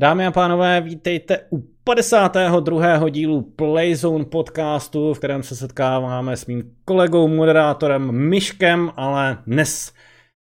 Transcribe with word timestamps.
Dámy 0.00 0.26
a 0.26 0.30
pánové, 0.30 0.80
vítejte 0.80 1.46
u 1.52 1.58
52. 1.84 3.08
dílu 3.08 3.42
Playzone 3.42 4.24
podcastu, 4.24 5.14
v 5.14 5.18
kterém 5.18 5.42
se 5.42 5.56
setkáváme 5.56 6.36
s 6.36 6.46
mým 6.46 6.76
kolegou, 6.84 7.28
moderátorem 7.28 8.12
Myškem, 8.12 8.92
ale 8.96 9.38
dnes 9.46 9.92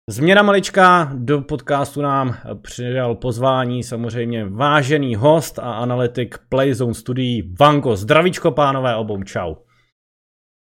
změna 0.09 0.41
maličká, 0.41 1.11
do 1.13 1.41
podcastu 1.41 2.01
nám 2.01 2.37
přidal 2.61 3.15
pozvání 3.15 3.83
samozřejmě 3.83 4.45
vážený 4.45 5.15
host 5.15 5.59
a 5.59 5.73
analytik 5.73 6.35
Playzone 6.49 6.93
studií 6.93 7.55
Vanko. 7.59 7.95
Zdravíčko 7.95 8.51
pánové 8.51 8.95
obou, 8.95 9.23
čau. 9.23 9.55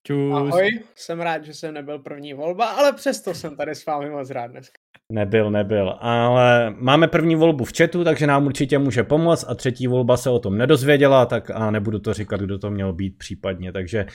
Čus. 0.06 0.34
Ahoj, 0.34 0.68
jsem 0.94 1.20
rád, 1.20 1.44
že 1.44 1.54
jsem 1.54 1.74
nebyl 1.74 1.98
první 1.98 2.34
volba, 2.34 2.66
ale 2.66 2.92
přesto 2.92 3.34
jsem 3.34 3.56
tady 3.56 3.74
s 3.74 3.86
vámi 3.86 4.10
moc 4.10 4.30
rád 4.30 4.46
dneska. 4.46 4.81
Nebyl, 5.12 5.50
nebyl, 5.50 5.94
ale 6.00 6.74
máme 6.78 7.08
první 7.08 7.36
volbu 7.36 7.64
v 7.64 7.72
chatu, 7.76 8.04
takže 8.04 8.26
nám 8.26 8.46
určitě 8.46 8.78
může 8.78 9.04
pomoct 9.04 9.44
a 9.48 9.54
třetí 9.54 9.86
volba 9.86 10.16
se 10.16 10.30
o 10.30 10.38
tom 10.38 10.58
nedozvěděla, 10.58 11.26
tak 11.26 11.50
a 11.54 11.70
nebudu 11.70 11.98
to 11.98 12.14
říkat, 12.14 12.40
kdo 12.40 12.58
to 12.58 12.70
měl 12.70 12.92
být 12.92 13.18
případně, 13.18 13.72
takže 13.72 14.06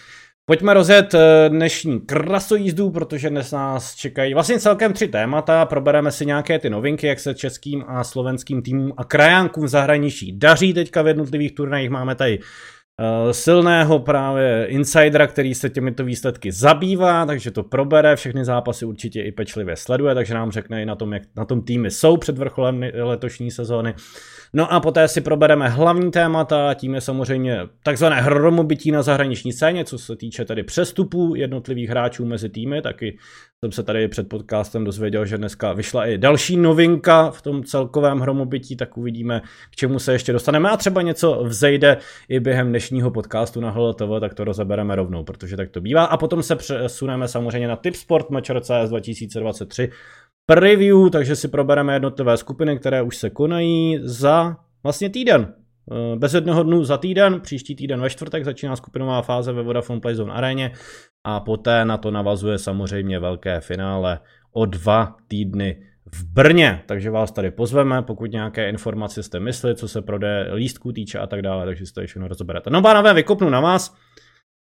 Pojďme 0.49 0.73
rozjet 0.73 1.13
eh, 1.13 1.49
dnešní 1.49 1.99
krasojízdu, 1.99 2.91
protože 2.91 3.29
dnes 3.29 3.51
nás 3.51 3.95
čekají 3.95 4.33
vlastně 4.33 4.59
celkem 4.59 4.93
tři 4.93 5.07
témata. 5.07 5.65
Probereme 5.65 6.11
si 6.11 6.25
nějaké 6.25 6.59
ty 6.59 6.69
novinky, 6.69 7.07
jak 7.07 7.19
se 7.19 7.33
českým 7.33 7.83
a 7.87 8.03
slovenským 8.03 8.61
týmům 8.61 8.93
a 8.97 9.03
krajánkům 9.03 9.65
v 9.65 9.67
zahraničí 9.67 10.37
daří 10.39 10.73
teďka 10.73 11.01
v 11.01 11.07
jednotlivých 11.07 11.55
turnajích. 11.55 11.89
Máme 11.89 12.15
tady 12.15 12.39
silného 13.31 13.99
právě 13.99 14.65
insidera, 14.65 15.27
který 15.27 15.55
se 15.55 15.69
těmito 15.69 16.03
výsledky 16.03 16.51
zabývá, 16.51 17.25
takže 17.25 17.51
to 17.51 17.63
probere, 17.63 18.15
všechny 18.15 18.45
zápasy 18.45 18.85
určitě 18.85 19.21
i 19.21 19.31
pečlivě 19.31 19.75
sleduje, 19.75 20.15
takže 20.15 20.33
nám 20.33 20.51
řekne 20.51 20.81
i 20.81 20.85
na 20.85 20.95
tom, 20.95 21.13
jak 21.13 21.23
na 21.35 21.45
tom 21.45 21.61
týmy 21.61 21.91
jsou 21.91 22.17
před 22.17 22.37
vrcholem 22.37 22.81
letošní 22.93 23.51
sezóny. 23.51 23.93
No 24.53 24.73
a 24.73 24.79
poté 24.79 25.07
si 25.07 25.21
probereme 25.21 25.69
hlavní 25.69 26.11
témata, 26.11 26.73
tím 26.73 26.95
je 26.95 27.01
samozřejmě 27.01 27.59
takzvané 27.83 28.21
hromobytí 28.21 28.91
na 28.91 29.01
zahraniční 29.01 29.53
scéně, 29.53 29.85
co 29.85 29.97
se 29.97 30.15
týče 30.15 30.45
tedy 30.45 30.63
přestupů 30.63 31.35
jednotlivých 31.35 31.89
hráčů 31.89 32.25
mezi 32.25 32.49
týmy, 32.49 32.81
taky 32.81 33.17
jsem 33.63 33.71
se 33.71 33.83
tady 33.83 34.07
před 34.07 34.29
podcastem 34.29 34.83
dozvěděl, 34.83 35.25
že 35.25 35.37
dneska 35.37 35.73
vyšla 35.73 36.05
i 36.05 36.17
další 36.17 36.57
novinka 36.57 37.31
v 37.31 37.41
tom 37.41 37.63
celkovém 37.63 38.19
hromobytí, 38.19 38.75
tak 38.75 38.97
uvidíme, 38.97 39.41
k 39.71 39.75
čemu 39.75 39.99
se 39.99 40.13
ještě 40.13 40.33
dostaneme. 40.33 40.69
A 40.69 40.77
třeba 40.77 41.01
něco 41.01 41.43
vzejde 41.43 41.97
i 42.29 42.39
během 42.39 42.69
dnešního 42.69 43.11
podcastu 43.11 43.61
na 43.61 43.69
HLTV, 43.69 44.19
tak 44.19 44.33
to 44.33 44.43
rozebereme 44.43 44.95
rovnou, 44.95 45.23
protože 45.23 45.57
tak 45.57 45.69
to 45.69 45.81
bývá. 45.81 46.03
A 46.03 46.17
potom 46.17 46.43
se 46.43 46.55
přesuneme 46.55 47.27
samozřejmě 47.27 47.67
na 47.67 47.75
Tipsport 47.75 48.29
Matcher 48.29 48.61
CS 48.61 48.89
2023 48.89 49.89
preview, 50.47 51.09
takže 51.09 51.35
si 51.35 51.47
probereme 51.47 51.93
jednotlivé 51.93 52.37
skupiny, 52.37 52.79
které 52.79 53.01
už 53.01 53.17
se 53.17 53.29
konají 53.29 53.99
za 54.01 54.57
vlastně 54.83 55.09
týden. 55.09 55.53
Eh, 55.91 56.15
bez 56.15 56.33
jednoho 56.33 56.63
dnu 56.63 56.83
za 56.83 56.97
týden, 56.97 57.41
příští 57.41 57.75
týden 57.75 58.01
ve 58.01 58.09
čtvrtek 58.09 58.45
začíná 58.45 58.75
skupinová 58.75 59.21
fáze 59.21 59.53
ve 59.53 59.63
Vodafone 59.63 59.99
Playzone 59.99 60.33
aréně 60.33 60.71
a 61.23 61.39
poté 61.39 61.85
na 61.85 61.97
to 61.97 62.11
navazuje 62.11 62.57
samozřejmě 62.57 63.19
velké 63.19 63.59
finále 63.59 64.19
o 64.51 64.65
dva 64.65 65.15
týdny 65.27 65.83
v 66.13 66.23
Brně, 66.33 66.83
takže 66.85 67.09
vás 67.09 67.31
tady 67.31 67.51
pozveme, 67.51 68.01
pokud 68.01 68.31
nějaké 68.31 68.69
informace 68.69 69.23
jste 69.23 69.39
mysli, 69.39 69.75
co 69.75 69.87
se 69.87 70.01
prodeje 70.01 70.53
lístků 70.53 70.91
týče 70.91 71.19
a 71.19 71.27
tak 71.27 71.41
dále, 71.41 71.65
takže 71.65 71.85
si 71.85 71.93
to 71.93 72.01
všechno 72.05 72.27
rozoberete. 72.27 72.69
No 72.69 72.81
pánové, 72.81 73.13
vykopnu 73.13 73.49
na 73.49 73.59
vás. 73.59 73.95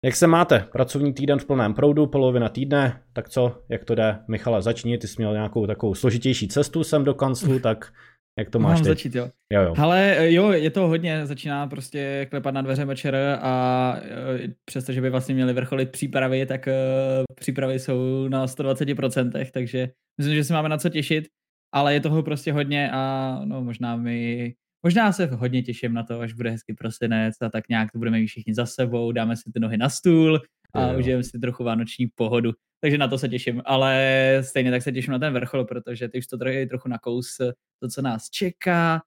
Jak 0.04 0.16
se 0.16 0.26
máte? 0.26 0.60
Pracovní 0.72 1.12
týden 1.12 1.38
v 1.38 1.44
plném 1.44 1.74
proudu, 1.74 2.06
polovina 2.06 2.48
týdne, 2.48 3.02
tak 3.12 3.28
co, 3.28 3.62
jak 3.68 3.84
to 3.84 3.94
jde? 3.94 4.18
Michale, 4.28 4.62
začni, 4.62 4.98
ty 4.98 5.08
jsi 5.08 5.14
měl 5.18 5.32
nějakou 5.32 5.66
takovou 5.66 5.94
složitější 5.94 6.48
cestu 6.48 6.84
sem 6.84 7.04
do 7.04 7.14
kanclu, 7.14 7.58
tak 7.58 7.92
jak 8.38 8.50
to 8.50 8.58
máš 8.58 8.78
Mám 8.78 8.82
teď? 8.82 8.88
začít, 8.88 9.14
jo. 9.14 9.30
jo, 9.52 9.62
jo. 9.62 9.74
Ale 9.78 10.16
eh, 10.18 10.32
jo, 10.32 10.50
je 10.50 10.70
to 10.70 10.88
hodně, 10.88 11.26
začíná 11.26 11.66
prostě 11.66 12.26
klepat 12.30 12.54
na 12.54 12.62
dveře 12.62 12.84
večer 12.84 13.38
a 13.42 13.94
eh, 14.02 14.48
přestože 14.64 15.00
by 15.00 15.10
vlastně 15.10 15.34
měli 15.34 15.52
vrcholit 15.52 15.90
přípravy, 15.90 16.46
tak 16.46 16.66
uh, 16.66 17.24
přípravy 17.34 17.78
jsou 17.78 18.28
na 18.28 18.46
120%, 18.46 19.50
takže 19.52 19.90
myslím, 20.18 20.36
že 20.36 20.44
si 20.44 20.52
máme 20.52 20.68
na 20.68 20.78
co 20.78 20.88
těšit, 20.88 21.28
ale 21.74 21.94
je 21.94 22.00
toho 22.00 22.22
prostě 22.22 22.52
hodně 22.52 22.90
a 22.92 23.40
no 23.44 23.64
možná 23.64 23.96
mi 23.96 24.54
Možná 24.82 25.12
se 25.12 25.26
hodně 25.26 25.62
těším 25.62 25.94
na 25.94 26.02
to, 26.02 26.20
až 26.20 26.32
bude 26.32 26.50
hezký 26.50 26.74
prosinec 26.74 27.34
a 27.42 27.48
tak 27.48 27.68
nějak 27.68 27.92
to 27.92 27.98
budeme 27.98 28.18
mít 28.18 28.26
všichni 28.26 28.54
za 28.54 28.66
sebou, 28.66 29.12
dáme 29.12 29.36
si 29.36 29.52
ty 29.54 29.60
nohy 29.60 29.76
na 29.76 29.88
stůl 29.88 30.40
a 30.74 30.92
užijeme 30.92 31.22
si 31.22 31.38
trochu 31.38 31.64
vánoční 31.64 32.06
pohodu. 32.14 32.52
Takže 32.80 32.98
na 32.98 33.08
to 33.08 33.18
se 33.18 33.28
těším, 33.28 33.62
ale 33.64 34.42
stejně 34.44 34.70
tak 34.70 34.82
se 34.82 34.92
těším 34.92 35.12
na 35.12 35.18
ten 35.18 35.32
vrchol, 35.32 35.64
protože 35.64 36.08
ty 36.08 36.18
už 36.18 36.26
to 36.26 36.38
trochu, 36.38 36.68
trochu 36.68 36.88
nakous 36.88 37.36
to, 37.82 37.88
co 37.88 38.02
nás 38.02 38.30
čeká. 38.30 39.02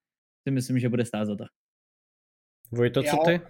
Si 0.48 0.52
myslím, 0.52 0.80
že 0.80 0.90
bude 0.90 1.06
stát 1.06 1.26
za 1.26 1.36
to. 1.36 1.46
Vojto, 2.72 3.04
co 3.04 3.18
ty? 3.26 3.42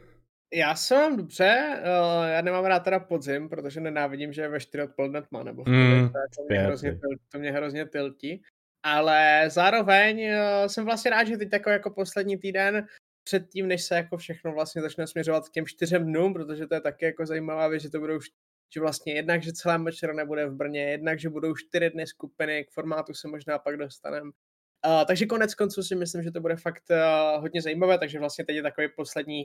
Já 0.54 0.76
se 0.76 0.96
mám 0.96 1.18
dobře, 1.18 1.80
uh, 1.80 2.26
já 2.26 2.42
nemám 2.42 2.66
rád 2.66 2.80
teda 2.80 3.00
podzim, 3.00 3.50
protože 3.50 3.82
nenávidím, 3.82 4.34
že 4.34 4.42
je 4.42 4.50
ve 4.50 4.60
4 4.60 4.84
odpoledne 4.84 5.22
tma, 5.22 5.44
nebo 5.44 5.64
v 5.64 5.68
mm, 5.68 6.10
to, 6.10 6.44
mě 6.50 6.60
hrozně, 6.60 7.00
to 7.32 7.40
mě 7.40 7.52
hrozně 7.52 7.86
tiltí. 7.86 8.42
Ale 8.84 9.50
zároveň 9.50 10.26
uh, 10.26 10.68
jsem 10.68 10.86
vlastně 10.86 11.12
rád, 11.12 11.24
že 11.24 11.38
teď 11.38 11.50
jako, 11.54 11.70
jako 11.70 11.92
poslední 11.92 12.38
týden 12.38 12.88
předtím, 13.24 13.68
než 13.68 13.84
se 13.84 13.96
jako 13.96 14.18
všechno 14.18 14.52
vlastně 14.52 14.82
začne 14.82 15.08
směřovat 15.08 15.50
k 15.50 15.52
těm 15.52 15.66
čtyřem 15.66 16.06
dnům, 16.06 16.34
protože 16.34 16.68
to 16.68 16.76
je 16.76 16.82
taky 16.82 17.06
jako 17.06 17.26
zajímavá 17.26 17.68
věc, 17.68 17.82
že 17.82 17.90
to 17.90 18.00
budou 18.00 18.20
že 18.74 18.80
vlastně 18.80 19.14
jednak, 19.14 19.44
že 19.44 19.54
celá 19.54 19.78
večer 19.78 20.14
nebude 20.14 20.46
v 20.46 20.56
Brně, 20.56 20.82
jednak, 20.82 21.20
že 21.20 21.30
budou 21.30 21.56
čtyři 21.56 21.90
dny 21.90 22.08
skupiny, 22.08 22.66
k 22.66 22.72
formátu 22.72 23.14
se 23.14 23.28
možná 23.28 23.60
pak 23.60 23.78
dostaneme. 23.78 24.32
Uh, 24.88 25.06
takže 25.08 25.26
konec 25.26 25.56
konců 25.56 25.84
si 25.84 25.96
myslím, 25.96 26.24
že 26.24 26.32
to 26.32 26.42
bude 26.42 26.56
fakt 26.56 26.84
uh, 26.90 27.42
hodně 27.42 27.62
zajímavé, 27.62 27.98
takže 27.98 28.20
vlastně 28.20 28.46
teď 28.46 28.56
je 28.56 28.62
takový 28.62 28.88
poslední 28.96 29.44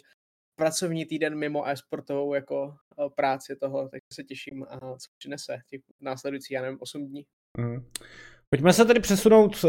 pracovní 0.58 1.06
týden 1.06 1.38
mimo 1.38 1.68
e-sportovou 1.68 2.34
jako 2.34 2.76
uh, 2.96 3.08
práci 3.14 3.56
toho, 3.56 3.88
takže 3.88 4.06
se 4.12 4.24
těším, 4.24 4.62
uh, 4.62 4.96
co 4.96 5.10
přinese 5.18 5.58
těch 5.70 5.80
následujících, 6.00 6.50
já 6.50 6.62
nevím, 6.62 6.78
8 6.80 7.06
dní. 7.06 7.26
Mm. 7.58 7.90
Pojďme 8.50 8.72
se 8.72 8.84
tedy 8.84 9.00
přesunout 9.00 9.64
eh, 9.64 9.68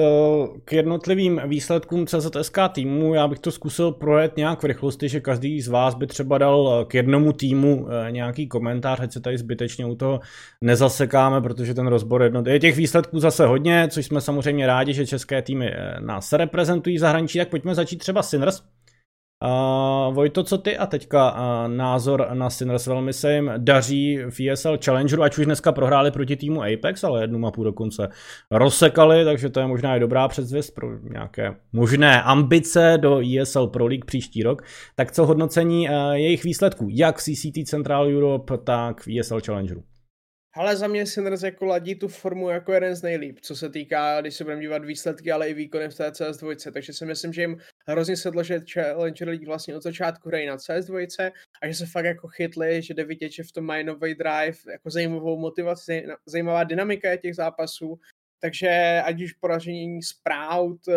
k 0.65 0.73
jednotlivým 0.73 1.41
výsledkům 1.45 2.07
CZSK 2.07 2.57
týmu. 2.71 3.13
Já 3.13 3.27
bych 3.27 3.39
to 3.39 3.51
zkusil 3.51 3.91
projet 3.91 4.37
nějak 4.37 4.63
v 4.63 4.65
rychlosti, 4.65 5.09
že 5.09 5.19
každý 5.19 5.61
z 5.61 5.67
vás 5.67 5.95
by 5.95 6.07
třeba 6.07 6.37
dal 6.37 6.79
eh, 6.81 6.85
k 6.85 6.93
jednomu 6.93 7.33
týmu 7.33 7.87
eh, 7.89 8.11
nějaký 8.11 8.47
komentář, 8.47 8.99
ať 8.99 9.11
se 9.11 9.19
tady 9.19 9.37
zbytečně 9.37 9.85
u 9.85 9.95
toho 9.95 10.19
nezasekáme, 10.61 11.41
protože 11.41 11.73
ten 11.73 11.87
rozbor 11.87 12.23
jednot... 12.23 12.47
je 12.47 12.59
těch 12.59 12.75
výsledků 12.75 13.19
zase 13.19 13.45
hodně, 13.45 13.87
což 13.91 14.05
jsme 14.05 14.21
samozřejmě 14.21 14.67
rádi, 14.67 14.93
že 14.93 15.07
české 15.07 15.41
týmy 15.41 15.71
nás 15.99 16.33
reprezentují 16.33 16.97
v 16.97 16.99
zahraničí, 16.99 17.39
tak 17.39 17.49
pojďme 17.49 17.75
začít 17.75 17.97
třeba 17.97 18.23
Sinners. 18.23 18.61
Uh, 19.43 20.15
Vojto, 20.15 20.43
co 20.43 20.57
ty 20.57 20.77
a 20.77 20.85
teďka 20.85 21.31
uh, 21.31 21.37
názor 21.73 22.27
na 22.33 22.49
Sinners 22.49 22.87
velmi 22.87 23.13
se 23.13 23.33
jim 23.33 23.51
daří 23.57 24.19
v 24.29 24.49
ESL 24.49 24.77
Challengeru, 24.85 25.23
ať 25.23 25.37
už 25.37 25.45
dneska 25.45 25.71
prohráli 25.71 26.11
proti 26.11 26.35
týmu 26.35 26.63
Apex, 26.63 27.03
ale 27.03 27.21
jednu 27.21 27.39
mapu 27.39 27.63
dokonce 27.63 28.09
rozsekali, 28.51 29.25
takže 29.25 29.49
to 29.49 29.59
je 29.59 29.67
možná 29.67 29.95
i 29.95 29.99
dobrá 29.99 30.27
předzvěst 30.27 30.75
pro 30.75 30.99
nějaké 30.99 31.55
možné 31.73 32.23
ambice 32.23 32.97
do 33.01 33.21
ESL 33.41 33.67
Pro 33.67 33.85
League 33.85 34.05
příští 34.05 34.43
rok. 34.43 34.61
Tak 34.95 35.11
co 35.11 35.25
hodnocení 35.25 35.89
uh, 35.89 36.11
jejich 36.11 36.43
výsledků, 36.43 36.87
jak 36.91 37.17
v 37.17 37.23
CCT 37.23 37.69
Central 37.69 38.07
Europe, 38.07 38.57
tak 38.57 39.01
v 39.01 39.19
ESL 39.19 39.39
Challengeru? 39.45 39.83
Ale 40.57 40.77
za 40.77 40.87
mě 40.87 41.05
Sinners 41.05 41.43
jako 41.43 41.65
ladí 41.65 41.95
tu 41.95 42.07
formu 42.07 42.49
jako 42.49 42.73
jeden 42.73 42.95
z 42.95 43.01
nejlíp, 43.01 43.39
co 43.41 43.55
se 43.55 43.69
týká, 43.69 44.21
když 44.21 44.35
se 44.35 44.43
budeme 44.43 44.61
dívat 44.61 44.85
výsledky, 44.85 45.31
ale 45.31 45.49
i 45.49 45.53
výkony 45.53 45.89
v 45.89 45.95
té 45.95 46.09
CS2, 46.09 46.71
takže 46.71 46.93
si 46.93 47.05
myslím, 47.05 47.33
že 47.33 47.41
jim 47.41 47.57
hrozně 47.87 48.17
sedlo, 48.17 48.43
že 48.43 48.61
Challenger 48.73 49.27
League 49.27 49.45
vlastně 49.45 49.75
od 49.75 49.83
začátku 49.83 50.29
hrají 50.29 50.47
na 50.47 50.57
CS2 50.57 51.31
a 51.61 51.67
že 51.67 51.73
se 51.73 51.85
fakt 51.85 52.05
jako 52.05 52.27
chytli, 52.27 52.81
že 52.81 52.93
jde 52.93 53.03
vidět, 53.03 53.31
že 53.31 53.43
v 53.43 53.51
tom 53.51 53.65
mají 53.65 53.83
nový 53.83 54.15
drive, 54.15 54.57
jako 54.71 54.89
zajímavou 54.89 55.39
motivaci, 55.39 56.05
zajímavá 56.25 56.63
dynamika 56.63 57.15
těch 57.15 57.35
zápasů, 57.35 57.99
takže 58.39 59.01
ať 59.05 59.21
už 59.21 59.33
poražení 59.33 60.03
Sprout, 60.03 60.87
eh, 60.87 60.93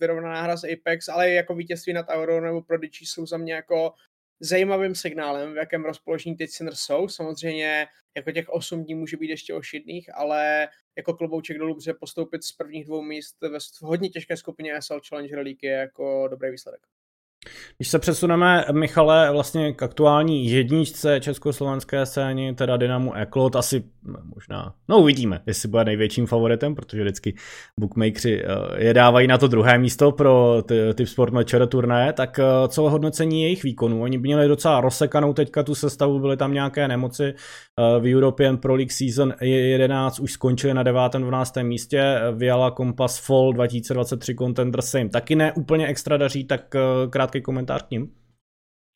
vyrovnaná 0.00 0.42
hra 0.42 0.56
s 0.56 0.64
Apex, 0.64 1.08
ale 1.08 1.30
i 1.30 1.34
jako 1.34 1.54
vítězství 1.54 1.92
nad 1.92 2.06
Aurora 2.08 2.46
nebo 2.46 2.62
Prodigy 2.62 3.06
jsou 3.06 3.26
za 3.26 3.36
mě 3.36 3.54
jako 3.54 3.92
zajímavým 4.40 4.94
signálem, 4.94 5.52
v 5.52 5.56
jakém 5.56 5.84
rozpoložení 5.84 6.36
teď 6.36 6.50
Sinners 6.50 6.80
jsou. 6.80 7.08
Samozřejmě 7.08 7.86
jako 8.16 8.32
těch 8.32 8.48
8 8.48 8.84
dní 8.84 8.94
může 8.94 9.16
být 9.16 9.30
ještě 9.30 9.54
ošidných, 9.54 10.14
ale 10.14 10.68
jako 10.96 11.14
klobouček 11.14 11.58
dolů, 11.58 11.74
protože 11.74 11.94
postoupit 11.94 12.44
z 12.44 12.52
prvních 12.52 12.84
dvou 12.84 13.02
míst 13.02 13.36
ve 13.40 13.58
hodně 13.82 14.08
těžké 14.08 14.36
skupině 14.36 14.82
SL 14.82 15.00
Challenger 15.08 15.38
League 15.38 15.62
je 15.62 15.72
jako 15.72 16.28
dobrý 16.28 16.50
výsledek. 16.50 16.93
Když 17.78 17.88
se 17.88 17.98
přesuneme, 17.98 18.64
Michale, 18.72 19.32
vlastně 19.32 19.72
k 19.72 19.82
aktuální 19.82 20.50
jedničce 20.50 21.20
československé 21.20 22.06
scény, 22.06 22.54
teda 22.54 22.76
Dynamo 22.76 23.12
Eklot, 23.12 23.56
asi 23.56 23.84
možná, 24.34 24.74
no 24.88 24.98
uvidíme, 24.98 25.40
jestli 25.46 25.68
bude 25.68 25.84
největším 25.84 26.26
favoritem, 26.26 26.74
protože 26.74 27.02
vždycky 27.02 27.34
bookmakeri 27.80 28.44
eh, 28.44 28.84
je 28.84 28.94
dávají 28.94 29.26
na 29.26 29.38
to 29.38 29.48
druhé 29.48 29.78
místo 29.78 30.12
pro 30.12 30.62
typ 30.94 31.08
sport 31.08 31.32
matcher 31.32 31.68
tak 32.14 32.38
eh, 32.38 32.68
co 32.68 32.90
hodnocení 32.90 33.42
jejich 33.42 33.62
výkonů? 33.62 34.02
Oni 34.02 34.18
měli 34.18 34.48
docela 34.48 34.80
rozsekanou 34.80 35.32
teďka 35.32 35.62
tu 35.62 35.74
sestavu, 35.74 36.18
byly 36.18 36.36
tam 36.36 36.52
nějaké 36.52 36.88
nemoci, 36.88 37.24
eh, 37.24 38.00
v 38.00 38.14
European 38.14 38.58
Pro 38.58 38.74
League 38.74 38.92
Season 38.92 39.34
11 39.40 40.20
už 40.20 40.32
skončili 40.32 40.74
na 40.74 40.82
9. 40.82 41.00
12. 41.18 41.62
místě, 41.62 42.20
Viala 42.32 42.70
Compass 42.70 43.26
Fall 43.26 43.52
2023 43.52 44.34
Contender 44.34 44.82
Same 44.82 45.08
taky 45.08 45.36
ne 45.36 45.52
úplně 45.52 45.86
extra 45.86 46.16
daří, 46.16 46.44
tak 46.44 46.76
krátký 47.34 47.42
komentář 47.42 47.82
k 47.82 47.90
ním. 47.90 48.10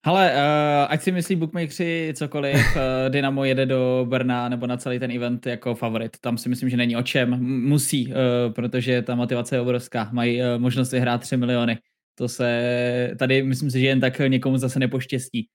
Ale 0.07 0.33
uh, 0.33 0.93
ať 0.93 1.03
si 1.03 1.13
myslí 1.13 1.37
bookmakeri 1.37 2.15
cokoliv, 2.15 2.57
uh, 2.57 3.11
Dynamo 3.11 3.45
jede 3.45 3.67
do 3.67 4.07
Brna 4.09 4.49
nebo 4.49 4.67
na 4.67 4.77
celý 4.77 4.99
ten 4.99 5.11
event 5.11 5.47
jako 5.47 5.75
favorit. 5.75 6.17
Tam 6.21 6.39
si 6.39 6.49
myslím, 6.49 6.71
že 6.71 6.77
není 6.77 6.97
o 6.97 7.03
čem. 7.03 7.31
Musí, 7.69 8.07
uh, 8.07 8.53
protože 8.53 9.03
ta 9.03 9.15
motivace 9.15 9.57
je 9.57 9.61
obrovská. 9.61 10.09
Mají 10.13 10.41
uh, 10.41 10.47
možnost 10.59 10.93
vyhrát 10.93 11.21
3 11.21 11.37
miliony. 11.37 11.79
To 12.15 12.29
se 12.29 13.15
tady 13.19 13.43
myslím 13.43 13.71
si, 13.71 13.81
že 13.81 13.87
jen 13.87 14.01
tak 14.01 14.19
někomu 14.19 14.59
zase 14.59 14.79
nepoštěstí. 14.79 15.49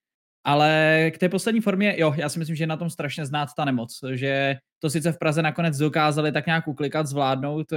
Ale 0.45 1.11
k 1.15 1.17
té 1.17 1.29
poslední 1.29 1.61
formě, 1.61 1.95
jo, 1.97 2.13
já 2.17 2.29
si 2.29 2.39
myslím, 2.39 2.55
že 2.55 2.63
je 2.63 2.67
na 2.67 2.77
tom 2.77 2.89
strašně 2.89 3.25
znát 3.25 3.49
ta 3.57 3.65
nemoc, 3.65 3.99
že 4.13 4.55
to 4.79 4.89
sice 4.89 5.11
v 5.11 5.19
Praze 5.19 5.41
nakonec 5.41 5.77
dokázali 5.77 6.31
tak 6.31 6.45
nějak 6.45 6.67
uklikat, 6.67 7.07
zvládnout, 7.07 7.67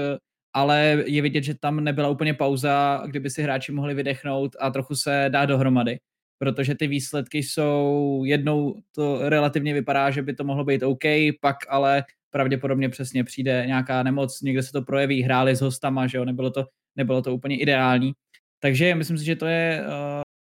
ale 0.53 1.05
je 1.07 1.23
vidět, 1.23 1.45
že 1.45 1.55
tam 1.55 1.85
nebyla 1.85 2.09
úplně 2.09 2.35
pauza, 2.35 3.03
kdyby 3.07 3.31
si 3.31 3.43
hráči 3.43 3.73
mohli 3.73 3.95
vydechnout 3.95 4.57
a 4.61 4.71
trochu 4.71 4.95
se 4.95 5.27
dát 5.29 5.47
dohromady 5.47 5.99
protože 6.39 6.75
ty 6.75 6.87
výsledky 6.87 7.39
jsou 7.39 8.23
jednou 8.27 8.75
to 8.95 9.29
relativně 9.29 9.75
vypadá, 9.75 10.11
že 10.11 10.23
by 10.23 10.35
to 10.35 10.45
mohlo 10.45 10.65
být 10.65 10.83
OK, 10.83 11.05
pak 11.41 11.57
ale 11.69 12.05
pravděpodobně 12.31 12.89
přesně 12.89 13.25
přijde 13.25 13.65
nějaká 13.67 14.03
nemoc, 14.03 14.43
někde 14.43 14.63
se 14.63 14.73
to 14.73 14.83
projeví, 14.83 15.23
hráli 15.23 15.57
s 15.57 15.61
hostama, 15.61 16.07
že 16.07 16.19
jo, 16.19 16.25
nebylo 16.25 16.51
to, 16.51 16.67
nebylo 16.97 17.23
to 17.23 17.35
úplně 17.35 17.59
ideální. 17.59 18.13
Takže 18.61 18.95
myslím 18.95 19.19
si, 19.19 19.25
že 19.25 19.37
to 19.37 19.47
je 19.47 19.85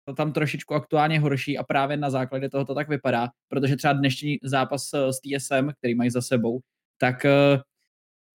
uh, 0.07 0.15
tam 0.15 0.33
trošičku 0.33 0.73
aktuálně 0.73 1.19
horší 1.19 1.57
a 1.57 1.63
právě 1.63 1.97
na 1.97 2.09
základě 2.09 2.49
toho 2.49 2.65
to 2.65 2.75
tak 2.75 2.89
vypadá, 2.89 3.29
protože 3.47 3.75
třeba 3.75 3.93
dnešní 3.93 4.37
zápas 4.43 4.89
eh, 4.93 5.13
s 5.13 5.19
TSM, 5.19 5.69
který 5.77 5.95
mají 5.95 6.09
za 6.09 6.21
sebou, 6.21 6.59
tak 6.97 7.25
uh, 7.25 7.61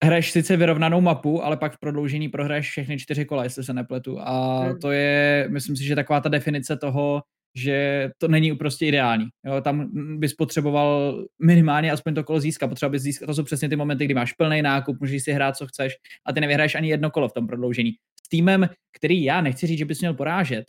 hraješ 0.05 0.31
sice 0.31 0.57
vyrovnanou 0.57 1.01
mapu, 1.01 1.43
ale 1.43 1.57
pak 1.57 1.73
v 1.73 1.79
prodloužení 1.79 2.29
prohraješ 2.29 2.69
všechny 2.69 2.99
čtyři 2.99 3.25
kola, 3.25 3.43
jestli 3.43 3.63
se 3.63 3.73
nepletu. 3.73 4.19
A 4.19 4.59
hmm. 4.59 4.79
to 4.79 4.91
je, 4.91 5.47
myslím 5.51 5.75
si, 5.75 5.83
že 5.83 5.95
taková 5.95 6.21
ta 6.21 6.29
definice 6.29 6.77
toho, 6.77 7.23
že 7.57 8.09
to 8.17 8.27
není 8.27 8.55
prostě 8.55 8.85
ideální. 8.85 9.25
Jo, 9.45 9.61
tam 9.61 9.89
bys 10.19 10.33
potřeboval 10.33 11.23
minimálně 11.41 11.91
aspoň 11.91 12.15
to 12.15 12.23
kolo 12.23 12.39
získat. 12.39 12.67
Potřeba 12.67 12.89
bys 12.89 13.01
získat, 13.01 13.25
to 13.25 13.33
jsou 13.33 13.43
přesně 13.43 13.69
ty 13.69 13.75
momenty, 13.75 14.05
kdy 14.05 14.13
máš 14.13 14.33
plný 14.33 14.61
nákup, 14.61 14.99
můžeš 14.99 15.23
si 15.23 15.31
hrát, 15.31 15.57
co 15.57 15.67
chceš 15.67 15.93
a 16.25 16.33
ty 16.33 16.41
nevyhraješ 16.41 16.75
ani 16.75 16.89
jedno 16.89 17.11
kolo 17.11 17.29
v 17.29 17.33
tom 17.33 17.47
prodloužení. 17.47 17.91
S 18.25 18.29
týmem, 18.29 18.69
který 18.97 19.23
já 19.23 19.41
nechci 19.41 19.67
říct, 19.67 19.77
že 19.77 19.85
bys 19.85 19.99
měl 19.99 20.13
porážet, 20.13 20.65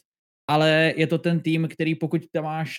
ale 0.48 0.94
je 0.96 1.06
to 1.06 1.18
ten 1.18 1.40
tým, 1.40 1.68
který 1.68 1.94
pokud 1.94 2.22
tam 2.32 2.44
máš 2.44 2.76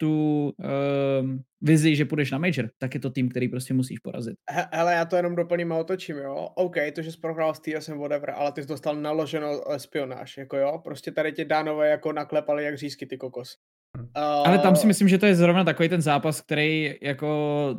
tu 0.00 0.52
uh, 0.58 1.30
vizi, 1.60 1.96
že 1.96 2.04
půjdeš 2.04 2.30
na 2.30 2.38
major, 2.38 2.70
tak 2.78 2.94
je 2.94 3.00
to 3.00 3.10
tým, 3.10 3.28
který 3.28 3.48
prostě 3.48 3.74
musíš 3.74 3.98
porazit. 3.98 4.34
Hele, 4.72 4.94
já 4.94 5.04
to 5.04 5.16
jenom 5.16 5.36
doplním 5.36 5.72
a 5.72 5.76
otočím, 5.76 6.16
jo. 6.16 6.48
OK, 6.54 6.76
to, 6.94 7.02
že 7.02 7.12
jsi 7.12 7.18
prohrál 7.20 7.54
s 7.54 7.60
TSM 7.60 7.98
whatever, 7.98 8.30
ale 8.30 8.52
ty 8.52 8.62
jsi 8.62 8.68
dostal 8.68 8.96
naloženo 8.96 9.60
spionáž, 9.76 10.36
jako 10.36 10.56
jo. 10.56 10.80
Prostě 10.84 11.12
tady 11.12 11.32
ti 11.32 11.44
dánové 11.44 11.88
jako 11.88 12.12
naklepali 12.12 12.64
jak 12.64 12.78
řízky 12.78 13.06
ty 13.06 13.16
kokos. 13.16 13.56
Uh, 13.98 14.22
ale 14.22 14.58
tam 14.58 14.76
si 14.76 14.86
myslím, 14.86 15.08
že 15.08 15.18
to 15.18 15.26
je 15.26 15.34
zrovna 15.34 15.64
takový 15.64 15.88
ten 15.88 16.02
zápas, 16.02 16.40
který 16.40 16.94
jako 17.02 17.76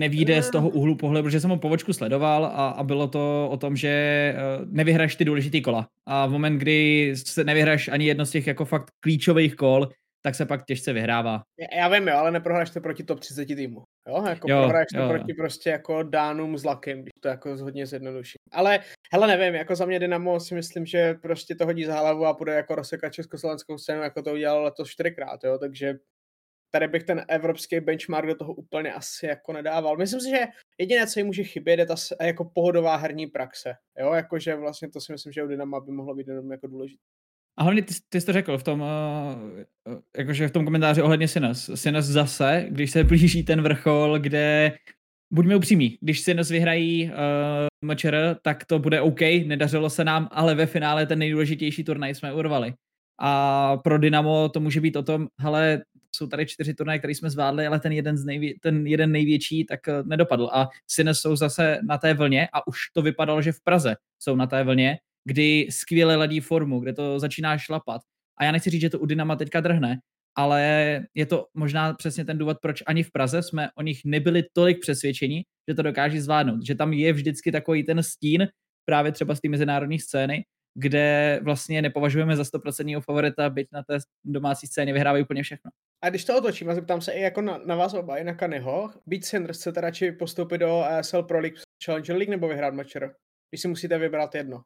nevíde 0.00 0.42
z 0.42 0.50
toho 0.50 0.68
úhlu 0.68 0.96
pohledu, 0.96 1.24
protože 1.24 1.40
jsem 1.40 1.50
ho 1.50 1.56
povočku 1.56 1.92
sledoval 1.92 2.44
a, 2.44 2.68
a 2.68 2.82
bylo 2.82 3.08
to 3.08 3.48
o 3.50 3.56
tom, 3.56 3.76
že 3.76 4.34
uh, 4.36 4.66
nevyhraš 4.72 5.16
ty 5.16 5.24
důležitý 5.24 5.62
kola. 5.62 5.88
A 6.06 6.26
v 6.26 6.30
moment, 6.30 6.58
kdy 6.58 7.12
se 7.16 7.44
nevyhraš 7.44 7.88
ani 7.88 8.06
jedno 8.06 8.26
z 8.26 8.30
těch 8.30 8.46
jako 8.46 8.64
fakt 8.64 8.90
klíčových 9.00 9.56
kol, 9.56 9.88
tak 10.24 10.34
se 10.34 10.46
pak 10.46 10.64
těžce 10.64 10.92
vyhrává. 10.92 11.42
Já 11.76 11.88
vím, 11.88 12.08
jo, 12.08 12.16
ale 12.16 12.30
neprohráš 12.30 12.70
to 12.70 12.80
proti 12.80 13.04
top 13.04 13.20
30 13.20 13.46
týmu. 13.46 13.82
Jo, 14.08 14.24
jako 14.28 14.50
jo, 14.50 14.58
prohráš 14.58 14.86
to 14.94 15.00
jo. 15.00 15.08
proti 15.08 15.34
prostě 15.34 15.70
jako 15.70 16.02
Dánům 16.02 16.58
s 16.58 16.64
Lakem, 16.64 17.02
když 17.02 17.10
to 17.20 17.28
jako 17.28 17.56
hodně 17.56 17.86
zjednoduším. 17.86 18.38
Ale 18.52 18.80
hele, 19.12 19.26
nevím, 19.26 19.54
jako 19.54 19.76
za 19.76 19.86
mě 19.86 19.98
Dynamo 19.98 20.40
si 20.40 20.54
myslím, 20.54 20.86
že 20.86 21.14
prostě 21.14 21.54
to 21.54 21.64
hodí 21.64 21.84
za 21.84 22.00
hlavu 22.00 22.26
a 22.26 22.32
bude 22.32 22.54
jako 22.54 22.74
rozsekat 22.74 23.12
československou 23.12 23.78
scénu, 23.78 24.02
jako 24.02 24.22
to 24.22 24.32
udělal 24.32 24.62
letos 24.62 24.88
čtyřikrát, 24.88 25.44
jo, 25.44 25.58
takže 25.58 25.94
tady 26.70 26.88
bych 26.88 27.04
ten 27.04 27.24
evropský 27.28 27.80
benchmark 27.80 28.26
do 28.28 28.34
toho 28.34 28.54
úplně 28.54 28.92
asi 28.92 29.26
jako 29.26 29.52
nedával. 29.52 29.96
Myslím 29.96 30.20
si, 30.20 30.30
že 30.30 30.38
jediné, 30.78 31.06
co 31.06 31.20
jim 31.20 31.26
může 31.26 31.44
chybět, 31.44 31.78
je 31.78 31.86
ta 31.86 31.94
jako 32.20 32.44
pohodová 32.44 32.96
herní 32.96 33.26
praxe. 33.26 33.74
Jo, 33.98 34.12
jakože 34.12 34.56
vlastně 34.56 34.90
to 34.90 35.00
si 35.00 35.12
myslím, 35.12 35.32
že 35.32 35.44
u 35.44 35.46
Dynama 35.46 35.80
by 35.80 35.92
mohlo 35.92 36.14
být 36.14 36.28
jenom 36.28 36.52
jako 36.52 36.66
důležité. 36.66 37.02
A 37.56 37.62
hlavně 37.62 37.82
ty, 37.82 37.94
ty 38.08 38.20
jsi 38.20 38.26
to 38.26 38.32
řekl 38.32 38.58
v 38.58 38.62
tom, 38.62 38.80
uh, 38.80 38.86
jakože 40.18 40.48
v 40.48 40.52
tom 40.52 40.64
komentáři 40.64 41.02
ohledně 41.02 41.28
Sinas. 41.28 41.70
Sinas 41.74 42.04
zase, 42.04 42.66
když 42.68 42.90
se 42.90 43.04
blíží 43.04 43.42
ten 43.42 43.62
vrchol, 43.62 44.18
kde 44.18 44.72
buďme 45.30 45.56
upřímí, 45.56 45.98
když 46.00 46.20
Sinas 46.20 46.48
vyhrají 46.50 47.10
uh, 47.10 47.90
MČR, 47.90 48.36
tak 48.42 48.64
to 48.64 48.78
bude 48.78 49.00
OK, 49.00 49.20
nedařilo 49.20 49.90
se 49.90 50.04
nám, 50.04 50.28
ale 50.30 50.54
ve 50.54 50.66
finále 50.66 51.06
ten 51.06 51.18
nejdůležitější 51.18 51.84
turnaj 51.84 52.14
jsme 52.14 52.34
urvali. 52.34 52.74
A 53.20 53.76
pro 53.76 53.98
Dynamo 53.98 54.48
to 54.48 54.60
může 54.60 54.80
být 54.80 54.96
o 54.96 55.02
tom, 55.02 55.26
hele, 55.40 55.82
jsou 56.14 56.26
tady 56.26 56.46
čtyři 56.46 56.74
turnaje, 56.74 56.98
které 56.98 57.14
jsme 57.14 57.30
zvládli, 57.30 57.66
ale 57.66 57.80
ten 57.80 57.92
jeden, 57.92 58.16
z 58.16 58.24
nejvě- 58.24 58.54
ten 58.62 58.86
jeden 58.86 59.12
největší 59.12 59.64
tak 59.64 59.80
nedopadl. 60.04 60.50
A 60.52 60.68
Sinas 60.86 61.18
jsou 61.18 61.36
zase 61.36 61.78
na 61.88 61.98
té 61.98 62.14
vlně 62.14 62.48
a 62.52 62.66
už 62.66 62.78
to 62.92 63.02
vypadalo, 63.02 63.42
že 63.42 63.52
v 63.52 63.60
Praze 63.64 63.96
jsou 64.18 64.36
na 64.36 64.46
té 64.46 64.64
vlně 64.64 64.98
kdy 65.24 65.66
skvěle 65.70 66.16
ladí 66.16 66.40
formu, 66.40 66.80
kde 66.80 66.92
to 66.92 67.18
začíná 67.20 67.58
šlapat. 67.58 68.00
A 68.38 68.44
já 68.44 68.52
nechci 68.52 68.70
říct, 68.70 68.80
že 68.80 68.90
to 68.90 68.98
u 68.98 69.06
Dynama 69.06 69.36
teďka 69.36 69.60
drhne, 69.60 69.98
ale 70.36 70.60
je 71.14 71.26
to 71.26 71.46
možná 71.54 71.94
přesně 71.94 72.24
ten 72.24 72.38
důvod, 72.38 72.56
proč 72.62 72.82
ani 72.86 73.02
v 73.02 73.12
Praze 73.12 73.42
jsme 73.42 73.68
o 73.78 73.82
nich 73.82 74.00
nebyli 74.04 74.42
tolik 74.52 74.80
přesvědčeni, 74.80 75.44
že 75.68 75.74
to 75.74 75.82
dokáží 75.82 76.20
zvládnout. 76.20 76.66
Že 76.66 76.74
tam 76.74 76.92
je 76.92 77.12
vždycky 77.12 77.52
takový 77.52 77.84
ten 77.84 78.02
stín, 78.02 78.48
právě 78.84 79.12
třeba 79.12 79.34
z 79.34 79.40
té 79.40 79.48
mezinárodní 79.48 79.98
scény, 79.98 80.44
kde 80.78 81.40
vlastně 81.42 81.82
nepovažujeme 81.82 82.36
za 82.36 82.42
100% 82.42 83.00
favorita, 83.00 83.50
byť 83.50 83.68
na 83.72 83.82
té 83.82 83.98
domácí 84.24 84.66
scéně 84.66 84.92
vyhrávají 84.92 85.24
úplně 85.24 85.42
všechno. 85.42 85.70
A 86.02 86.10
když 86.10 86.24
to 86.24 86.38
otočím 86.38 86.70
a 86.70 86.74
zeptám 86.74 87.00
se 87.00 87.12
i 87.12 87.20
jako 87.20 87.42
na, 87.42 87.58
na 87.58 87.76
vás 87.76 87.94
oba, 87.94 88.18
i 88.18 88.24
na 88.24 88.34
Kanyho, 88.34 88.90
být 89.06 89.24
Sanders, 89.24 89.58
chcete 89.58 89.80
radši 89.80 90.12
postoupit 90.12 90.58
do 90.58 90.84
ESL 90.90 91.22
Pro 91.22 91.40
League 91.40 91.58
Challenger 91.84 92.16
League 92.16 92.30
nebo 92.30 92.48
vyhrát 92.48 92.74
Matcher? 92.74 93.14
Když 93.50 93.60
si 93.60 93.68
musíte 93.68 93.98
vybrat 93.98 94.34
jedno. 94.34 94.62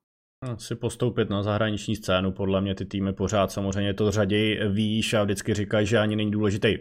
Si 0.59 0.75
postoupit 0.75 1.31
na 1.31 1.43
zahraniční 1.43 1.97
scénu, 1.97 2.33
podle 2.33 2.61
mě 2.61 2.75
ty 2.75 2.85
týmy 2.85 3.13
pořád 3.13 3.53
samozřejmě 3.53 3.95
to 3.95 4.11
řaději 4.11 4.69
výš 4.69 5.15
a 5.15 5.25
vždycky 5.25 5.55
říkají, 5.55 5.87
že 5.87 5.99
ani 5.99 6.17
není 6.17 6.31
důležitý 6.31 6.79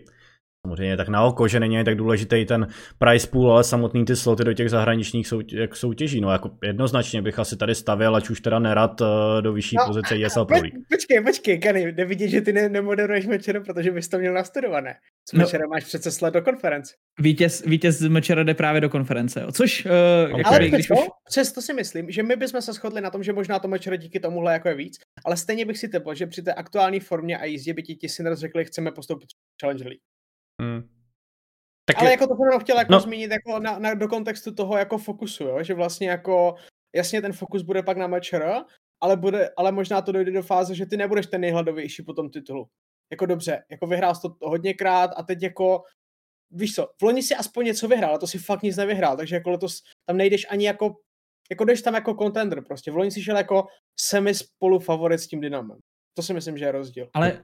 samozřejmě 0.68 0.98
tak 0.98 1.08
na 1.08 1.24
oko, 1.24 1.48
že 1.48 1.60
není 1.60 1.84
tak 1.84 1.96
důležitý 1.96 2.46
ten 2.46 2.68
price 2.98 3.28
pool, 3.28 3.52
ale 3.52 3.64
samotný 3.64 4.06
ty 4.06 4.16
sloty 4.16 4.44
do 4.44 4.54
těch 4.54 4.70
zahraničních 4.70 5.28
soutěží, 5.28 5.68
soutěží. 5.74 6.22
No 6.22 6.32
jako 6.32 6.52
jednoznačně 6.64 7.22
bych 7.22 7.40
asi 7.40 7.58
tady 7.58 7.76
stavěl, 7.76 8.16
ať 8.16 8.30
už 8.30 8.42
teda 8.42 8.60
nerad 8.60 9.02
eh, 9.02 9.42
do 9.42 9.54
vyšší 9.54 9.76
no, 9.76 9.86
pozice 9.88 10.16
ESL 10.26 10.46
Pro 10.46 10.58
League. 10.58 10.74
Počkej, 10.92 11.24
počkej, 11.24 11.60
Kany, 11.60 11.92
nevidíš, 11.92 12.32
že 12.32 12.42
ty 12.42 12.54
ne, 12.54 12.70
nemoderuješ 12.70 13.26
mečer, 13.26 13.64
protože 13.64 13.92
bys 13.92 14.08
to 14.08 14.20
měl 14.20 14.34
nastudované. 14.34 14.96
S 15.30 15.34
no, 15.34 15.46
máš 15.70 15.84
přece 15.84 16.12
sled 16.12 16.34
do 16.34 16.42
konference. 16.42 16.94
Vítěz, 17.20 17.64
vítěz 17.66 18.00
z 18.00 18.08
mečera 18.08 18.44
jde 18.44 18.54
právě 18.54 18.82
do 18.82 18.90
konference, 18.90 19.42
jo. 19.42 19.52
což... 19.52 19.86
Uh, 19.86 19.92
okay. 19.92 20.40
jako 20.40 20.50
ale 20.50 20.70
když 20.70 20.92
už... 20.92 21.00
přesto 21.30 21.62
si 21.62 21.74
myslím, 21.74 22.12
že 22.12 22.24
my 22.24 22.36
bychom 22.36 22.62
se 22.62 22.74
shodli 22.74 23.02
na 23.02 23.10
tom, 23.10 23.24
že 23.24 23.34
možná 23.34 23.60
to 23.60 23.68
mečer 23.68 23.98
díky 23.98 24.20
tomuhle 24.20 24.54
jako 24.54 24.70
je 24.70 24.76
víc, 24.76 25.00
ale 25.26 25.38
stejně 25.38 25.66
bych 25.66 25.78
si 25.78 25.88
tepl, 25.88 26.14
že 26.14 26.28
při 26.28 26.42
té 26.42 26.54
aktuální 26.54 27.00
formě 27.00 27.38
a 27.38 27.46
jízdě 27.46 27.74
by 27.74 27.84
ti 27.84 27.96
ti 27.96 28.08
řekli, 28.34 28.66
chceme 28.66 28.92
postoupit 28.92 29.30
Challenge 29.62 29.84
League. 29.84 30.02
Hmm. 30.62 30.98
Tak 31.86 31.98
Ale 32.00 32.10
je... 32.10 32.12
jako 32.12 32.28
to 32.28 32.36
jsem 32.36 32.60
chtěl 32.60 32.78
jako 32.78 32.94
no. 32.94 33.00
zmínit 33.00 33.32
jako 33.32 33.60
na, 33.60 33.80
na, 33.80 33.94
do 33.94 34.08
kontextu 34.08 34.56
toho 34.56 34.78
jako 34.78 34.98
fokusu, 34.98 35.44
jo? 35.44 35.64
že 35.64 35.74
vlastně 35.74 36.10
jako 36.10 36.56
jasně 36.96 37.22
ten 37.22 37.34
fokus 37.34 37.62
bude 37.62 37.84
pak 37.84 37.98
na 37.98 38.08
MČR, 38.08 38.54
ale, 39.02 39.18
bude, 39.18 39.50
ale 39.58 39.72
možná 39.72 40.02
to 40.02 40.12
dojde 40.12 40.32
do 40.32 40.44
fáze, 40.44 40.76
že 40.76 40.86
ty 40.86 40.98
nebudeš 40.98 41.28
ten 41.28 41.42
nejhladovější 41.42 42.04
po 42.04 42.14
tom 42.14 42.30
titulu. 42.30 42.68
Jako 43.12 43.26
dobře, 43.26 43.64
jako 43.72 43.88
vyhrál 43.88 44.16
jsi 44.16 44.22
to 44.22 44.36
hodněkrát 44.42 45.12
a 45.18 45.24
teď 45.24 45.44
jako 45.44 45.84
víš 46.52 46.76
co, 46.76 46.88
v 47.00 47.02
loni 47.02 47.24
si 47.24 47.36
aspoň 47.36 47.66
něco 47.66 47.88
vyhrál, 47.88 48.16
a 48.16 48.18
to 48.18 48.28
si 48.28 48.40
fakt 48.40 48.62
nic 48.62 48.78
nevyhrál, 48.78 49.18
takže 49.18 49.36
jako 49.36 49.50
letos 49.50 49.82
tam 50.06 50.18
nejdeš 50.18 50.46
ani 50.50 50.66
jako, 50.66 50.96
jako 51.50 51.66
jdeš 51.66 51.82
tam 51.82 51.94
jako 51.94 52.14
contender 52.14 52.64
prostě. 52.64 52.92
V 52.92 52.96
loni 52.96 53.12
si 53.12 53.24
šel 53.24 53.38
jako 53.38 53.68
semi 54.00 54.34
spolu 54.34 54.80
favorit 54.80 55.20
s 55.20 55.28
tím 55.28 55.42
Dynamem. 55.42 55.80
To 56.14 56.24
si 56.24 56.34
myslím, 56.34 56.58
že 56.58 56.66
je 56.66 56.72
rozdíl. 56.72 57.10
Ale 57.14 57.44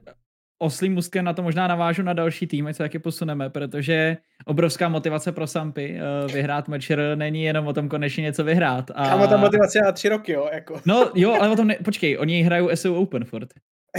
oslým 0.64 0.94
muskem 0.94 1.24
na 1.24 1.32
to 1.32 1.42
možná 1.42 1.68
navážu 1.68 2.02
na 2.02 2.12
další 2.12 2.46
tým, 2.46 2.66
ať 2.66 2.76
se 2.76 2.82
taky 2.82 2.98
posuneme, 2.98 3.50
protože 3.50 4.16
obrovská 4.46 4.88
motivace 4.88 5.32
pro 5.32 5.46
Sampy 5.46 5.96
uh, 5.96 6.32
vyhrát 6.32 6.68
Matcher 6.68 7.00
není 7.14 7.44
jenom 7.44 7.66
o 7.66 7.72
tom 7.72 7.88
konečně 7.88 8.22
něco 8.22 8.44
vyhrát. 8.44 8.90
A... 8.94 9.08
Kámo, 9.08 9.26
ta 9.26 9.36
motivace 9.36 9.78
na 9.84 9.92
tři 9.92 10.08
roky, 10.08 10.32
jo? 10.32 10.48
Jako. 10.52 10.80
No 10.86 11.10
jo, 11.14 11.32
ale 11.40 11.50
o 11.50 11.56
tom 11.56 11.66
ne... 11.66 11.76
Počkej, 11.84 12.18
oni 12.18 12.42
hrajou 12.42 12.68
SU 12.74 12.94
Open 12.94 13.24
furt. 13.24 13.48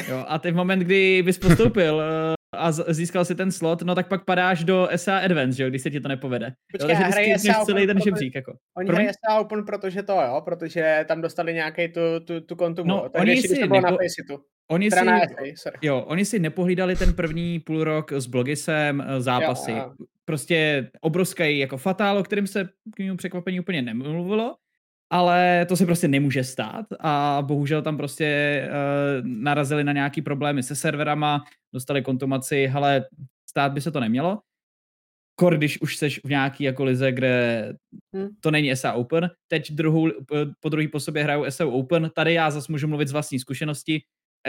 Jo, 0.09 0.25
a 0.27 0.39
teď 0.39 0.53
v 0.53 0.57
moment, 0.57 0.79
kdy 0.79 1.23
bys 1.25 1.37
postoupil 1.37 2.01
eh, 2.01 2.35
a 2.57 2.71
získal 2.71 3.25
si 3.25 3.35
ten 3.35 3.51
slot, 3.51 3.81
no 3.81 3.95
tak 3.95 4.07
pak 4.07 4.25
padáš 4.25 4.63
do 4.63 4.89
SA 4.95 5.17
Advance, 5.17 5.57
že 5.57 5.69
když 5.69 5.81
se 5.81 5.91
ti 5.91 5.99
to 5.99 6.07
nepovede. 6.07 6.53
Počkej, 6.71 6.95
jo, 6.95 7.01
takže 7.01 7.19
ty 7.19 7.39
SA 7.39 7.65
celý 7.65 7.87
ten 7.87 8.01
žebřík. 8.01 8.35
Jako. 8.35 8.53
Oni 8.77 8.89
hrají 8.89 9.07
SA 9.07 9.39
Open, 9.39 9.65
protože 9.65 10.03
to, 10.03 10.13
jo, 10.13 10.41
protože 10.45 11.05
tam 11.07 11.21
dostali 11.21 11.53
nějaký 11.53 11.87
tu, 11.87 11.99
tu, 12.25 12.41
tu 12.41 12.55
kontumu. 12.55 12.87
No, 12.87 13.09
tak 13.09 13.21
oni 13.21 13.41
si 13.41 13.59
to 13.61 13.67
bylo 13.67 13.81
nepo... 13.81 13.91
na 13.91 13.97
Faceitu. 13.97 14.43
Oni 14.67 14.91
si, 14.91 14.99
jo, 15.81 16.01
oni 16.01 16.25
si 16.25 16.39
nepohlídali 16.39 16.95
ten 16.95 17.13
první 17.13 17.59
půl 17.59 17.83
rok 17.83 18.11
s 18.11 18.27
Blogisem 18.27 19.03
eh, 19.07 19.21
zápasy. 19.21 19.71
Jo, 19.71 19.91
prostě 20.25 20.89
obrovský 21.01 21.59
jako 21.59 21.77
fatál, 21.77 22.17
o 22.17 22.23
kterým 22.23 22.47
se 22.47 22.69
k 22.95 22.99
mému 22.99 23.17
překvapení 23.17 23.59
úplně 23.59 23.81
nemluvilo, 23.81 24.55
ale 25.15 25.65
to 25.65 25.77
se 25.77 25.85
prostě 25.85 26.07
nemůže 26.07 26.43
stát 26.43 26.85
a 26.99 27.39
bohužel 27.41 27.81
tam 27.81 27.97
prostě 27.97 28.61
uh, 28.67 29.27
narazili 29.27 29.83
na 29.83 29.91
nějaký 29.91 30.21
problémy 30.21 30.63
se 30.63 30.75
serverama, 30.75 31.43
dostali 31.73 32.01
kontumaci, 32.01 32.69
ale 32.69 33.05
stát 33.49 33.71
by 33.71 33.81
se 33.81 33.91
to 33.91 33.99
nemělo. 33.99 34.39
Kor, 35.35 35.57
když 35.57 35.81
už 35.81 35.97
seš 35.97 36.21
v 36.25 36.29
nějaký 36.29 36.63
jako 36.63 36.83
lize, 36.83 37.11
kde 37.11 37.73
hmm. 38.15 38.27
to 38.39 38.51
není 38.51 38.75
SA 38.75 38.93
Open. 38.93 39.29
Teď 39.47 39.71
druhou, 39.71 40.11
po 40.59 40.69
druhý 40.69 40.87
po 40.87 40.99
sobě 40.99 41.23
hrajou 41.23 41.45
SA 41.49 41.65
Open. 41.65 42.11
Tady 42.15 42.33
já 42.33 42.51
zase 42.51 42.71
můžu 42.71 42.87
mluvit 42.87 43.07
z 43.07 43.11
vlastní 43.11 43.39
zkušenosti. 43.39 44.01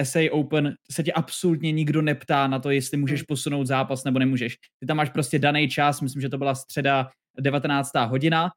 SA 0.03 0.21
Open 0.31 0.75
se 0.91 1.03
tě 1.03 1.13
absolutně 1.13 1.73
nikdo 1.73 2.03
neptá 2.03 2.47
na 2.47 2.59
to, 2.59 2.71
jestli 2.71 2.97
můžeš 2.97 3.21
hmm. 3.21 3.27
posunout 3.29 3.67
zápas 3.67 4.05
nebo 4.05 4.19
nemůžeš. 4.19 4.57
Ty 4.81 4.87
tam 4.87 4.97
máš 4.97 5.11
prostě 5.11 5.39
daný 5.39 5.69
čas, 5.69 6.01
myslím, 6.01 6.23
že 6.23 6.29
to 6.29 6.39
byla 6.39 6.55
středa 6.55 7.11
19. 7.41 7.91
hodina 8.07 8.51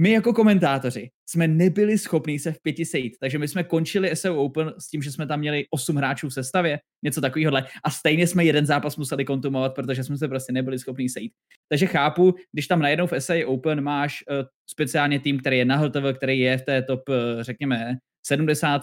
my 0.00 0.10
jako 0.10 0.32
komentátoři 0.32 1.10
jsme 1.28 1.48
nebyli 1.48 1.98
schopni 1.98 2.38
se 2.38 2.52
v 2.52 2.62
pěti 2.62 2.84
sejít, 2.84 3.16
takže 3.20 3.38
my 3.38 3.48
jsme 3.48 3.64
končili 3.64 4.16
SEO 4.16 4.36
Open 4.36 4.72
s 4.78 4.88
tím, 4.88 5.02
že 5.02 5.12
jsme 5.12 5.26
tam 5.26 5.40
měli 5.40 5.64
osm 5.70 5.96
hráčů 5.96 6.28
v 6.28 6.34
sestavě, 6.34 6.78
něco 7.04 7.20
takového 7.20 7.56
a 7.84 7.90
stejně 7.90 8.26
jsme 8.26 8.44
jeden 8.44 8.66
zápas 8.66 8.96
museli 8.96 9.24
kontumovat, 9.24 9.74
protože 9.74 10.04
jsme 10.04 10.18
se 10.18 10.28
prostě 10.28 10.52
nebyli 10.52 10.78
schopni 10.78 11.08
sejít. 11.08 11.32
Takže 11.68 11.86
chápu, 11.86 12.34
když 12.52 12.66
tam 12.66 12.82
najednou 12.82 13.06
v 13.06 13.20
SA 13.20 13.34
Open 13.46 13.80
máš 13.80 14.24
uh, 14.30 14.46
speciálně 14.70 15.20
tým, 15.20 15.40
který 15.40 15.58
je 15.58 15.64
na 15.64 15.76
HLTV, 15.76 16.16
který 16.16 16.40
je 16.40 16.58
v 16.58 16.62
té 16.62 16.82
top, 16.82 17.08
uh, 17.08 17.14
řekněme, 17.40 17.96
70, 18.26 18.82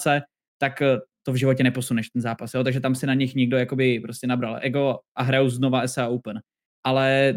tak 0.58 0.82
uh, 0.82 1.00
to 1.24 1.32
v 1.32 1.36
životě 1.36 1.64
neposuneš 1.64 2.10
ten 2.10 2.22
zápas, 2.22 2.54
jo? 2.54 2.64
takže 2.64 2.80
tam 2.80 2.96
si 2.96 3.08
na 3.08 3.14
nich 3.14 3.36
někdo 3.36 3.58
jakoby 3.58 4.00
prostě 4.00 4.28
nabral 4.28 4.60
ego 4.62 5.00
a 5.16 5.24
hrajou 5.24 5.50
znova 5.50 5.88
SA 5.88 6.08
Open. 6.08 6.40
Ale 6.84 7.34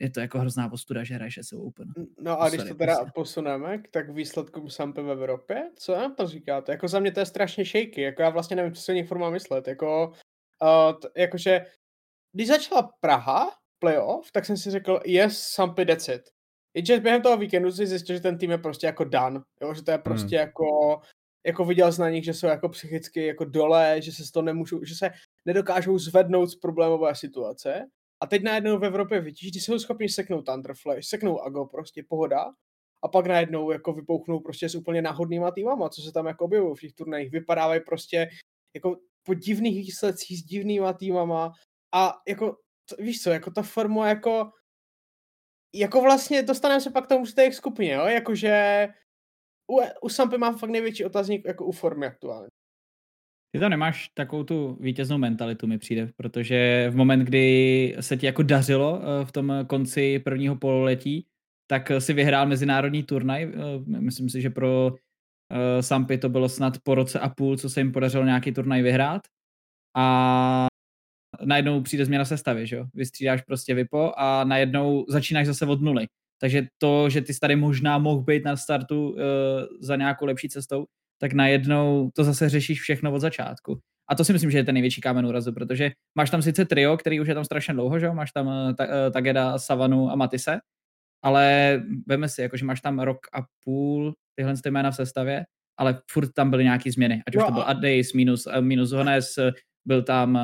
je 0.00 0.10
to 0.10 0.20
jako 0.20 0.38
hrozná 0.38 0.68
postuda, 0.68 1.04
že 1.04 1.14
hraješ 1.14 1.38
SEO 1.42 1.60
Open. 1.60 1.88
No 2.20 2.40
a 2.40 2.48
když 2.48 2.62
to 2.68 2.74
teda 2.74 2.96
prostě. 2.96 3.12
posuneme, 3.14 3.82
tak 3.90 4.10
výsledkům 4.10 4.70
Sampy 4.70 5.02
v 5.02 5.10
Evropě, 5.10 5.70
co 5.76 5.96
nám 5.96 6.14
to 6.14 6.26
říkáte? 6.26 6.72
Jako 6.72 6.88
za 6.88 7.00
mě 7.00 7.12
to 7.12 7.20
je 7.20 7.26
strašně 7.26 7.64
shaky, 7.64 8.02
jako 8.02 8.22
já 8.22 8.30
vlastně 8.30 8.56
nevím, 8.56 8.74
co 8.74 8.82
si 8.82 8.92
o 8.92 8.94
nich 8.94 9.10
má 9.10 9.30
myslet, 9.30 9.68
jako, 9.68 10.12
uh, 10.62 10.98
t- 10.98 11.08
jakože, 11.16 11.66
když 12.32 12.48
začala 12.48 12.90
Praha, 13.00 13.50
playoff, 13.78 14.32
tak 14.32 14.44
jsem 14.44 14.56
si 14.56 14.70
řekl, 14.70 15.00
yes, 15.04 15.38
Sampy 15.38 15.86
that's 15.86 16.08
it. 16.08 16.22
Jenže 16.74 17.00
během 17.00 17.22
toho 17.22 17.36
víkendu 17.36 17.72
si 17.72 17.86
zjistil, 17.86 18.16
že 18.16 18.22
ten 18.22 18.38
tým 18.38 18.50
je 18.50 18.58
prostě 18.58 18.86
jako 18.86 19.04
dan, 19.04 19.42
jo? 19.62 19.74
že 19.74 19.82
to 19.82 19.90
je 19.90 19.98
prostě 19.98 20.36
hmm. 20.36 20.46
jako, 20.46 21.00
jako 21.46 21.64
viděl 21.64 21.92
jsi 21.92 22.00
na 22.00 22.10
nich, 22.10 22.24
že 22.24 22.34
jsou 22.34 22.46
jako 22.46 22.68
psychicky 22.68 23.26
jako 23.26 23.44
dole, 23.44 24.02
že 24.02 24.12
se 24.12 24.24
z 24.24 24.30
toho 24.30 24.44
nemůžou, 24.44 24.84
že 24.84 24.94
se 24.94 25.10
nedokážou 25.44 25.98
zvednout 25.98 26.46
z 26.46 26.56
problémové 26.56 27.14
situace 27.14 27.88
a 28.20 28.26
teď 28.26 28.42
najednou 28.42 28.78
v 28.78 28.84
Evropě 28.84 29.20
vidíš, 29.20 29.50
když 29.50 29.64
jsou 29.64 29.78
schopni 29.78 30.08
seknout 30.08 30.46
Thunderflash, 30.46 31.08
seknout 31.08 31.40
Ago, 31.40 31.66
prostě 31.66 32.02
pohoda. 32.08 32.44
A 33.02 33.08
pak 33.08 33.26
najednou 33.26 33.70
jako 33.70 33.92
vypouchnou 33.92 34.40
prostě 34.40 34.68
s 34.68 34.74
úplně 34.74 35.02
náhodnýma 35.02 35.50
týmama, 35.50 35.88
co 35.88 36.02
se 36.02 36.12
tam 36.12 36.26
jako 36.26 36.44
objevují 36.44 36.76
v 36.76 36.80
těch 36.80 36.92
turnajích. 36.92 37.32
Vypadávají 37.32 37.80
prostě 37.80 38.28
jako 38.74 38.96
po 39.22 39.34
divných 39.34 39.76
výsledcích 39.76 40.38
s 40.38 40.42
divnýma 40.42 40.92
týmama 40.92 41.52
a 41.94 42.14
jako, 42.28 42.56
to, 42.88 42.96
víš 43.02 43.22
co, 43.22 43.30
jako 43.30 43.50
ta 43.50 43.62
forma 43.62 44.08
jako 44.08 44.50
jako 45.74 46.00
vlastně 46.00 46.42
dostaneme 46.42 46.80
se 46.80 46.90
pak 46.90 47.06
tomu 47.06 47.26
z 47.26 47.34
té 47.34 47.52
skupině, 47.52 47.92
jo, 47.92 48.06
jakože 48.06 48.88
u, 49.70 49.80
u 50.02 50.08
Sampy 50.08 50.38
mám 50.38 50.58
fakt 50.58 50.70
největší 50.70 51.04
otazník 51.04 51.46
jako 51.46 51.64
u 51.64 51.72
formy 51.72 52.06
aktuálně. 52.06 52.48
Ty 53.50 53.58
to 53.58 53.68
nemáš 53.68 54.08
takovou 54.08 54.44
tu 54.44 54.78
vítěznou 54.80 55.18
mentalitu, 55.18 55.66
mi 55.66 55.78
přijde, 55.78 56.10
protože 56.16 56.86
v 56.90 56.96
moment, 56.96 57.20
kdy 57.20 57.96
se 58.00 58.16
ti 58.16 58.26
jako 58.26 58.42
dařilo 58.42 59.00
eh, 59.02 59.24
v 59.24 59.32
tom 59.32 59.52
konci 59.66 60.18
prvního 60.18 60.56
pololetí, 60.56 61.26
tak 61.66 61.92
si 61.98 62.12
vyhrál 62.12 62.46
mezinárodní 62.46 63.02
turnaj. 63.02 63.42
Eh, 63.42 64.00
myslím 64.00 64.30
si, 64.30 64.40
že 64.40 64.50
pro 64.50 64.94
eh, 65.52 65.82
Sampy 65.82 66.18
to 66.18 66.28
bylo 66.28 66.48
snad 66.48 66.78
po 66.82 66.94
roce 66.94 67.20
a 67.20 67.28
půl, 67.28 67.56
co 67.56 67.70
se 67.70 67.80
jim 67.80 67.92
podařilo 67.92 68.24
nějaký 68.24 68.52
turnaj 68.52 68.82
vyhrát. 68.82 69.22
A 69.96 70.66
najednou 71.44 71.82
přijde 71.82 72.04
změna 72.04 72.24
sestavy, 72.24 72.66
že 72.66 72.76
jo? 72.76 72.86
Vystřídáš 72.94 73.42
prostě 73.42 73.74
Vipo 73.74 74.12
a 74.16 74.44
najednou 74.44 75.04
začínáš 75.08 75.46
zase 75.46 75.66
od 75.66 75.80
nuly. 75.80 76.06
Takže 76.40 76.66
to, 76.78 77.10
že 77.10 77.20
ty 77.20 77.32
tady 77.40 77.56
možná 77.56 77.98
mohl 77.98 78.22
být 78.22 78.44
na 78.44 78.56
startu 78.56 79.16
za 79.80 79.96
nějakou 79.96 80.26
lepší 80.26 80.48
cestou, 80.48 80.86
tak 81.20 81.32
najednou 81.32 82.10
to 82.14 82.24
zase 82.24 82.48
řešíš 82.48 82.80
všechno 82.80 83.12
od 83.12 83.20
začátku. 83.20 83.78
A 84.10 84.14
to 84.14 84.24
si 84.24 84.32
myslím, 84.32 84.50
že 84.50 84.58
je 84.58 84.64
ten 84.64 84.74
největší 84.74 85.00
kámen 85.00 85.26
úrazu, 85.26 85.52
protože 85.52 85.90
máš 86.14 86.30
tam 86.30 86.42
sice 86.42 86.64
trio, 86.64 86.96
který 86.96 87.20
už 87.20 87.28
je 87.28 87.34
tam 87.34 87.44
strašně 87.44 87.74
dlouho, 87.74 87.98
že? 87.98 88.10
máš 88.10 88.32
tam 88.32 88.46
uh, 88.46 88.74
Tageda, 89.12 89.58
Savanu 89.58 90.10
a 90.10 90.16
Matise, 90.16 90.58
ale 91.22 91.76
veme 92.06 92.28
si, 92.28 92.42
jakože 92.42 92.64
máš 92.64 92.80
tam 92.80 92.98
rok 92.98 93.18
a 93.32 93.38
půl 93.64 94.14
tyhle 94.34 94.54
ty 94.62 94.70
jména 94.70 94.90
v 94.90 94.96
sestavě, 94.96 95.44
ale 95.78 96.00
furt 96.10 96.32
tam 96.32 96.50
byly 96.50 96.64
nějaké 96.64 96.92
změny, 96.92 97.22
ať 97.26 97.36
už 97.36 97.44
to 97.46 97.52
byl 97.52 97.62
Addeis 97.66 98.12
minus, 98.12 98.46
uh, 98.46 98.60
minus 98.60 98.90
Hones, 98.90 99.38
byl 99.86 100.02
tam 100.02 100.34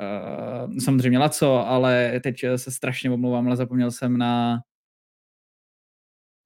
uh, 0.00 0.78
samozřejmě 0.78 1.18
Laco, 1.18 1.66
ale 1.66 2.20
teď 2.22 2.44
se 2.56 2.70
strašně 2.70 3.10
omlouvám, 3.10 3.46
ale 3.46 3.56
zapomněl 3.56 3.90
jsem 3.90 4.18
na 4.18 4.60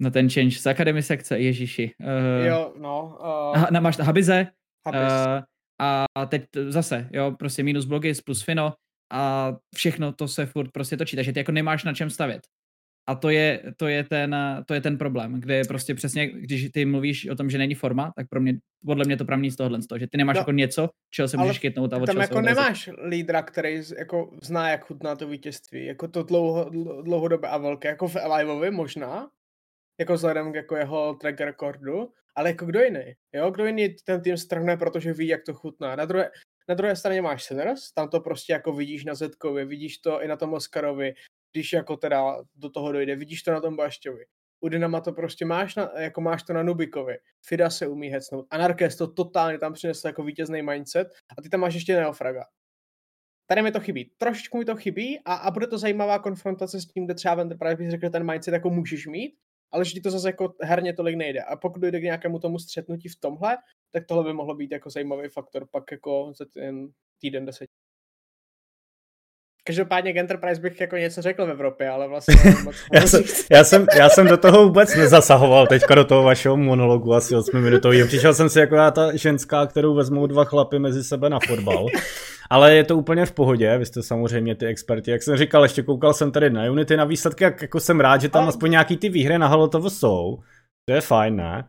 na 0.00 0.10
ten 0.10 0.30
change 0.30 0.56
z 0.56 0.66
Academy 0.66 1.02
sekce, 1.02 1.38
Ježíši. 1.38 1.90
Uh, 2.00 2.46
jo, 2.46 2.74
no. 2.78 3.18
Uh, 3.56 3.70
na, 3.70 3.80
máš 3.80 3.98
Habize. 3.98 4.46
Habiz. 4.86 5.00
Uh, 5.00 5.42
a 5.80 6.26
teď 6.26 6.44
zase, 6.68 7.08
jo, 7.12 7.34
prostě 7.38 7.62
minus 7.62 7.84
blogis 7.84 8.20
plus 8.20 8.42
Fino 8.42 8.74
a 9.12 9.52
všechno 9.74 10.12
to 10.12 10.28
se 10.28 10.46
furt 10.46 10.70
prostě 10.72 10.96
točí, 10.96 11.16
takže 11.16 11.32
ty 11.32 11.40
jako 11.40 11.52
nemáš 11.52 11.84
na 11.84 11.94
čem 11.94 12.10
stavět. 12.10 12.40
A 13.08 13.14
to 13.14 13.30
je, 13.30 13.62
to 13.76 13.88
je, 13.88 14.04
ten, 14.04 14.36
to 14.66 14.74
je 14.74 14.80
ten 14.80 14.98
problém, 14.98 15.40
kde 15.40 15.62
prostě 15.68 15.94
přesně, 15.94 16.26
když 16.26 16.70
ty 16.70 16.84
mluvíš 16.84 17.28
o 17.28 17.34
tom, 17.34 17.50
že 17.50 17.58
není 17.58 17.74
forma, 17.74 18.12
tak 18.16 18.28
pro 18.28 18.40
mě, 18.40 18.58
podle 18.86 19.04
mě 19.04 19.16
to 19.16 19.24
pramení 19.24 19.50
z 19.50 19.56
tohohle, 19.56 19.82
z 19.82 19.86
toho, 19.86 19.98
že 19.98 20.06
ty 20.06 20.16
nemáš 20.18 20.34
no, 20.34 20.40
jako 20.40 20.52
něco, 20.52 20.88
čeho 21.10 21.28
se 21.28 21.36
můžeš 21.36 21.58
chytnout 21.58 21.92
a 21.92 21.96
od 21.96 22.06
tam 22.06 22.16
jako 22.16 22.40
nemáš 22.40 22.90
lídra, 23.08 23.42
který 23.42 23.82
jako 23.98 24.30
zná, 24.42 24.70
jak 24.70 24.84
chutná 24.84 25.16
to 25.16 25.28
vítězství, 25.28 25.86
jako 25.86 26.08
to 26.08 26.22
dlouho, 26.22 26.70
dlouhodobé 27.02 27.48
a 27.48 27.58
velké, 27.58 27.88
jako 27.88 28.08
v 28.08 28.16
Elivovi 28.16 28.70
možná, 28.70 29.28
jako 30.00 30.14
vzhledem 30.14 30.52
k 30.52 30.56
jako 30.56 30.76
jeho 30.76 31.14
track 31.14 31.40
recordu, 31.40 32.12
ale 32.36 32.48
jako 32.48 32.66
kdo 32.66 32.80
jiný, 32.80 33.14
jo, 33.32 33.50
kdo 33.50 33.66
jiný 33.66 33.96
ten 34.04 34.22
tým 34.22 34.36
strhne, 34.36 34.76
protože 34.76 35.12
ví, 35.12 35.26
jak 35.26 35.44
to 35.46 35.54
chutná. 35.54 35.96
Na 35.96 36.04
druhé, 36.04 36.30
na 36.68 36.74
druhé 36.74 36.96
straně 36.96 37.22
máš 37.22 37.44
Sinners, 37.44 37.92
tam 37.92 38.08
to 38.08 38.20
prostě 38.20 38.52
jako 38.52 38.72
vidíš 38.72 39.04
na 39.04 39.14
Zetkovi, 39.14 39.64
vidíš 39.64 39.98
to 39.98 40.22
i 40.22 40.28
na 40.28 40.36
tom 40.36 40.54
Oscarovi, 40.54 41.14
když 41.52 41.72
jako 41.72 41.96
teda 41.96 42.36
do 42.56 42.70
toho 42.70 42.92
dojde, 42.92 43.16
vidíš 43.16 43.42
to 43.42 43.52
na 43.52 43.60
tom 43.60 43.76
Bašťovi. 43.76 44.24
U 44.60 44.68
Dynama 44.68 45.00
to 45.00 45.12
prostě 45.12 45.44
máš, 45.44 45.76
na, 45.76 45.90
jako 45.98 46.20
máš 46.20 46.42
to 46.42 46.52
na 46.52 46.62
Nubikovi. 46.62 47.18
Fida 47.46 47.70
se 47.70 47.86
umí 47.86 48.08
hecnout. 48.08 48.46
Anarkes 48.50 48.96
to 48.96 49.06
totálně 49.06 49.58
tam 49.58 49.72
přinesl 49.72 50.06
jako 50.06 50.22
vítězný 50.22 50.62
mindset 50.62 51.08
a 51.38 51.42
ty 51.42 51.48
tam 51.48 51.60
máš 51.60 51.74
ještě 51.74 51.96
Neofraga. 51.96 52.44
Tady 53.46 53.62
mi 53.62 53.72
to 53.72 53.80
chybí. 53.80 54.12
Trošičku 54.18 54.58
mi 54.58 54.64
to 54.64 54.76
chybí 54.76 55.20
a, 55.24 55.34
a 55.34 55.50
bude 55.50 55.66
to 55.66 55.78
zajímavá 55.78 56.18
konfrontace 56.18 56.80
s 56.80 56.86
tím, 56.86 57.04
kde 57.04 57.14
třeba 57.14 57.40
Enterprise 57.40 57.76
bych 57.76 57.90
řekl, 57.90 58.10
ten 58.10 58.30
mindset 58.30 58.54
jako 58.54 58.70
můžeš 58.70 59.06
mít, 59.06 59.34
ale 59.72 59.84
že 59.84 59.92
ti 59.92 60.00
to 60.00 60.10
zase 60.10 60.28
jako 60.28 60.54
herně 60.62 60.92
tolik 60.94 61.16
nejde. 61.16 61.42
A 61.42 61.56
pokud 61.56 61.78
dojde 61.78 62.00
k 62.00 62.02
nějakému 62.02 62.38
tomu 62.38 62.58
střetnutí 62.58 63.08
v 63.08 63.20
tomhle, 63.20 63.56
tak 63.90 64.06
tohle 64.06 64.24
by 64.24 64.32
mohlo 64.32 64.54
být 64.54 64.72
jako 64.72 64.90
zajímavý 64.90 65.28
faktor 65.28 65.66
pak 65.70 65.92
jako 65.92 66.32
za 66.36 66.44
ten 66.54 66.88
týden 67.20 67.46
deset. 67.46 67.77
Každopádně 69.68 70.12
k 70.12 70.16
Enterprise 70.16 70.60
bych 70.60 70.80
jako 70.80 70.96
něco 70.96 71.22
řekl 71.22 71.46
v 71.46 71.50
Evropě, 71.50 71.88
ale 71.88 72.08
vlastně... 72.08 72.34
moc 72.64 72.74
já, 72.92 73.06
jsem, 73.06 73.22
já, 73.50 73.64
jsem, 73.64 73.86
já 73.96 74.08
jsem 74.08 74.26
do 74.26 74.36
toho 74.36 74.64
vůbec 74.64 74.96
nezasahoval 74.96 75.66
teďka 75.66 75.94
do 75.94 76.04
toho 76.04 76.22
vašeho 76.22 76.56
monologu 76.56 77.14
asi 77.14 77.36
8 77.36 77.60
minutový. 77.60 78.04
Přišel 78.06 78.34
jsem 78.34 78.48
si 78.48 78.60
jako 78.60 78.76
ta 78.90 79.16
ženská, 79.16 79.66
kterou 79.66 79.94
vezmou 79.94 80.26
dva 80.26 80.44
chlapy 80.44 80.78
mezi 80.78 81.04
sebe 81.04 81.30
na 81.30 81.38
fotbal. 81.46 81.86
Ale 82.50 82.74
je 82.74 82.84
to 82.84 82.96
úplně 82.96 83.26
v 83.26 83.32
pohodě, 83.32 83.78
vy 83.78 83.86
jste 83.86 84.02
samozřejmě 84.02 84.54
ty 84.54 84.66
experti. 84.66 85.10
Jak 85.10 85.22
jsem 85.22 85.36
říkal, 85.36 85.62
ještě 85.62 85.82
koukal 85.82 86.14
jsem 86.14 86.32
tady 86.32 86.50
na 86.50 86.70
Unity 86.70 86.96
na 86.96 87.04
výsledky, 87.04 87.44
jak 87.44 87.62
jako 87.62 87.80
jsem 87.80 88.00
rád, 88.00 88.20
že 88.20 88.28
tam 88.28 88.48
aspoň 88.48 88.70
nějaký 88.70 88.96
ty 88.96 89.08
výhry 89.08 89.38
na 89.38 89.46
Halotovo 89.46 89.90
jsou. 89.90 90.38
To 90.84 90.94
je 90.94 91.00
fajn, 91.00 91.36
ne? 91.36 91.64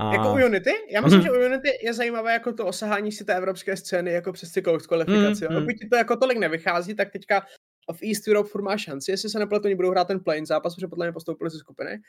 A... 0.00 0.12
Jako 0.12 0.32
u 0.32 0.46
Unity? 0.46 0.72
Já 0.90 1.00
myslím, 1.00 1.20
mm. 1.20 1.24
že 1.24 1.32
u 1.32 1.46
Unity 1.46 1.68
je 1.82 1.94
zajímavé 1.94 2.32
jako 2.32 2.52
to 2.52 2.66
osahání 2.66 3.12
si 3.12 3.24
té 3.24 3.34
evropské 3.34 3.76
scény 3.76 4.12
jako 4.12 4.32
přes 4.32 4.52
ty 4.52 4.62
kvalifikaci. 4.62 5.48
Mm. 5.48 5.60
Pokud 5.60 5.72
ti 5.72 5.88
to 5.88 5.96
jako 5.96 6.16
tolik 6.16 6.38
nevychází, 6.38 6.94
tak 6.94 7.10
teďka 7.10 7.46
v 7.92 8.02
East 8.02 8.28
Europe 8.28 8.48
furt 8.48 8.62
má 8.62 8.76
šanci, 8.76 9.10
jestli 9.10 9.30
se 9.30 9.38
nepletu, 9.38 9.64
oni 9.64 9.74
budou 9.74 9.90
hrát 9.90 10.08
ten 10.08 10.20
plane 10.20 10.46
zápas, 10.46 10.74
protože 10.74 10.86
podle 10.86 11.06
mě 11.06 11.12
postoupili 11.12 11.50
ze 11.50 11.58
skupiny. 11.58 12.00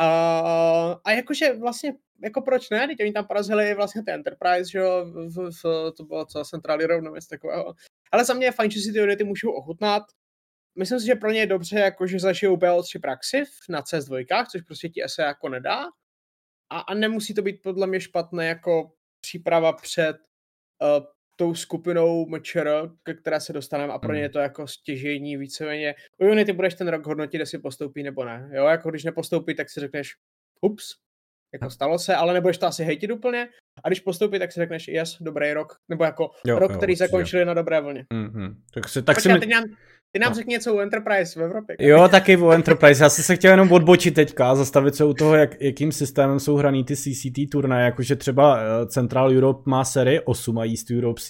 Uh, 0.00 0.94
a 1.04 1.12
jakože 1.12 1.52
vlastně, 1.52 1.94
jako 2.24 2.40
proč 2.40 2.70
ne, 2.70 2.86
teď 2.86 3.00
oni 3.00 3.12
tam 3.12 3.26
porazili 3.26 3.74
vlastně 3.74 4.02
ty 4.02 4.10
Enterprise, 4.10 4.70
že 4.70 4.78
jo, 4.78 5.04
v, 5.04 5.50
v, 5.50 5.92
to 5.96 6.04
bylo 6.04 6.26
co, 6.26 6.44
Centrální 6.44 6.84
rovnou, 6.84 7.14
takového. 7.30 7.74
Ale 8.12 8.24
za 8.24 8.34
mě 8.34 8.46
je 8.46 8.52
fajn, 8.52 8.70
že 8.70 8.80
si 8.80 8.92
ty 8.92 9.02
unity 9.02 9.24
můžou 9.24 9.50
ochutnat. 9.50 10.02
Myslím 10.78 11.00
si, 11.00 11.06
že 11.06 11.14
pro 11.14 11.30
ně 11.30 11.40
je 11.40 11.46
dobře, 11.46 11.78
jako 11.78 12.06
že 12.06 12.18
zažijou 12.18 12.56
BO3 12.56 13.00
praxi 13.00 13.42
na 13.68 13.82
CS2, 13.82 14.46
což 14.50 14.62
prostě 14.62 14.88
ti 14.88 15.02
SE 15.06 15.22
jako 15.22 15.48
nedá. 15.48 15.84
A, 16.70 16.80
a 16.80 16.94
nemusí 16.94 17.34
to 17.34 17.42
být 17.42 17.62
podle 17.62 17.86
mě 17.86 18.00
špatné 18.00 18.46
jako 18.46 18.92
příprava 19.20 19.72
před 19.72 20.16
uh, 20.82 21.06
tou 21.36 21.54
skupinou 21.54 22.26
MČR, 22.26 22.90
ke 23.02 23.14
které 23.14 23.40
se 23.40 23.52
dostaneme 23.52 23.92
a 23.92 23.98
pro 23.98 24.14
ně 24.14 24.20
je 24.20 24.28
to 24.28 24.38
jako 24.38 24.66
stěžení 24.66 25.36
víceméně. 25.36 25.94
U 26.18 26.26
Unity 26.26 26.52
budeš 26.52 26.74
ten 26.74 26.88
rok 26.88 27.06
hodnotit, 27.06 27.38
jestli 27.38 27.58
postoupí 27.58 28.02
nebo 28.02 28.24
ne. 28.24 28.50
Jo, 28.52 28.66
jako 28.66 28.90
když 28.90 29.04
nepostoupí, 29.04 29.54
tak 29.54 29.70
si 29.70 29.80
řekneš, 29.80 30.14
ups, 30.60 30.94
jako 31.52 31.70
stalo 31.70 31.98
se, 31.98 32.14
ale 32.14 32.34
nebudeš 32.34 32.58
to 32.58 32.66
asi 32.66 32.84
hejtit 32.84 33.10
úplně. 33.10 33.48
A 33.84 33.88
když 33.88 34.00
postoupí, 34.00 34.38
tak 34.38 34.52
si 34.52 34.60
řekneš, 34.60 34.88
yes, 34.88 35.16
dobrý 35.20 35.52
rok. 35.52 35.76
Nebo 35.88 36.04
jako 36.04 36.30
jo, 36.46 36.58
rok, 36.58 36.70
jo, 36.70 36.76
který 36.76 36.96
zakončili 36.96 37.44
na 37.44 37.54
dobré 37.54 37.80
vlně. 37.80 38.04
Mm-hmm. 38.14 38.54
Tak 38.74 38.88
si, 38.88 39.02
tak 39.02 39.16
Počkej, 39.16 39.32
si 39.32 39.34
mi... 39.34 39.40
teď, 39.40 39.50
nám, 39.50 39.64
ty 40.18 40.22
nám 40.22 40.30
no. 40.30 40.34
řekni 40.34 40.52
něco 40.52 40.74
o 40.74 40.80
Enterprise 40.80 41.40
v 41.40 41.42
Evropě. 41.42 41.76
Jo, 41.80 42.08
taky 42.08 42.36
o 42.36 42.50
Enterprise. 42.50 43.04
Já 43.04 43.08
jsem 43.08 43.24
se 43.24 43.36
chtěl 43.36 43.50
jenom 43.50 43.72
odbočit 43.72 44.14
teďka 44.14 44.50
a 44.50 44.54
zastavit 44.54 44.94
se 44.94 45.04
u 45.04 45.14
toho, 45.14 45.34
jak, 45.34 45.60
jakým 45.60 45.92
systémem 45.92 46.40
jsou 46.40 46.56
hraný 46.56 46.84
ty 46.84 46.96
CCT 46.96 47.50
turnaje, 47.52 47.84
jakože 47.84 48.16
třeba 48.16 48.58
eh, 48.58 48.86
Central 48.86 49.30
Europe 49.30 49.62
má 49.64 49.84
série 49.84 50.20
8 50.20 50.58
a 50.58 50.64
East 50.64 50.90
Europe 50.90 51.20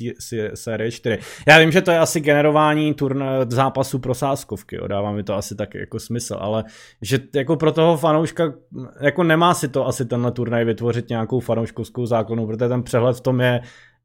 série 0.54 0.90
4. 0.90 1.18
Já 1.48 1.58
vím, 1.58 1.72
že 1.72 1.82
to 1.82 1.90
je 1.90 1.98
asi 1.98 2.20
generování 2.20 2.94
turna, 2.94 3.26
zápasu 3.48 3.98
pro 3.98 4.14
sáskovky, 4.14 4.76
jo, 4.76 4.86
dává 4.86 5.12
mi 5.12 5.22
to 5.22 5.34
asi 5.34 5.54
tak 5.54 5.74
jako 5.74 6.00
smysl, 6.00 6.36
ale 6.40 6.64
že 7.02 7.18
jako 7.34 7.56
pro 7.56 7.72
toho 7.72 7.96
fanouška, 7.96 8.52
jako 9.00 9.24
nemá 9.24 9.54
si 9.54 9.68
to 9.68 9.86
asi 9.86 10.04
tenhle 10.04 10.32
turnaj 10.32 10.64
vytvořit 10.64 11.08
nějakou 11.08 11.40
fanouškovskou 11.40 12.06
základnu, 12.06 12.46
protože 12.46 12.68
ten 12.68 12.82
přehled 12.82 13.16
v 13.16 13.20
tom 13.20 13.40
je, 13.40 13.60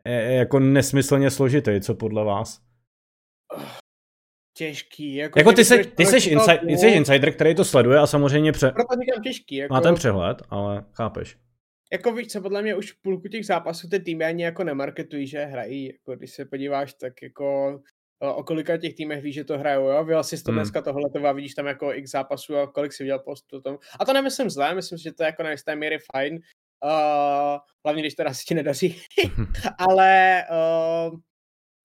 je 0.06 0.34
jako 0.34 0.60
nesmyslně 0.60 1.30
složitý, 1.30 1.82
co 1.82 1.96
podle 1.96 2.26
vás? 2.26 2.60
Těžký. 4.54 5.16
Jako, 5.16 5.40
jako 5.40 5.52
ty, 5.52 5.66
jsi, 5.66 5.84
ty, 5.84 6.06
jsi 6.06 6.30
inside, 6.30 6.58
ty 6.58 6.78
jsi 6.78 6.88
insider, 6.88 7.34
který 7.34 7.56
to 7.56 7.66
sleduje 7.66 8.00
a 8.00 8.08
samozřejmě 8.08 8.52
pře... 8.52 8.72
Proto 8.72 8.96
říkám 9.02 9.24
těžký. 9.24 9.56
Jako... 9.56 9.74
Má 9.74 9.82
ten 9.82 9.96
přehled, 9.96 10.42
ale 10.50 10.86
chápeš. 10.94 11.38
Jako 11.92 12.14
víš 12.14 12.28
co, 12.28 12.42
podle 12.42 12.62
mě 12.62 12.76
už 12.76 12.92
půlku 12.92 13.28
těch 13.28 13.46
zápasů 13.46 13.90
ty 13.90 14.00
týmy 14.00 14.26
ani 14.26 14.44
jako 14.44 14.64
nemarketují, 14.64 15.28
že 15.28 15.46
hrají. 15.46 15.86
Jako, 15.86 16.16
když 16.16 16.32
se 16.32 16.46
podíváš, 16.46 16.94
tak 16.94 17.14
jako 17.22 17.80
o 18.20 18.44
kolika 18.44 18.78
těch 18.78 18.94
týmech 18.94 19.24
víš, 19.24 19.36
že 19.36 19.44
to 19.44 19.58
hrajou, 19.58 19.88
jo? 19.88 20.04
Vy 20.04 20.14
asi 20.14 20.44
to 20.44 20.52
hmm. 20.52 20.60
dneska 20.60 20.82
tohle 20.82 21.10
to 21.10 21.34
vidíš 21.34 21.54
tam 21.54 21.66
jako 21.66 21.94
x 21.94 22.12
zápasů 22.12 22.58
a 22.58 22.72
kolik 22.72 22.94
si 22.94 23.04
viděl 23.04 23.20
postu 23.20 23.62
tom. 23.62 23.78
A 24.00 24.06
to 24.06 24.14
nemyslím 24.14 24.50
zlé, 24.50 24.76
myslím 24.76 24.98
si, 24.98 25.04
že 25.04 25.14
to 25.14 25.24
je 25.24 25.26
jako 25.26 25.44
na 25.44 25.52
jisté 25.52 25.76
míry 25.76 25.98
fajn. 26.12 26.40
Uh, 26.84 27.60
hlavně, 27.86 28.02
když 28.02 28.16
teda 28.16 28.34
si 28.34 28.46
ti 28.46 28.54
nedaří. 28.54 29.02
Ale 29.78 30.44
uh, 30.52 31.20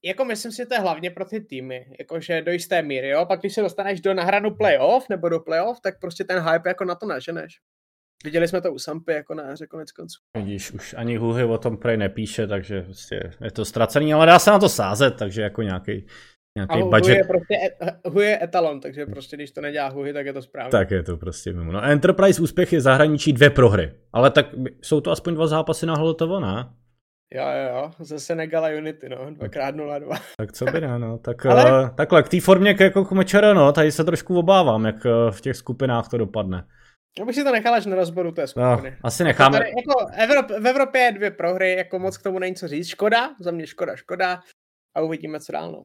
jako 0.04 0.24
myslím 0.24 0.52
si, 0.52 0.56
že 0.56 0.66
to 0.66 0.74
je 0.74 0.80
hlavně 0.80 1.10
pro 1.10 1.24
ty 1.24 1.40
týmy, 1.40 1.86
jakože 1.98 2.42
do 2.42 2.52
jisté 2.52 2.82
míry, 2.82 3.08
jo, 3.08 3.26
pak 3.26 3.40
když 3.40 3.54
se 3.54 3.60
dostaneš 3.60 4.00
do 4.00 4.14
nahranu 4.14 4.54
playoff 4.54 5.08
nebo 5.08 5.28
do 5.28 5.40
playoff, 5.40 5.80
tak 5.80 6.00
prostě 6.00 6.24
ten 6.24 6.38
hype 6.38 6.68
jako 6.68 6.84
na 6.84 6.94
to 6.94 7.06
naženeš. 7.06 7.60
Viděli 8.24 8.48
jsme 8.48 8.60
to 8.60 8.72
u 8.72 8.78
Sampy 8.78 9.12
jako 9.12 9.34
na 9.34 9.44
hře 9.44 9.66
konec 9.66 9.92
konců. 9.92 10.20
Vidíš, 10.36 10.72
už 10.72 10.94
ani 10.98 11.16
Huhy 11.16 11.44
o 11.44 11.58
tom 11.58 11.76
prej 11.76 11.96
nepíše, 11.96 12.46
takže 12.46 12.82
prostě 12.82 13.30
je 13.44 13.50
to 13.50 13.64
ztracený, 13.64 14.14
ale 14.14 14.26
dá 14.26 14.38
se 14.38 14.50
na 14.50 14.58
to 14.58 14.68
sázet, 14.68 15.10
takže 15.18 15.42
jako 15.42 15.62
nějaký, 15.62 16.06
nějaký 16.56 16.82
a 16.82 16.84
budget. 16.84 17.16
je 17.16 17.24
prostě 17.24 17.54
Huhy 18.04 18.26
je 18.26 18.44
etalon, 18.44 18.80
takže 18.80 19.06
prostě 19.06 19.36
když 19.36 19.50
to 19.50 19.60
nedělá 19.60 19.88
Huhy, 19.88 20.12
tak 20.12 20.26
je 20.26 20.32
to 20.32 20.42
správně. 20.42 20.70
Tak 20.70 20.90
je 20.90 21.02
to 21.02 21.16
prostě 21.16 21.52
mimo. 21.52 21.72
No 21.72 21.84
Enterprise 21.84 22.42
úspěch 22.42 22.72
je 22.72 22.80
zahraničí 22.80 23.32
dvě 23.32 23.50
prohry, 23.50 23.92
ale 24.12 24.30
tak 24.30 24.46
jsou 24.82 25.00
to 25.00 25.10
aspoň 25.10 25.34
dva 25.34 25.46
zápasy 25.46 25.86
na 25.86 25.96
Holotovo, 25.96 26.40
ne? 26.40 26.64
Jo, 27.34 27.44
jo, 27.44 27.74
jo, 27.74 27.90
ze 27.98 28.20
Senegala 28.20 28.68
Unity, 28.68 29.08
no, 29.08 29.34
dvakrát 29.34 29.74
0-2. 29.74 30.20
Tak 30.36 30.52
co 30.52 30.64
by 30.64 30.80
ne, 30.80 30.98
no, 30.98 31.18
tak 31.18 31.46
Ale... 31.46 31.82
uh, 31.82 31.88
takhle, 31.88 32.22
k 32.22 32.28
té 32.28 32.40
formě 32.40 32.76
jako 32.80 33.04
Kumečera, 33.04 33.54
no, 33.54 33.72
tady 33.72 33.92
se 33.92 34.04
trošku 34.04 34.38
obávám, 34.38 34.84
jak 34.84 35.04
uh, 35.04 35.30
v 35.30 35.40
těch 35.40 35.56
skupinách 35.56 36.08
to 36.08 36.18
dopadne. 36.18 36.64
Já 37.18 37.24
bych 37.24 37.34
si 37.34 37.44
to 37.44 37.52
nechal 37.52 37.74
až 37.74 37.86
na 37.86 37.96
rozboru 37.96 38.32
té 38.32 38.46
skupiny. 38.46 38.90
No, 38.90 38.96
asi 39.02 39.24
necháme. 39.24 39.58
Tady, 39.58 39.70
jako 39.70 40.12
Evrop, 40.12 40.50
v 40.50 40.66
Evropě 40.66 41.00
je 41.00 41.12
dvě 41.12 41.30
prohry, 41.30 41.72
jako 41.72 41.98
moc 41.98 42.18
k 42.18 42.22
tomu 42.22 42.38
není 42.38 42.54
co 42.54 42.68
říct. 42.68 42.86
Škoda, 42.86 43.30
za 43.40 43.50
mě 43.50 43.66
škoda, 43.66 43.96
škoda. 43.96 44.40
A 44.96 45.00
uvidíme, 45.00 45.40
co 45.40 45.52
dál, 45.52 45.72
no. 45.72 45.84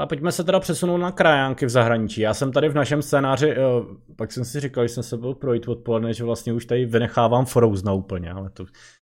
A 0.00 0.06
pojďme 0.06 0.32
se 0.32 0.44
teda 0.44 0.60
přesunout 0.60 0.96
na 0.96 1.12
krajánky 1.12 1.66
v 1.66 1.68
zahraničí. 1.68 2.20
Já 2.20 2.34
jsem 2.34 2.52
tady 2.52 2.68
v 2.68 2.74
našem 2.74 3.02
scénáři, 3.02 3.56
uh, 3.56 3.86
pak 4.16 4.32
jsem 4.32 4.44
si 4.44 4.60
říkal, 4.60 4.84
že 4.84 4.94
jsem 4.94 5.02
se 5.02 5.16
byl 5.16 5.34
projít 5.34 5.68
odpoledne, 5.68 6.14
že 6.14 6.24
vlastně 6.24 6.52
už 6.52 6.66
tady 6.66 6.86
vynechávám 6.86 7.44
Frozen 7.44 7.90
úplně, 7.90 8.32
ale 8.32 8.50
to 8.50 8.64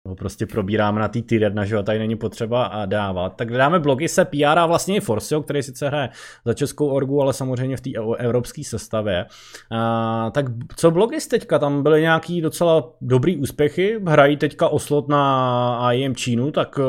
ho 0.10 0.16
prostě 0.16 0.46
probíráme 0.46 1.00
na 1.00 1.08
tier 1.08 1.42
1, 1.42 1.66
že 1.66 1.76
jo, 1.76 1.84
tady 1.84 2.00
není 2.00 2.16
potřeba 2.16 2.66
a 2.66 2.86
dávat. 2.86 3.36
Tak 3.36 3.52
dáme 3.52 3.80
blogy 3.80 4.08
se 4.08 4.26
PR 4.26 4.60
a 4.60 4.66
vlastně 4.66 4.96
i 4.96 5.00
Forcio, 5.00 5.42
který 5.42 5.64
sice 5.64 5.88
hraje 5.88 6.10
za 6.46 6.54
českou 6.54 6.88
orgu, 6.88 7.22
ale 7.22 7.34
samozřejmě 7.34 7.78
v 7.78 7.82
té 7.82 7.90
evropské 8.18 8.64
sestavě. 8.64 9.26
A, 9.72 10.32
tak 10.34 10.46
co 10.76 10.92
blogy 10.92 11.18
teďka? 11.30 11.60
Tam 11.60 11.84
byly 11.84 12.02
nějaký 12.02 12.42
docela 12.42 12.94
dobrý 13.02 13.38
úspěchy, 13.38 14.00
hrají 14.08 14.38
teďka 14.38 14.68
oslot 14.68 15.08
na 15.08 15.94
IEM 15.94 16.16
Čínu, 16.16 16.52
tak 16.52 16.78
uh, 16.78 16.84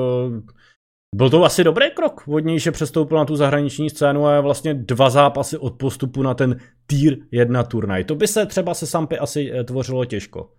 byl 1.15 1.31
to 1.31 1.45
asi 1.45 1.65
dobrý 1.65 1.91
krok 1.91 2.23
od 2.29 2.38
něj, 2.38 2.59
že 2.59 2.73
přestoupil 2.73 3.19
na 3.19 3.25
tu 3.25 3.37
zahraniční 3.37 3.91
scénu 3.91 4.27
a 4.27 4.35
je 4.35 4.41
vlastně 4.41 4.75
dva 4.75 5.11
zápasy 5.11 5.59
od 5.59 5.75
postupu 5.79 6.23
na 6.23 6.35
ten 6.35 6.57
tier 6.87 7.17
1 7.31 7.62
turnaj. 7.62 8.05
To 8.05 8.15
by 8.15 8.29
se 8.29 8.47
třeba 8.47 8.75
se 8.75 8.87
Sampy 8.87 9.19
asi 9.19 9.53
eh, 9.53 9.65
tvořilo 9.65 10.05
těžko. 10.05 10.51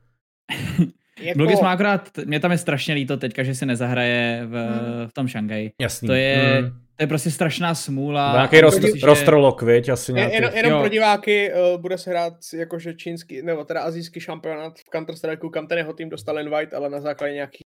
Jako... 1.20 1.38
Blogis 1.38 1.62
má 1.62 1.72
akorát, 1.72 2.10
mě 2.26 2.40
tam 2.40 2.52
je 2.52 2.58
strašně 2.58 2.94
líto 2.94 3.18
teďka, 3.18 3.44
že 3.44 3.56
si 3.56 3.66
nezahraje 3.66 4.46
v, 4.46 4.68
hmm. 4.68 5.08
v 5.08 5.14
tom 5.14 5.28
Šangaji. 5.28 5.72
Jasný. 5.82 6.08
To 6.08 6.14
je, 6.14 6.36
hmm. 6.36 6.70
to 6.70 7.04
je 7.04 7.08
prostě 7.08 7.32
strašná 7.32 7.76
smůla. 7.76 8.34
Nějaký 8.34 8.62
roz, 8.62 8.80
že... 8.80 9.06
rostrolok, 9.06 9.62
viď? 9.62 9.90
Asi 9.90 10.14
nějaký. 10.14 10.36
Jen, 10.36 10.52
jenom 10.56 10.72
jo. 10.72 10.80
pro 10.80 10.90
diváky 10.90 11.54
uh, 11.54 11.82
bude 11.82 11.98
se 11.98 12.10
hrát 12.10 12.34
jakože 12.54 12.94
čínský, 12.94 13.42
nebo 13.42 13.64
teda 13.64 13.82
azijský 13.82 14.20
šampionát 14.20 14.80
v 14.80 14.90
Counter 14.96 15.16
Strike, 15.16 15.48
kam 15.54 15.68
ten 15.68 15.78
jeho 15.78 15.94
tým 15.94 16.10
dostal 16.10 16.40
invite, 16.40 16.76
ale 16.76 16.90
na 16.90 17.00
základě 17.00 17.34
nějakých 17.34 17.66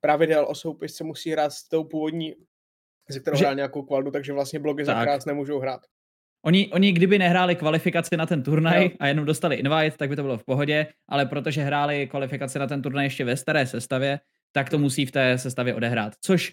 pravidel 0.00 0.46
o 0.48 0.54
soupisce 0.54 1.04
musí 1.04 1.30
hrát 1.30 1.52
s 1.52 1.68
tou 1.68 1.84
původní, 1.84 2.34
ze 3.10 3.20
kterou 3.20 3.36
že... 3.36 3.44
hrál 3.44 3.54
nějakou 3.54 3.82
kvaldu, 3.82 4.10
takže 4.10 4.32
vlastně 4.32 4.58
blogy 4.58 4.84
za 4.84 5.02
krás 5.02 5.24
nemůžou 5.24 5.58
hrát. 5.58 5.80
Oni, 6.44 6.68
oni 6.72 6.92
kdyby 6.92 7.18
nehráli 7.18 7.56
kvalifikaci 7.56 8.16
na 8.16 8.26
ten 8.26 8.42
turnaj 8.42 8.84
no. 8.84 8.90
a 9.00 9.06
jenom 9.06 9.24
dostali 9.24 9.56
invite, 9.56 9.96
tak 9.96 10.08
by 10.08 10.16
to 10.16 10.22
bylo 10.22 10.38
v 10.38 10.44
pohodě, 10.44 10.86
ale 11.08 11.26
protože 11.26 11.62
hráli 11.62 12.06
kvalifikaci 12.06 12.58
na 12.58 12.66
ten 12.66 12.82
turnaj 12.82 13.06
ještě 13.06 13.24
ve 13.24 13.36
staré 13.36 13.66
sestavě, 13.66 14.20
tak 14.52 14.70
to 14.70 14.78
musí 14.78 15.06
v 15.06 15.10
té 15.10 15.38
sestavě 15.38 15.74
odehrát. 15.74 16.12
Což 16.20 16.52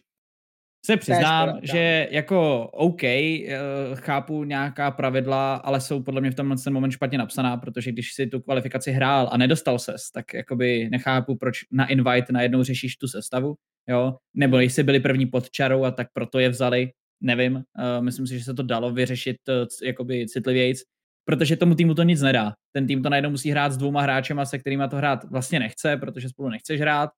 se 0.86 0.98
přiznám, 0.98 1.50
škoda, 1.50 1.62
že 1.64 2.08
jako 2.12 2.68
OK, 2.68 3.04
eh, 3.04 3.60
chápu 3.96 4.44
nějaká 4.44 4.92
pravidla, 4.92 5.56
ale 5.56 5.82
jsou 5.82 6.04
podle 6.04 6.22
mě 6.22 6.32
v 6.32 6.36
tomhle 6.36 6.58
ten 6.64 6.74
moment 6.74 6.92
špatně 6.92 7.18
napsaná, 7.18 7.58
protože 7.58 7.92
když 7.92 8.14
si 8.14 8.28
tu 8.28 8.40
kvalifikaci 8.40 8.92
hrál 8.92 9.30
a 9.32 9.38
nedostal 9.38 9.80
ses, 9.80 10.12
tak 10.12 10.34
jakoby 10.34 10.90
nechápu, 10.92 11.36
proč 11.36 11.60
na 11.72 11.88
invite 11.88 12.34
najednou 12.34 12.64
řešíš 12.64 12.98
tu 12.98 13.08
sestavu, 13.08 13.56
jo, 13.90 14.16
nebo 14.34 14.60
jestli 14.60 14.84
byli 14.84 15.00
první 15.00 15.26
pod 15.26 15.50
čarou 15.50 15.84
a 15.84 15.92
tak 15.92 16.08
proto 16.14 16.40
je 16.40 16.50
vzali, 16.50 16.92
nevím, 17.22 17.56
uh, 17.56 17.62
myslím 18.00 18.28
si, 18.28 18.40
že 18.40 18.46
se 18.46 18.54
to 18.54 18.64
dalo 18.64 18.92
vyřešit 18.92 19.38
uh, 19.50 19.88
jakoby 19.88 20.28
citlivějíc, 20.28 20.80
protože 21.26 21.56
tomu 21.56 21.76
týmu 21.76 21.94
to 21.94 22.04
nic 22.04 22.22
nedá. 22.22 22.54
Ten 22.72 22.88
tým 22.88 23.04
to 23.04 23.10
najednou 23.10 23.30
musí 23.30 23.50
hrát 23.50 23.72
s 23.72 23.78
dvouma 23.78 24.02
hráčema, 24.02 24.46
se 24.46 24.60
kterými 24.60 24.84
to 24.90 24.96
hrát 24.96 25.24
vlastně 25.24 25.60
nechce, 25.60 25.98
protože 25.98 26.30
spolu 26.30 26.50
nechceš 26.50 26.82
hrát 26.82 27.10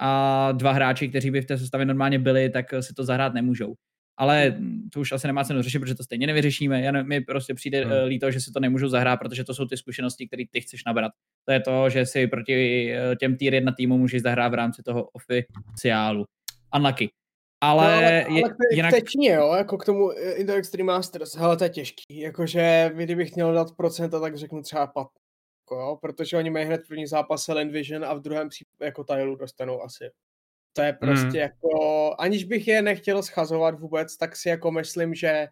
a 0.00 0.52
dva 0.52 0.72
hráči, 0.72 1.08
kteří 1.08 1.30
by 1.30 1.40
v 1.40 1.46
té 1.46 1.58
sestavě 1.58 1.86
normálně 1.86 2.18
byli, 2.18 2.50
tak 2.50 2.74
si 2.80 2.94
to 2.94 3.04
zahrát 3.04 3.34
nemůžou. 3.34 3.74
Ale 4.18 4.56
to 4.92 5.00
už 5.00 5.12
asi 5.12 5.26
nemá 5.26 5.44
cenu 5.44 5.62
řešit, 5.62 5.78
protože 5.78 5.94
to 5.94 6.04
stejně 6.04 6.26
nevyřešíme. 6.26 6.82
Já 6.82 6.92
ne, 6.92 7.02
mi 7.02 7.20
prostě 7.20 7.54
přijde 7.54 7.84
hmm. 7.84 7.92
líto, 8.06 8.30
že 8.30 8.40
si 8.40 8.52
to 8.52 8.60
nemůžou 8.60 8.88
zahrát, 8.88 9.20
protože 9.20 9.44
to 9.44 9.54
jsou 9.54 9.66
ty 9.66 9.76
zkušenosti, 9.76 10.26
které 10.26 10.42
ty 10.50 10.60
chceš 10.60 10.84
nabrat. 10.84 11.12
To 11.44 11.52
je 11.52 11.60
to, 11.60 11.90
že 11.90 12.06
si 12.06 12.26
proti 12.26 12.92
těm 13.20 13.36
tier 13.36 13.54
1 13.54 13.72
týmu 13.72 13.98
můžeš 13.98 14.22
zahrát 14.22 14.52
v 14.52 14.54
rámci 14.54 14.82
toho 14.82 15.08
oficiálu. 15.12 16.24
Unlucky. 16.76 17.10
Ale, 17.60 17.86
no, 17.86 17.96
ale, 17.96 18.24
ale 18.24 18.42
k, 18.42 18.56
jinak... 18.72 18.94
k 18.94 19.14
jo, 19.14 19.52
jako 19.52 19.78
k 19.78 19.84
tomu 19.84 20.12
eh, 20.12 20.32
Inter 20.32 20.56
Extreme 20.56 20.92
Masters, 20.92 21.34
hele, 21.34 21.56
to 21.56 21.64
je 21.64 21.70
těžký, 21.70 22.18
jakože 22.18 22.90
kdybych 22.94 23.34
měl 23.34 23.54
dát 23.54 23.76
procenta, 23.76 24.20
tak 24.20 24.36
řeknu 24.36 24.62
třeba 24.62 24.86
15, 24.86 25.12
jako, 25.68 25.80
jo, 25.80 25.98
protože 26.02 26.36
oni 26.36 26.50
mají 26.50 26.66
hned 26.66 26.80
první 26.88 27.06
zápas 27.06 27.48
Land 27.48 27.72
Vision 27.72 28.04
a 28.04 28.14
v 28.14 28.20
druhém 28.20 28.48
jako 28.80 29.04
Tylu 29.04 29.36
dostanou 29.36 29.82
asi. 29.82 30.10
To 30.72 30.82
je 30.82 30.92
prostě 30.92 31.26
hmm. 31.26 31.36
jako, 31.36 32.14
aniž 32.18 32.44
bych 32.44 32.68
je 32.68 32.82
nechtěl 32.82 33.22
schazovat 33.22 33.80
vůbec, 33.80 34.16
tak 34.16 34.36
si 34.36 34.48
jako 34.48 34.70
myslím, 34.70 35.14
že 35.14 35.48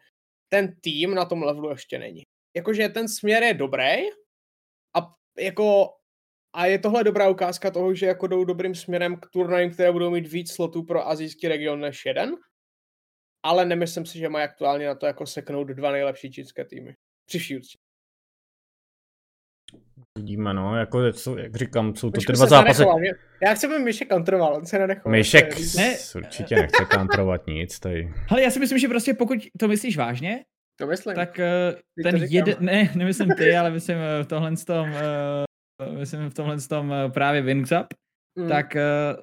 ten 0.48 0.76
tým 0.80 1.14
na 1.14 1.24
tom 1.24 1.42
levelu 1.42 1.70
ještě 1.70 1.98
není. 1.98 2.22
Jakože 2.56 2.88
ten 2.88 3.08
směr 3.08 3.42
je 3.42 3.54
dobrý 3.54 3.94
a 4.96 5.14
jako 5.38 5.88
a 6.56 6.66
je 6.66 6.78
tohle 6.78 7.04
dobrá 7.04 7.28
ukázka 7.28 7.70
toho, 7.70 7.94
že 7.94 8.06
jako 8.06 8.26
jdou 8.26 8.44
dobrým 8.44 8.74
směrem 8.74 9.16
k 9.16 9.26
turnajím, 9.26 9.70
které 9.70 9.92
budou 9.92 10.10
mít 10.10 10.32
víc 10.32 10.52
slotů 10.52 10.82
pro 10.82 11.08
azijský 11.08 11.48
region 11.48 11.80
než 11.80 12.06
jeden. 12.06 12.34
Ale 13.42 13.64
nemyslím 13.64 14.06
si, 14.06 14.18
že 14.18 14.28
mají 14.28 14.44
aktuálně 14.44 14.86
na 14.86 14.94
to 14.94 15.06
jako 15.06 15.26
seknout 15.26 15.68
dva 15.68 15.90
nejlepší 15.90 16.30
čínské 16.30 16.64
týmy. 16.64 16.94
Při 17.26 17.60
Vidíme, 20.18 20.54
no, 20.54 20.76
jako, 20.76 21.12
co, 21.12 21.38
jak 21.38 21.56
říkám, 21.56 21.96
jsou 21.96 22.10
to 22.10 22.20
ty 22.26 22.32
dva 22.32 22.46
zápasy. 22.46 22.84
Já 23.42 23.54
chci, 23.54 23.66
aby 23.66 23.78
Myšek 23.78 24.08
kontroval, 24.08 24.54
on 24.54 24.66
se 24.66 24.78
nenechoval. 24.78 25.12
Myšek 25.12 25.54
ne. 25.76 25.96
určitě 26.14 26.56
nechce 26.56 26.84
kontrovat 26.84 27.46
nic 27.46 27.78
tady. 27.78 28.14
Ale 28.28 28.42
já 28.42 28.50
si 28.50 28.60
myslím, 28.60 28.78
že 28.78 28.88
prostě 28.88 29.14
pokud 29.14 29.38
to 29.58 29.68
myslíš 29.68 29.96
vážně, 29.96 30.44
to 30.78 30.86
myslím. 30.86 31.14
Tak 31.14 31.38
uh, 31.38 32.02
ten 32.02 32.16
jeden, 32.28 32.56
ne, 32.60 32.92
nemyslím 32.94 33.28
ty, 33.38 33.56
ale 33.56 33.70
myslím 33.70 33.96
eh, 33.98 34.24
v 34.24 34.26
tomhle 34.26 34.56
tom, 34.56 34.90
uh, 34.90 34.96
myslím 35.98 36.30
v 36.30 36.34
tomhle 36.34 36.60
tom 36.60 36.90
uh, 36.90 37.12
právě 37.12 37.42
Wings 37.42 37.72
Up, 37.72 37.86
mm. 38.38 38.48
tak 38.48 38.66
uh, 38.74 39.22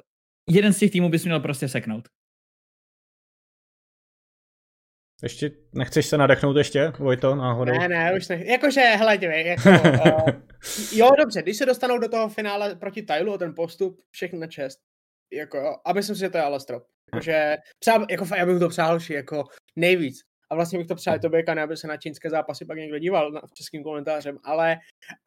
jeden 0.50 0.74
z 0.74 0.80
těch 0.80 0.92
týmů 0.92 1.10
bys 1.10 1.26
měl 1.26 1.40
prostě 1.40 1.68
seknout. 1.68 2.08
Ještě 5.24 5.52
nechceš 5.74 6.06
se 6.06 6.18
nadechnout 6.18 6.58
ještě, 6.58 6.92
Vojto, 7.00 7.36
náhodou? 7.36 7.80
Ne, 7.80 7.88
ne, 7.88 8.14
už 8.18 8.28
ne. 8.28 8.46
Jakože, 8.46 8.82
hele, 8.82 9.18
dívej, 9.18 9.46
jako, 9.48 9.70
uh, 9.70 10.30
jo, 11.00 11.10
dobře, 11.18 11.42
když 11.42 11.58
se 11.58 11.66
dostanou 11.66 11.98
do 11.98 12.10
toho 12.10 12.30
finále 12.30 12.76
proti 12.76 13.02
Tylu 13.02 13.34
o 13.34 13.38
ten 13.38 13.56
postup, 13.56 14.02
všechno 14.12 14.40
na 14.40 14.48
čest. 14.48 14.80
Jako, 15.34 15.80
a 15.86 15.94
myslím 15.94 16.16
si, 16.16 16.20
že 16.20 16.30
to 16.30 16.38
je 16.38 16.44
ale 16.44 16.60
strop. 16.60 16.84
Jakože, 17.14 17.58
třeba, 17.80 18.06
jako, 18.10 18.26
já 18.38 18.46
bych 18.46 18.60
to 18.60 18.70
přál 18.70 19.00
jako 19.10 19.44
nejvíc. 19.76 20.22
A 20.54 20.56
vlastně 20.56 20.80
bych 20.80 20.88
to 20.88 20.96
přál 20.96 21.20
to 21.20 21.30
Kane, 21.46 21.62
aby 21.62 21.78
se 21.78 21.88
na 21.88 21.98
čínské 21.98 22.30
zápasy 22.30 22.66
pak 22.66 22.78
někdo 22.78 23.00
díval 23.00 23.32
na, 23.32 23.42
českým 23.54 23.84
komentářem, 23.84 24.38
ale... 24.44 24.78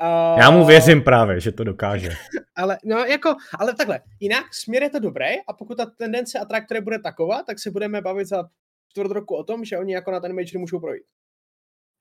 Uh, 0.00 0.38
Já 0.38 0.50
mu 0.50 0.66
věřím 0.66 1.02
právě, 1.02 1.40
že 1.40 1.52
to 1.52 1.64
dokáže. 1.64 2.08
ale, 2.56 2.78
no, 2.84 2.96
jako, 2.96 3.34
ale 3.58 3.74
takhle, 3.74 4.00
jinak 4.20 4.54
směr 4.54 4.82
je 4.82 4.90
to 4.90 4.98
dobrý 4.98 5.26
a 5.48 5.52
pokud 5.52 5.74
ta 5.74 5.86
tendence 5.86 6.38
a 6.38 6.44
trajektorie 6.44 6.80
bude 6.80 6.98
taková, 6.98 7.42
tak 7.42 7.58
se 7.58 7.70
budeme 7.70 8.00
bavit 8.00 8.28
za 8.28 8.48
čtvrt 8.88 9.10
roku 9.10 9.36
o 9.36 9.44
tom, 9.44 9.64
že 9.64 9.78
oni 9.78 9.94
jako 9.94 10.10
na 10.10 10.20
ten 10.20 10.34
major 10.34 10.58
můžou 10.58 10.80
projít. 10.80 11.06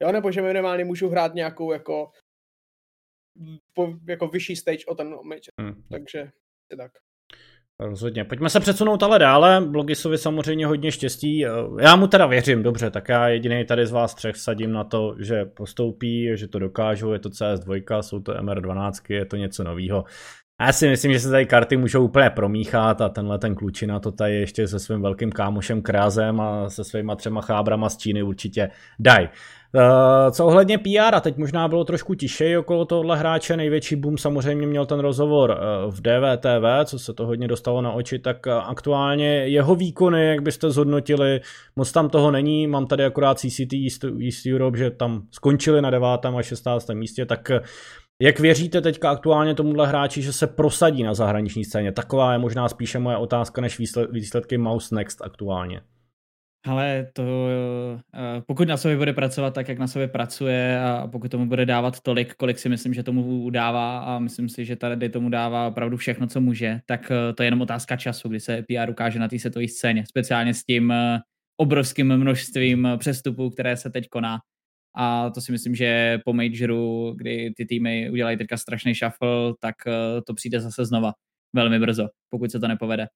Jo, 0.01 0.11
nebo 0.11 0.31
že 0.31 0.41
minimálně 0.41 0.85
můžou 0.85 1.09
hrát 1.09 1.33
nějakou 1.33 1.71
jako 1.71 2.11
po, 3.73 3.93
jako 4.07 4.27
vyšší 4.27 4.55
stage 4.55 4.85
o 4.87 4.95
ten 4.95 5.09
major. 5.09 5.53
Hmm. 5.61 5.83
Takže 5.91 6.31
je 6.71 6.77
tak. 6.77 6.91
Rozhodně. 7.79 8.23
Pojďme 8.23 8.49
se 8.49 8.59
přesunout 8.59 9.03
ale 9.03 9.19
dále. 9.19 9.61
Blogisovi 9.67 10.17
samozřejmě 10.17 10.67
hodně 10.67 10.91
štěstí. 10.91 11.45
Já 11.79 11.95
mu 11.95 12.07
teda 12.07 12.25
věřím, 12.25 12.63
dobře, 12.63 12.91
tak 12.91 13.09
já 13.09 13.27
jediný 13.27 13.65
tady 13.65 13.87
z 13.87 13.91
vás 13.91 14.15
třech 14.15 14.35
vsadím 14.35 14.71
na 14.71 14.83
to, 14.83 15.15
že 15.19 15.45
postoupí, 15.45 16.29
že 16.33 16.47
to 16.47 16.59
dokážou, 16.59 17.13
je 17.13 17.19
to 17.19 17.29
CS2, 17.29 18.01
jsou 18.01 18.19
to 18.19 18.33
MR12, 18.33 18.91
je 19.09 19.25
to 19.25 19.35
něco 19.35 19.63
novýho. 19.63 20.03
Já 20.61 20.71
si 20.71 20.89
myslím, 20.89 21.13
že 21.13 21.19
se 21.19 21.29
tady 21.29 21.45
karty 21.45 21.77
můžou 21.77 22.05
úplně 22.05 22.29
promíchat 22.29 23.01
a 23.01 23.09
tenhle 23.09 23.39
ten 23.39 23.55
klučina 23.55 23.99
to 23.99 24.11
tady 24.11 24.35
ještě 24.35 24.67
se 24.67 24.79
svým 24.79 25.01
velkým 25.01 25.31
kámošem 25.31 25.81
Krázem 25.81 26.41
a 26.41 26.69
se 26.69 26.83
svýma 26.83 27.15
třema 27.15 27.41
chábrama 27.41 27.89
z 27.89 27.97
Číny 27.97 28.23
určitě 28.23 28.69
daj. 28.99 29.29
Uh, 29.75 30.31
co 30.31 30.45
ohledně 30.45 30.77
PR, 30.77 31.15
a 31.15 31.19
teď 31.19 31.37
možná 31.37 31.67
bylo 31.67 31.83
trošku 31.83 32.15
tišej 32.15 32.57
okolo 32.57 32.85
tohohle 32.85 33.17
hráče, 33.17 33.57
největší 33.57 33.95
boom 33.95 34.17
samozřejmě 34.17 34.67
měl 34.67 34.85
ten 34.85 34.99
rozhovor 34.99 35.49
uh, 35.49 35.93
v 35.93 36.01
DVTV, 36.01 36.85
co 36.85 36.99
se 36.99 37.13
to 37.13 37.25
hodně 37.25 37.47
dostalo 37.47 37.81
na 37.81 37.91
oči, 37.91 38.19
tak 38.19 38.45
uh, 38.45 38.53
aktuálně 38.53 39.27
jeho 39.27 39.75
výkony, 39.75 40.27
jak 40.27 40.41
byste 40.41 40.71
zhodnotili, 40.71 41.41
moc 41.75 41.91
tam 41.91 42.09
toho 42.09 42.31
není, 42.31 42.67
mám 42.67 42.87
tady 42.87 43.05
akorát 43.05 43.39
CCT 43.39 43.73
East, 43.73 44.03
East 44.03 44.45
Europe, 44.53 44.77
že 44.77 44.91
tam 44.91 45.21
skončili 45.31 45.81
na 45.81 45.89
9. 45.89 46.07
a 46.37 46.41
16. 46.41 46.89
místě, 46.89 47.25
tak 47.25 47.51
jak 48.21 48.39
věříte 48.39 48.81
teďka 48.81 49.09
aktuálně 49.09 49.55
tomuhle 49.55 49.87
hráči, 49.87 50.21
že 50.21 50.33
se 50.33 50.47
prosadí 50.47 51.03
na 51.03 51.13
zahraniční 51.13 51.65
scéně? 51.65 51.91
Taková 51.91 52.33
je 52.33 52.39
možná 52.39 52.69
spíše 52.69 52.99
moje 52.99 53.17
otázka 53.17 53.61
než 53.61 53.79
výsledky 54.11 54.57
Mouse 54.57 54.95
Next 54.95 55.21
aktuálně. 55.21 55.81
Ale 56.65 57.07
to, 57.13 57.47
eh, 58.13 58.41
pokud 58.47 58.67
na 58.67 58.77
sobě 58.77 58.97
bude 58.97 59.13
pracovat 59.13 59.53
tak, 59.53 59.69
jak 59.69 59.79
na 59.79 59.87
sobě 59.87 60.07
pracuje 60.07 60.79
a 60.79 61.07
pokud 61.07 61.31
tomu 61.31 61.45
bude 61.45 61.65
dávat 61.65 61.99
tolik, 61.99 62.35
kolik 62.35 62.59
si 62.59 62.69
myslím, 62.69 62.93
že 62.93 63.03
tomu 63.03 63.49
dává 63.49 63.99
a 63.99 64.19
myslím 64.19 64.49
si, 64.49 64.65
že 64.65 64.75
tady 64.75 65.09
tomu 65.09 65.29
dává 65.29 65.67
opravdu 65.67 65.97
všechno, 65.97 66.27
co 66.27 66.41
může, 66.41 66.79
tak 66.85 67.11
eh, 67.11 67.33
to 67.33 67.43
je 67.43 67.47
jenom 67.47 67.61
otázka 67.61 67.95
času, 67.97 68.29
kdy 68.29 68.39
se 68.39 68.63
PR 68.67 68.89
ukáže 68.89 69.19
na 69.19 69.27
té 69.27 69.39
světové 69.39 69.67
scéně, 69.67 70.05
speciálně 70.09 70.53
s 70.53 70.63
tím 70.63 70.91
eh, 70.91 71.19
obrovským 71.57 72.17
množstvím 72.17 72.87
přestupů, 72.97 73.49
které 73.49 73.77
se 73.77 73.89
teď 73.89 74.07
koná. 74.09 74.39
A 74.97 75.29
to 75.29 75.41
si 75.41 75.51
myslím, 75.51 75.75
že 75.75 76.19
po 76.25 76.33
majoru, 76.33 77.13
kdy 77.17 77.53
ty 77.57 77.65
týmy 77.65 78.09
udělají 78.11 78.37
teďka 78.37 78.57
strašný 78.57 78.93
shuffle, 78.93 79.53
tak 79.59 79.75
to 80.27 80.33
přijde 80.33 80.59
zase 80.59 80.85
znova 80.85 81.13
velmi 81.55 81.79
brzo, 81.79 82.07
pokud 82.29 82.51
se 82.51 82.59
to 82.59 82.67
nepovede. 82.67 83.07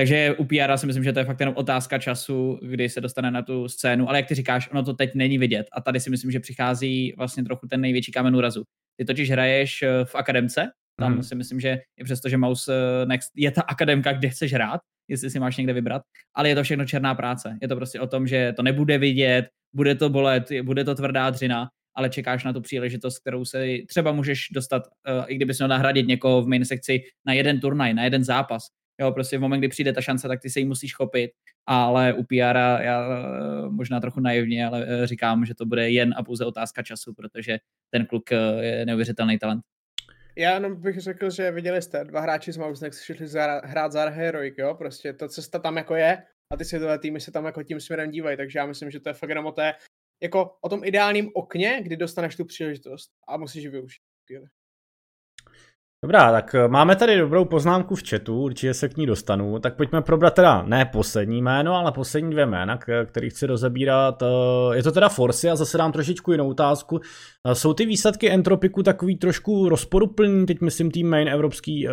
Takže 0.00 0.34
u 0.38 0.44
PR 0.44 0.76
si 0.76 0.86
myslím, 0.86 1.04
že 1.04 1.12
to 1.12 1.18
je 1.18 1.24
fakt 1.24 1.40
jenom 1.40 1.54
otázka 1.56 1.98
času, 1.98 2.58
kdy 2.62 2.88
se 2.88 3.00
dostane 3.00 3.30
na 3.30 3.42
tu 3.42 3.68
scénu, 3.68 4.08
ale 4.08 4.18
jak 4.18 4.28
ty 4.28 4.34
říkáš, 4.34 4.70
ono 4.70 4.82
to 4.82 4.94
teď 4.94 5.10
není 5.14 5.38
vidět 5.38 5.66
a 5.72 5.80
tady 5.80 6.00
si 6.00 6.10
myslím, 6.10 6.30
že 6.30 6.40
přichází 6.40 7.14
vlastně 7.16 7.44
trochu 7.44 7.66
ten 7.66 7.80
největší 7.80 8.12
kámen 8.12 8.36
úrazu. 8.36 8.62
Ty 8.96 9.04
totiž 9.04 9.30
hraješ 9.30 9.82
eh, 9.82 10.04
v 10.04 10.14
akademce, 10.14 10.70
tam 10.98 11.12
hmm. 11.12 11.22
si 11.22 11.34
myslím, 11.34 11.60
že 11.60 11.78
i 11.96 12.04
přesto, 12.04 12.28
že 12.28 12.36
Mouse 12.36 12.72
eh, 12.74 13.06
Next 13.06 13.30
je 13.36 13.50
ta 13.50 13.62
akademka, 13.62 14.12
kde 14.12 14.28
chceš 14.28 14.52
hrát, 14.52 14.80
jestli 15.08 15.30
si 15.30 15.40
máš 15.40 15.56
někde 15.56 15.72
vybrat, 15.72 16.02
ale 16.34 16.48
je 16.48 16.54
to 16.54 16.62
všechno 16.62 16.84
černá 16.84 17.14
práce. 17.14 17.58
Je 17.62 17.68
to 17.68 17.76
prostě 17.76 18.00
o 18.00 18.06
tom, 18.06 18.26
že 18.26 18.52
to 18.56 18.62
nebude 18.62 18.98
vidět, 18.98 19.48
bude 19.74 19.94
to 19.94 20.08
bolet, 20.08 20.52
bude 20.62 20.84
to 20.84 20.94
tvrdá 20.94 21.30
dřina, 21.30 21.68
ale 21.94 22.10
čekáš 22.10 22.44
na 22.44 22.52
tu 22.52 22.60
příležitost, 22.60 23.18
kterou 23.18 23.44
se 23.44 23.66
třeba 23.88 24.12
můžeš 24.12 24.48
dostat, 24.52 24.82
uh, 24.86 25.24
i 25.28 25.36
kdybys 25.36 25.58
měl 25.58 25.68
nahradit 25.68 26.06
někoho 26.06 26.42
v 26.42 26.48
main 26.48 26.64
sekci 26.64 27.02
na 27.26 27.32
jeden 27.32 27.60
turnaj, 27.60 27.94
na 27.94 28.04
jeden 28.04 28.24
zápas. 28.24 28.79
Jo, 29.00 29.12
prostě 29.12 29.38
v 29.38 29.40
moment, 29.40 29.60
kdy 29.60 29.68
přijde 29.68 29.92
ta 29.92 30.00
šance, 30.00 30.28
tak 30.28 30.40
ty 30.40 30.50
se 30.50 30.60
jí 30.60 30.66
musíš 30.66 30.94
chopit, 30.94 31.30
ale 31.66 32.14
u 32.14 32.22
PR 32.22 32.56
já 32.80 33.08
eh, 33.18 33.68
možná 33.68 34.00
trochu 34.00 34.20
naivně, 34.20 34.66
ale 34.66 34.86
eh, 34.88 35.06
říkám, 35.06 35.44
že 35.44 35.54
to 35.54 35.66
bude 35.66 35.90
jen 35.90 36.14
a 36.16 36.22
pouze 36.22 36.44
otázka 36.44 36.82
času, 36.82 37.14
protože 37.14 37.58
ten 37.90 38.06
kluk 38.06 38.32
eh, 38.32 38.64
je 38.64 38.86
neuvěřitelný 38.86 39.38
talent. 39.38 39.62
Já 40.36 40.54
jenom 40.54 40.80
bych 40.80 41.00
řekl, 41.00 41.30
že 41.30 41.50
viděli 41.50 41.82
jste, 41.82 42.04
dva 42.04 42.20
hráči 42.20 42.52
z 42.52 42.56
Mousenex 42.56 43.02
šli 43.02 43.16
hrát 43.64 43.92
za 43.92 44.08
Heroic, 44.08 44.54
jo, 44.58 44.74
prostě 44.74 45.12
ta 45.12 45.28
cesta 45.28 45.58
tam 45.58 45.76
jako 45.76 45.94
je 45.94 46.22
a 46.52 46.56
ty 46.56 46.64
světové 46.64 46.98
týmy 46.98 47.20
se 47.20 47.32
tam 47.32 47.44
jako 47.44 47.62
tím 47.62 47.80
směrem 47.80 48.10
dívají, 48.10 48.36
takže 48.36 48.58
já 48.58 48.66
myslím, 48.66 48.90
že 48.90 49.00
to 49.00 49.08
je 49.08 49.14
fakt 49.14 49.28
jenom 49.28 49.46
o 49.46 49.52
té, 49.52 49.74
jako 50.22 50.56
o 50.60 50.68
tom 50.68 50.84
ideálním 50.84 51.30
okně, 51.34 51.80
kdy 51.82 51.96
dostaneš 51.96 52.36
tu 52.36 52.44
příležitost 52.44 53.10
a 53.28 53.36
musíš 53.36 53.62
ji 53.62 53.70
využít. 53.70 54.02
Dobrá, 56.04 56.32
tak 56.32 56.54
eh, 56.54 56.68
máme 56.68 56.96
tady 56.96 57.18
dobrou 57.18 57.44
poznámku 57.44 57.94
v 57.94 58.02
chatu, 58.10 58.42
určitě 58.42 58.74
se 58.74 58.88
k 58.88 58.96
ní 58.96 59.06
dostanu, 59.06 59.58
tak 59.58 59.76
pojďme 59.76 60.02
probrat 60.02 60.34
teda 60.34 60.62
ne 60.62 60.84
poslední 60.84 61.42
jméno, 61.42 61.74
ale 61.74 61.92
poslední 61.92 62.30
dvě 62.30 62.46
jména, 62.46 62.78
který 63.06 63.30
chci 63.30 63.46
rozebírat. 63.46 64.22
Eh, 64.22 64.76
je 64.76 64.82
to 64.82 64.92
teda 64.92 65.08
Forcy 65.08 65.50
a 65.50 65.56
zase 65.56 65.78
dám 65.78 65.92
trošičku 65.92 66.32
jinou 66.32 66.50
otázku. 66.50 67.00
Eh, 67.46 67.54
jsou 67.54 67.74
ty 67.74 67.86
výsledky 67.86 68.30
Entropiku 68.30 68.82
takový 68.82 69.16
trošku 69.16 69.68
rozporuplný, 69.68 70.46
teď 70.46 70.60
myslím 70.60 70.90
tým 70.90 71.10
main 71.10 71.28
evropský 71.28 71.88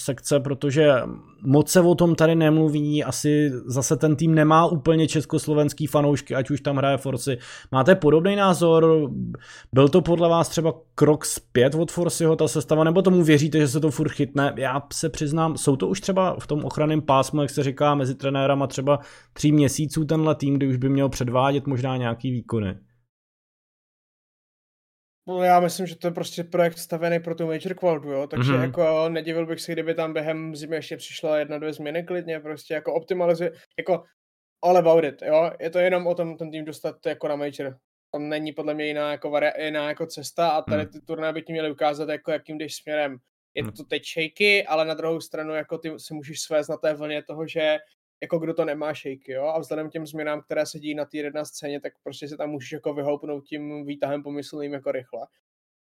sekce, 0.00 0.40
protože 0.40 0.92
moc 1.42 1.70
se 1.70 1.80
o 1.80 1.94
tom 1.94 2.14
tady 2.14 2.34
nemluví, 2.34 3.04
asi 3.04 3.50
zase 3.66 3.96
ten 3.96 4.16
tým 4.16 4.34
nemá 4.34 4.66
úplně 4.66 5.08
československý 5.08 5.86
fanoušky, 5.86 6.34
ať 6.34 6.50
už 6.50 6.60
tam 6.60 6.76
hraje 6.76 6.96
Forcy. 6.96 7.38
Máte 7.72 7.94
podobný 7.94 8.36
názor? 8.36 9.10
Byl 9.72 9.88
to 9.88 10.00
podle 10.00 10.28
vás 10.28 10.48
třeba 10.48 10.74
krok 10.94 11.24
zpět 11.24 11.74
od 11.74 11.92
Forcyho 11.92 12.36
ta 12.36 12.48
sestava, 12.48 12.84
nebo 12.84 13.02
tomu 13.02 13.23
věříte, 13.24 13.58
že 13.58 13.68
se 13.68 13.80
to 13.80 13.90
furt 13.90 14.08
chytne? 14.08 14.54
Já 14.56 14.82
se 14.92 15.10
přiznám, 15.10 15.56
jsou 15.56 15.76
to 15.76 15.88
už 15.88 16.00
třeba 16.00 16.36
v 16.40 16.46
tom 16.46 16.64
ochranném 16.64 17.02
pásmu, 17.02 17.40
jak 17.40 17.50
se 17.50 17.62
říká, 17.62 17.94
mezi 17.94 18.14
trenérama 18.14 18.66
třeba 18.66 18.98
tří 19.32 19.52
měsíců 19.52 20.04
tenhle 20.04 20.34
tým, 20.34 20.54
kdy 20.54 20.68
už 20.68 20.76
by 20.76 20.88
měl 20.88 21.08
předvádět 21.08 21.66
možná 21.66 21.96
nějaký 21.96 22.30
výkony. 22.30 22.78
No 25.28 25.42
já 25.42 25.60
myslím, 25.60 25.86
že 25.86 25.96
to 25.96 26.06
je 26.06 26.10
prostě 26.10 26.44
projekt 26.44 26.78
stavený 26.78 27.20
pro 27.20 27.34
tu 27.34 27.46
Major 27.46 27.74
Qualitu, 27.74 28.08
jo, 28.08 28.26
takže 28.26 28.52
mm-hmm. 28.52 28.62
jako 28.62 29.08
nedivil 29.08 29.46
bych 29.46 29.60
se, 29.60 29.72
kdyby 29.72 29.94
tam 29.94 30.12
během 30.12 30.56
zimy 30.56 30.76
ještě 30.76 30.96
přišla 30.96 31.38
jedna, 31.38 31.58
dvě 31.58 31.72
změny 31.72 32.04
klidně, 32.04 32.40
prostě 32.40 32.74
jako 32.74 32.94
optimalizuje, 32.94 33.52
jako 33.78 34.02
all 34.62 34.76
about 34.76 35.04
it, 35.04 35.22
jo, 35.22 35.50
je 35.60 35.70
to 35.70 35.78
jenom 35.78 36.06
o 36.06 36.14
tom 36.14 36.36
ten 36.36 36.50
tým 36.50 36.64
dostat 36.64 37.06
jako 37.06 37.28
na 37.28 37.36
Major, 37.36 37.76
tam 38.14 38.28
není 38.28 38.52
podle 38.52 38.74
mě 38.74 38.86
jiná 38.86 39.10
jako, 39.10 39.30
vari- 39.30 39.64
jiná 39.64 39.88
jako 39.88 40.06
cesta 40.06 40.48
a 40.48 40.62
tady 40.62 40.82
hmm. 40.82 40.92
ty 40.92 41.00
turné 41.00 41.32
by 41.32 41.42
ti 41.42 41.52
měly 41.52 41.70
ukázat, 41.70 42.08
jako 42.08 42.30
jakým 42.30 42.58
jdeš 42.58 42.76
směrem. 42.76 43.18
Je 43.54 43.62
hmm. 43.62 43.72
to 43.72 43.84
teď 43.84 44.02
shaky, 44.06 44.66
ale 44.66 44.84
na 44.84 44.94
druhou 44.94 45.20
stranu 45.20 45.54
jako 45.54 45.78
ty 45.78 45.92
si 45.98 46.14
můžeš 46.14 46.40
svést 46.40 46.70
na 46.70 46.76
té 46.76 46.94
vlně 46.94 47.22
toho, 47.22 47.46
že 47.46 47.78
jako 48.22 48.38
kdo 48.38 48.54
to 48.54 48.64
nemá 48.64 48.94
shaky, 48.94 49.32
jo, 49.32 49.44
a 49.44 49.58
vzhledem 49.58 49.88
k 49.88 49.92
těm 49.92 50.06
změnám, 50.06 50.42
které 50.42 50.66
se 50.66 50.78
dějí 50.78 50.94
na 50.94 51.04
té 51.04 51.16
jedné 51.16 51.44
scéně, 51.44 51.80
tak 51.80 51.92
prostě 52.02 52.28
se 52.28 52.36
tam 52.36 52.50
můžeš 52.50 52.72
jako 52.72 52.94
vyhoupnout 52.94 53.44
tím 53.44 53.86
výtahem 53.86 54.22
pomyslným 54.22 54.72
jako 54.72 54.92
rychle. 54.92 55.26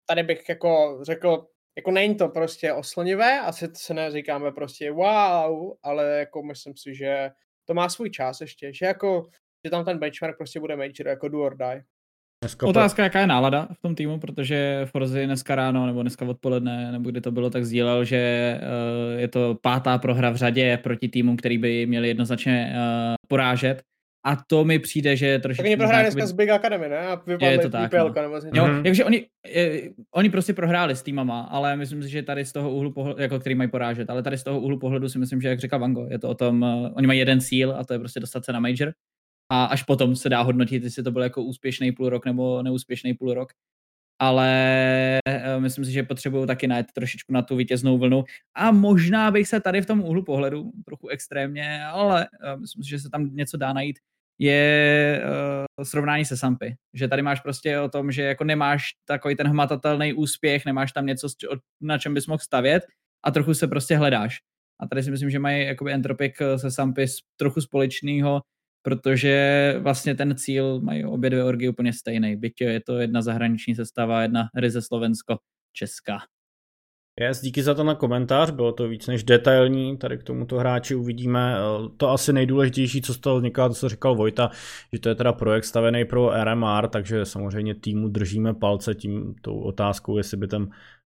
Tady 0.05 0.23
bych 0.23 0.49
jako 0.49 0.99
řekl, 1.01 1.47
jako 1.75 1.91
není 1.91 2.15
to 2.15 2.29
prostě 2.29 2.73
oslonivé, 2.73 3.39
asi 3.39 3.67
se 3.73 3.93
neříkáme 3.93 4.51
prostě 4.51 4.91
wow, 4.91 5.73
ale 5.83 6.19
jako 6.19 6.43
myslím 6.43 6.77
si, 6.77 6.95
že 6.95 7.29
to 7.65 7.73
má 7.73 7.89
svůj 7.89 8.09
čas 8.09 8.41
ještě, 8.41 8.73
že 8.73 8.86
jako, 8.86 9.27
že 9.65 9.71
tam 9.71 9.86
ten 9.86 9.99
benchmark 9.99 10.38
prostě 10.38 10.59
bude 10.59 10.75
major 10.75 11.07
jako 11.07 11.27
do 11.27 11.39
or 11.39 11.57
die. 11.57 11.83
Dneska 12.43 12.67
Otázka, 12.67 13.03
jaká 13.03 13.19
je 13.19 13.27
nálada 13.27 13.67
v 13.73 13.82
tom 13.82 13.95
týmu, 13.95 14.19
protože 14.19 14.82
Forzi 14.86 15.25
dneska 15.25 15.56
ráno 15.56 15.86
nebo 15.86 16.01
dneska 16.01 16.25
odpoledne, 16.25 16.91
nebo 16.91 17.10
kdy 17.10 17.21
to 17.21 17.32
bylo, 17.32 17.49
tak 17.49 17.65
sdílel, 17.65 18.06
že 18.06 18.60
uh, 18.62 19.19
je 19.19 19.27
to 19.27 19.58
pátá 19.62 19.97
prohra 19.97 20.29
v 20.29 20.36
řadě 20.36 20.79
proti 20.84 21.08
týmům, 21.08 21.38
který 21.38 21.58
by 21.58 21.86
měli 21.86 22.08
jednoznačně 22.08 22.73
uh, 22.75 23.15
porážet. 23.27 23.82
A 24.25 24.36
to 24.47 24.65
mi 24.65 24.79
přijde, 24.79 25.15
že 25.15 25.27
je 25.27 25.39
trošičku... 25.39 25.63
Tak 25.63 25.65
oni 25.65 25.77
prohráli 25.77 26.03
dneska 26.03 26.25
z 26.25 26.32
Big 26.32 26.49
Academy, 26.49 26.89
ne? 26.89 26.97
A 26.97 27.45
je 27.45 27.60
to 27.60 27.69
tak, 27.69 27.93
no. 27.93 28.13
nebo 28.21 28.36
jo, 28.53 28.65
mm-hmm. 28.65 28.84
takže 28.84 29.06
oni, 29.06 29.25
je, 29.47 29.89
oni 30.15 30.29
prostě 30.29 30.53
prohráli 30.53 30.95
s 30.95 31.03
týmama, 31.03 31.41
ale 31.41 31.75
myslím 31.75 32.03
si, 32.03 32.10
že 32.10 32.23
tady 32.23 32.45
z 32.45 32.51
toho 32.51 32.71
úhlu 32.71 32.91
pohledu, 32.91 33.21
jako 33.21 33.39
který 33.39 33.56
mají 33.56 33.69
porážet, 33.69 34.10
ale 34.10 34.23
tady 34.23 34.38
z 34.38 34.43
toho 34.43 34.60
úhlu 34.60 34.79
pohledu 34.79 35.10
si 35.10 35.19
myslím, 35.19 35.41
že 35.41 35.47
jak 35.47 35.60
řekla 35.60 35.77
Vango, 35.77 36.08
je 36.10 36.19
to 36.19 36.29
o 36.29 36.36
tom, 36.36 36.62
uh, 36.62 36.89
oni 36.93 37.08
mají 37.08 37.19
jeden 37.19 37.41
cíl 37.41 37.75
a 37.77 37.84
to 37.84 37.93
je 37.93 37.99
prostě 37.99 38.19
dostat 38.19 38.45
se 38.45 38.53
na 38.53 38.60
major 38.60 38.91
a 39.49 39.65
až 39.65 39.84
potom 39.84 40.15
se 40.15 40.29
dá 40.29 40.41
hodnotit, 40.41 40.84
jestli 40.84 41.03
to 41.03 41.12
byl 41.12 41.21
jako 41.21 41.43
úspěšný 41.43 41.91
půl 41.91 42.10
rok 42.10 42.25
nebo 42.25 42.63
neúspěšný 42.63 43.13
půl 43.13 43.34
rok 43.34 43.53
ale 44.19 44.49
eh, 45.27 45.60
myslím 45.60 45.86
si, 45.86 45.91
že 45.91 46.03
potřebují 46.03 46.47
taky 46.47 46.67
najít 46.67 46.91
trošičku 46.93 47.34
na 47.34 47.41
tu 47.41 47.56
vítěznou 47.56 47.97
vlnu 47.97 48.23
a 48.56 48.71
možná 48.71 49.32
bych 49.32 49.47
se 49.47 49.60
tady 49.60 49.82
v 49.82 49.86
tom 49.86 50.01
úhlu 50.01 50.23
pohledu 50.23 50.71
trochu 50.86 51.08
extrémně, 51.08 51.86
ale 51.86 52.27
eh, 52.43 52.58
myslím 52.58 52.84
si, 52.84 52.89
že 52.89 52.99
se 52.99 53.10
tam 53.10 53.36
něco 53.36 53.58
dá 53.58 53.73
najít, 53.73 53.99
je 54.39 55.21
uh, 55.77 55.84
srovnání 55.84 56.25
se 56.25 56.38
Sampy. 56.38 56.75
Že 56.93 57.08
tady 57.08 57.21
máš 57.21 57.39
prostě 57.39 57.79
o 57.79 57.89
tom, 57.89 58.12
že 58.12 58.23
jako 58.23 58.43
nemáš 58.43 58.89
takový 59.06 59.36
ten 59.36 59.47
hmatatelný 59.47 60.13
úspěch, 60.13 60.65
nemáš 60.65 60.91
tam 60.91 61.06
něco, 61.06 61.27
na 61.82 61.97
čem 61.97 62.13
bys 62.13 62.27
mohl 62.27 62.39
stavět 62.39 62.84
a 63.23 63.32
trochu 63.32 63.53
se 63.53 63.67
prostě 63.67 63.97
hledáš. 63.97 64.38
A 64.79 64.88
tady 64.88 65.03
si 65.03 65.12
myslím, 65.12 65.29
že 65.29 65.39
mají 65.39 65.65
jakoby 65.65 65.93
Entropic 65.93 66.34
se 66.56 66.71
Sampy 66.71 67.06
trochu 67.39 67.62
společného, 67.62 68.41
protože 68.84 69.76
vlastně 69.80 70.15
ten 70.15 70.36
cíl 70.36 70.80
mají 70.82 71.06
obě 71.06 71.30
dvě 71.30 71.43
orgy 71.43 71.69
úplně 71.69 71.93
stejný. 71.93 72.36
Byť 72.36 72.62
je 72.62 72.82
to 72.82 73.00
jedna 73.00 73.22
zahraniční 73.22 73.76
sestava, 73.76 74.22
jedna 74.22 74.50
ryze 74.56 74.82
Slovensko, 74.82 75.38
Česká. 75.74 76.19
Yes, 77.22 77.41
díky 77.41 77.63
za 77.63 77.74
to 77.74 77.84
na 77.84 77.96
komentář, 77.96 78.52
bylo 78.52 78.72
to 78.72 78.88
víc 78.88 79.08
než 79.08 79.24
detailní, 79.24 79.98
tady 79.98 80.17
k 80.17 80.24
tomuto 80.24 80.58
hráči 80.58 80.96
uvidíme. 80.96 81.56
Eh, 81.58 81.89
to 81.98 82.10
asi 82.10 82.34
nejdůležitější, 82.34 83.02
co 83.02 83.13
z 83.13 83.17
toho 83.17 83.38
vzniká, 83.38 83.67
to 83.67 83.74
co 83.76 83.89
říkal 83.89 84.15
Vojta, 84.15 84.50
že 84.93 85.00
to 85.00 85.10
je 85.10 85.15
teda 85.15 85.34
projekt 85.34 85.65
stavený 85.65 86.06
pro 86.06 86.43
RMR, 86.43 86.88
takže 86.88 87.26
samozřejmě 87.26 87.76
týmu 87.76 88.08
držíme 88.08 88.54
palce 88.54 88.96
tím 88.96 89.36
tou 89.41 89.60
otázkou, 89.60 90.17
jestli 90.17 90.38
by 90.38 90.48
ten 90.48 90.69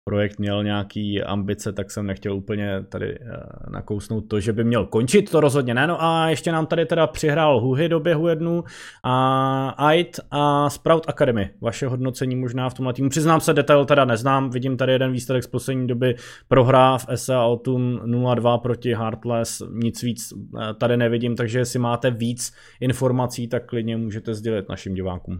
projekt 0.04 0.38
měl 0.38 0.64
nějaký 0.64 1.22
ambice, 1.22 1.72
tak 1.72 1.90
jsem 1.90 2.06
nechtěl 2.06 2.36
úplně 2.36 2.82
tady 2.88 3.18
eh, 3.20 3.26
nakousnout 3.70 4.20
to, 4.20 4.40
že 4.40 4.52
by 4.52 4.64
měl 4.64 4.86
končit, 4.86 5.30
to 5.30 5.40
rozhodně 5.40 5.74
ne. 5.74 5.86
No 5.86 6.02
a 6.02 6.28
ještě 6.28 6.52
nám 6.52 6.66
tady 6.66 6.86
teda 6.86 7.06
přihrál 7.06 7.60
Huhy 7.60 7.88
do 7.88 8.00
běhu 8.00 8.28
jednu 8.28 8.64
a 9.02 9.68
AIT 9.68 10.20
a 10.30 10.70
Sprout 10.70 11.08
Academy. 11.08 11.50
Vaše 11.60 11.86
hodnocení 11.86 12.36
možná 12.36 12.70
v 12.70 12.74
tomhle 12.74 12.92
týmu. 12.92 13.08
Přiznám 13.08 13.40
se, 13.40 13.52
detail 13.52 13.84
teda 13.84 14.04
neznám, 14.04 14.50
vidím 14.50 14.76
tady 14.76 14.92
jeden 14.92 15.12
výsledek 15.12 15.44
z 15.44 15.46
poslední 15.46 15.86
doby 15.86 16.14
prohra 16.48 16.98
v 16.98 17.06
SA 17.14 17.44
Autumn 17.44 17.96
0-2 17.96 18.58
proti 18.58 18.94
Heartless, 18.94 19.62
nic 19.70 20.02
víc 20.02 20.32
eh, 20.32 20.74
tady 20.74 20.96
nevidím, 20.96 21.36
takže 21.36 21.58
jestli 21.58 21.78
máte 21.78 22.10
víc 22.10 22.52
informací, 22.80 23.48
tak 23.48 23.66
klidně 23.66 23.96
můžete 23.96 24.34
sdělit 24.34 24.68
našim 24.68 24.94
divákům. 24.94 25.38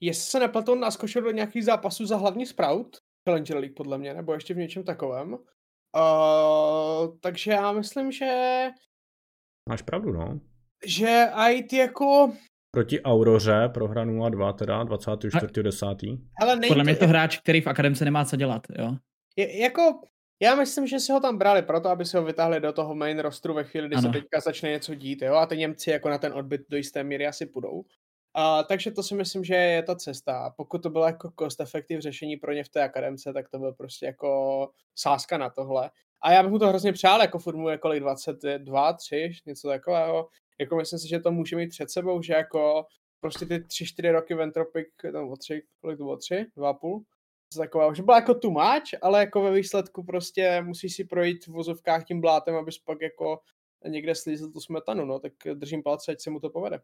Jestli 0.00 0.30
se 0.30 0.40
nepletu, 0.40 0.74
naskočil 0.74 1.22
do 1.22 1.30
nějakých 1.30 1.64
zápasů 1.64 2.06
za 2.06 2.16
hlavní 2.16 2.46
Sprout, 2.46 2.96
Challenger 3.26 3.56
League 3.56 3.74
podle 3.76 3.98
mě, 3.98 4.14
nebo 4.14 4.34
ještě 4.34 4.54
v 4.54 4.56
něčem 4.56 4.84
takovém. 4.84 5.32
Uh, 5.32 7.18
takže 7.20 7.50
já 7.50 7.72
myslím, 7.72 8.12
že... 8.12 8.62
Máš 9.68 9.82
pravdu, 9.82 10.12
no. 10.12 10.40
Že 10.86 11.26
IT 11.50 11.72
jako... 11.72 12.32
Proti 12.70 13.02
Auroře 13.02 13.68
prohra 13.74 14.04
0-2 14.04 14.54
teda 14.54 14.84
24.10. 14.84 16.18
Ale 16.40 16.60
Podle 16.68 16.84
mě 16.84 16.92
je 16.92 16.96
to 16.96 17.06
hráč, 17.06 17.38
který 17.38 17.60
v 17.60 17.66
akademce 17.66 18.04
nemá 18.04 18.24
co 18.24 18.36
dělat, 18.36 18.62
jo. 18.78 18.96
Je, 19.36 19.60
jako, 19.60 20.00
já 20.42 20.54
myslím, 20.54 20.86
že 20.86 21.00
si 21.00 21.12
ho 21.12 21.20
tam 21.20 21.38
brali 21.38 21.62
proto, 21.62 21.88
aby 21.88 22.04
se 22.04 22.18
ho 22.18 22.24
vytáhli 22.24 22.60
do 22.60 22.72
toho 22.72 22.94
main 22.94 23.18
rostru 23.18 23.54
ve 23.54 23.64
chvíli, 23.64 23.86
kdy 23.86 23.96
ano. 23.96 24.02
se 24.02 24.20
teďka 24.20 24.40
začne 24.40 24.70
něco 24.70 24.94
dít, 24.94 25.22
jo, 25.22 25.34
a 25.34 25.46
ty 25.46 25.56
Němci 25.56 25.90
jako 25.90 26.08
na 26.08 26.18
ten 26.18 26.32
odbyt 26.32 26.60
do 26.68 26.76
jisté 26.76 27.04
míry 27.04 27.26
asi 27.26 27.46
půjdou. 27.46 27.84
Uh, 28.36 28.66
takže 28.68 28.90
to 28.90 29.02
si 29.02 29.14
myslím, 29.14 29.44
že 29.44 29.54
je 29.54 29.82
ta 29.82 29.96
cesta. 29.96 30.54
Pokud 30.56 30.82
to 30.82 30.90
bylo 30.90 31.06
jako 31.06 31.32
cost 31.38 31.60
effective 31.60 32.00
řešení 32.00 32.36
pro 32.36 32.52
ně 32.52 32.64
v 32.64 32.68
té 32.68 32.82
akademce, 32.82 33.32
tak 33.32 33.48
to 33.48 33.58
byl 33.58 33.72
prostě 33.72 34.06
jako 34.06 34.70
sázka 34.94 35.38
na 35.38 35.50
tohle. 35.50 35.90
A 36.20 36.32
já 36.32 36.42
bych 36.42 36.52
mu 36.52 36.58
to 36.58 36.68
hrozně 36.68 36.92
přál, 36.92 37.20
jako 37.20 37.38
formuje 37.38 37.78
kolik 37.78 38.00
22, 38.00 38.92
3, 38.92 39.30
něco 39.46 39.68
takového. 39.68 40.28
Jako 40.60 40.76
myslím 40.76 40.98
si, 40.98 41.08
že 41.08 41.20
to 41.20 41.32
může 41.32 41.56
mít 41.56 41.68
před 41.68 41.90
sebou, 41.90 42.22
že 42.22 42.32
jako 42.32 42.86
prostě 43.20 43.46
ty 43.46 43.58
3-4 43.58 44.12
roky 44.12 44.34
v 44.34 44.40
Entropic, 44.40 44.86
tam 45.12 45.28
o 45.28 45.36
3, 45.36 45.62
kolik 45.80 45.98
to 45.98 46.04
bylo 46.04 46.16
3, 46.16 46.46
2,5, 46.56 47.02
takového, 47.56 47.94
že 47.94 48.02
byla 48.02 48.16
jako 48.16 48.34
tu 48.34 48.50
máč, 48.50 48.94
ale 49.02 49.20
jako 49.20 49.42
ve 49.42 49.52
výsledku 49.52 50.04
prostě 50.04 50.62
musíš 50.62 50.96
si 50.96 51.04
projít 51.04 51.46
v 51.46 51.48
vozovkách 51.48 52.04
tím 52.04 52.20
blátem, 52.20 52.54
abys 52.54 52.78
pak 52.78 53.02
jako 53.02 53.40
někde 53.88 54.14
slízl 54.14 54.52
tu 54.52 54.60
smetanu, 54.60 55.04
no, 55.04 55.18
tak 55.18 55.32
držím 55.54 55.82
palce, 55.82 56.12
ať 56.12 56.20
se 56.20 56.30
mu 56.30 56.40
to 56.40 56.50
povede. 56.50 56.80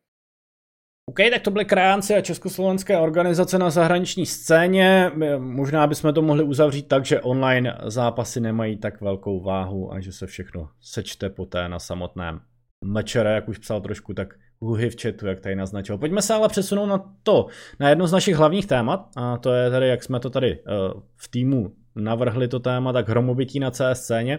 OK, 1.13 1.19
tak 1.31 1.43
to 1.43 1.51
byly 1.51 1.65
krajánci 1.65 2.15
a 2.15 2.21
československé 2.21 2.99
organizace 2.99 3.59
na 3.59 3.71
zahraniční 3.71 4.27
scéně. 4.27 5.11
Možná 5.39 5.87
bychom 5.87 6.15
to 6.15 6.23
mohli 6.23 6.43
uzavřít 6.43 6.89
tak, 6.89 7.05
že 7.05 7.21
online 7.21 7.79
zápasy 7.85 8.41
nemají 8.41 8.77
tak 8.77 9.01
velkou 9.01 9.41
váhu 9.41 9.93
a 9.93 10.01
že 10.01 10.13
se 10.13 10.27
všechno 10.27 10.69
sečte 10.81 11.31
poté 11.31 11.69
na 11.69 11.79
samotném 11.79 12.41
mečere, 12.85 13.35
jak 13.35 13.49
už 13.49 13.59
psal 13.59 13.81
trošku, 13.81 14.15
tak 14.15 14.35
huhy 14.61 14.91
v 14.91 15.03
chatu, 15.03 15.27
jak 15.27 15.41
tady 15.41 15.57
naznačil. 15.57 15.99
Pojďme 15.99 16.23
se 16.23 16.35
ale 16.35 16.49
přesunout 16.49 16.87
na 16.87 17.05
to, 17.23 17.47
na 17.81 17.89
jedno 17.89 18.07
z 18.07 18.13
našich 18.13 18.37
hlavních 18.37 18.67
témat, 18.67 19.09
a 19.17 19.39
to 19.39 19.53
je 19.53 19.71
tady, 19.71 19.89
jak 19.89 20.03
jsme 20.03 20.21
to 20.21 20.31
tady 20.31 20.59
uh, 20.59 21.01
v 21.17 21.29
týmu 21.29 21.73
navrhli 21.97 22.49
to 22.49 22.61
téma, 22.61 22.93
tak 22.93 23.09
hromobytí 23.09 23.61
na 23.61 23.71
CS 23.71 23.83
scéně. 23.93 24.39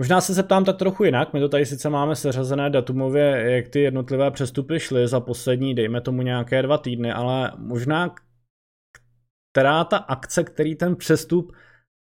Možná 0.00 0.20
se 0.20 0.34
zeptám 0.34 0.64
tak 0.64 0.76
trochu 0.76 1.04
jinak, 1.04 1.32
my 1.32 1.40
to 1.40 1.48
tady 1.48 1.66
sice 1.66 1.90
máme 1.90 2.16
seřazené 2.16 2.70
datumově, 2.70 3.24
jak 3.56 3.68
ty 3.68 3.80
jednotlivé 3.80 4.30
přestupy 4.30 4.80
šly 4.80 5.08
za 5.08 5.20
poslední, 5.20 5.74
dejme 5.74 6.00
tomu 6.00 6.22
nějaké 6.22 6.62
dva 6.62 6.78
týdny, 6.78 7.12
ale 7.12 7.52
možná 7.58 8.14
která 9.52 9.84
ta 9.84 9.96
akce, 9.96 10.44
který 10.44 10.74
ten 10.74 10.96
přestup 10.96 11.52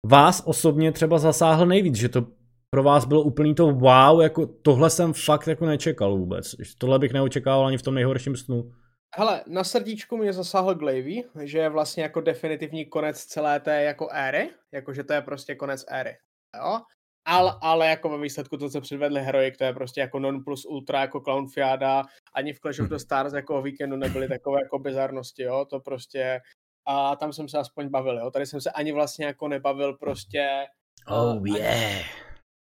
vás 0.06 0.42
osobně 0.46 0.92
třeba 0.92 1.18
zasáhl 1.18 1.66
nejvíc, 1.66 1.96
že 1.96 2.08
to 2.08 2.26
pro 2.70 2.82
vás 2.82 3.04
bylo 3.04 3.22
úplný 3.22 3.54
to 3.54 3.70
wow, 3.70 4.22
jako 4.22 4.46
tohle 4.46 4.90
jsem 4.90 5.12
fakt 5.12 5.46
jako 5.46 5.66
nečekal 5.66 6.16
vůbec. 6.16 6.54
Tohle 6.78 6.98
bych 6.98 7.12
neočekával 7.12 7.66
ani 7.66 7.78
v 7.78 7.82
tom 7.82 7.94
nejhorším 7.94 8.36
snu. 8.36 8.72
Hele, 9.16 9.44
na 9.46 9.64
srdíčku 9.64 10.16
mě 10.16 10.32
zasáhl 10.32 10.74
Glavy, 10.74 11.24
že 11.42 11.58
je 11.58 11.68
vlastně 11.68 12.02
jako 12.02 12.20
definitivní 12.20 12.86
konec 12.86 13.24
celé 13.24 13.60
té 13.60 13.82
jako 13.82 14.08
éry, 14.12 14.50
jakože 14.72 15.04
to 15.04 15.12
je 15.12 15.20
prostě 15.20 15.54
konec 15.54 15.84
éry. 15.88 16.16
Jo? 16.56 16.80
Ale, 17.26 17.54
ale 17.60 17.86
jako 17.86 18.08
ve 18.08 18.18
výsledku 18.18 18.56
to, 18.56 18.70
co 18.70 18.80
předvedli 18.80 19.20
Heroic, 19.20 19.56
to 19.58 19.64
je 19.64 19.72
prostě 19.72 20.00
jako 20.00 20.18
non 20.18 20.44
plus 20.44 20.64
ultra, 20.64 21.00
jako 21.00 21.20
Clown 21.20 21.48
Fiada, 21.48 22.02
ani 22.34 22.52
v 22.52 22.60
Clash 22.60 22.80
of 22.80 22.88
the 22.88 22.96
Stars 22.96 23.32
jako 23.32 23.62
víkendu 23.62 23.96
nebyly 23.96 24.28
takové 24.28 24.60
jako 24.62 24.78
bizarnosti, 24.78 25.42
jo, 25.42 25.64
to 25.70 25.80
prostě, 25.80 26.40
a 26.86 27.16
tam 27.16 27.32
jsem 27.32 27.48
se 27.48 27.58
aspoň 27.58 27.88
bavil, 27.88 28.18
jo, 28.18 28.30
tady 28.30 28.46
jsem 28.46 28.60
se 28.60 28.70
ani 28.70 28.92
vlastně 28.92 29.26
jako 29.26 29.48
nebavil 29.48 29.92
prostě. 29.92 30.66
Oh 31.08 31.36
uh, 31.36 31.46
yeah. 31.46 32.04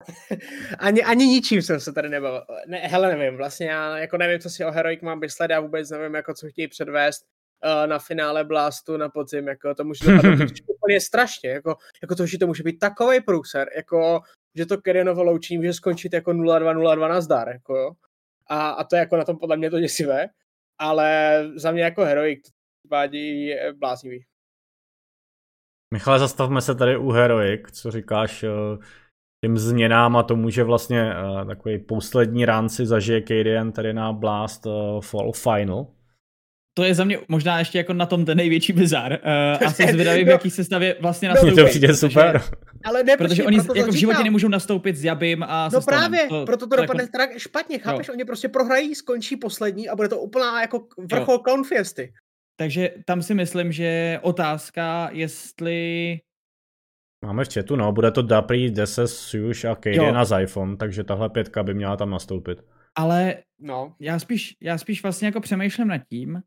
ani, 0.80 1.04
ani 1.04 1.26
ničím 1.26 1.62
jsem 1.62 1.80
se 1.80 1.94
tady 1.94 2.10
nebavil. 2.10 2.46
Ne, 2.68 2.78
hele, 2.78 3.16
nevím, 3.16 3.38
vlastně 3.38 3.68
já 3.68 3.98
jako 3.98 4.18
nevím, 4.18 4.40
co 4.40 4.50
si 4.50 4.66
o 4.66 4.72
Heroic 4.72 5.02
mám 5.02 5.20
myslet, 5.20 5.52
já 5.52 5.60
vůbec 5.60 5.90
nevím, 5.90 6.16
jako 6.16 6.34
co 6.34 6.48
chtějí 6.48 6.68
předvést 6.68 7.26
uh, 7.66 7.88
na 7.88 8.00
finále 8.00 8.44
Blastu 8.44 8.98
na 8.98 9.10
podzim, 9.10 9.48
jako 9.48 9.76
to 9.76 9.84
může 9.84 10.06
dopadnout 10.06 10.52
úplně 10.78 11.02
strašně, 11.02 11.50
jako, 11.50 11.76
jako 12.02 12.16
to, 12.16 12.26
že 12.26 12.38
to 12.38 12.48
může 12.48 12.64
být 12.64 12.80
takový 12.80 13.22
průser, 13.22 13.70
jako 13.76 14.22
že 14.56 14.66
to 14.66 14.82
Kerenovo 14.82 15.24
loučí 15.24 15.58
může 15.58 15.74
skončit 15.74 16.14
jako 16.14 16.32
0-2, 16.32 16.76
0-2 16.76 17.10
na 17.10 17.22
zdar, 17.22 17.50
jako 17.50 17.76
jo. 17.76 17.92
A, 18.48 18.70
a 18.70 18.84
to 18.84 18.96
je 18.96 19.00
jako 19.00 19.18
na 19.18 19.24
tom 19.24 19.38
podle 19.38 19.58
mě 19.58 19.70
to 19.70 19.80
děsivé, 19.80 20.28
ale 20.80 21.44
za 21.56 21.72
mě 21.72 21.84
jako 21.84 22.06
heroik 22.06 22.42
vádí 22.92 23.54
bláznivý. 23.80 24.26
Michale, 25.94 26.20
zastavme 26.20 26.62
se 26.62 26.76
tady 26.76 26.98
u 26.98 27.12
Heroic, 27.12 27.62
co 27.72 27.92
říkáš 27.92 28.44
uh, 28.44 28.84
těm 29.46 29.58
změnám 29.58 30.18
a 30.18 30.24
tomu, 30.24 30.50
že 30.50 30.64
vlastně 30.64 31.14
uh, 31.14 31.48
takový 31.48 31.80
poslední 31.80 32.46
rán 32.46 32.70
si 32.70 32.86
zažije 32.86 33.22
Kadian 33.22 33.72
tady 33.72 33.94
na 33.94 34.14
Blast 34.14 34.66
uh, 34.66 35.02
Fall 35.02 35.32
Final 35.32 35.88
to 36.82 36.86
je 36.86 36.96
za 36.96 37.04
mě 37.04 37.20
možná 37.28 37.60
ještě 37.60 37.78
jako 37.78 37.94
na 37.94 38.06
tom 38.06 38.26
ten 38.26 38.38
největší 38.38 38.74
bizar. 38.74 39.12
Uh, 39.12 39.68
a 39.68 39.72
jsem 39.74 39.90
zvědavý, 39.90 40.24
v 40.24 40.28
jaký 40.28 40.50
sestavě 40.50 40.96
vlastně 41.00 41.30
nastoupí. 41.30 41.56
No, 41.56 41.64
to 41.64 41.70
přijde 41.70 41.96
super. 41.96 42.40
Protože, 42.40 42.50
ale 42.84 43.04
ne, 43.04 43.18
protože 43.18 43.44
oni 43.44 43.58
jako 43.76 43.92
v 43.92 43.96
životě 43.96 44.24
nemůžou 44.24 44.48
nastoupit 44.48 44.96
s 44.96 45.04
Jabim 45.04 45.44
a 45.44 45.70
No 45.74 45.82
právě, 45.82 46.28
to, 46.30 46.46
proto 46.46 46.68
to, 46.68 46.76
to 46.76 46.82
dopadne 46.82 47.04
jako... 47.04 47.18
tak 47.18 47.38
špatně, 47.38 47.80
chápeš? 47.80 48.08
Jo. 48.08 48.14
Oni 48.14 48.26
prostě 48.26 48.50
prohrají, 48.50 48.96
skončí 48.96 49.36
poslední 49.36 49.90
a 49.90 49.96
bude 49.96 50.10
to 50.10 50.20
úplná 50.20 50.62
jako 50.62 50.88
vrchol 51.12 51.38
Clown 51.38 51.64
Fiesty. 51.64 52.14
Takže 52.58 52.90
tam 53.06 53.22
si 53.22 53.34
myslím, 53.34 53.72
že 53.72 54.20
otázka, 54.22 55.10
jestli 55.12 56.20
Máme 57.26 57.46
v 57.46 57.54
chatu, 57.54 57.76
no, 57.76 57.92
bude 57.92 58.12
to 58.12 58.22
Dapri, 58.22 58.72
Deses, 58.72 59.18
Sush 59.18 59.66
a 59.66 59.76
Kaden 59.76 60.18
a 60.18 60.26
Zyphon, 60.26 60.78
takže 60.78 61.04
tahle 61.04 61.30
pětka 61.30 61.64
by 61.64 61.74
měla 61.74 61.98
tam 61.98 62.10
nastoupit. 62.10 62.62
Ale 62.96 63.36
no. 63.60 63.96
já, 64.00 64.20
spíš, 64.20 64.58
já 64.62 64.78
spíš 64.78 65.04
vlastně 65.04 65.26
jako 65.26 65.42
přemýšlím 65.42 65.88
nad 65.88 66.02
tím, 66.10 66.42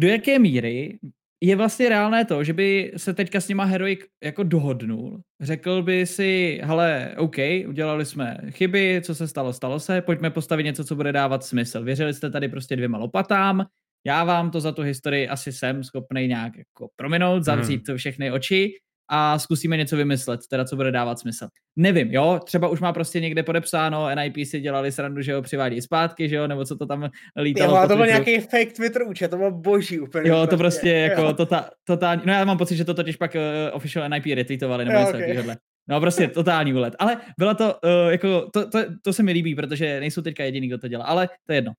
do 0.00 0.08
jaké 0.08 0.38
míry 0.38 0.98
je 1.40 1.56
vlastně 1.56 1.88
reálné 1.88 2.24
to, 2.24 2.44
že 2.44 2.52
by 2.52 2.92
se 2.96 3.14
teďka 3.14 3.40
s 3.40 3.48
nima 3.48 3.64
Heroic 3.64 4.00
jako 4.24 4.42
dohodnul. 4.42 5.20
Řekl 5.40 5.82
by 5.82 6.06
si, 6.06 6.60
hele, 6.64 7.14
OK, 7.16 7.36
udělali 7.68 8.04
jsme 8.04 8.38
chyby, 8.50 9.02
co 9.04 9.14
se 9.14 9.28
stalo, 9.28 9.52
stalo 9.52 9.80
se, 9.80 10.00
pojďme 10.00 10.30
postavit 10.30 10.64
něco, 10.64 10.84
co 10.84 10.96
bude 10.96 11.12
dávat 11.12 11.44
smysl. 11.44 11.84
Věřili 11.84 12.14
jste 12.14 12.30
tady 12.30 12.48
prostě 12.48 12.76
dvěma 12.76 12.98
lopatám, 12.98 13.66
já 14.06 14.24
vám 14.24 14.50
to 14.50 14.60
za 14.60 14.72
tu 14.72 14.82
historii 14.82 15.28
asi 15.28 15.52
jsem 15.52 15.84
schopný 15.84 16.28
nějak 16.28 16.58
jako 16.58 16.88
prominout, 16.96 17.44
zavřít 17.44 17.88
hmm. 17.88 17.96
všechny 17.96 18.32
oči 18.32 18.72
a 19.10 19.38
zkusíme 19.38 19.76
něco 19.76 19.96
vymyslet, 19.96 20.40
teda 20.50 20.64
co 20.64 20.76
bude 20.76 20.90
dávat 20.90 21.18
smysl. 21.18 21.48
Nevím, 21.76 22.12
jo, 22.12 22.40
třeba 22.44 22.68
už 22.68 22.80
má 22.80 22.92
prostě 22.92 23.20
někde 23.20 23.42
podepsáno, 23.42 24.08
NIP 24.14 24.46
si 24.46 24.60
dělali 24.60 24.92
srandu, 24.92 25.22
že 25.22 25.34
ho 25.34 25.42
přivádí 25.42 25.80
zpátky, 25.82 26.28
že 26.28 26.36
jo, 26.36 26.46
nebo 26.46 26.64
co 26.64 26.76
to 26.76 26.86
tam 26.86 27.10
lítalo. 27.36 27.76
Jo, 27.76 27.88
to 27.88 27.96
byl 27.96 28.06
nějaký 28.06 28.40
fake 28.40 28.72
Twitter 28.72 29.02
účet, 29.02 29.28
to 29.28 29.36
byl 29.36 29.50
boží 29.50 30.00
úplně. 30.00 30.30
Jo, 30.30 30.46
to 30.46 30.56
prostě, 30.56 30.80
prostě 30.80 30.90
jako 30.90 31.32
tota, 31.32 31.70
totální, 31.84 32.22
no 32.24 32.32
já 32.32 32.44
mám 32.44 32.58
pocit, 32.58 32.76
že 32.76 32.84
to 32.84 32.94
totiž 32.94 33.16
pak 33.16 33.34
uh, 33.34 33.40
official 33.76 34.08
NIP 34.08 34.26
retweetovali, 34.26 34.84
nebo 34.84 34.98
něco 34.98 35.10
okay. 35.10 35.56
No 35.88 36.00
prostě 36.00 36.28
totální 36.28 36.74
úlet. 36.74 36.96
Ale 36.98 37.16
byla 37.38 37.54
to, 37.54 37.64
uh, 37.64 38.10
jako, 38.10 38.50
to, 38.52 38.70
to, 38.70 38.78
to, 39.02 39.12
se 39.12 39.22
mi 39.22 39.32
líbí, 39.32 39.54
protože 39.54 40.00
nejsou 40.00 40.22
teďka 40.22 40.44
jediný, 40.44 40.66
kdo 40.66 40.78
to 40.78 40.88
dělá, 40.88 41.04
ale 41.04 41.28
to 41.46 41.52
je 41.52 41.56
jedno. 41.56 41.72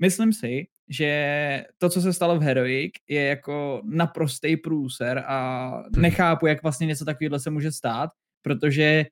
Myslím 0.00 0.32
si, 0.32 0.66
že 0.88 1.64
to, 1.78 1.88
co 1.88 2.00
se 2.00 2.12
stalo 2.12 2.38
v 2.38 2.42
Heroic, 2.42 2.92
je 3.08 3.24
jako 3.24 3.82
naprostý 3.84 4.56
průser 4.56 5.24
a 5.26 5.68
hmm. 5.76 6.02
nechápu, 6.02 6.46
jak 6.46 6.62
vlastně 6.62 6.86
něco 6.86 7.04
takového 7.04 7.38
se 7.38 7.50
může 7.50 7.72
stát, 7.72 8.10
protože 8.42 9.04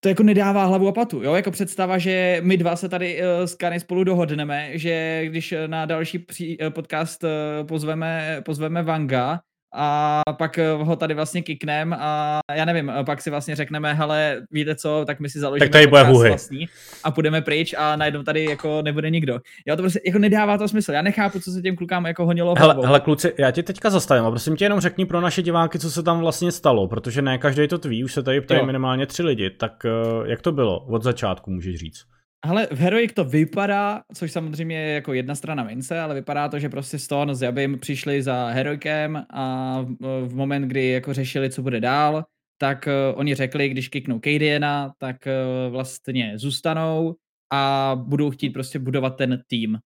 to 0.00 0.08
jako 0.08 0.22
nedává 0.22 0.64
hlavu 0.64 0.88
a 0.88 0.92
patu, 0.92 1.22
jo, 1.22 1.34
jako 1.34 1.50
představa, 1.50 1.98
že 1.98 2.40
my 2.44 2.56
dva 2.56 2.76
se 2.76 2.88
tady 2.88 3.22
uh, 3.22 3.46
s 3.46 3.54
Kany 3.54 3.80
spolu 3.80 4.04
dohodneme, 4.04 4.78
že 4.78 5.22
když 5.26 5.54
na 5.66 5.86
další 5.86 6.18
pří, 6.18 6.58
uh, 6.58 6.70
podcast 6.70 7.24
uh, 7.24 7.30
pozveme, 7.66 8.42
pozveme 8.44 8.82
Vanga, 8.82 9.40
a 9.74 10.22
pak 10.38 10.58
eh, 10.58 10.72
ho 10.72 10.96
tady 10.96 11.14
vlastně 11.14 11.42
kiknem 11.42 11.96
a 11.98 12.38
já 12.54 12.64
nevím, 12.64 12.92
pak 13.06 13.22
si 13.22 13.30
vlastně 13.30 13.56
řekneme, 13.56 13.94
hele, 13.94 14.42
víte 14.50 14.74
co, 14.74 15.04
tak 15.06 15.20
my 15.20 15.30
si 15.30 15.38
založíme 15.38 15.66
tak 15.66 15.72
tady 15.72 15.86
bude 15.86 16.04
vlastní 16.04 16.68
a 17.04 17.10
půjdeme 17.10 17.42
pryč 17.42 17.74
a 17.78 17.96
najednou 17.96 18.22
tady 18.22 18.44
jako 18.44 18.82
nebude 18.82 19.10
nikdo. 19.10 19.40
Jo, 19.66 19.76
to 19.76 19.82
prostě 19.82 20.00
jako 20.06 20.18
nedává 20.18 20.58
to 20.58 20.68
smysl. 20.68 20.92
Já 20.92 21.02
nechápu, 21.02 21.40
co 21.40 21.50
se 21.50 21.62
těm 21.62 21.76
klukám 21.76 22.06
jako 22.06 22.26
honilo. 22.26 22.54
Hele, 22.58 22.76
hele, 22.84 23.00
kluci, 23.00 23.34
já 23.38 23.50
ti 23.50 23.62
teďka 23.62 23.90
zastavím 23.90 24.24
a 24.24 24.30
prosím 24.30 24.56
tě 24.56 24.64
jenom 24.64 24.80
řekni 24.80 25.06
pro 25.06 25.20
naše 25.20 25.42
diváky, 25.42 25.78
co 25.78 25.90
se 25.90 26.02
tam 26.02 26.20
vlastně 26.20 26.52
stalo, 26.52 26.88
protože 26.88 27.22
ne 27.22 27.38
každý 27.38 27.68
to 27.68 27.78
tví, 27.78 28.04
už 28.04 28.12
se 28.12 28.22
tady 28.22 28.40
ptají 28.40 28.66
minimálně 28.66 29.06
tři 29.06 29.22
lidi, 29.22 29.50
tak 29.50 29.72
uh, 29.84 30.26
jak 30.26 30.42
to 30.42 30.52
bylo 30.52 30.78
od 30.78 31.02
začátku, 31.02 31.50
můžeš 31.50 31.76
říct? 31.76 32.17
Ale 32.42 32.66
v 32.66 32.78
Heroic 32.78 33.12
to 33.12 33.24
vypadá, 33.24 34.02
což 34.14 34.32
samozřejmě 34.32 34.80
je 34.80 34.94
jako 34.94 35.12
jedna 35.12 35.34
strana 35.34 35.64
mince, 35.64 36.00
ale 36.00 36.14
vypadá 36.14 36.48
to, 36.48 36.58
že 36.58 36.68
prostě 36.68 36.98
Stone 36.98 37.34
s 37.34 37.42
Jabim 37.42 37.78
přišli 37.78 38.22
za 38.22 38.46
Heroicem 38.46 39.26
a 39.30 39.80
v 40.00 40.34
moment, 40.34 40.62
kdy 40.62 40.88
jako 40.88 41.14
řešili, 41.14 41.50
co 41.50 41.62
bude 41.62 41.80
dál, 41.80 42.24
tak 42.60 42.86
uh, 42.86 43.18
oni 43.18 43.34
řekli, 43.34 43.68
když 43.68 43.88
kiknou 43.88 44.20
Cadiana, 44.24 44.92
tak 44.98 45.16
uh, 45.26 45.72
vlastně 45.72 46.38
zůstanou 46.38 47.14
a 47.52 47.92
budou 48.04 48.30
chtít 48.30 48.50
prostě 48.50 48.78
budovat 48.78 49.16
ten 49.16 49.42
tým. 49.46 49.78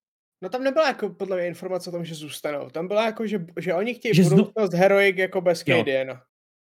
No 0.42 0.48
tam 0.48 0.64
nebyla 0.64 0.88
jako 0.88 1.08
podle 1.08 1.36
mě 1.36 1.46
informace 1.46 1.90
o 1.90 1.92
tom, 1.92 2.04
že 2.04 2.14
zůstanou. 2.14 2.70
Tam 2.70 2.88
byla 2.88 3.06
jako, 3.06 3.26
že, 3.26 3.46
že 3.60 3.74
oni 3.74 3.94
chtějí 3.94 4.14
že 4.14 4.22
budoucnost 4.22 4.70
zno... 4.70 4.78
Heroic 4.78 5.18
jako 5.18 5.40
bez 5.40 5.62
Cadiana. 5.62 6.22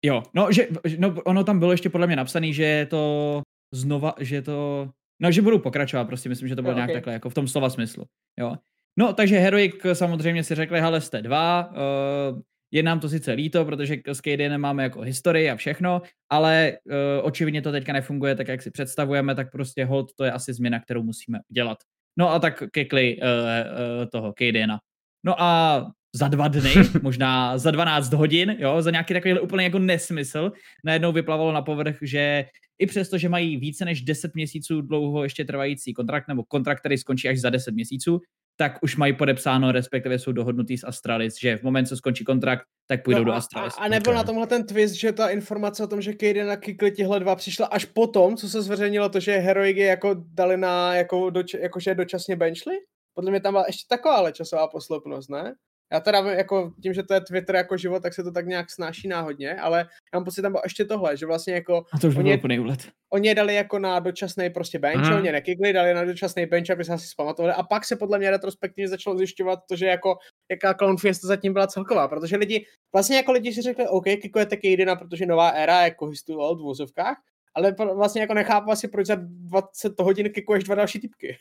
Jo, 0.04 0.22
no, 0.34 0.52
že, 0.52 0.68
no 0.98 1.14
ono 1.24 1.44
tam 1.44 1.58
bylo 1.58 1.70
ještě 1.70 1.90
podle 1.90 2.06
mě 2.06 2.16
napsané, 2.16 2.52
že 2.52 2.64
je 2.64 2.86
to 2.86 3.42
znova, 3.74 4.14
že 4.20 4.34
je 4.34 4.42
to 4.42 4.88
No, 5.24 5.32
že 5.32 5.42
budu 5.42 5.58
pokračovat, 5.58 6.04
prostě 6.04 6.28
myslím, 6.28 6.48
že 6.48 6.56
to 6.56 6.62
bylo 6.62 6.72
jo, 6.72 6.76
nějak 6.76 6.88
okay. 6.88 6.96
takhle, 6.96 7.12
jako 7.12 7.30
v 7.30 7.34
tom 7.34 7.48
slova 7.48 7.70
smyslu. 7.70 8.04
Jo. 8.40 8.56
No, 8.98 9.12
takže 9.12 9.38
Heroic 9.38 9.74
samozřejmě 9.92 10.44
si 10.44 10.54
řekli, 10.54 10.80
hele, 10.80 11.00
jste 11.00 11.22
dva, 11.22 11.70
uh, 11.70 12.40
je 12.70 12.82
nám 12.82 13.00
to 13.00 13.08
sice 13.08 13.32
líto, 13.32 13.64
protože 13.64 13.96
s 14.06 14.20
KD 14.20 14.56
máme 14.56 14.82
jako 14.82 15.00
historii 15.00 15.50
a 15.50 15.56
všechno, 15.56 16.02
ale 16.30 16.72
uh, 16.84 17.26
očividně 17.26 17.62
to 17.62 17.72
teďka 17.72 17.92
nefunguje 17.92 18.34
tak, 18.34 18.48
jak 18.48 18.62
si 18.62 18.70
představujeme, 18.70 19.34
tak 19.34 19.52
prostě 19.52 19.84
hold, 19.84 20.14
to 20.14 20.24
je 20.24 20.32
asi 20.32 20.52
změna, 20.52 20.80
kterou 20.80 21.02
musíme 21.02 21.38
udělat. 21.50 21.78
No 22.18 22.30
a 22.30 22.38
tak 22.38 22.62
kekli 22.72 23.16
uh, 23.16 23.22
uh, 23.22 24.06
toho 24.12 24.32
KDna. 24.32 24.78
No 25.26 25.42
a 25.42 25.86
za 26.14 26.28
dva 26.28 26.48
dny, 26.48 26.74
možná 27.02 27.58
za 27.58 27.70
12 27.70 28.12
hodin, 28.12 28.56
jo, 28.58 28.82
za 28.82 28.90
nějaký 28.90 29.14
takový 29.14 29.40
úplně 29.40 29.64
jako 29.64 29.78
nesmysl, 29.78 30.52
najednou 30.84 31.12
vyplavalo 31.12 31.52
na 31.52 31.62
povrch, 31.62 31.96
že 32.02 32.44
i 32.78 32.86
přesto, 32.86 33.18
že 33.18 33.28
mají 33.28 33.56
více 33.56 33.84
než 33.84 34.02
10 34.02 34.34
měsíců 34.34 34.80
dlouho 34.80 35.22
ještě 35.22 35.44
trvající 35.44 35.94
kontrakt, 35.94 36.28
nebo 36.28 36.44
kontrakt, 36.44 36.80
který 36.80 36.98
skončí 36.98 37.28
až 37.28 37.40
za 37.40 37.50
10 37.50 37.74
měsíců, 37.74 38.20
tak 38.56 38.78
už 38.82 38.96
mají 38.96 39.12
podepsáno, 39.12 39.72
respektive 39.72 40.18
jsou 40.18 40.32
dohodnutý 40.32 40.78
s 40.78 40.84
Astralis, 40.84 41.40
že 41.40 41.56
v 41.56 41.62
moment, 41.62 41.86
co 41.86 41.96
skončí 41.96 42.24
kontrakt, 42.24 42.62
tak 42.86 43.04
půjdou 43.04 43.18
no 43.18 43.22
a, 43.22 43.26
do 43.26 43.32
Astralis. 43.32 43.74
A, 43.78 43.80
a 43.80 43.88
nebo 43.88 44.12
na 44.12 44.24
tomhle 44.24 44.46
ten 44.46 44.66
twist, 44.66 44.94
že 44.94 45.12
ta 45.12 45.28
informace 45.28 45.84
o 45.84 45.86
tom, 45.86 46.02
že 46.02 46.12
Kaden 46.12 46.50
a 46.50 46.56
Kikli 46.56 46.90
tihle 46.90 47.20
dva 47.20 47.36
přišla 47.36 47.66
až 47.66 47.84
potom, 47.84 48.36
co 48.36 48.48
se 48.48 48.62
zveřejnilo 48.62 49.08
to, 49.08 49.20
že 49.20 49.36
Heroigy 49.36 49.80
jako 49.80 50.16
dali 50.34 50.56
na, 50.56 50.94
jako, 50.94 51.30
doč, 51.30 51.54
jakože 51.54 51.94
dočasně 51.94 52.36
benchli? 52.36 52.74
Podle 53.14 53.30
mě 53.30 53.40
tam 53.40 53.54
byla 53.54 53.64
ještě 53.66 53.86
taková 53.88 54.30
časová 54.30 54.68
posloupnost, 54.68 55.30
ne? 55.30 55.54
Já 55.92 56.00
teda 56.00 56.18
jako 56.18 56.72
tím, 56.82 56.94
že 56.94 57.02
to 57.02 57.14
je 57.14 57.20
Twitter 57.20 57.56
jako 57.56 57.76
život, 57.76 58.02
tak 58.02 58.14
se 58.14 58.22
to 58.22 58.32
tak 58.32 58.46
nějak 58.46 58.70
snáší 58.70 59.08
náhodně, 59.08 59.54
ale 59.54 59.78
já 59.78 60.18
mám 60.18 60.24
pocit, 60.24 60.42
tam 60.42 60.52
bylo 60.52 60.62
ještě 60.64 60.84
tohle, 60.84 61.16
že 61.16 61.26
vlastně 61.26 61.54
jako... 61.54 61.84
A 61.92 61.98
to 61.98 62.08
už 62.08 62.16
bylo 62.16 62.34
úplný 62.34 62.58
úlet. 62.58 62.80
Oni 63.12 63.28
je 63.28 63.34
dali 63.34 63.54
jako 63.54 63.78
na 63.78 63.98
dočasný 63.98 64.50
prostě 64.50 64.78
bench, 64.78 65.08
mm. 65.08 65.16
oni 65.16 65.32
nekikli, 65.32 65.72
dali 65.72 65.94
na 65.94 66.04
dočasný 66.04 66.46
bench, 66.46 66.70
aby 66.70 66.84
se 66.84 66.92
asi 66.92 67.06
zpamatovali 67.06 67.54
a 67.54 67.62
pak 67.62 67.84
se 67.84 67.96
podle 67.96 68.18
mě 68.18 68.30
retrospektivně 68.30 68.88
začalo 68.88 69.18
zjišťovat 69.18 69.58
to, 69.68 69.76
že 69.76 69.86
jako 69.86 70.16
jaká 70.50 70.74
Clown 70.74 70.96
Fiesta 70.96 71.28
zatím 71.28 71.52
byla 71.52 71.66
celková, 71.66 72.08
protože 72.08 72.36
lidi, 72.36 72.66
vlastně 72.92 73.16
jako 73.16 73.32
lidi 73.32 73.52
si 73.52 73.62
řekli, 73.62 73.88
OK, 73.88 74.04
kikujete 74.04 74.56
Kejdina, 74.56 74.96
protože 74.96 75.26
nová 75.26 75.48
éra 75.48 75.82
jako 75.82 76.06
histu 76.06 76.34
v 76.34 76.62
vozovkách, 76.62 77.16
ale 77.54 77.74
vlastně 77.94 78.20
jako 78.20 78.34
nechápu 78.34 78.70
asi, 78.70 78.88
proč 78.88 79.06
za 79.06 79.16
20 79.20 80.00
hodin 80.00 80.32
kikuješ 80.32 80.64
dva 80.64 80.74
další 80.74 81.00
typky. 81.00 81.36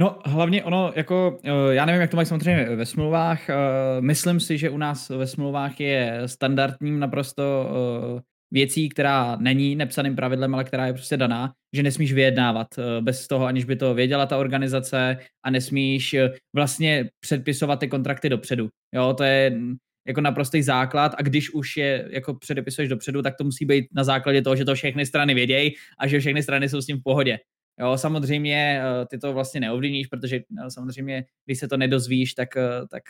No 0.00 0.18
hlavně 0.24 0.64
ono, 0.64 0.92
jako, 0.96 1.38
eh, 1.44 1.74
já 1.74 1.84
nevím, 1.84 2.00
jak 2.00 2.10
to 2.10 2.16
mají 2.16 2.26
samozřejmě 2.26 2.64
ve 2.76 2.86
smlouvách, 2.86 3.50
eh, 3.50 3.54
myslím 4.00 4.40
si, 4.40 4.58
že 4.58 4.70
u 4.70 4.78
nás 4.78 5.08
ve 5.08 5.26
smlouvách 5.26 5.80
je 5.80 6.22
standardním 6.26 6.98
naprosto 6.98 7.70
eh, 8.18 8.22
věcí, 8.50 8.88
která 8.88 9.36
není 9.36 9.76
nepsaným 9.76 10.16
pravidlem, 10.16 10.54
ale 10.54 10.64
která 10.64 10.86
je 10.86 10.92
prostě 10.92 11.16
daná, 11.16 11.52
že 11.76 11.82
nesmíš 11.82 12.12
vyjednávat 12.12 12.66
bez 13.00 13.28
toho, 13.28 13.46
aniž 13.46 13.64
by 13.64 13.76
to 13.76 13.94
věděla 13.94 14.26
ta 14.26 14.36
organizace 14.36 15.16
a 15.44 15.50
nesmíš 15.50 16.16
vlastně 16.54 17.10
předpisovat 17.20 17.80
ty 17.80 17.88
kontrakty 17.88 18.28
dopředu. 18.28 18.68
Jo, 18.94 19.14
to 19.14 19.24
je 19.24 19.58
jako 20.06 20.20
naprostý 20.20 20.62
základ 20.62 21.14
a 21.18 21.22
když 21.22 21.50
už 21.50 21.76
je 21.76 22.08
jako 22.10 22.34
předepisuješ 22.34 22.88
dopředu, 22.88 23.22
tak 23.22 23.36
to 23.36 23.44
musí 23.44 23.64
být 23.64 23.86
na 23.94 24.04
základě 24.04 24.42
toho, 24.42 24.56
že 24.56 24.64
to 24.64 24.74
všechny 24.74 25.06
strany 25.06 25.34
vědějí 25.34 25.74
a 25.98 26.06
že 26.06 26.20
všechny 26.20 26.42
strany 26.42 26.68
jsou 26.68 26.80
s 26.80 26.86
tím 26.86 26.96
v 26.98 27.02
pohodě. 27.04 27.38
Jo, 27.80 27.98
samozřejmě 27.98 28.82
eh, 28.82 29.06
ty 29.06 29.18
to 29.18 29.32
vlastně 29.32 29.60
neovlivníš, 29.60 30.06
protože 30.06 30.36
eh, 30.36 30.70
samozřejmě, 30.70 31.24
když 31.44 31.58
se 31.58 31.68
to 31.68 31.76
nedozvíš, 31.76 32.34
tak, 32.34 32.56
eh, 32.56 32.86
tak 32.90 33.02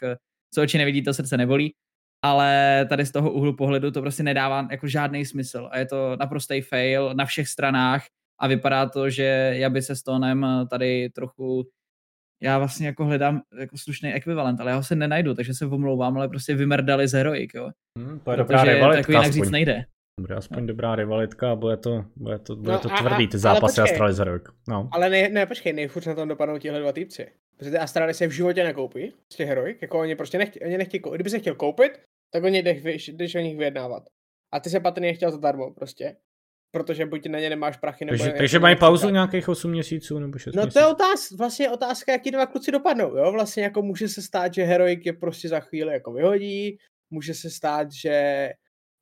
co 0.55 0.63
oči 0.63 0.79
nevidí, 0.79 1.03
to 1.03 1.15
srdce 1.15 1.37
nebolí. 1.37 1.75
Ale 2.23 2.87
tady 2.89 3.07
z 3.07 3.13
toho 3.13 3.33
úhlu 3.33 3.57
pohledu 3.57 3.91
to 3.91 4.01
prostě 4.01 4.23
nedává 4.23 4.69
jako 4.71 4.89
žádný 4.89 5.25
smysl. 5.25 5.69
A 5.71 5.79
je 5.79 5.87
to 5.87 6.17
naprostý 6.21 6.61
fail 6.61 7.15
na 7.15 7.25
všech 7.25 7.49
stranách 7.49 8.07
a 8.41 8.47
vypadá 8.47 8.89
to, 8.89 9.11
že 9.11 9.53
já 9.55 9.71
by 9.71 9.83
se 9.83 9.97
s 9.97 10.03
Tonem 10.03 10.47
tady 10.71 11.11
trochu 11.11 11.69
já 12.43 12.59
vlastně 12.59 12.87
jako 12.87 13.05
hledám 13.05 13.43
jako 13.61 13.79
slušný 13.79 14.13
ekvivalent, 14.15 14.61
ale 14.61 14.71
já 14.71 14.77
ho 14.77 14.83
se 14.83 14.97
nenajdu, 14.97 15.35
takže 15.35 15.55
se 15.55 15.67
omlouvám, 15.67 16.17
ale 16.17 16.29
prostě 16.29 16.55
vymrdali 16.55 17.09
z 17.09 17.13
Heroic, 17.13 17.51
jo. 17.55 17.71
Hmm, 17.99 18.21
to 18.21 18.31
je 18.31 18.37
dobrá 18.37 18.65
rivalitka, 18.65 18.93
to 18.93 18.99
jako 18.99 19.13
jinak 19.13 19.33
říct 19.33 19.51
nejde. 19.51 19.85
Bude 20.19 20.35
aspoň 20.35 20.61
no. 20.61 20.67
dobrá 20.67 20.97
rivalitka 20.97 21.53
a 21.53 21.57
bude 21.57 21.77
to, 21.77 22.05
bude 22.17 22.39
to, 22.39 22.57
bude 22.57 22.73
no 22.73 22.79
to 22.79 22.89
tvrdý, 22.89 23.29
ty 23.29 23.39
zápasy 23.39 23.81
Astralis 23.81 24.19
rok. 24.19 24.55
No. 24.69 24.89
Ale 24.93 25.11
ne, 25.11 25.29
ne, 25.29 25.47
počkej, 25.47 25.73
nejfurt 25.73 26.07
na 26.07 26.15
tom 26.15 26.29
dopadnou 26.29 26.59
tihle 26.59 26.81
dva 26.81 26.93
týpci. 26.93 27.27
Protože 27.57 27.71
ty 27.71 27.79
Astralis 27.79 28.17
se 28.17 28.27
v 28.27 28.31
životě 28.31 28.65
nekoupí 28.65 29.13
z 29.33 29.37
těch 29.37 29.49
Heroic, 29.49 29.79
jako 29.83 29.99
oni 30.01 30.17
prostě 30.17 30.39
nechtějí, 30.39 30.63
oni 30.65 30.79
nechtějí, 30.79 31.03
kdyby 31.15 31.31
se 31.31 31.39
chtěl 31.39 31.55
koupit, 31.55 32.01
tak 32.33 32.45
oni 32.45 32.63
jdeš 33.13 33.35
o 33.35 33.39
nich 33.39 33.59
vyjednávat. 33.59 34.03
A 34.55 34.61
ty 34.61 34.71
se 34.71 34.81
patrně 34.81 35.15
chtěl 35.15 35.31
zadarmo 35.31 35.75
prostě. 35.75 36.17
Protože 36.71 37.07
buď 37.07 37.27
na 37.27 37.39
ně 37.39 37.51
nemáš 37.51 37.77
prachy, 37.77 38.05
nebo... 38.05 38.19
Takže, 38.19 38.33
takže 38.39 38.59
mají 38.59 38.77
pauzu 38.77 39.09
nějakých 39.09 39.49
8 39.49 39.71
měsíců 39.71 40.19
nebo 40.19 40.39
6 40.39 40.55
No 40.55 40.63
měsíců. 40.63 40.73
to 40.73 40.79
je 40.79 40.93
otázka, 40.93 41.35
vlastně 41.39 41.71
otázka, 41.71 42.13
jak 42.13 42.23
ti 42.23 42.31
dva 42.31 42.47
kluci 42.47 42.73
dopadnou, 42.73 43.17
jo? 43.17 43.33
Vlastně 43.33 43.63
jako 43.63 43.83
může 43.83 44.09
se 44.09 44.23
stát, 44.23 44.55
že 44.55 44.65
Heroic 44.65 45.01
je 45.07 45.13
prostě 45.13 45.49
za 45.49 45.61
chvíli 45.61 45.93
jako 45.93 46.13
vyhodí, 46.13 46.79
může 47.11 47.35
se 47.35 47.51
stát, 47.51 47.93
že 47.93 48.49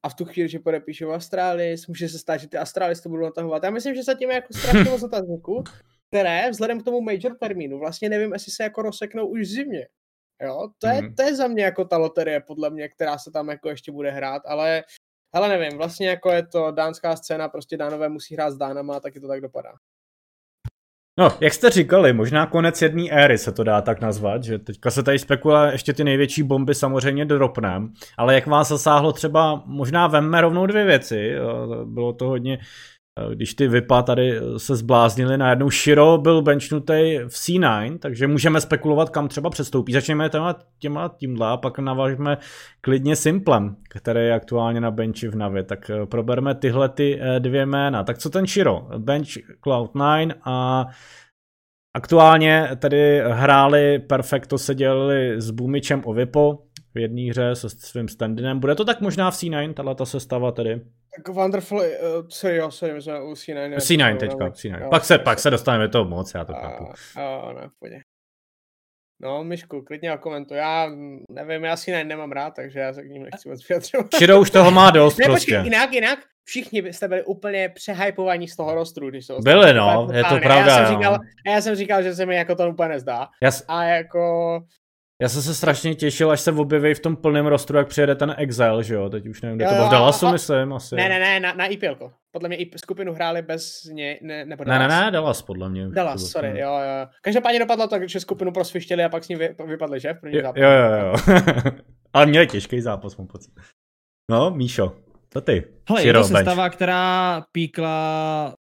a 0.07 0.09
v 0.09 0.15
tu 0.15 0.25
chvíli, 0.25 0.49
že 0.49 0.59
podepíšu 0.59 1.13
Astralis, 1.13 1.87
může 1.87 2.09
se 2.09 2.19
stát, 2.19 2.37
že 2.37 2.49
ty 2.49 2.57
Astralis 2.57 3.01
to 3.01 3.09
budou 3.09 3.25
natahovat. 3.25 3.65
Já 3.65 3.71
myslím, 3.71 3.95
že 3.95 4.03
zatím 4.03 4.31
je 4.31 4.35
jako 4.35 4.53
strašně 4.55 4.91
moc 4.91 5.03
otazníků, 5.03 5.65
které 6.09 6.51
vzhledem 6.51 6.81
k 6.81 6.85
tomu 6.85 7.01
major 7.01 7.37
termínu 7.41 7.79
vlastně 7.79 8.09
nevím, 8.09 8.33
jestli 8.33 8.53
se 8.53 8.63
jako 8.63 8.83
rozseknou 8.83 9.27
už 9.27 9.49
zimně. 9.49 9.87
Jo, 10.43 10.69
to 10.79 10.87
je, 10.87 11.03
mm. 11.03 11.15
to 11.15 11.23
je 11.23 11.37
za 11.37 11.47
mě 11.49 11.65
jako 11.65 11.85
ta 11.85 11.97
loterie, 11.97 12.41
podle 12.41 12.71
mě, 12.71 12.89
která 12.89 13.19
se 13.19 13.31
tam 13.31 13.49
jako 13.49 13.69
ještě 13.69 13.93
bude 13.93 14.11
hrát, 14.11 14.43
ale 14.47 14.85
ale 15.33 15.49
nevím, 15.49 15.79
vlastně 15.79 16.09
jako 16.09 16.31
je 16.31 16.47
to 16.47 16.71
dánská 16.71 17.17
scéna, 17.17 17.49
prostě 17.49 17.77
dánové 17.77 18.09
musí 18.09 18.35
hrát 18.35 18.51
s 18.51 18.57
dánama, 18.57 19.01
taky 19.01 19.21
to 19.21 19.29
tak 19.29 19.41
dopadá. 19.41 19.73
No, 21.19 21.29
jak 21.41 21.53
jste 21.53 21.71
říkali, 21.71 22.13
možná 22.13 22.47
konec 22.47 22.83
jedné 22.83 23.11
éry 23.11 23.39
se 23.39 23.53
to 23.53 23.65
dá 23.65 23.83
tak 23.83 24.01
nazvat, 24.01 24.45
že 24.45 24.59
teďka 24.59 24.91
se 24.91 25.03
tady 25.03 25.19
spekuluje 25.19 25.73
ještě 25.73 25.93
ty 25.93 26.05
největší 26.05 26.43
bomby 26.43 26.75
samozřejmě 26.75 27.25
dropnem, 27.25 27.93
ale 28.17 28.35
jak 28.35 28.47
vás 28.47 28.69
zasáhlo 28.69 29.13
třeba, 29.13 29.63
možná 29.67 30.07
vemme 30.07 30.41
rovnou 30.41 30.67
dvě 30.67 30.85
věci, 30.85 31.33
bylo 31.85 32.13
to 32.13 32.27
hodně, 32.27 32.59
když 33.35 33.55
ty 33.55 33.69
vypa 33.69 34.03
tady 34.03 34.41
se 34.57 34.77
zbláznili, 34.77 35.39
najednou 35.39 35.71
Shiro 35.71 36.19
byl 36.19 36.43
benchnutý 36.43 37.19
v 37.19 37.33
C9, 37.33 37.99
takže 37.99 38.27
můžeme 38.27 38.61
spekulovat, 38.61 39.11
kam 39.11 39.29
třeba 39.29 39.51
přestoupí. 39.51 39.93
Začneme 39.93 40.29
těma, 40.29 40.57
těma 40.79 41.15
tímhle 41.17 41.49
a 41.49 41.57
pak 41.57 41.79
navážeme 41.79 42.39
klidně 42.81 43.17
Simplem, 43.17 43.77
který 43.89 44.21
je 44.21 44.35
aktuálně 44.35 44.81
na 44.81 44.91
benchi 44.91 45.29
v 45.29 45.37
Navi. 45.37 45.65
Tak 45.65 45.91
eh, 45.91 46.07
proberme 46.07 46.55
tyhle 46.55 46.89
ty 46.89 47.21
eh, 47.21 47.41
dvě 47.41 47.67
jména. 47.67 48.05
Tak 48.05 48.19
co 48.19 48.31
ten 48.31 48.47
Shiro? 48.47 48.89
Bench 48.99 49.29
Cloud9 49.65 50.35
a 50.45 50.87
Aktuálně 51.97 52.69
tady 52.79 53.23
hráli 53.27 53.99
Perfecto, 53.99 54.59
se 54.59 54.75
dělali 54.75 55.41
s 55.41 55.51
Bumičem 55.51 56.03
o 56.05 56.13
Vipo 56.13 56.66
v 56.97 56.99
jedné 56.99 57.31
hře 57.31 57.57
se 57.57 57.71
svým 57.71 58.09
standinem. 58.09 58.61
Bude 58.61 58.75
to 58.75 58.85
tak 58.85 59.01
možná 59.01 59.31
v 59.31 59.35
C9, 59.35 59.75
tahle 59.75 59.95
ta 59.95 60.07
sestava 60.07 60.53
tedy? 60.53 60.81
Tak 61.17 61.35
Wonderful, 61.35 61.79
uh, 61.79 62.51
jo, 62.51 62.71
sorry, 62.71 62.95
my 62.95 63.03
jsme 63.03 63.23
u 63.23 63.33
C9. 63.33 63.77
C9 63.77 64.17
teďka, 64.17 64.49
C9. 64.49 64.83
Jo, 64.83 64.91
pak 64.91 65.05
se, 65.05 65.19
pak 65.19 65.39
se 65.39 65.51
dostaneme 65.51 65.89
toho 65.89 66.05
moc, 66.05 66.35
já 66.35 66.45
to 66.45 66.53
chápu. 66.53 66.85
Jo, 67.19 67.53
ne, 67.61 67.69
v 67.69 68.03
No, 69.21 69.45
Myšku, 69.45 69.83
klidně 69.83 70.19
komentuj. 70.21 70.57
Já 70.57 70.91
nevím, 71.31 71.65
já 71.65 71.77
si 71.77 72.05
nemám 72.05 72.33
rád, 72.33 72.51
takže 72.51 72.81
já 72.81 72.93
se 72.93 73.03
k 73.03 73.11
ním 73.11 73.23
nechci 73.23 73.49
moc 73.49 73.69
vyjadřovat. 73.69 74.07
Šido 74.19 74.41
už 74.41 74.51
toho 74.51 74.71
má 74.71 74.91
dost 74.91 75.19
ne, 75.19 75.25
prostě. 75.25 75.53
Počkej, 75.53 75.65
jinak, 75.65 75.93
jinak, 75.93 76.19
všichni 76.45 76.93
jste 76.93 77.09
byli 77.09 77.25
úplně 77.25 77.69
přehypovaní 77.69 78.49
z 78.49 78.57
toho 78.57 78.75
rostru, 78.75 79.11
když 79.11 79.27
to 79.27 79.39
Byli, 79.41 79.75
no, 79.75 80.09
je 80.13 80.25
to 80.25 80.39
pravda. 80.39 80.79
Já 80.79 80.87
jsem, 80.87 80.95
no. 80.95 80.99
říkal, 80.99 81.19
já 81.47 81.61
jsem 81.61 81.75
říkal, 81.75 82.03
že 82.03 82.15
se 82.15 82.27
mi 82.27 82.37
jako 82.37 82.55
to 82.55 82.69
úplně 82.69 82.89
nezdá. 82.89 83.29
Já, 83.43 83.51
a 83.69 83.85
jako 83.85 84.61
já 85.23 85.29
jsem 85.29 85.43
se 85.43 85.55
strašně 85.55 85.95
těšil, 85.95 86.31
až 86.31 86.41
se 86.41 86.53
objeví 86.53 86.95
v 86.95 87.01
tom 87.01 87.17
plném 87.17 87.47
rostru, 87.47 87.77
jak 87.77 87.89
přijede 87.89 88.15
ten 88.15 88.35
Exile, 88.39 88.85
že 88.85 88.95
jo? 88.95 89.11
Teď 89.11 89.27
už 89.27 89.43
nevím, 89.43 89.59
kde 89.59 89.67
to 89.67 89.75
bylo 89.75 89.87
v 89.87 89.91
Dallasu, 89.91 90.29
myslím, 90.29 90.73
asi. 90.73 90.97
Ne, 90.97 91.09
ne, 91.09 91.19
ne, 91.19 91.41
na, 91.41 91.53
na 91.53 91.67
IPL. 91.67 92.13
Podle 92.31 92.49
mě 92.49 92.57
i 92.57 92.79
skupinu 92.79 93.15
hráli 93.15 93.43
bez 93.43 93.85
ně, 93.85 94.19
ne, 94.23 94.45
nebo 94.45 94.65
Dallas. 94.65 94.81
Ne, 94.81 94.89
ne, 94.89 95.05
ne, 95.05 95.11
Dallas, 95.11 95.43
podle 95.43 95.69
mě. 95.69 95.89
Dallas, 95.89 96.23
to 96.23 96.29
sorry, 96.29 96.49
jo, 96.49 96.71
jo. 96.71 97.09
Každopádně 97.23 97.59
dopadlo 97.59 97.89
tak, 97.89 98.09
že 98.09 98.21
skupinu 98.21 98.53
prosvištěli 98.53 99.05
a 99.05 99.09
pak 99.09 99.25
s 99.25 99.29
ní 99.29 99.37
vy, 99.37 99.55
vypadli, 99.67 100.01
že? 100.01 100.13
V 100.13 100.21
první 100.21 100.41
zápas. 100.43 100.63
Jo, 100.63 100.71
jo, 100.71 100.97
jo. 100.97 101.15
Ale 102.13 102.27
měli 102.27 102.47
těžký 102.47 102.81
zápas, 102.81 103.17
mám 103.17 103.27
pocit. 103.27 103.53
No, 104.31 104.51
Míšo, 104.51 104.97
co 105.31 105.41
ty? 105.41 105.65
Hele, 105.89 106.05
je 106.05 106.13
to 106.13 106.25
sestava, 106.25 106.71
která 106.71 107.45
píkla 107.53 108.55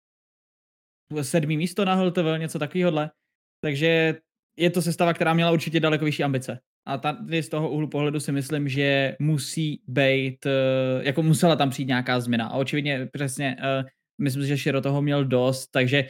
sedmý 1.22 1.56
místo 1.56 1.84
na 1.84 1.94
HLTV, 1.94 2.38
něco 2.38 2.58
takového. 2.58 3.10
Takže 3.64 4.14
je 4.56 4.70
to 4.70 4.82
sestava, 4.82 5.14
která 5.14 5.34
měla 5.34 5.50
určitě 5.50 5.80
daleko 5.80 6.04
vyšší 6.04 6.24
ambice. 6.24 6.58
A 6.86 6.98
tady 6.98 7.42
z 7.42 7.48
toho 7.48 7.70
úhlu 7.70 7.88
pohledu 7.88 8.20
si 8.20 8.32
myslím, 8.32 8.68
že 8.68 9.16
musí 9.18 9.80
být, 9.88 10.46
eh, 10.46 10.50
jako 11.02 11.22
musela 11.22 11.56
tam 11.56 11.70
přijít 11.70 11.88
nějaká 11.88 12.20
změna. 12.20 12.46
A 12.46 12.56
očividně 12.56 13.08
přesně, 13.12 13.56
eh, 13.62 13.84
myslím 14.20 14.42
si, 14.42 14.48
že 14.48 14.58
Širo 14.58 14.80
toho 14.80 15.02
měl 15.02 15.24
dost, 15.24 15.66
takže 15.66 16.04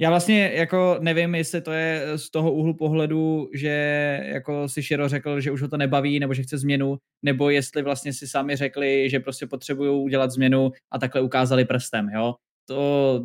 já 0.00 0.10
vlastně 0.10 0.50
jako 0.54 0.96
nevím, 1.00 1.34
jestli 1.34 1.60
to 1.60 1.72
je 1.72 2.02
z 2.16 2.30
toho 2.30 2.52
úhlu 2.52 2.74
pohledu, 2.74 3.50
že 3.54 3.68
jako 4.24 4.68
si 4.68 4.82
Širo 4.82 5.08
řekl, 5.08 5.40
že 5.40 5.50
už 5.50 5.62
ho 5.62 5.68
to 5.68 5.76
nebaví, 5.76 6.20
nebo 6.20 6.34
že 6.34 6.42
chce 6.42 6.58
změnu, 6.58 6.96
nebo 7.22 7.50
jestli 7.50 7.82
vlastně 7.82 8.12
si 8.12 8.28
sami 8.28 8.56
řekli, 8.56 9.10
že 9.10 9.20
prostě 9.20 9.46
potřebují 9.46 9.90
udělat 9.90 10.30
změnu 10.30 10.72
a 10.92 10.98
takhle 10.98 11.20
ukázali 11.20 11.64
prstem, 11.64 12.08
jo. 12.14 12.34
To, 12.68 13.24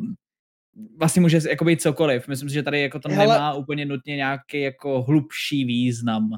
vlastně 0.98 1.22
může 1.22 1.38
jako 1.48 1.64
být 1.64 1.82
cokoliv. 1.82 2.28
Myslím 2.28 2.48
si, 2.48 2.54
že 2.54 2.62
tady 2.62 2.82
jako 2.82 2.98
to 2.98 3.08
Hele, 3.08 3.34
nemá 3.34 3.54
úplně 3.54 3.86
nutně 3.86 4.16
nějaký 4.16 4.60
jako 4.60 5.02
hlubší 5.02 5.64
význam. 5.64 6.30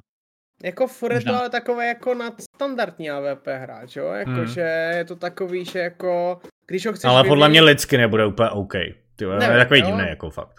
Jako 0.62 0.86
furt 0.86 1.12
je 1.12 1.20
to 1.20 1.36
ale 1.36 1.50
takové 1.50 1.86
jako 1.86 2.14
nadstandardní 2.14 3.10
AVP 3.10 3.46
hráč, 3.46 3.96
jo? 3.96 4.06
Jako, 4.06 4.30
hmm. 4.30 4.46
že 4.46 4.92
je 4.96 5.04
to 5.04 5.16
takový, 5.16 5.64
že 5.64 5.78
jako, 5.78 6.40
když 6.66 6.86
ho 6.86 6.92
chceš 6.92 7.04
Ale 7.04 7.24
podle 7.24 7.48
mě 7.48 7.62
lidsky 7.62 7.98
nebude 7.98 8.26
úplně 8.26 8.50
OK. 8.50 8.72
Ty, 9.16 9.24
je 9.24 9.58
takový 9.58 9.80
jo? 9.80 9.86
divný, 9.86 10.08
jako 10.08 10.30
fakt. 10.30 10.54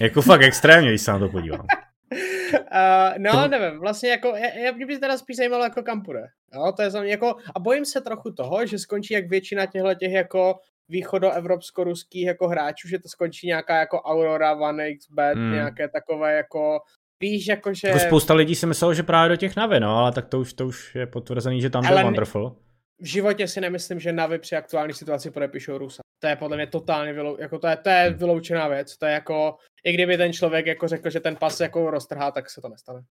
jako 0.00 0.22
fakt 0.22 0.42
extrémně, 0.42 0.88
když 0.88 1.02
se 1.02 1.12
na 1.12 1.18
to 1.18 1.28
podívám. 1.28 1.66
Uh, 2.12 3.18
no, 3.18 3.32
to... 3.32 3.48
nevím, 3.48 3.80
vlastně 3.80 4.10
jako, 4.10 4.28
já, 4.28 4.48
já 4.48 4.72
mě 4.72 4.86
by 4.86 4.98
teda 4.98 5.18
spíš 5.18 5.36
zajímalo, 5.36 5.64
jako 5.64 5.82
kam 5.82 6.02
půjde. 6.02 6.26
Jo, 6.54 6.72
to 6.76 6.82
je 6.82 6.90
za 6.90 7.00
mě 7.00 7.10
jako, 7.10 7.36
a 7.56 7.60
bojím 7.60 7.84
se 7.84 8.00
trochu 8.00 8.32
toho, 8.32 8.66
že 8.66 8.78
skončí 8.78 9.14
jak 9.14 9.28
většina 9.28 9.66
těchto 9.66 9.94
těch 9.94 10.12
jako 10.12 10.54
východoevropsko-ruských 10.88 12.26
jako 12.26 12.48
hráčů, 12.48 12.88
že 12.88 12.98
to 12.98 13.08
skončí 13.08 13.46
nějaká 13.46 13.76
jako 13.76 14.00
Aurora, 14.00 14.54
One 14.54 14.94
XBet, 14.94 15.38
hmm. 15.38 15.52
nějaké 15.52 15.88
takové 15.88 16.36
jako 16.36 16.78
Víš, 17.20 17.46
jakože... 17.46 17.88
Jako 17.88 18.00
spousta 18.00 18.34
lidí 18.34 18.54
si 18.54 18.66
myslelo, 18.66 18.94
že 18.94 19.02
právě 19.02 19.28
do 19.28 19.36
těch 19.36 19.56
Navy, 19.56 19.80
no, 19.80 19.96
ale 19.96 20.12
tak 20.12 20.26
to 20.26 20.40
už, 20.40 20.52
to 20.52 20.66
už 20.66 20.94
je 20.94 21.06
potvrzený, 21.06 21.60
že 21.60 21.70
tam 21.70 21.86
byl 21.86 22.02
Wonderful. 22.02 22.56
V 23.00 23.06
životě 23.06 23.48
si 23.48 23.60
nemyslím, 23.60 24.00
že 24.00 24.12
Navy 24.12 24.38
při 24.38 24.56
aktuální 24.56 24.94
situaci 24.94 25.30
podepíšou 25.30 25.78
Rusa. 25.78 26.02
To 26.18 26.28
je 26.28 26.36
podle 26.36 26.56
mě 26.56 26.66
totálně 26.66 27.12
vylou, 27.12 27.40
jako 27.40 27.58
to 27.58 27.66
je, 27.66 27.76
to 27.76 27.88
je 27.88 28.08
hmm. 28.08 28.18
vyloučená 28.18 28.68
věc. 28.68 28.96
To 28.96 29.06
je 29.06 29.12
jako, 29.12 29.56
i 29.84 29.92
kdyby 29.92 30.16
ten 30.16 30.32
člověk 30.32 30.66
jako 30.66 30.88
řekl, 30.88 31.10
že 31.10 31.20
ten 31.20 31.36
pas 31.36 31.60
jako 31.60 31.90
roztrhá, 31.90 32.30
tak 32.30 32.50
se 32.50 32.60
to 32.60 32.68
nestane. 32.68 33.02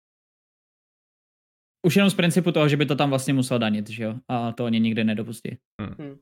Už 1.86 1.96
jenom 1.96 2.10
z 2.10 2.14
principu 2.14 2.52
toho, 2.52 2.68
že 2.68 2.76
by 2.76 2.86
to 2.86 2.96
tam 2.96 3.10
vlastně 3.10 3.34
musel 3.34 3.58
danit, 3.58 3.90
že 3.90 4.04
jo? 4.04 4.14
A 4.28 4.52
to 4.52 4.64
oni 4.64 4.80
nikdy 4.80 5.04
nedopustí. 5.04 5.58
Hmm. 5.80 6.18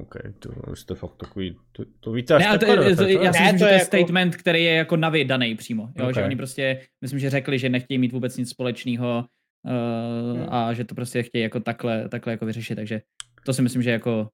OK, 0.00 0.14
to 0.38 0.76
jste 0.76 0.94
fakt 0.94 1.16
takový, 1.16 1.56
to, 1.72 1.84
to 2.00 2.12
víte 2.12 2.34
až 2.34 2.44
ne, 2.44 2.58
to, 2.58 2.66
to, 2.66 2.96
to, 2.96 3.08
já 3.08 3.32
si 3.32 3.42
ne, 3.42 3.52
myslím, 3.52 3.52
to 3.52 3.58
že 3.58 3.58
to 3.58 3.66
je 3.66 3.72
jako... 3.72 3.84
statement, 3.84 4.36
který 4.36 4.64
je 4.64 4.74
jako 4.74 4.96
Navi 4.96 5.24
daný 5.24 5.54
přímo, 5.54 5.82
jo, 5.82 6.04
okay. 6.04 6.14
že 6.14 6.24
oni 6.24 6.36
prostě, 6.36 6.80
myslím, 7.02 7.20
že 7.20 7.30
řekli, 7.30 7.58
že 7.58 7.68
nechtějí 7.68 7.98
mít 7.98 8.12
vůbec 8.12 8.36
nic 8.36 8.50
společného 8.50 9.24
uh, 9.64 10.40
hmm. 10.40 10.46
a 10.50 10.72
že 10.72 10.84
to 10.84 10.94
prostě 10.94 11.22
chtějí 11.22 11.42
jako 11.42 11.60
takhle, 11.60 12.08
takhle 12.08 12.32
jako 12.32 12.46
vyřešit, 12.46 12.74
takže 12.74 13.00
to 13.46 13.52
si 13.52 13.62
myslím, 13.62 13.82
že 13.82 13.90
jako 13.90 14.28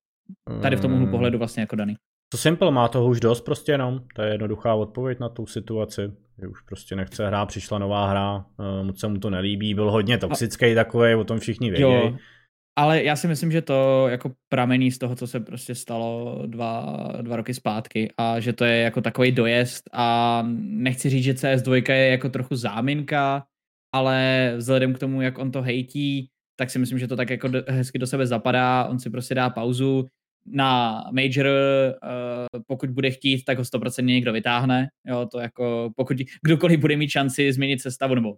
tady 0.62 0.76
v 0.76 0.80
tom 0.80 0.92
úhlu 0.92 1.04
hmm. 1.04 1.11
pohledu 1.11 1.38
vlastně 1.38 1.61
jako 1.61 1.76
daný. 1.76 1.96
To 2.32 2.38
Simple 2.38 2.70
má 2.70 2.88
toho 2.88 3.06
už 3.06 3.20
dost 3.20 3.40
prostě 3.40 3.72
jenom, 3.72 4.00
to 4.14 4.22
je 4.22 4.32
jednoduchá 4.32 4.74
odpověď 4.74 5.18
na 5.20 5.28
tu 5.28 5.46
situaci, 5.46 6.02
že 6.40 6.48
už 6.48 6.62
prostě 6.62 6.96
nechce 6.96 7.26
hrát, 7.26 7.46
přišla 7.46 7.78
nová 7.78 8.11
hra, 8.11 8.36
uh, 8.36 8.86
moc 8.86 9.00
se 9.00 9.09
mu 9.09 9.18
to 9.18 9.30
nelíbí, 9.30 9.74
byl 9.74 9.90
hodně 9.90 10.18
toxický 10.18 10.74
takový, 10.74 11.14
o 11.14 11.24
tom 11.24 11.38
všichni 11.38 11.70
vědí. 11.70 12.16
Ale 12.79 13.03
já 13.03 13.16
si 13.16 13.29
myslím, 13.29 13.53
že 13.53 13.62
to 13.62 14.09
jako 14.09 14.33
pramení 14.49 14.91
z 14.91 14.99
toho, 14.99 15.16
co 15.16 15.26
se 15.26 15.41
prostě 15.41 15.74
stalo 15.74 16.43
dva, 16.47 16.97
dva 17.22 17.37
roky 17.37 17.55
zpátky 17.55 18.12
a 18.18 18.41
že 18.41 18.53
to 18.53 18.64
je 18.64 18.81
jako 18.81 19.01
takový 19.01 19.33
dojezd 19.33 19.85
a 19.93 20.45
nechci 20.59 21.11
říct, 21.11 21.24
že 21.24 21.33
CS2 21.33 21.93
je 21.93 22.09
jako 22.09 22.29
trochu 22.29 22.57
záminka, 22.57 23.45
ale 23.93 24.53
vzhledem 24.57 24.95
k 24.95 24.99
tomu, 24.99 25.22
jak 25.22 25.39
on 25.39 25.51
to 25.51 25.62
hejtí, 25.62 26.29
tak 26.57 26.70
si 26.70 26.79
myslím, 26.79 26.99
že 26.99 27.09
to 27.09 27.16
tak 27.16 27.31
jako 27.31 27.49
hezky 27.68 27.99
do 27.99 28.07
sebe 28.07 28.26
zapadá, 28.26 28.85
on 28.85 28.99
si 28.99 29.11
prostě 29.11 29.35
dá 29.35 29.51
pauzu. 29.51 30.09
Na 30.47 31.03
Major, 31.12 31.47
uh, 31.47 32.62
pokud 32.66 32.91
bude 32.91 33.11
chtít, 33.11 33.45
tak 33.45 33.59
ho 33.59 33.64
100% 33.64 34.05
někdo 34.05 34.33
vytáhne, 34.33 34.89
jo, 35.07 35.26
to 35.33 35.41
jako, 35.41 35.91
pokud 35.97 36.16
kdokoliv 36.45 36.81
bude 36.81 36.97
mít 36.97 37.11
šanci 37.11 37.53
změnit 37.53 37.83
sestavu, 37.83 38.14
nebo 38.14 38.37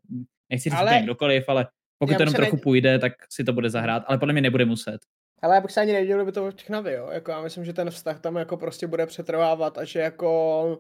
nechci 0.51 0.71
říct 0.71 0.79
ale... 0.79 1.01
kdokoliv, 1.03 1.45
ale 1.49 1.67
pokud 2.01 2.17
to 2.17 2.23
jenom 2.23 2.35
trochu 2.35 2.57
ne... 2.57 2.63
půjde, 2.63 2.99
tak 2.99 3.13
si 3.33 3.45
to 3.45 3.53
bude 3.53 3.71
zahrát, 3.71 4.03
ale 4.07 4.19
podle 4.19 4.33
mě 4.33 4.43
nebude 4.43 4.65
muset. 4.65 4.99
Ale 5.43 5.55
já 5.55 5.61
bych 5.61 5.71
se 5.71 5.81
ani 5.81 5.93
neviděl, 5.93 6.19
kdyby 6.19 6.33
to 6.33 6.51
v 6.51 6.55
těch 6.55 6.71
navy, 6.71 6.93
jo. 6.93 7.09
Jako 7.13 7.31
já 7.31 7.41
myslím, 7.41 7.65
že 7.65 7.73
ten 7.73 7.91
vztah 7.91 8.21
tam 8.21 8.37
jako 8.37 8.57
prostě 8.57 8.87
bude 8.87 9.07
přetrvávat 9.07 9.79
a 9.79 9.85
že 9.85 10.01
jako 10.01 10.79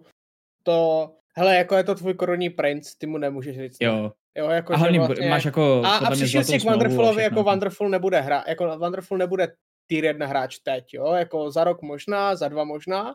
to, 0.62 1.10
hele, 1.36 1.56
jako 1.56 1.76
je 1.76 1.84
to 1.84 1.94
tvůj 1.94 2.14
korunní 2.14 2.50
princ, 2.50 2.94
ty 2.94 3.06
mu 3.06 3.18
nemůžeš 3.18 3.58
říct. 3.58 3.76
Jo. 3.80 4.12
Jo, 4.36 4.48
jako, 4.48 4.72
a 4.72 4.76
hlavně 4.76 4.98
vlastně... 4.98 5.28
máš 5.28 5.44
jako... 5.44 5.82
A, 5.84 5.96
a 5.96 6.10
příště 6.10 6.44
si 6.44 6.58
k 6.58 6.64
Wonderfulovi 6.64 7.22
jako 7.22 7.42
Wonderful 7.42 7.88
nebude 7.88 8.20
hra, 8.20 8.44
jako 8.48 8.78
Wonderful 8.78 9.18
nebude 9.18 9.52
tier 9.86 10.04
1 10.04 10.26
hráč 10.26 10.58
teď, 10.58 10.94
jo, 10.94 11.12
jako 11.12 11.50
za 11.50 11.64
rok 11.64 11.82
možná, 11.82 12.36
za 12.36 12.48
dva 12.48 12.64
možná, 12.64 13.14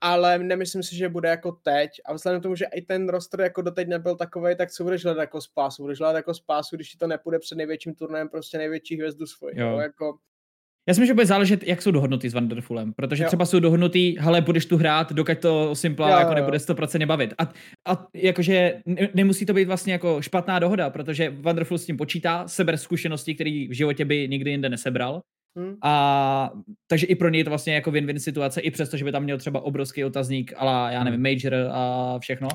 ale 0.00 0.38
nemyslím 0.38 0.82
si, 0.82 0.96
že 0.96 1.08
bude 1.08 1.28
jako 1.28 1.52
teď. 1.52 1.90
A 2.04 2.14
vzhledem 2.14 2.40
k 2.40 2.42
tomu, 2.42 2.56
že 2.56 2.66
i 2.74 2.82
ten 2.82 3.08
roster 3.08 3.40
jako 3.40 3.62
doteď 3.62 3.88
nebyl 3.88 4.16
takový, 4.16 4.56
tak 4.56 4.70
co 4.70 4.84
budeš 4.84 5.04
hledat 5.04 5.20
jako 5.20 5.40
spásu? 5.40 5.82
Budeš 5.82 5.98
hledat 5.98 6.16
jako 6.16 6.34
spásu, 6.34 6.76
když 6.76 6.90
ti 6.90 6.98
to 6.98 7.06
nepůjde 7.06 7.38
před 7.38 7.54
největším 7.54 7.94
turnajem 7.94 8.28
prostě 8.28 8.58
největší 8.58 8.96
hvězdu 8.96 9.26
svoji. 9.26 9.60
Jo. 9.60 9.68
Jo, 9.68 9.78
jako... 9.78 10.18
Já 10.88 10.94
si 10.94 11.00
myslím, 11.00 11.06
že 11.06 11.14
bude 11.14 11.26
záležet, 11.26 11.66
jak 11.66 11.82
jsou 11.82 11.90
dohodnutý 11.90 12.28
s 12.28 12.34
Wonderfulem, 12.34 12.92
protože 12.92 13.24
jo. 13.24 13.26
třeba 13.26 13.46
jsou 13.46 13.60
dohodnutý, 13.60 14.18
ale 14.18 14.40
budeš 14.40 14.66
tu 14.66 14.76
hrát, 14.76 15.12
dokud 15.12 15.38
to 15.38 15.74
Simpla 15.74 16.10
jo, 16.10 16.18
jako 16.18 16.34
nebude 16.34 16.58
100% 16.58 17.06
bavit. 17.06 17.34
A, 17.38 17.52
a 17.92 18.06
jakože 18.14 18.80
ne, 18.86 19.08
nemusí 19.14 19.46
to 19.46 19.54
být 19.54 19.64
vlastně 19.64 19.92
jako 19.92 20.22
špatná 20.22 20.58
dohoda, 20.58 20.90
protože 20.90 21.30
Wonderful 21.30 21.78
s 21.78 21.86
tím 21.86 21.96
počítá, 21.96 22.48
seber 22.48 22.76
zkušenosti, 22.76 23.34
které 23.34 23.66
v 23.70 23.72
životě 23.72 24.04
by 24.04 24.28
nikdy 24.28 24.50
jinde 24.50 24.68
nesebral 24.68 25.22
Hmm. 25.58 25.74
A 25.82 26.50
takže 26.86 27.06
i 27.06 27.14
pro 27.14 27.28
něj 27.28 27.40
je 27.40 27.44
to 27.44 27.50
vlastně 27.50 27.74
jako 27.74 27.90
win-win 27.90 28.18
situace, 28.18 28.60
i 28.60 28.70
přesto, 28.70 28.96
že 28.96 29.04
by 29.04 29.12
tam 29.12 29.22
měl 29.22 29.38
třeba 29.38 29.60
obrovský 29.60 30.04
otazník, 30.04 30.52
ale 30.56 30.94
já 30.94 31.04
nevím, 31.04 31.20
hmm. 31.20 31.38
major 31.40 31.70
a 31.72 32.18
všechno. 32.18 32.48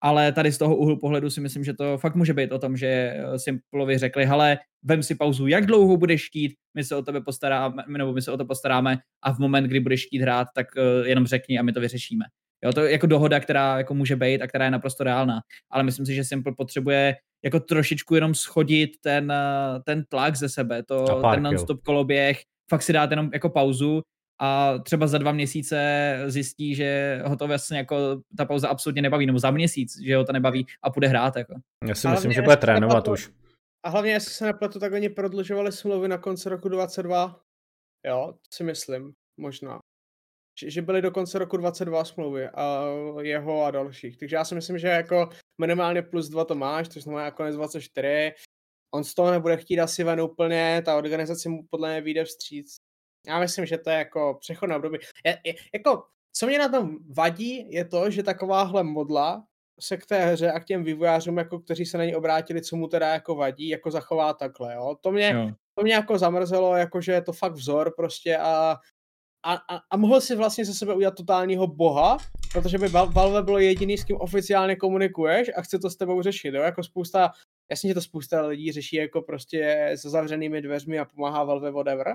Ale 0.00 0.32
tady 0.32 0.52
z 0.52 0.58
toho 0.58 0.76
úhlu 0.76 0.98
pohledu 0.98 1.30
si 1.30 1.40
myslím, 1.40 1.64
že 1.64 1.74
to 1.74 1.98
fakt 1.98 2.14
může 2.14 2.34
být 2.34 2.52
o 2.52 2.58
tom, 2.58 2.76
že 2.76 2.86
eh, 2.86 3.38
Simplovi 3.38 3.98
řekli, 3.98 4.26
hele, 4.26 4.58
vem 4.82 5.02
si 5.02 5.14
pauzu, 5.14 5.46
jak 5.46 5.66
dlouho 5.66 5.96
budeš 5.96 6.22
štít, 6.22 6.52
my 6.74 6.84
se 6.84 6.96
o 6.96 7.02
tebe 7.02 7.20
postaráme, 7.20 7.82
nebo 7.88 8.12
my 8.12 8.22
se 8.22 8.32
o 8.32 8.36
to 8.36 8.44
postaráme 8.44 8.98
a 9.22 9.32
v 9.32 9.38
moment, 9.38 9.64
kdy 9.64 9.80
budeš 9.80 10.00
štít 10.00 10.22
hrát, 10.22 10.48
tak 10.54 10.66
uh, 10.76 11.06
jenom 11.06 11.26
řekni 11.26 11.58
a 11.58 11.62
my 11.62 11.72
to 11.72 11.80
vyřešíme. 11.80 12.24
Jo, 12.64 12.72
to 12.72 12.80
je 12.80 12.92
jako 12.92 13.06
dohoda, 13.06 13.40
která 13.40 13.78
jako 13.78 13.94
může 13.94 14.16
být 14.16 14.42
a 14.42 14.46
která 14.46 14.64
je 14.64 14.70
naprosto 14.70 15.04
reálná. 15.04 15.40
Ale 15.70 15.82
myslím 15.82 16.06
si, 16.06 16.14
že 16.14 16.24
Simple 16.24 16.52
potřebuje 16.56 17.16
jako 17.44 17.60
trošičku 17.60 18.14
jenom 18.14 18.34
schodit 18.34 18.90
ten, 19.00 19.32
eh, 19.32 19.80
ten 19.84 20.04
tlak 20.04 20.36
ze 20.36 20.48
sebe, 20.48 20.82
to, 20.82 21.22
ten 21.30 21.42
non-stop 21.42 21.82
koloběh, 21.82 22.42
fakt 22.70 22.82
si 22.82 22.92
dát 22.92 23.10
jenom 23.10 23.30
jako 23.32 23.50
pauzu 23.50 24.02
a 24.40 24.78
třeba 24.78 25.06
za 25.06 25.18
dva 25.18 25.32
měsíce 25.32 26.18
zjistí, 26.26 26.74
že 26.74 27.20
ho 27.26 27.36
to 27.36 27.46
vlastně 27.46 27.78
jako 27.78 28.20
ta 28.36 28.44
pauza 28.44 28.68
absolutně 28.68 29.02
nebaví, 29.02 29.26
nebo 29.26 29.38
za 29.38 29.50
měsíc, 29.50 30.00
že 30.00 30.16
ho 30.16 30.24
to 30.24 30.32
nebaví 30.32 30.66
a 30.82 30.90
půjde 30.90 31.08
hrát. 31.08 31.36
Jako. 31.36 31.54
Já 31.88 31.94
si 31.94 32.08
myslím, 32.08 32.32
že 32.32 32.42
bude 32.42 32.56
trénovat 32.56 32.96
nepletu, 32.96 33.12
už. 33.12 33.30
A 33.86 33.88
hlavně, 33.88 34.12
jestli 34.12 34.32
se 34.32 34.44
nepletu, 34.44 34.78
tak 34.78 34.92
oni 34.92 35.08
prodlužovali 35.08 35.72
smlouvy 35.72 36.08
na 36.08 36.18
konci 36.18 36.48
roku 36.48 36.68
22. 36.68 37.40
Jo, 38.06 38.34
si 38.54 38.64
myslím, 38.64 39.12
možná. 39.40 39.78
Že 40.66 40.82
byly 40.82 41.02
do 41.02 41.10
konce 41.10 41.38
roku 41.38 41.56
22 41.56 42.04
smlouvy 42.04 42.48
a 42.48 42.84
jeho 43.22 43.64
a 43.64 43.70
dalších. 43.70 44.18
Takže 44.18 44.36
já 44.36 44.44
si 44.44 44.54
myslím, 44.54 44.78
že 44.78 44.88
jako 44.88 45.28
minimálně 45.60 46.02
plus 46.02 46.28
dva 46.28 46.44
to 46.44 46.54
máš, 46.54 46.88
což 46.88 47.02
znamená 47.02 47.30
konec 47.30 47.56
24. 47.56 48.32
On 48.94 49.04
z 49.04 49.14
toho 49.14 49.30
nebude 49.30 49.56
chtít 49.56 49.80
asi 49.80 50.04
ven 50.04 50.20
úplně, 50.20 50.82
ta 50.84 50.96
organizace 50.96 51.48
mu 51.48 51.62
podle 51.70 51.90
mě 51.90 52.00
vyjde 52.00 52.24
vstříc. 52.24 52.76
Já 53.26 53.40
myslím, 53.40 53.66
že 53.66 53.78
to 53.78 53.90
je 53.90 53.96
jako 53.96 54.36
přechod 54.40 54.66
na 54.66 54.76
období. 54.76 54.98
Je, 55.24 55.38
je, 55.44 55.54
jako, 55.74 56.04
co 56.32 56.46
mě 56.46 56.58
na 56.58 56.68
tom 56.68 56.96
vadí, 57.16 57.72
je 57.72 57.84
to, 57.84 58.10
že 58.10 58.22
takováhle 58.22 58.82
modla 58.82 59.44
se 59.80 59.96
k 59.96 60.06
té 60.06 60.26
hře 60.26 60.52
a 60.52 60.60
k 60.60 60.64
těm 60.64 60.84
vývojářům, 60.84 61.38
jako 61.38 61.58
kteří 61.58 61.86
se 61.86 61.98
na 61.98 62.04
ní 62.04 62.16
obrátili, 62.16 62.62
co 62.62 62.76
mu 62.76 62.88
teda 62.88 63.08
jako 63.08 63.34
vadí, 63.34 63.68
jako 63.68 63.90
zachová 63.90 64.32
takhle, 64.32 64.74
jo. 64.74 64.96
To 65.00 65.12
mě, 65.12 65.32
jo. 65.34 65.50
to 65.74 65.82
mě 65.82 65.94
jako 65.94 66.18
zamrzelo, 66.18 66.76
jako 66.76 67.00
že 67.00 67.12
je 67.12 67.22
to 67.22 67.32
fakt 67.32 67.52
vzor 67.52 67.94
prostě 67.96 68.36
a, 68.36 68.76
a, 69.42 69.54
a, 69.54 69.80
a 69.90 69.96
mohl 69.96 70.20
si 70.20 70.36
vlastně 70.36 70.64
ze 70.64 70.74
sebe 70.74 70.94
udělat 70.94 71.14
totálního 71.14 71.66
boha, 71.66 72.18
protože 72.52 72.78
by 72.78 72.88
Valve 72.88 73.42
bylo 73.42 73.58
jediný, 73.58 73.98
s 73.98 74.04
kým 74.04 74.16
oficiálně 74.16 74.76
komunikuješ 74.76 75.50
a 75.56 75.62
chce 75.62 75.78
to 75.78 75.90
s 75.90 75.96
tebou 75.96 76.22
řešit, 76.22 76.54
jo, 76.54 76.62
jako 76.62 76.82
spousta, 76.82 77.30
jasně, 77.70 77.88
že 77.90 77.94
to 77.94 78.00
spousta 78.00 78.46
lidí 78.46 78.72
řeší 78.72 78.96
jako 78.96 79.22
prostě 79.22 79.92
se 79.96 80.10
zavřenými 80.10 80.62
dveřmi 80.62 80.98
a 80.98 81.04
pomáhá 81.04 81.44
Valve 81.44 81.70
whatever, 81.70 82.06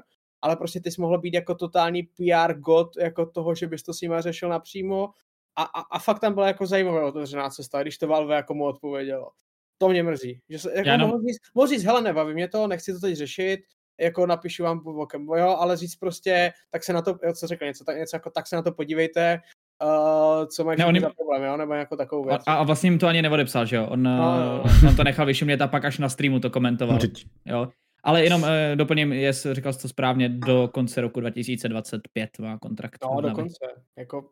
ale 0.41 0.55
prostě 0.55 0.79
ty 0.79 0.91
jsi 0.91 1.01
mohl 1.01 1.17
být 1.17 1.33
jako 1.33 1.55
totální 1.55 2.03
PR 2.03 2.53
god, 2.53 2.97
jako 2.97 3.25
toho, 3.25 3.55
že 3.55 3.67
bys 3.67 3.83
to 3.83 3.93
s 3.93 4.01
nima 4.01 4.21
řešil 4.21 4.49
napřímo 4.49 5.09
a, 5.55 5.63
a, 5.63 5.81
a 5.81 5.99
fakt 5.99 6.19
tam 6.19 6.33
byla 6.33 6.47
jako 6.47 6.65
zajímavá 6.67 7.07
otevřená 7.07 7.49
cesta, 7.49 7.81
když 7.81 7.97
to 7.97 8.07
Valve 8.07 8.35
jako 8.35 8.53
mu 8.53 8.65
odpovědělo. 8.65 9.31
To 9.77 9.89
mě 9.89 10.03
mrzí. 10.03 10.39
Že 10.49 10.59
se, 10.59 10.71
jako 10.75 11.07
mohl, 11.07 11.19
říct, 11.27 11.39
mohl 11.55 11.67
říct, 11.67 11.83
hele, 11.83 12.01
nebaví 12.01 12.33
mě 12.33 12.47
to, 12.47 12.67
nechci 12.67 12.93
to 12.93 12.99
teď 12.99 13.15
řešit, 13.15 13.59
jako 13.99 14.25
napíšu 14.25 14.63
vám 14.63 14.79
bokem, 14.83 15.27
jo, 15.27 15.47
ale 15.47 15.77
říct 15.77 15.95
prostě, 15.95 16.51
tak 16.69 16.83
se 16.83 16.93
na 16.93 17.01
to, 17.01 17.19
jo, 17.23 17.33
co 17.33 17.47
řekl, 17.47 17.65
něco, 17.65 17.83
tak, 17.83 17.97
něco 17.97 18.15
jako, 18.15 18.29
tak 18.29 18.47
se 18.47 18.55
na 18.55 18.61
to 18.61 18.71
podívejte, 18.71 19.39
uh, 19.83 20.45
co 20.47 20.63
mají 20.63 20.77
ne, 20.77 20.99
za 20.99 21.09
problém, 21.09 21.43
jo, 21.43 21.57
nebo 21.57 21.73
jako 21.73 21.97
takovou 21.97 22.23
věc. 22.23 22.41
A, 22.47 22.53
a 22.53 22.63
vlastně 22.63 22.89
jim 22.89 22.99
to 22.99 23.07
ani 23.07 23.21
neodepsal, 23.21 23.65
že 23.65 23.75
jo, 23.75 23.87
on, 23.87 24.03
no, 24.03 24.17
no. 24.17 24.63
on 24.89 24.95
to 24.95 25.03
nechal 25.03 25.25
vyšumět 25.25 25.61
a 25.61 25.67
pak 25.67 25.85
až 25.85 25.97
na 25.97 26.09
streamu 26.09 26.39
to 26.39 26.49
komentoval, 26.49 26.99
jo. 27.45 27.67
Ale 28.03 28.23
jenom 28.23 28.41
uh, 28.41 28.49
doplním, 28.75 29.13
jest, 29.13 29.47
říkal 29.51 29.73
jsi 29.73 29.81
to 29.81 29.87
správně, 29.87 30.29
do 30.29 30.69
konce 30.73 31.01
roku 31.01 31.19
2025 31.19 32.39
má 32.39 32.57
kontrakt. 32.57 32.97
No, 33.03 33.21
do 33.21 33.31
konce. 33.31 33.65
Jako 33.97 34.29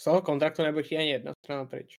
z 0.00 0.04
toho 0.04 0.22
kontraktu 0.22 0.62
nebude 0.62 0.84
ani 0.98 1.10
jedna 1.10 1.32
strana 1.44 1.64
pryč. 1.64 1.98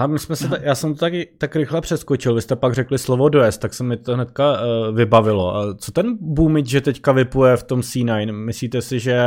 A 0.00 0.06
my 0.06 0.18
jsme 0.18 0.36
se, 0.36 0.48
ta, 0.48 0.56
já 0.60 0.74
jsem 0.74 0.94
to 0.94 1.00
taky 1.00 1.28
tak 1.38 1.56
rychle 1.56 1.80
přeskočil, 1.80 2.34
vy 2.34 2.42
jste 2.42 2.56
pak 2.56 2.74
řekli 2.74 2.98
slovo 2.98 3.28
dojezd, 3.28 3.60
tak 3.60 3.74
se 3.74 3.84
mi 3.84 3.96
to 3.96 4.14
hnedka 4.14 4.52
uh, 4.52 4.96
vybavilo. 4.96 5.56
A 5.56 5.74
co 5.74 5.92
ten 5.92 6.16
boomit, 6.20 6.66
že 6.66 6.80
teďka 6.80 7.12
vypuje 7.12 7.56
v 7.56 7.62
tom 7.62 7.80
C9? 7.80 8.32
Myslíte 8.32 8.82
si, 8.82 9.00
že 9.00 9.20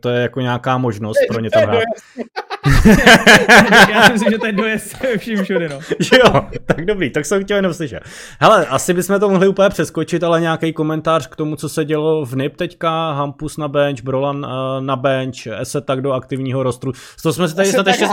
to 0.00 0.08
je 0.08 0.22
jako 0.22 0.40
nějaká 0.40 0.78
možnost 0.78 1.18
pro 1.28 1.40
ně 1.40 1.50
tam 1.50 1.62
hrát? 1.62 1.82
Já 3.90 4.06
si 4.06 4.12
myslím, 4.12 4.30
že 4.30 4.38
to 4.38 4.46
je 4.46 4.52
dojezd 4.52 4.96
vším 5.18 5.44
všude, 5.44 5.68
no. 5.68 5.78
jo, 6.18 6.46
tak 6.66 6.84
dobrý, 6.84 7.10
tak 7.10 7.24
jsem 7.24 7.44
chtěl 7.44 7.56
jenom 7.56 7.74
slyšet. 7.74 8.00
Hele, 8.40 8.66
asi 8.66 8.94
bychom 8.94 9.20
to 9.20 9.28
mohli 9.28 9.48
úplně 9.48 9.68
přeskočit, 9.68 10.24
ale 10.24 10.40
nějaký 10.40 10.72
komentář 10.72 11.26
k 11.26 11.36
tomu, 11.36 11.56
co 11.56 11.68
se 11.68 11.84
dělo 11.84 12.24
v 12.24 12.36
NIP 12.36 12.56
teďka, 12.56 13.12
Hampus 13.12 13.56
na 13.56 13.68
bench, 13.68 14.02
Brolan 14.02 14.36
uh, 14.36 14.84
na 14.84 14.96
bench, 14.96 15.46
Eset 15.46 15.84
tak 15.84 16.00
do 16.00 16.12
aktivního 16.12 16.62
rostru. 16.62 16.92
Z 16.92 17.22
toho 17.22 17.32
jsme 17.32 17.48
si 17.48 17.56
tady 17.56 17.68
snad 17.68 17.86
ještě, 17.86 18.06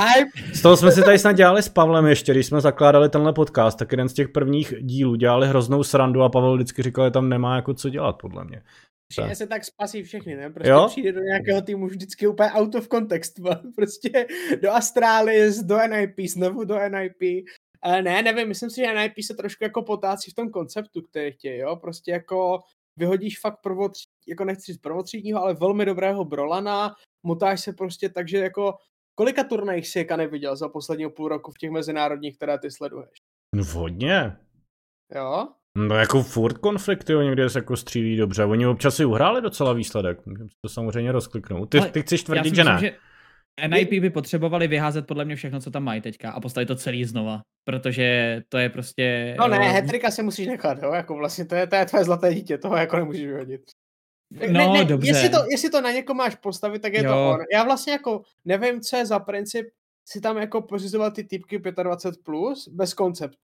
z 0.53 0.61
toho 0.61 0.77
jsme 0.77 0.91
si 0.91 1.03
tady 1.03 1.19
snad 1.19 1.31
dělali 1.31 1.63
s 1.63 1.69
Pavlem 1.69 2.05
ještě, 2.05 2.31
když 2.31 2.45
jsme 2.45 2.61
zakládali 2.61 3.09
tenhle 3.09 3.33
podcast, 3.33 3.79
tak 3.79 3.91
jeden 3.91 4.09
z 4.09 4.13
těch 4.13 4.29
prvních 4.29 4.73
dílů 4.81 5.15
dělali 5.15 5.47
hroznou 5.47 5.83
srandu 5.83 6.23
a 6.23 6.29
Pavel 6.29 6.55
vždycky 6.55 6.83
říkal, 6.83 7.05
že 7.05 7.11
tam 7.11 7.29
nemá 7.29 7.55
jako 7.55 7.73
co 7.73 7.89
dělat, 7.89 8.15
podle 8.21 8.43
mě. 8.43 8.61
Přijde 9.09 9.35
se 9.35 9.47
tak 9.47 9.65
spasí 9.65 10.03
všechny, 10.03 10.35
ne? 10.35 10.49
Prostě 10.49 10.71
jo? 10.71 10.85
přijde 10.87 11.11
do 11.11 11.19
nějakého 11.19 11.61
týmu 11.61 11.87
vždycky 11.87 12.27
úplně 12.27 12.51
out 12.51 12.75
of 12.75 12.87
context, 12.87 13.39
prostě 13.75 14.27
do 14.61 14.71
Astralis, 14.71 15.57
do 15.57 15.77
NIP, 15.87 16.19
znovu 16.19 16.63
do 16.63 16.89
NIP. 16.89 17.45
Uh, 17.85 18.01
ne, 18.01 18.21
nevím, 18.21 18.47
myslím 18.47 18.69
si, 18.69 18.81
že 18.81 18.93
NIP 18.93 19.13
se 19.21 19.33
trošku 19.33 19.63
jako 19.63 19.81
potácí 19.81 20.31
v 20.31 20.33
tom 20.33 20.49
konceptu, 20.49 21.01
který 21.01 21.31
chtějí, 21.31 21.59
jo? 21.59 21.75
Prostě 21.75 22.11
jako 22.11 22.59
vyhodíš 22.97 23.39
fakt 23.39 23.61
prvotří, 23.61 24.05
jako 24.27 24.45
nechci 24.45 24.71
říct 24.71 24.81
prvotřídního, 24.81 25.41
ale 25.41 25.53
velmi 25.53 25.85
dobrého 25.85 26.25
Brolana, 26.25 26.95
mutáš 27.23 27.61
se 27.61 27.73
prostě 27.73 28.09
tak, 28.09 28.27
že 28.27 28.37
jako 28.37 28.77
kolika 29.15 29.43
turnajích 29.43 29.87
si 29.87 29.99
Jeka 29.99 30.17
neviděl 30.17 30.55
za 30.55 30.69
posledního 30.69 31.09
půl 31.09 31.27
roku 31.27 31.51
v 31.51 31.57
těch 31.57 31.71
mezinárodních, 31.71 32.35
které 32.35 32.59
ty 32.59 32.71
sleduješ? 32.71 33.09
No 33.55 33.63
hodně. 33.63 34.37
Jo? 35.15 35.47
No 35.87 35.95
jako 35.95 36.23
furt 36.23 36.57
konflikty, 36.57 37.15
oni 37.15 37.27
někde 37.27 37.49
se 37.49 37.59
jako 37.59 37.77
střílí 37.77 38.17
dobře. 38.17 38.45
Oni 38.45 38.67
občas 38.67 38.95
si 38.95 39.05
uhráli 39.05 39.41
docela 39.41 39.73
výsledek. 39.73 40.25
Můžeme 40.25 40.49
to 40.61 40.69
samozřejmě 40.69 41.11
rozkliknout. 41.11 41.69
Ty, 41.69 41.81
ty 41.81 42.01
chceš 42.01 42.23
tvrdit, 42.23 42.55
že 42.55 42.63
ne? 42.63 42.73
Myslím, 42.73 42.89
že 42.89 42.97
NIP 43.67 43.89
by 43.89 44.09
potřebovali 44.09 44.67
vyházet 44.67 45.07
podle 45.07 45.25
mě 45.25 45.35
všechno, 45.35 45.59
co 45.59 45.71
tam 45.71 45.83
mají 45.83 46.01
teďka 46.01 46.31
a 46.31 46.39
postavit 46.39 46.65
to 46.65 46.75
celý 46.75 47.05
znova, 47.05 47.41
protože 47.63 48.41
to 48.49 48.57
je 48.57 48.69
prostě... 48.69 49.35
No 49.39 49.47
ne, 49.47 49.57
eh, 49.61 49.71
hetrika 49.71 50.11
si 50.11 50.23
musíš 50.23 50.47
nechat, 50.47 50.83
jo, 50.83 50.91
jako 50.91 51.15
vlastně 51.15 51.45
to 51.45 51.55
je, 51.55 51.67
to 51.67 51.75
je 51.75 51.85
tvoje 51.85 52.03
zlaté 52.03 52.33
dítě, 52.33 52.57
toho 52.57 52.77
jako 52.77 52.95
nemůžeš 52.95 53.25
vyhodit. 53.25 53.61
No, 54.31 54.47
ne, 54.47 54.67
ne, 54.67 54.85
dobře. 54.85 55.09
Jestli 55.09 55.29
to, 55.29 55.37
jestli 55.51 55.69
to 55.69 55.81
na 55.81 55.91
někoho 55.91 56.17
máš 56.17 56.35
postavit, 56.35 56.81
tak 56.81 56.93
je 56.93 57.03
jo. 57.03 57.11
to 57.11 57.29
on. 57.29 57.39
Já 57.53 57.63
vlastně 57.63 57.93
jako 57.93 58.21
nevím, 58.45 58.81
co 58.81 58.97
je 58.97 59.05
za 59.05 59.19
princip 59.19 59.67
si 60.05 60.21
tam 60.21 60.37
jako 60.37 60.61
pořizovat 60.61 61.13
ty 61.13 61.23
typky 61.23 61.59
25+, 61.59 62.13
plus 62.23 62.67
bez 62.67 62.93
konceptu. 62.93 63.37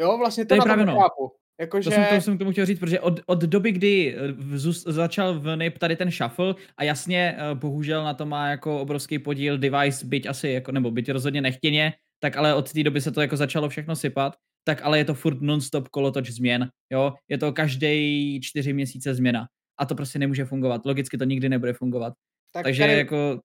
Jo, 0.00 0.18
vlastně 0.18 0.44
to, 0.44 0.48
to 0.48 0.54
je 0.54 0.60
právě 0.60 0.86
no. 0.86 1.00
chápu. 1.00 1.32
Jakože... 1.60 1.90
To, 1.90 1.94
jsem, 1.94 2.04
to 2.14 2.20
jsem 2.20 2.36
k 2.36 2.38
tomu 2.38 2.52
chtěl 2.52 2.66
říct, 2.66 2.78
protože 2.78 3.00
od, 3.00 3.20
od 3.26 3.42
doby, 3.42 3.72
kdy 3.72 4.14
eh, 4.14 4.32
vzus, 4.32 4.82
začal 4.82 5.40
v 5.40 5.56
NIP 5.56 5.78
tady 5.78 5.96
ten 5.96 6.10
shuffle 6.10 6.54
a 6.76 6.84
jasně, 6.84 7.36
eh, 7.38 7.54
bohužel 7.54 8.04
na 8.04 8.14
to 8.14 8.26
má 8.26 8.48
jako 8.48 8.80
obrovský 8.80 9.18
podíl 9.18 9.58
device, 9.58 10.06
byť 10.06 10.26
asi, 10.26 10.48
jako, 10.48 10.72
nebo 10.72 10.90
byť 10.90 11.12
rozhodně 11.12 11.40
nechtěně, 11.40 11.92
tak 12.20 12.36
ale 12.36 12.54
od 12.54 12.72
té 12.72 12.82
doby 12.82 13.00
se 13.00 13.12
to 13.12 13.20
jako 13.20 13.36
začalo 13.36 13.68
všechno 13.68 13.96
sypat, 13.96 14.36
tak 14.64 14.82
ale 14.82 14.98
je 14.98 15.04
to 15.04 15.14
furt 15.14 15.40
non-stop 15.40 15.88
kolotoč 15.88 16.30
změn, 16.30 16.68
jo, 16.92 17.14
je 17.28 17.38
to 17.38 17.52
každý 17.52 18.40
čtyři 18.40 18.72
měsíce 18.72 19.14
změna 19.14 19.46
a 19.78 19.86
to 19.86 19.94
prostě 19.94 20.18
nemůže 20.18 20.44
fungovat, 20.44 20.86
logicky 20.86 21.18
to 21.18 21.24
nikdy 21.24 21.48
nebude 21.48 21.72
fungovat. 21.72 22.12
Tak 22.52 22.64
Takže 22.64 22.82
tady, 22.82 22.92
jako 22.92 23.40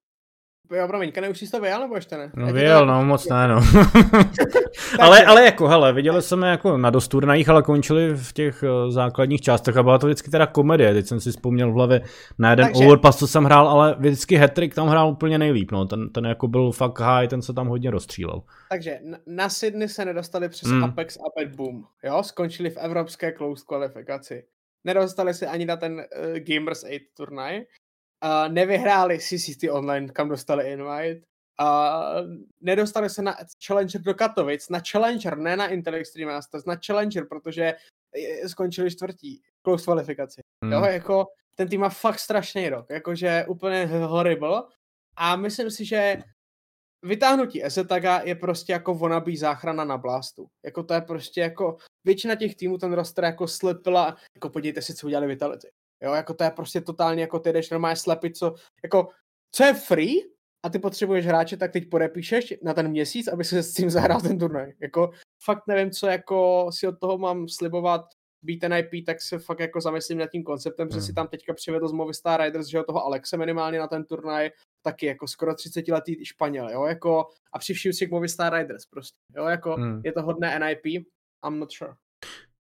Jo, 0.72 0.88
promiň, 0.88 1.12
Kane, 1.12 1.30
už 1.30 1.40
jsi 1.40 1.52
to 1.52 1.62
vyjel, 1.62 1.80
nebo 1.80 1.96
ještě 1.96 2.18
ne? 2.18 2.32
No 2.36 2.54
vyjel, 2.54 2.86
no, 2.86 3.06
moc 3.06 3.30
ne, 3.30 3.48
no. 3.48 3.62
ale, 5.00 5.26
ale 5.26 5.46
jako, 5.46 5.68
hele, 5.68 5.94
viděli 5.94 6.22
jsme 6.22 6.50
jako 6.50 6.78
na 6.78 6.90
dost 6.90 7.08
turnajích, 7.08 7.50
ale 7.50 7.64
končili 7.64 8.14
v 8.16 8.34
těch 8.34 8.64
uh, 8.64 8.92
základních 8.92 9.42
částech 9.42 9.78
a 9.78 9.84
byla 9.84 9.98
to 9.98 10.08
vždycky 10.08 10.32
teda 10.32 10.46
komedie, 10.46 10.94
teď 10.94 11.06
jsem 11.06 11.20
si 11.20 11.32
vzpomněl 11.32 11.72
v 11.72 11.74
hlavě 11.74 12.02
na 12.40 12.50
jeden 12.50 12.66
Takže... 12.66 12.86
overpass, 12.86 13.20
co 13.20 13.28
jsem 13.28 13.44
hrál, 13.44 13.68
ale 13.68 13.96
vždycky 14.00 14.36
Hattrick 14.36 14.76
tam 14.76 14.88
hrál 14.88 15.10
úplně 15.10 15.38
nejlíp, 15.38 15.72
no, 15.72 15.86
ten, 15.86 16.10
ten 16.10 16.26
jako 16.26 16.48
byl 16.48 16.72
fakt 16.72 17.00
high, 17.00 17.28
ten 17.28 17.42
se 17.42 17.54
tam 17.54 17.68
hodně 17.68 17.92
rozstřílel. 17.92 18.42
Takže 18.70 19.00
na 19.28 19.50
Sydney 19.50 19.88
se 19.88 20.06
nedostali 20.06 20.50
přes 20.50 20.70
mm. 20.70 20.84
Apex 20.84 21.18
a 21.18 21.40
Bad 21.40 21.56
Boom, 21.56 21.84
jo, 22.04 22.24
skončili 22.24 22.70
v 22.70 22.78
evropské 22.78 23.32
close 23.32 23.64
kvalifikaci. 23.68 24.44
Nedostali 24.84 25.34
se 25.34 25.48
ani 25.48 25.66
na 25.66 25.78
ten 25.78 25.94
uh, 25.94 26.38
Gamers 26.38 26.84
8 26.84 26.92
turnaj, 27.18 27.62
Uh, 28.24 28.54
nevyhráli 28.54 29.20
CCT 29.20 29.64
Online, 29.72 30.08
kam 30.08 30.30
dostali 30.30 30.72
invite. 30.72 31.22
Uh, 31.62 32.30
nedostali 32.62 33.10
se 33.10 33.22
na 33.22 33.36
Challenger 33.68 34.02
do 34.02 34.14
Katovic, 34.14 34.70
na 34.70 34.80
Challenger, 34.92 35.38
ne 35.38 35.58
na 35.58 35.68
Intel 35.68 35.96
Extreme 35.96 36.34
Masters, 36.34 36.66
na 36.66 36.76
Challenger, 36.86 37.28
protože 37.28 37.74
skončili 38.48 38.92
čtvrtí, 38.92 39.42
close 39.64 39.84
kvalifikaci. 39.84 40.42
Hmm. 40.64 40.74
Jo, 40.74 40.84
jako 40.86 41.28
ten 41.56 41.68
tým 41.68 41.82
má 41.82 41.90
fakt 41.90 42.20
strašný 42.20 42.70
rok, 42.70 42.86
jakože 42.90 43.46
úplně 43.48 43.86
horrible. 43.86 44.64
A 45.16 45.36
myslím 45.36 45.72
si, 45.72 45.86
že 45.86 46.18
vytáhnutí 47.06 47.66
Ezetaga 47.66 48.22
je 48.24 48.36
prostě 48.36 48.74
jako 48.74 48.96
wannabe 48.96 49.38
záchrana 49.38 49.84
na 49.84 49.98
Blastu. 49.98 50.48
Jako 50.66 50.84
to 50.84 50.94
je 50.94 51.02
prostě 51.02 51.42
jako, 51.42 51.78
většina 52.04 52.36
těch 52.36 52.56
týmů 52.56 52.78
ten 52.78 52.94
roster 52.94 53.24
jako 53.24 53.48
slepila, 53.48 54.18
jako 54.36 54.50
podívejte 54.50 54.82
si, 54.82 54.96
co 54.96 55.08
udělali 55.08 55.28
Vitality. 55.28 55.68
Jo, 56.04 56.14
jako 56.14 56.34
to 56.34 56.44
je 56.44 56.52
prostě 56.52 56.82
totálně, 56.82 57.22
jako 57.22 57.40
ty 57.40 57.54
jdeš 57.54 57.70
normálně 57.70 57.96
slepit, 57.96 58.38
co, 58.38 58.56
jako, 58.84 59.08
co 59.52 59.64
je 59.64 59.74
free 59.74 60.16
a 60.64 60.70
ty 60.70 60.80
potřebuješ 60.80 61.26
hráče, 61.28 61.58
tak 61.58 61.72
teď 61.72 61.90
podepíšeš 61.90 62.54
na 62.64 62.74
ten 62.74 62.88
měsíc, 62.88 63.28
aby 63.28 63.44
se 63.44 63.64
s 63.64 63.74
tím 63.74 63.90
zahrál 63.90 64.22
ten 64.22 64.40
turnaj. 64.40 64.74
Jako, 64.82 65.12
fakt 65.44 65.64
nevím, 65.68 65.92
co 65.92 66.08
jako 66.08 66.68
si 66.72 66.88
od 66.88 67.00
toho 67.00 67.18
mám 67.18 67.48
slibovat. 67.50 68.06
být 68.46 68.64
NIP, 68.68 69.06
tak 69.06 69.22
se 69.22 69.40
fakt 69.40 69.60
jako 69.60 69.82
zamyslím 69.82 70.18
nad 70.18 70.28
tím 70.28 70.44
konceptem, 70.44 70.88
hmm. 70.88 70.94
že 70.94 71.02
si 71.02 71.14
tam 71.14 71.28
teďka 71.28 71.54
přivedl 71.54 71.88
z 71.88 71.92
Movistar 71.92 72.42
Riders, 72.42 72.68
že 72.68 72.78
jo, 72.78 72.84
toho 72.84 73.06
Alexe 73.06 73.38
minimálně 73.38 73.80
na 73.80 73.88
ten 73.88 74.06
turnaj, 74.06 74.52
taky 74.82 75.06
jako 75.06 75.28
skoro 75.28 75.56
30 75.56 75.88
letý 75.88 76.26
Španěl, 76.26 76.70
jo, 76.70 76.86
jako 76.86 77.28
a 77.54 77.60
přivším 77.60 77.94
si 77.94 78.08
k 78.08 78.12
Movistar 78.12 78.54
Riders 78.54 78.86
prostě, 78.86 79.18
jo, 79.36 79.46
jako 79.46 79.76
hmm. 79.76 80.02
je 80.06 80.12
to 80.12 80.22
hodné 80.22 80.60
NIP, 80.60 81.06
I'm 81.48 81.60
not 81.60 81.72
sure. 81.72 81.94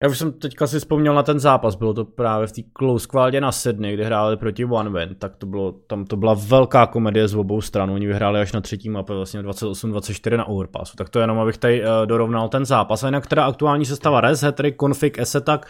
Já 0.03 0.09
už 0.09 0.19
jsem 0.19 0.33
teďka 0.33 0.67
si 0.67 0.79
vzpomněl 0.79 1.15
na 1.15 1.23
ten 1.23 1.41
zápas, 1.41 1.75
bylo 1.75 1.95
to 1.95 2.05
právě 2.05 2.47
v 2.47 2.53
té 2.53 2.63
close 2.79 3.07
qualitě 3.07 3.41
na 3.41 3.53
Sydney, 3.53 3.95
kde 3.95 4.05
hráli 4.05 4.37
proti 4.37 4.65
One 4.65 4.91
Win, 4.91 5.15
tak 5.15 5.37
to 5.37 5.47
bylo, 5.47 5.73
tam 5.73 6.05
to 6.05 6.17
byla 6.17 6.35
velká 6.35 6.87
komedie 6.87 7.29
z 7.29 7.35
obou 7.35 7.61
stran, 7.61 7.91
oni 7.91 8.07
vyhráli 8.07 8.41
až 8.41 8.53
na 8.53 8.61
třetí 8.61 8.91
mapě, 8.91 9.17
vlastně 9.17 9.43
28-24 9.43 10.37
na 10.37 10.49
overpassu, 10.49 10.97
tak 10.97 11.09
to 11.09 11.21
jenom 11.21 11.39
abych 11.39 11.59
tady 11.59 11.83
uh, 11.83 12.07
dorovnal 12.07 12.49
ten 12.49 12.65
zápas, 12.65 13.05
a 13.05 13.07
jinak 13.07 13.27
teda 13.27 13.45
aktuální 13.45 13.85
sestava 13.85 14.21
Res, 14.21 14.43
Hetry, 14.43 14.75
Config, 14.81 15.19
tak 15.45 15.67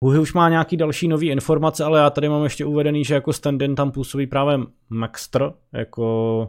Huhy 0.00 0.18
už 0.18 0.32
má 0.32 0.48
nějaký 0.48 0.76
další 0.76 1.08
nový 1.08 1.28
informace, 1.28 1.84
ale 1.84 1.98
já 1.98 2.10
tady 2.10 2.28
mám 2.28 2.44
ještě 2.44 2.64
uvedený, 2.64 3.04
že 3.04 3.14
jako 3.14 3.32
stand 3.32 3.62
tam 3.76 3.90
působí 3.90 4.26
právě 4.26 4.58
Maxter, 4.90 5.52
jako 5.72 6.48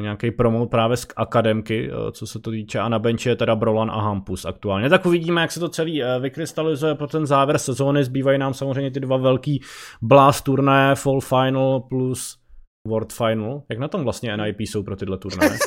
nějaký 0.00 0.30
promo 0.30 0.66
právě 0.66 0.96
z 0.96 1.06
akademky, 1.16 1.90
eh, 1.92 2.12
co 2.12 2.26
se 2.26 2.40
to 2.40 2.50
týče, 2.50 2.78
a 2.78 2.88
na 2.88 2.98
benči 2.98 3.28
je 3.28 3.36
teda 3.36 3.56
Brolan 3.56 3.90
a 3.90 4.00
Hampus 4.00 4.44
aktuálně. 4.44 4.88
Tak 4.88 5.06
uvidíme, 5.06 5.40
jak 5.40 5.52
se 5.52 5.60
to 5.60 5.68
celý 5.68 6.02
eh, 6.02 6.18
vykrystalizuje 6.20 6.94
pro 6.94 7.06
ten 7.06 7.26
závěr 7.26 7.58
sezóny. 7.58 8.04
Zbývají 8.04 8.38
nám 8.38 8.54
samozřejmě 8.54 8.90
ty 8.90 9.00
dva 9.00 9.16
velký 9.16 9.60
blast 10.02 10.44
turné, 10.44 10.94
Fall 10.94 11.20
Final 11.20 11.80
plus 11.80 12.38
World 12.88 13.12
Final. 13.12 13.62
Jak 13.70 13.78
na 13.78 13.88
tom 13.88 14.04
vlastně 14.04 14.36
NIP 14.36 14.60
jsou 14.60 14.82
pro 14.82 14.96
tyhle 14.96 15.18
turnaje? 15.18 15.50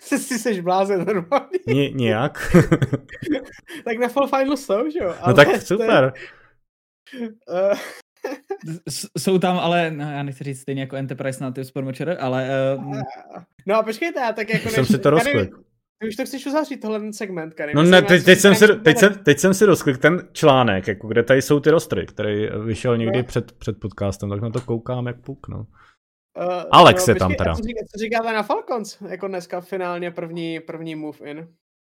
Jsi 0.00 0.38
jsi 0.38 0.62
blázen 0.62 1.04
normálně. 1.04 1.58
Ně, 1.66 1.90
nějak. 1.90 2.56
tak 3.84 3.98
na 4.00 4.08
Fall 4.08 4.26
Final 4.26 4.56
jsou, 4.56 4.90
že 4.90 5.04
jo? 5.04 5.14
no 5.26 5.34
tak 5.34 5.62
super. 5.62 6.12
Uh, 7.48 7.78
jsou 9.18 9.38
tam 9.38 9.58
ale, 9.58 9.90
no, 9.90 10.10
já 10.10 10.22
nechci 10.22 10.44
říct 10.44 10.60
stejně 10.60 10.80
jako 10.82 10.96
Enterprise 10.96 11.44
na 11.44 11.50
ty 11.50 11.64
Sportmočer, 11.64 12.16
ale... 12.20 12.48
Uh... 12.76 13.00
No 13.66 13.74
a 13.74 13.82
počkejte, 13.82 14.20
já 14.20 14.32
tak 14.32 14.48
jako... 14.48 14.68
Jsem 14.68 14.86
si 14.86 14.98
to 14.98 15.10
rozklik. 15.10 15.50
Ty 15.98 16.08
už 16.08 16.16
to 16.16 16.24
chceš 16.24 16.46
uzavřít, 16.46 16.76
tohle 16.76 17.12
segment, 17.12 17.54
Karim. 17.54 17.76
No 17.76 17.82
ne, 17.82 18.02
teď, 18.02 18.24
teď, 18.24 18.38
jsem 18.38 18.54
si, 18.54 18.66
teď, 18.84 18.98
jsem, 18.98 19.14
teď 19.14 19.38
jsem 19.38 19.54
si 19.54 19.64
rozklik 19.64 19.98
ten 19.98 20.28
článek, 20.32 20.88
jako 20.88 21.08
kde 21.08 21.22
tady 21.22 21.42
jsou 21.42 21.60
ty 21.60 21.70
rostry, 21.70 22.06
který 22.06 22.48
vyšel 22.64 22.96
někdy 22.96 23.18
no. 23.18 23.24
před, 23.24 23.52
před 23.52 23.80
podcastem, 23.80 24.30
tak 24.30 24.40
na 24.40 24.50
to 24.50 24.60
koukám 24.60 25.06
jak 25.06 25.20
puk, 25.20 25.48
no. 25.48 25.58
Uh, 25.58 26.62
Alex 26.70 27.06
no, 27.06 27.10
je 27.10 27.18
tam 27.18 27.34
teda. 27.34 27.54
Co, 27.54 27.62
říká, 27.62 27.80
co 27.92 27.98
říkáte 27.98 28.32
na 28.32 28.42
Falcons, 28.42 29.00
jako 29.08 29.28
dneska 29.28 29.60
finálně 29.60 30.10
první, 30.10 30.60
první 30.60 30.94
move 30.94 31.30
in? 31.30 31.48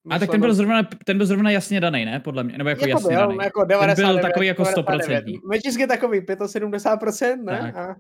A 0.10 0.20
tak 0.20 0.32
ten 0.32 0.42
byl, 0.42 0.54
zrovna, 0.54 0.84
ten 1.06 1.18
byl 1.18 1.26
zrovna 1.26 1.52
jasně 1.52 1.82
daný, 1.82 2.06
ne? 2.06 2.20
Podle 2.20 2.44
mě. 2.44 2.58
Nebo 2.58 2.70
jako, 2.70 2.88
jako 2.88 3.00
jasně 3.00 3.16
byl, 3.18 3.28
daný. 3.28 3.38
Jako 3.44 3.64
99, 3.64 3.96
ten 3.96 4.16
byl 4.16 4.30
takový 4.30 4.48
jako 4.48 4.64
100%. 4.64 5.40
Mečisk 5.50 5.80
je 5.80 5.88
takový 5.88 6.22
75%, 6.22 7.44
ne? 7.44 7.74
A, 7.74 7.96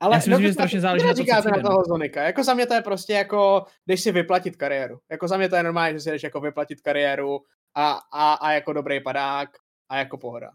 ale 0.00 0.16
Já 0.16 0.20
si 0.20 0.30
myslím, 0.30 0.42
no, 0.42 0.48
že 0.48 0.52
strašně 0.52 0.80
záleží 0.80 1.06
na 1.06 1.14
to, 1.14 1.42
co 1.42 1.48
na 1.50 1.62
toho 1.62 1.84
Zonika. 1.88 2.22
Jako 2.22 2.44
za 2.44 2.54
mě 2.54 2.66
to 2.66 2.74
je 2.74 2.82
prostě 2.82 3.12
jako, 3.12 3.64
jdeš 3.86 4.00
si 4.00 4.12
vyplatit 4.12 4.56
kariéru. 4.56 4.98
Jako 5.10 5.28
za 5.28 5.36
mě 5.36 5.48
to 5.48 5.56
je 5.56 5.62
normálně, 5.62 5.92
že 5.92 6.00
si 6.00 6.10
jdeš 6.10 6.22
jako 6.22 6.40
vyplatit 6.40 6.80
kariéru 6.80 7.38
a, 7.76 7.98
a, 8.12 8.34
a 8.34 8.52
jako 8.52 8.72
dobrý 8.72 9.00
padák 9.00 9.48
a 9.90 9.98
jako 9.98 10.18
pohoda. 10.18 10.48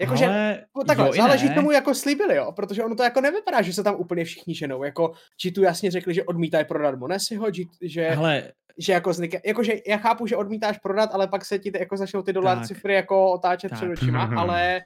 Jakože, 0.00 0.26
ale, 0.26 0.84
takhle, 0.86 1.06
jo, 1.06 1.12
záleží 1.12 1.48
ne. 1.48 1.54
tomu, 1.54 1.70
jako 1.70 1.94
slíbili, 1.94 2.36
jo, 2.36 2.52
protože 2.52 2.84
ono 2.84 2.94
to 2.94 3.02
jako 3.02 3.20
nevypadá, 3.20 3.62
že 3.62 3.72
se 3.72 3.82
tam 3.82 3.94
úplně 3.94 4.24
všichni 4.24 4.54
ženou, 4.54 4.84
jako 4.84 5.12
tu 5.54 5.62
jasně 5.62 5.90
řekli, 5.90 6.14
že 6.14 6.24
odmítají 6.24 6.64
prodat 6.64 6.98
Monesiho, 6.98 7.46
že, 7.82 8.08
ale, 8.08 8.52
že 8.78 8.92
jako 8.92 9.10
vznikne, 9.10 9.40
jakože 9.46 9.72
já 9.86 9.96
chápu, 9.96 10.26
že 10.26 10.36
odmítáš 10.36 10.78
prodat, 10.78 11.10
ale 11.12 11.28
pak 11.28 11.44
se 11.44 11.58
ti 11.58 11.72
jako 11.78 11.96
začnou 11.96 12.22
ty 12.22 12.32
dolar 12.32 12.58
tak, 12.58 12.66
cifry 12.66 12.94
jako 12.94 13.32
otáčet 13.32 13.70
tak. 13.70 13.78
před 13.78 13.90
očima, 13.90 14.30
ale, 14.38 14.80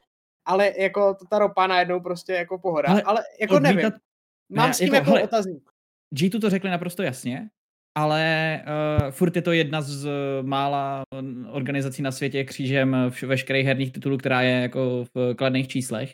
ale 0.44 0.72
jako 0.78 1.16
ta 1.30 1.38
ropa 1.38 1.66
najednou 1.66 2.00
prostě 2.00 2.32
jako 2.32 2.58
pohoda, 2.58 2.88
ale, 2.88 3.02
ale 3.02 3.22
jako 3.40 3.56
odmítat... 3.56 3.76
nevím, 3.76 3.92
mám 4.48 4.68
ne, 4.68 4.74
s 4.74 4.78
tím 4.78 4.94
jako, 4.94 5.10
jako 5.10 5.24
otazník. 5.24 5.70
G2 6.14 6.40
to 6.40 6.50
řekli 6.50 6.70
naprosto 6.70 7.02
jasně, 7.02 7.48
ale 7.96 8.62
uh, 8.66 9.10
furt 9.10 9.36
je 9.36 9.42
to 9.42 9.52
jedna 9.52 9.82
z 9.82 10.08
mála 10.42 11.02
organizací 11.50 12.02
na 12.02 12.12
světě 12.12 12.44
křížem 12.44 12.96
v 13.10 13.22
veškerých 13.22 13.66
herních 13.66 13.92
titulů, 13.92 14.16
která 14.16 14.42
je 14.42 14.60
jako 14.60 15.04
v 15.14 15.34
kladných 15.34 15.68
číslech. 15.68 16.12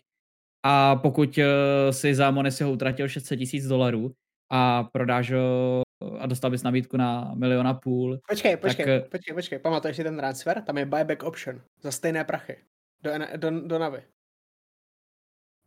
A 0.66 0.96
pokud 0.96 1.38
uh, 1.38 1.44
si 1.90 2.14
za 2.14 2.30
Monesiho 2.30 2.72
utratil 2.72 3.08
600 3.08 3.38
tisíc 3.38 3.66
dolarů 3.66 4.12
a 4.52 4.88
prodáš 4.92 5.30
ho 5.30 5.82
a 6.18 6.26
dostal 6.26 6.50
bys 6.50 6.62
nabídku 6.62 6.96
na 6.96 7.34
milion 7.34 7.66
a 7.66 7.74
půl. 7.74 8.18
Počkej, 8.28 8.56
počkej, 8.56 8.86
tak... 8.86 9.10
počkej, 9.10 9.34
počkej, 9.34 9.58
pamatuješ 9.58 9.96
si 9.96 10.04
ten 10.04 10.16
transfer? 10.16 10.62
Tam 10.62 10.78
je 10.78 10.86
buyback 10.86 11.22
option 11.22 11.62
za 11.80 11.90
stejné 11.90 12.24
prachy 12.24 12.56
do, 13.02 13.10
do, 13.36 13.60
do 13.60 13.78
Navy. 13.78 14.02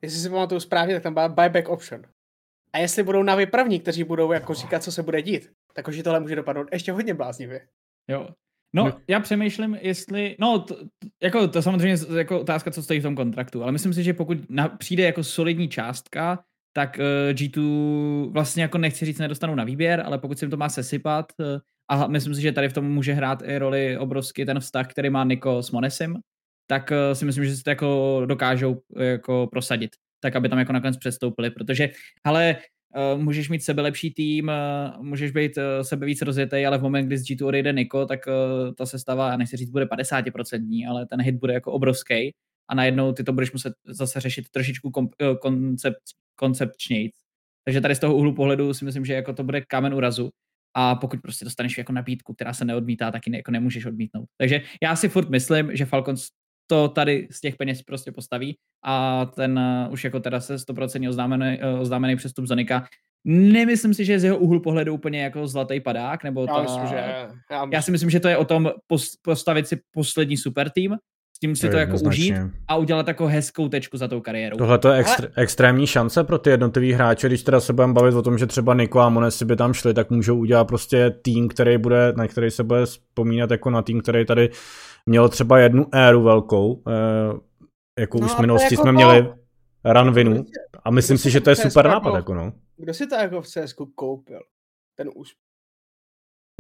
Jestli 0.01 0.19
si 0.19 0.29
pamatuju 0.29 0.59
správně, 0.59 0.93
tak 0.93 1.03
tam 1.03 1.13
byla 1.13 1.29
buyback 1.29 1.69
option. 1.69 2.01
A 2.73 2.77
jestli 2.77 3.03
budou 3.03 3.23
Navy 3.23 3.45
první, 3.45 3.79
kteří 3.79 4.03
budou 4.03 4.31
jako 4.31 4.53
říkat, 4.53 4.83
co 4.83 4.91
se 4.91 5.03
bude 5.03 5.21
dít, 5.21 5.51
tak 5.73 5.87
už 5.87 6.03
tohle 6.03 6.19
může 6.19 6.35
dopadnout 6.35 6.67
ještě 6.71 6.91
hodně 6.91 7.13
bláznivě. 7.13 7.67
Jo. 8.07 8.29
No, 8.75 8.85
no, 8.85 9.01
já 9.07 9.19
přemýšlím, 9.19 9.77
jestli, 9.81 10.35
no, 10.39 10.59
to, 10.59 10.77
jako 11.23 11.47
to 11.47 11.61
samozřejmě 11.61 12.17
jako 12.17 12.41
otázka, 12.41 12.71
co 12.71 12.83
stojí 12.83 12.99
v 12.99 13.03
tom 13.03 13.15
kontraktu, 13.15 13.63
ale 13.63 13.71
myslím 13.71 13.93
si, 13.93 14.03
že 14.03 14.13
pokud 14.13 14.49
na, 14.49 14.69
přijde 14.69 15.03
jako 15.03 15.23
solidní 15.23 15.69
částka, 15.69 16.43
tak 16.75 16.99
uh, 16.99 17.33
G2 17.33 18.31
vlastně 18.31 18.63
jako 18.63 18.77
nechci 18.77 19.05
říct 19.05 19.19
nedostanou 19.19 19.55
na 19.55 19.63
výběr, 19.63 20.03
ale 20.05 20.17
pokud 20.17 20.39
si 20.39 20.49
to 20.49 20.57
má 20.57 20.69
sesypat, 20.69 21.25
uh, 21.39 21.45
a 21.89 22.07
myslím 22.07 22.35
si, 22.35 22.41
že 22.41 22.51
tady 22.51 22.69
v 22.69 22.73
tom 22.73 22.85
může 22.85 23.13
hrát 23.13 23.41
i 23.45 23.57
roli 23.57 23.97
obrovský 23.97 24.45
ten 24.45 24.59
vztah, 24.59 24.87
který 24.87 25.09
má 25.09 25.23
Niko 25.23 25.63
s 25.63 25.71
Monesim, 25.71 26.15
tak 26.67 26.91
uh, 26.91 27.13
si 27.13 27.25
myslím, 27.25 27.45
že 27.45 27.55
si 27.55 27.63
to 27.63 27.69
jako 27.69 28.21
dokážou 28.25 28.81
jako 28.97 29.47
prosadit, 29.51 29.91
tak 30.19 30.35
aby 30.35 30.49
tam 30.49 30.59
jako 30.59 30.73
nakonec 30.73 30.97
přestoupili, 30.97 31.49
protože, 31.49 31.89
ale 32.23 32.57
můžeš 33.17 33.49
mít 33.49 33.63
sebe 33.63 33.81
lepší 33.81 34.13
tým, 34.13 34.51
můžeš 35.01 35.31
být 35.31 35.51
sebe 35.81 36.05
víc 36.05 36.21
rozjetý, 36.21 36.65
ale 36.65 36.77
v 36.77 36.81
moment, 36.81 37.05
kdy 37.05 37.17
z 37.17 37.23
G2 37.23 37.47
odejde 37.47 37.73
Niko, 37.73 38.05
tak 38.05 38.19
ta 38.77 38.85
sestava, 38.85 39.37
nechci 39.37 39.57
říct, 39.57 39.69
bude 39.69 39.85
50%, 39.85 40.89
ale 40.89 41.05
ten 41.05 41.21
hit 41.21 41.35
bude 41.35 41.53
jako 41.53 41.71
obrovský 41.71 42.31
a 42.69 42.75
najednou 42.75 43.13
ty 43.13 43.23
to 43.23 43.33
budeš 43.33 43.51
muset 43.51 43.73
zase 43.85 44.19
řešit 44.19 44.49
trošičku 44.49 44.91
kom, 44.91 45.09
koncept, 45.41 46.03
koncepčnějc. 46.35 47.13
Takže 47.65 47.81
tady 47.81 47.95
z 47.95 47.99
toho 47.99 48.15
úhlu 48.15 48.33
pohledu 48.33 48.73
si 48.73 48.85
myslím, 48.85 49.05
že 49.05 49.13
jako 49.13 49.33
to 49.33 49.43
bude 49.43 49.61
kámen 49.61 49.93
úrazu. 49.93 50.29
A 50.77 50.95
pokud 50.95 51.21
prostě 51.21 51.45
dostaneš 51.45 51.77
jako 51.77 51.93
nabídku, 51.93 52.33
která 52.33 52.53
se 52.53 52.65
neodmítá, 52.65 53.11
tak 53.11 53.27
ji 53.27 53.31
ne, 53.31 53.37
jako 53.37 53.51
nemůžeš 53.51 53.85
odmítnout. 53.85 54.25
Takže 54.37 54.61
já 54.83 54.95
si 54.95 55.09
furt 55.09 55.29
myslím, 55.29 55.75
že 55.75 55.85
Falcons 55.85 56.27
to 56.67 56.87
tady 56.87 57.27
z 57.31 57.41
těch 57.41 57.55
peněz 57.55 57.81
prostě 57.81 58.11
postaví 58.11 58.57
a 58.83 59.25
ten 59.25 59.59
uh, 59.59 59.93
už 59.93 60.03
jako 60.03 60.19
teda 60.19 60.39
se 60.39 60.55
100% 60.55 61.09
oznámený, 61.09 61.59
uh, 61.73 61.79
oznámený 61.79 62.15
přestup 62.15 62.45
Zonika 62.45 62.87
Nemyslím 63.27 63.93
si, 63.93 64.05
že 64.05 64.19
z 64.19 64.23
jeho 64.23 64.37
úhlu 64.37 64.59
pohledu 64.59 64.93
úplně 64.93 65.23
jako 65.23 65.47
zlatý 65.47 65.79
padák, 65.79 66.23
nebo 66.23 66.41
já, 66.41 66.55
ta... 66.55 66.61
myslím, 66.61 66.87
že... 66.87 66.95
Já, 66.95 67.25
myslím... 67.25 67.73
já 67.73 67.81
si 67.81 67.91
myslím, 67.91 68.09
že 68.09 68.19
to 68.19 68.27
je 68.27 68.37
o 68.37 68.45
tom 68.45 68.71
postavit 69.21 69.67
si 69.67 69.81
poslední 69.91 70.37
super 70.37 70.69
tým 70.69 70.97
s 71.35 71.39
tím 71.39 71.55
si 71.55 71.67
to, 71.67 71.71
to 71.71 71.77
jako 71.77 71.97
užít 72.07 72.35
a 72.67 72.77
udělat 72.77 73.07
jako 73.07 73.27
hezkou 73.27 73.69
tečku 73.69 73.97
za 73.97 74.07
tou 74.07 74.21
kariérou. 74.21 74.57
Tohle 74.57 74.77
to 74.77 74.89
je 74.89 75.01
extr- 75.01 75.23
Ale... 75.23 75.31
extrémní 75.35 75.87
šance 75.87 76.23
pro 76.23 76.37
ty 76.37 76.49
jednotlivý 76.49 76.93
hráče, 76.93 77.27
když 77.27 77.43
teda 77.43 77.59
se 77.59 77.73
budeme 77.73 77.93
bavit 77.93 78.15
o 78.15 78.21
tom, 78.21 78.37
že 78.37 78.45
třeba 78.45 78.73
Niko 78.73 78.99
a 78.99 79.09
Monesi 79.09 79.45
by 79.45 79.55
tam 79.55 79.73
šli, 79.73 79.93
tak 79.93 80.09
můžou 80.09 80.37
udělat 80.37 80.63
prostě 80.63 81.09
tým, 81.09 81.47
který 81.47 81.77
bude, 81.77 82.13
na 82.17 82.27
který 82.27 82.51
se 82.51 82.63
bude 82.63 82.85
vzpomínat 82.85 83.51
jako 83.51 83.69
na 83.69 83.81
tým, 83.81 84.01
který 84.01 84.25
tady 84.25 84.49
měl 85.05 85.29
třeba 85.29 85.59
jednu 85.59 85.85
éru 85.93 86.23
velkou, 86.23 86.83
eh, 86.87 87.33
jako 87.99 88.19
no, 88.19 88.25
už 88.25 88.33
v 88.33 88.39
minulosti 88.39 88.73
jako 88.73 88.83
jsme 88.83 88.91
to... 88.91 88.95
měli 88.95 89.33
run 89.85 90.13
winu 90.13 90.45
a 90.83 90.91
myslím 90.91 91.17
si, 91.17 91.31
že 91.31 91.41
to 91.41 91.49
je 91.49 91.55
super 91.55 91.87
nápad. 91.87 92.15
Jako, 92.15 92.33
no. 92.33 92.53
Kdo 92.77 92.93
si 92.93 93.07
to 93.07 93.15
jako 93.15 93.41
v 93.41 93.47
CSK 93.47 93.77
koupil? 93.95 94.39
Ten 94.97 95.09
už. 95.15 95.33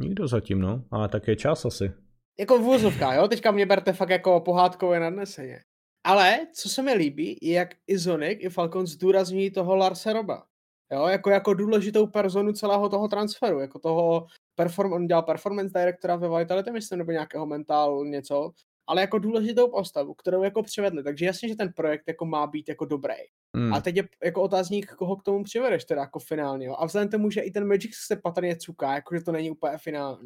Nikdo 0.01 0.27
zatím, 0.27 0.59
no, 0.59 0.83
ale 0.91 1.09
tak 1.09 1.27
je 1.27 1.35
čas 1.35 1.65
asi 1.65 1.93
jako 2.39 2.59
v 2.59 2.67
úzovkách, 2.67 3.15
jo, 3.15 3.27
teďka 3.27 3.51
mě 3.51 3.65
berte 3.65 3.93
fakt 3.93 4.09
jako 4.09 4.39
pohádkové 4.39 4.99
nadneseně. 4.99 5.59
Ale, 6.03 6.47
co 6.53 6.69
se 6.69 6.81
mi 6.81 6.93
líbí, 6.93 7.37
je 7.41 7.53
jak 7.53 7.69
i 7.87 7.97
Zonik, 7.97 8.43
i 8.43 8.49
Falcon 8.49 8.87
zdůrazňují 8.87 9.51
toho 9.51 9.75
Larsa 9.75 10.13
Roba. 10.13 10.43
Jo, 10.91 11.07
jako, 11.07 11.29
jako 11.29 11.53
důležitou 11.53 12.07
personu 12.07 12.53
celého 12.53 12.89
toho 12.89 13.07
transferu, 13.07 13.59
jako 13.59 13.79
toho, 13.79 14.27
perform, 14.55 14.93
on 14.93 15.07
dělal 15.07 15.23
performance 15.23 15.79
directora 15.79 16.15
ve 16.15 16.39
Vitality, 16.39 16.71
myslím, 16.71 16.99
nebo 16.99 17.11
nějakého 17.11 17.45
mental 17.45 18.05
něco, 18.05 18.51
ale 18.87 19.01
jako 19.01 19.19
důležitou 19.19 19.67
postavu, 19.67 20.13
kterou 20.13 20.43
jako 20.43 20.63
přivedli. 20.63 21.03
Takže 21.03 21.25
jasně, 21.25 21.49
že 21.49 21.55
ten 21.55 21.73
projekt 21.73 22.03
jako 22.07 22.25
má 22.25 22.47
být 22.47 22.69
jako 22.69 22.85
dobrý. 22.85 23.13
Hmm. 23.55 23.73
A 23.73 23.81
teď 23.81 23.95
je 23.95 24.07
jako 24.23 24.41
otázník, 24.41 24.91
koho 24.91 25.15
k 25.15 25.23
tomu 25.23 25.43
přivedeš 25.43 25.85
teda 25.85 26.01
jako 26.01 26.19
finálně. 26.19 26.65
Jo? 26.65 26.75
A 26.79 26.85
vzhledem 26.85 27.09
tomu, 27.09 27.29
že 27.29 27.41
i 27.41 27.51
ten 27.51 27.67
Magic 27.67 27.95
se 27.95 28.15
patrně 28.15 28.55
cuká, 28.55 28.93
jakože 28.93 29.21
to 29.21 29.31
není 29.31 29.51
úplně 29.51 29.77
finální. 29.77 30.25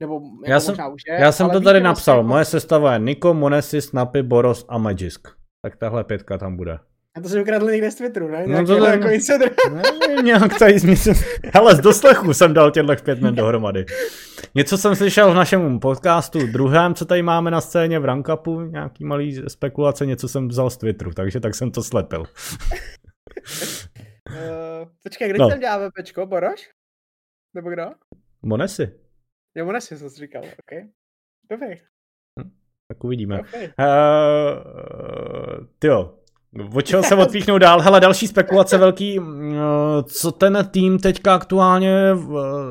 Nebo 0.00 0.14
jako 0.14 0.50
já 0.50 0.60
jsem, 0.60 0.74
už 0.94 1.02
je, 1.08 1.14
já 1.20 1.32
jsem 1.32 1.50
to 1.50 1.60
tady 1.60 1.80
napsal. 1.80 2.16
Jako... 2.16 2.28
Moje 2.28 2.44
sestava 2.44 2.92
je 2.92 2.98
Niko, 2.98 3.34
Monesis, 3.34 3.84
Snappy, 3.84 4.22
Boros 4.22 4.64
a 4.68 4.78
Magisk. 4.78 5.28
Tak 5.62 5.76
tahle 5.76 6.04
pětka 6.04 6.38
tam 6.38 6.56
bude. 6.56 6.78
A 7.16 7.20
to 7.20 7.28
jsem 7.28 7.42
ukradl 7.42 7.70
někde 7.70 7.90
z 7.90 7.94
Twitteru, 7.94 8.28
ne? 8.28 8.46
No 8.46 8.66
to 8.66 8.84
jako 8.84 9.08
ne, 9.74 9.82
nějak 10.22 10.58
tady 10.58 10.78
zmysl. 10.78 11.12
Hele, 11.54 11.76
z 11.76 11.80
doslechu 11.80 12.34
jsem 12.34 12.54
dal 12.54 12.70
těchto 12.70 12.94
pět 13.04 13.20
men 13.20 13.34
dohromady. 13.34 13.86
Něco 14.54 14.78
jsem 14.78 14.96
slyšel 14.96 15.32
v 15.32 15.34
našem 15.34 15.80
podcastu 15.80 16.46
druhém, 16.46 16.94
co 16.94 17.04
tady 17.04 17.22
máme 17.22 17.50
na 17.50 17.60
scéně 17.60 17.98
v 17.98 18.04
Rankapu, 18.04 18.60
nějaký 18.60 19.04
malý 19.04 19.42
spekulace, 19.48 20.06
něco 20.06 20.28
jsem 20.28 20.48
vzal 20.48 20.70
z 20.70 20.76
Twitteru, 20.76 21.12
takže 21.12 21.40
tak 21.40 21.54
jsem 21.54 21.70
to 21.70 21.82
slepil. 21.82 22.20
uh, 22.20 22.26
počkej, 25.02 25.28
kde 25.28 25.38
no. 25.38 25.48
tam 25.48 25.60
děláme 25.60 25.88
pečko, 25.96 26.26
Boroš? 26.26 26.70
Nebo 27.54 27.70
kdo? 27.70 27.84
Monesi. 28.42 28.92
Jo, 29.56 29.64
Monesi 29.64 29.98
jsem 29.98 30.10
si 30.10 30.20
říkal, 30.20 30.42
ok. 30.44 30.86
Dobrý. 31.50 31.68
Hm, 32.40 32.50
tak 32.88 33.04
uvidíme. 33.04 33.40
Okay. 33.40 33.64
Uh, 33.64 33.72
tyjo, 35.78 36.16
O 36.74 36.82
čeho 36.82 37.02
se 37.02 37.14
odpíchnou 37.16 37.58
dál? 37.58 37.80
Hele, 37.80 38.00
další 38.00 38.26
spekulace 38.28 38.78
velký. 38.78 39.18
Mm, 39.20 39.54
co 40.04 40.32
ten 40.32 40.68
tým 40.70 40.98
teďka 40.98 41.34
aktuálně 41.34 41.92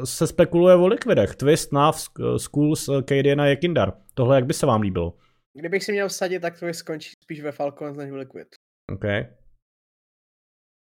se 0.03 0.27
spekuluje 0.27 0.75
o 0.75 0.87
likvidech? 0.87 1.35
Twist, 1.35 1.73
Nav, 1.73 1.95
Schools, 2.37 2.89
Cadian 3.09 3.41
a 3.41 3.45
Jekindar. 3.45 3.93
Tohle 4.13 4.35
jak 4.35 4.45
by 4.45 4.53
se 4.53 4.65
vám 4.65 4.81
líbilo? 4.81 5.17
Kdybych 5.59 5.83
si 5.83 5.91
měl 5.91 6.07
vsadit, 6.07 6.39
tak 6.39 6.59
Twist 6.59 6.79
skončí 6.79 7.09
spíš 7.23 7.41
ve 7.41 7.51
Falcons 7.51 7.97
než 7.97 8.11
v 8.11 8.15
Liquid. 8.15 8.47
OK. 8.93 9.03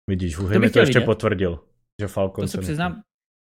Vidíš, 0.09 0.37
Huhy 0.37 0.59
mi 0.59 0.69
to 0.69 0.79
ještě 0.79 0.99
vidět. 0.99 1.05
potvrdil, 1.05 1.59
že 2.01 2.07
Falcons 2.07 2.51
to 2.51 2.57
se 2.57 2.61
přiznám, 2.61 3.01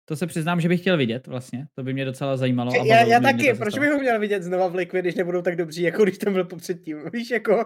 to 0.05 0.15
se 0.15 0.27
přiznám, 0.27 0.61
že 0.61 0.69
bych 0.69 0.81
chtěl 0.81 0.97
vidět 0.97 1.27
vlastně. 1.27 1.67
To 1.75 1.83
by 1.83 1.93
mě 1.93 2.05
docela 2.05 2.37
zajímalo. 2.37 2.71
A 2.71 2.85
já, 2.85 3.01
já 3.01 3.19
taky, 3.19 3.53
proč 3.53 3.79
bych 3.79 3.89
ho 3.89 3.99
měl 3.99 4.19
vidět 4.19 4.43
znova 4.43 4.67
v 4.67 4.75
Liquid, 4.75 5.01
když 5.01 5.15
nebudou 5.15 5.41
tak 5.41 5.55
dobří, 5.55 5.81
jako 5.81 6.03
když 6.03 6.17
tam 6.17 6.33
byl 6.33 6.43
předtím. 6.43 6.97
Víš, 7.13 7.31
jako... 7.31 7.65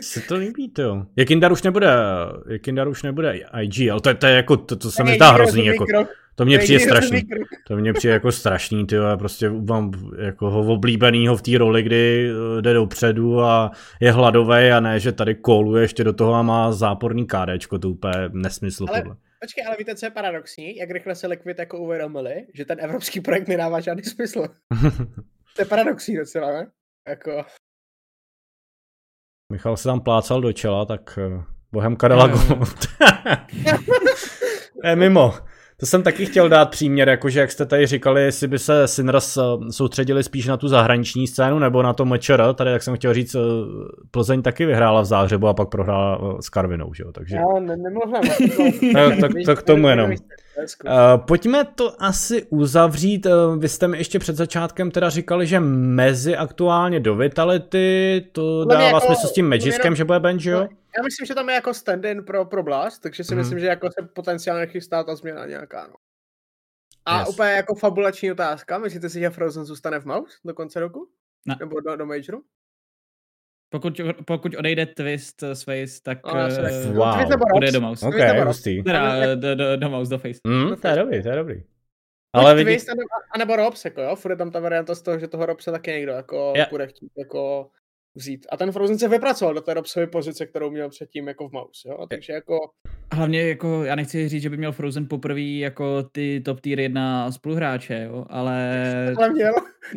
se 0.00 0.20
to 0.20 0.36
líbí, 0.36 0.68
to. 0.68 1.06
Jakindar 1.16 1.52
už 1.52 1.62
nebude, 1.62 1.88
Jakindar 2.48 2.88
už 2.88 3.02
nebude 3.02 3.40
IG, 3.62 3.90
ale 3.90 4.00
to, 4.00 4.14
to 4.14 4.26
je 4.26 4.32
jako, 4.34 4.56
to, 4.56 4.76
to 4.76 4.90
se 4.90 5.04
mi 5.04 5.14
zdá 5.14 5.30
hrozný, 5.30 5.66
jako, 5.66 5.86
to 6.34 6.44
mě 6.44 6.58
přijde 6.58 6.80
strašný. 6.80 7.22
To 7.66 7.76
mě 7.76 7.92
přijde 7.92 8.14
jako 8.14 8.32
strašný, 8.32 8.86
ty 8.86 8.94
já 8.94 9.16
prostě 9.16 9.50
mám 9.50 9.92
jako 10.18 10.50
ho 10.50 10.72
oblíbenýho 10.72 11.36
v 11.36 11.42
té 11.42 11.58
roli, 11.58 11.82
kdy 11.82 12.30
eh, 12.30 12.62
jde 12.62 12.72
dopředu 12.72 13.40
a 13.40 13.70
je 14.00 14.12
hladový 14.12 14.70
a 14.70 14.80
ne, 14.80 15.00
že 15.00 15.12
tady 15.12 15.34
koluje 15.34 15.82
ještě 15.82 16.04
do 16.04 16.12
toho 16.12 16.34
a 16.34 16.42
má 16.42 16.72
záporný 16.72 17.26
kádečko, 17.26 17.78
to 17.78 17.90
úplně 17.90 18.14
nesmysl 18.32 18.86
ale... 18.88 19.00
tohle. 19.00 19.16
Počkej, 19.44 19.66
ale 19.66 19.76
víte, 19.78 19.96
co 19.96 20.06
je 20.06 20.10
paradoxní? 20.10 20.76
Jak 20.76 20.90
rychle 20.90 21.14
se 21.14 21.26
Liquid 21.26 21.58
jako 21.58 21.78
uvědomili, 21.78 22.46
že 22.54 22.64
ten 22.64 22.80
evropský 22.80 23.20
projekt 23.20 23.48
nedává 23.48 23.80
žádný 23.80 24.02
smysl. 24.02 24.44
to 25.56 25.62
je 25.62 25.64
paradoxní 25.64 26.16
docela, 26.16 26.52
ne? 26.52 26.70
Jako... 27.08 27.44
Michal 29.52 29.76
se 29.76 29.84
tam 29.84 30.00
plácal 30.00 30.40
do 30.40 30.52
čela, 30.52 30.84
tak 30.84 31.18
bohem 31.72 31.96
Kadelago. 31.96 32.38
je 34.84 34.96
mimo. 34.96 35.34
To 35.84 35.88
jsem 35.88 36.02
taky 36.02 36.26
chtěl 36.26 36.48
dát 36.48 36.70
příměr, 36.70 37.08
jakože 37.08 37.40
jak 37.40 37.52
jste 37.52 37.66
tady 37.66 37.86
říkali, 37.86 38.22
jestli 38.22 38.48
by 38.48 38.58
se 38.58 38.88
Sinras 38.88 39.36
eh, 39.36 39.42
soustředili 39.70 40.22
spíš 40.22 40.46
na 40.46 40.56
tu 40.56 40.68
zahraniční 40.68 41.26
scénu 41.26 41.58
nebo 41.58 41.82
na 41.82 41.92
to 41.92 42.04
mečer, 42.04 42.44
tady 42.54 42.70
jak 42.70 42.82
jsem 42.82 42.96
chtěl 42.96 43.14
říct, 43.14 43.34
eh, 43.34 43.38
Plzeň 44.10 44.42
taky 44.42 44.66
vyhrála 44.66 45.00
v 45.00 45.04
Záhřebu 45.04 45.48
a 45.48 45.54
pak 45.54 45.68
prohrála 45.68 46.18
eh, 46.22 46.42
s 46.42 46.48
Karvinou, 46.48 46.94
že 46.94 47.02
jo, 47.02 47.12
takže... 47.12 47.36
Já 47.36 47.60
ne, 47.60 47.76
nemluvím. 47.76 48.92
tak, 48.92 49.20
tak, 49.20 49.30
tak 49.46 49.58
k 49.58 49.62
tomu 49.62 49.88
jenom. 49.88 50.10
Uh, 50.10 50.16
pojďme 51.16 51.64
to 51.64 52.02
asi 52.02 52.46
uzavřít. 52.50 53.26
Vy 53.58 53.68
jste 53.68 53.88
mi 53.88 53.98
ještě 53.98 54.18
před 54.18 54.36
začátkem 54.36 54.90
teda 54.90 55.10
říkali, 55.10 55.46
že 55.46 55.60
mezi 55.60 56.36
aktuálně 56.36 57.00
do 57.00 57.14
Vitality, 57.14 58.24
to 58.32 58.64
dává 58.64 58.82
jako, 58.82 59.00
smysl 59.00 59.26
s 59.26 59.32
tím 59.32 59.48
Magiskem, 59.48 59.96
že 59.96 60.04
bude 60.04 60.20
bench, 60.20 60.44
jo? 60.44 60.68
Já 60.98 61.02
myslím, 61.04 61.26
že 61.26 61.34
tam 61.34 61.48
je 61.48 61.54
jako 61.54 61.74
stand-in 61.74 62.24
pro, 62.24 62.44
pro 62.44 62.62
Blast, 62.62 63.02
takže 63.02 63.24
si 63.24 63.34
hmm. 63.34 63.42
myslím, 63.42 63.58
že 63.58 63.66
jako 63.66 63.88
se 63.90 64.08
potenciálně 64.14 64.66
chystá 64.66 65.04
ta 65.04 65.16
změna 65.16 65.46
nějaká. 65.46 65.86
No. 65.86 65.94
A 67.04 67.20
yes. 67.20 67.28
úplně 67.28 67.50
jako 67.50 67.74
fabulační 67.74 68.32
otázka, 68.32 68.78
myslíte 68.78 69.08
si, 69.08 69.20
že 69.20 69.30
Frozen 69.30 69.64
zůstane 69.64 69.98
v 70.00 70.04
Mouse 70.04 70.38
do 70.44 70.54
konce 70.54 70.80
roku? 70.80 71.10
Ne. 71.46 71.56
Nebo 71.60 71.80
do, 71.80 71.96
do 71.96 72.06
Majoru? 72.06 72.44
Pokud, 73.68 74.00
pokud 74.26 74.54
odejde 74.54 74.86
Twist 74.86 75.44
z 75.52 75.62
Face, 75.62 76.02
tak 76.02 76.18
oh, 76.26 76.32
uh, 76.32 76.96
wow. 76.96 77.14
bude 77.52 77.72
do 77.72 77.80
Mouse. 77.80 78.06
Ok, 78.06 78.14
hustý. 78.46 78.82
Teda 78.82 79.34
do, 79.34 79.54
do, 79.54 79.76
do 79.76 79.90
Mouse, 79.90 80.10
do 80.10 80.18
Face. 80.18 80.40
Mm, 80.46 80.76
to 80.76 80.88
je 80.88 80.96
dobrý, 80.96 81.22
to 81.22 81.28
je 81.28 81.36
dobrý. 81.36 81.62
Ale 82.32 82.54
vidí... 82.54 82.64
Twist, 82.64 82.88
anebo, 82.88 83.08
anebo 83.34 83.56
Robs, 83.56 83.84
jako 83.84 84.02
jo, 84.02 84.16
furt 84.16 84.30
je 84.30 84.36
tam 84.36 84.50
ta 84.50 84.60
varianta 84.60 84.94
z 84.94 85.02
toho, 85.02 85.18
že 85.18 85.28
toho 85.28 85.46
Robse 85.46 85.70
taky 85.70 85.90
někdo 85.90 86.12
jako 86.12 86.52
yeah. 86.56 86.70
bude 86.70 86.86
chtít 86.86 87.12
jako 87.18 87.70
vzít. 88.14 88.46
A 88.52 88.56
ten 88.56 88.72
Frozen 88.72 88.98
se 88.98 89.08
vypracoval 89.08 89.54
do 89.54 89.60
té 89.60 89.74
Robsovy 89.74 90.06
pozice, 90.06 90.46
kterou 90.46 90.70
měl 90.70 90.88
předtím 90.88 91.28
jako 91.28 91.48
v 91.48 91.52
Mouse, 91.52 91.88
jo? 91.88 92.06
Takže 92.10 92.32
jako... 92.32 92.58
Hlavně 93.12 93.48
jako, 93.48 93.84
já 93.84 93.94
nechci 93.94 94.28
říct, 94.28 94.42
že 94.42 94.50
by 94.50 94.56
měl 94.56 94.72
Frozen 94.72 95.08
poprvé 95.08 95.40
jako 95.40 96.02
ty 96.02 96.42
top 96.44 96.60
tier 96.60 96.80
jedna 96.80 97.32
spoluhráče, 97.32 98.08
jo, 98.08 98.26
ale... 98.28 99.14
Ale 99.16 99.30
měl. 99.30 99.54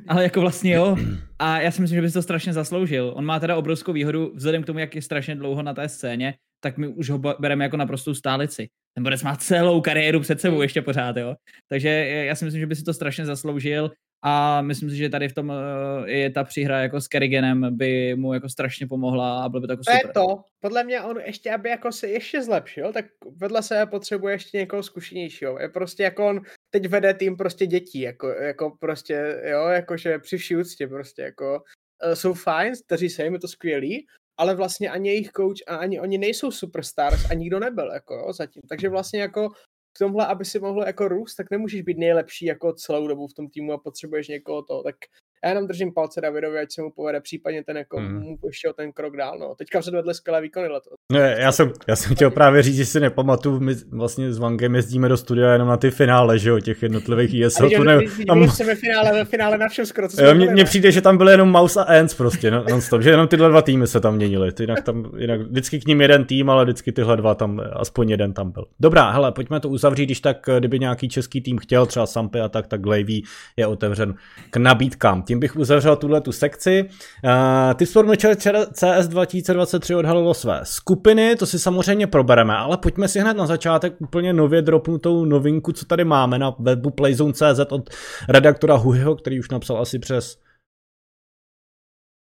Ale 0.07 0.24
jako 0.24 0.41
vlastně 0.41 0.74
jo. 0.74 0.97
A 1.39 1.61
já 1.61 1.72
si 1.72 1.82
myslím, 1.82 1.97
že 1.97 2.01
by 2.01 2.07
si 2.07 2.13
to 2.13 2.22
strašně 2.22 2.53
zasloužil. 2.53 3.13
On 3.15 3.26
má 3.26 3.39
teda 3.39 3.55
obrovskou 3.55 3.93
výhodu, 3.93 4.32
vzhledem 4.36 4.63
k 4.63 4.65
tomu, 4.65 4.80
jak 4.80 4.95
je 4.95 5.01
strašně 5.01 5.36
dlouho 5.36 5.63
na 5.63 5.74
té 5.74 5.89
scéně, 5.89 6.34
tak 6.59 6.78
my 6.78 6.88
už 6.88 7.09
ho 7.09 7.18
bereme 7.18 7.65
jako 7.65 7.78
naprostou 7.78 8.13
stálici. 8.13 8.68
Ten 8.93 9.03
Borec 9.03 9.24
má 9.24 9.36
celou 9.36 9.82
kariéru 9.82 10.20
před 10.20 10.41
sebou 10.41 10.61
ještě 10.61 10.82
pořád, 10.82 11.18
jo. 11.18 11.36
Takže 11.70 11.89
já 11.89 12.36
si 12.36 12.45
myslím, 12.45 12.59
že 12.59 12.68
by 12.68 12.76
si 12.76 12.84
to 12.84 12.93
strašně 12.93 13.26
zasloužil 13.26 13.91
a 14.28 14.61
myslím 14.61 14.89
si, 14.89 14.95
že 14.95 15.09
tady 15.09 15.30
v 15.30 15.34
tom 15.34 15.51
eh, 15.51 16.11
je 16.11 16.30
ta 16.30 16.43
příhra 16.43 16.82
jako 16.82 17.01
s 17.01 17.07
Kerriganem 17.07 17.78
by 17.78 18.15
mu 18.15 18.34
jako 18.34 18.49
strašně 18.49 18.88
pomohla 18.88 19.43
a 19.43 19.49
bylo 19.49 19.61
by 19.61 19.67
to 19.67 19.73
jako 19.73 19.84
super. 19.84 20.01
To 20.01 20.07
je 20.07 20.13
to. 20.13 20.43
Podle 20.59 20.84
mě 20.84 21.01
on 21.01 21.17
ještě, 21.25 21.51
aby 21.51 21.69
jako 21.69 21.91
se 21.91 22.07
ještě 22.07 22.43
zlepšil, 22.43 22.93
tak 22.93 23.05
vedle 23.36 23.63
se 23.63 23.86
potřebuje 23.86 24.34
ještě 24.34 24.57
někoho 24.57 24.84
zkušenějšího. 24.84 25.59
Je 25.59 25.69
prostě 25.69 26.03
jako 26.03 26.28
on 26.28 26.41
teď 26.69 26.88
vede 26.88 27.13
tým 27.13 27.38
prostě 27.38 27.65
dětí, 27.65 27.99
jako, 27.99 28.28
jako 28.28 28.78
prostě, 28.80 29.41
jo, 29.43 29.67
jakože 29.67 30.19
při 30.19 30.38
vší 30.38 30.55
úctě 30.55 30.88
prostě 30.88 31.21
jako 31.21 31.63
uh, 32.05 32.13
jsou 32.13 32.34
fajn, 32.34 32.73
kteří 32.86 33.09
se 33.09 33.23
jim, 33.23 33.34
je 33.34 33.39
to 33.39 33.47
skvělý, 33.47 34.07
ale 34.38 34.55
vlastně 34.55 34.89
ani 34.89 35.09
jejich 35.09 35.32
coach 35.32 35.57
a 35.67 35.75
ani 35.75 35.99
oni 35.99 36.17
nejsou 36.17 36.51
superstars 36.51 37.32
a 37.32 37.34
nikdo 37.34 37.59
nebyl, 37.59 37.91
jako 37.91 38.13
jo, 38.13 38.34
zatím. 38.34 38.61
Takže 38.69 38.89
vlastně 38.89 39.21
jako 39.21 39.49
tomhle, 39.97 40.27
aby 40.27 40.45
si 40.45 40.59
mohl 40.59 40.83
jako 40.83 41.07
růst, 41.07 41.35
tak 41.35 41.51
nemůžeš 41.51 41.81
být 41.81 41.97
nejlepší 41.97 42.45
jako 42.45 42.73
celou 42.73 43.07
dobu 43.07 43.27
v 43.27 43.33
tom 43.33 43.49
týmu 43.49 43.73
a 43.73 43.77
potřebuješ 43.77 44.27
někoho 44.27 44.63
to, 44.63 44.83
tak 44.83 44.95
já 45.43 45.49
jenom 45.49 45.67
držím 45.67 45.93
palce 45.93 46.21
Davidovi, 46.21 46.59
ať 46.59 46.71
se 46.71 46.81
mu 46.81 46.91
povede 46.91 47.21
případně 47.21 47.63
ten 47.63 47.77
jako 47.77 47.97
hmm. 47.97 48.19
mu 48.19 48.38
o 48.69 48.73
ten 48.73 48.91
krok 48.91 49.17
dál. 49.17 49.39
No. 49.39 49.55
Teďka 49.55 49.79
předvedli 49.79 50.13
skvělé 50.13 50.41
výkony 50.41 50.67
letos. 50.67 50.93
Ne, 51.11 51.35
já 51.39 51.51
jsem, 51.51 51.71
já 51.88 51.95
jsem 51.95 52.15
chtěl 52.15 52.31
právě 52.31 52.63
říct, 52.63 52.75
že 52.75 52.85
si 52.85 52.99
nepamatuju, 52.99 53.59
my 53.59 53.75
vlastně 53.91 54.33
s 54.33 54.38
Vangem 54.38 54.75
jezdíme 54.75 55.09
do 55.09 55.17
studia 55.17 55.53
jenom 55.53 55.67
na 55.67 55.77
ty 55.77 55.91
finále, 55.91 56.39
že 56.39 56.49
jo, 56.49 56.59
těch 56.59 56.83
jednotlivých 56.83 57.41
ESL. 57.41 57.69
Ne, 57.83 57.99
tam... 58.27 58.47
ve 58.65 58.75
finále, 58.75 59.13
ve 59.13 59.25
finále 59.25 59.57
na 59.57 59.67
všem 59.67 59.85
skoro, 59.85 60.07
co 60.07 60.23
jo, 60.23 60.35
mně, 60.35 60.63
přijde, 60.63 60.91
že 60.91 61.01
tam 61.01 61.17
byly 61.17 61.31
jenom 61.31 61.49
Mouse 61.49 61.79
a 61.79 61.83
Ants 61.99 62.13
prostě, 62.13 62.51
no, 62.51 62.63
non 62.69 62.81
stop, 62.81 63.01
že 63.01 63.09
jenom 63.09 63.27
tyhle 63.27 63.49
dva 63.49 63.61
týmy 63.61 63.88
se 63.88 63.99
tam 63.99 64.15
měnily. 64.15 64.51
Jinak 64.59 64.83
tam, 64.83 65.11
jinak 65.17 65.41
vždycky 65.41 65.79
k 65.79 65.88
ním 65.88 66.01
jeden 66.01 66.25
tým, 66.25 66.49
ale 66.49 66.63
vždycky 66.63 66.91
tyhle 66.91 67.17
dva 67.17 67.35
tam, 67.35 67.61
aspoň 67.73 68.09
jeden 68.09 68.33
tam 68.33 68.51
byl. 68.51 68.65
Dobrá, 68.79 69.11
hele, 69.11 69.31
pojďme 69.31 69.59
to 69.59 69.69
uzavřít, 69.69 70.05
když 70.05 70.21
tak, 70.21 70.49
kdyby 70.59 70.79
nějaký 70.79 71.09
český 71.09 71.41
tým 71.41 71.57
chtěl, 71.57 71.85
třeba 71.85 72.05
Sampy 72.05 72.39
a 72.39 72.49
tak, 72.49 72.67
tak 72.67 72.81
Glavy 72.81 73.21
je 73.57 73.67
otevřen 73.67 74.15
k 74.49 74.57
nabídkám. 74.57 75.23
Tím 75.28 75.39
bych 75.39 75.55
uzavřel 75.55 75.95
tu 75.95 76.07
tuhle 76.07 76.21
tu 76.21 76.32
sekci. 76.32 76.89
Uh, 77.23 77.73
ty 77.73 77.86
CS 78.73 79.07
2023 79.07 79.95
odhalilo 79.95 80.34
své 80.34 80.59
skupiny, 80.63 81.36
to 81.36 81.45
si 81.45 81.59
samozřejmě 81.59 82.07
probereme, 82.07 82.55
ale 82.55 82.78
pojďme 82.78 83.07
si 83.07 83.19
hned 83.19 83.38
na 83.38 83.45
začátek 83.45 83.93
úplně 83.99 84.34
nově 84.34 84.61
dropnutou 84.61 85.25
novinku, 85.25 85.71
co 85.71 85.86
tady 85.86 86.05
máme 86.05 86.39
na 86.39 86.55
webu 86.59 86.89
playzone.cz 86.89 87.59
od 87.69 87.89
redaktora 88.30 88.75
Huhyho, 88.75 89.15
který 89.15 89.39
už 89.39 89.49
napsal 89.49 89.82
asi 89.82 89.99
přes 89.99 90.38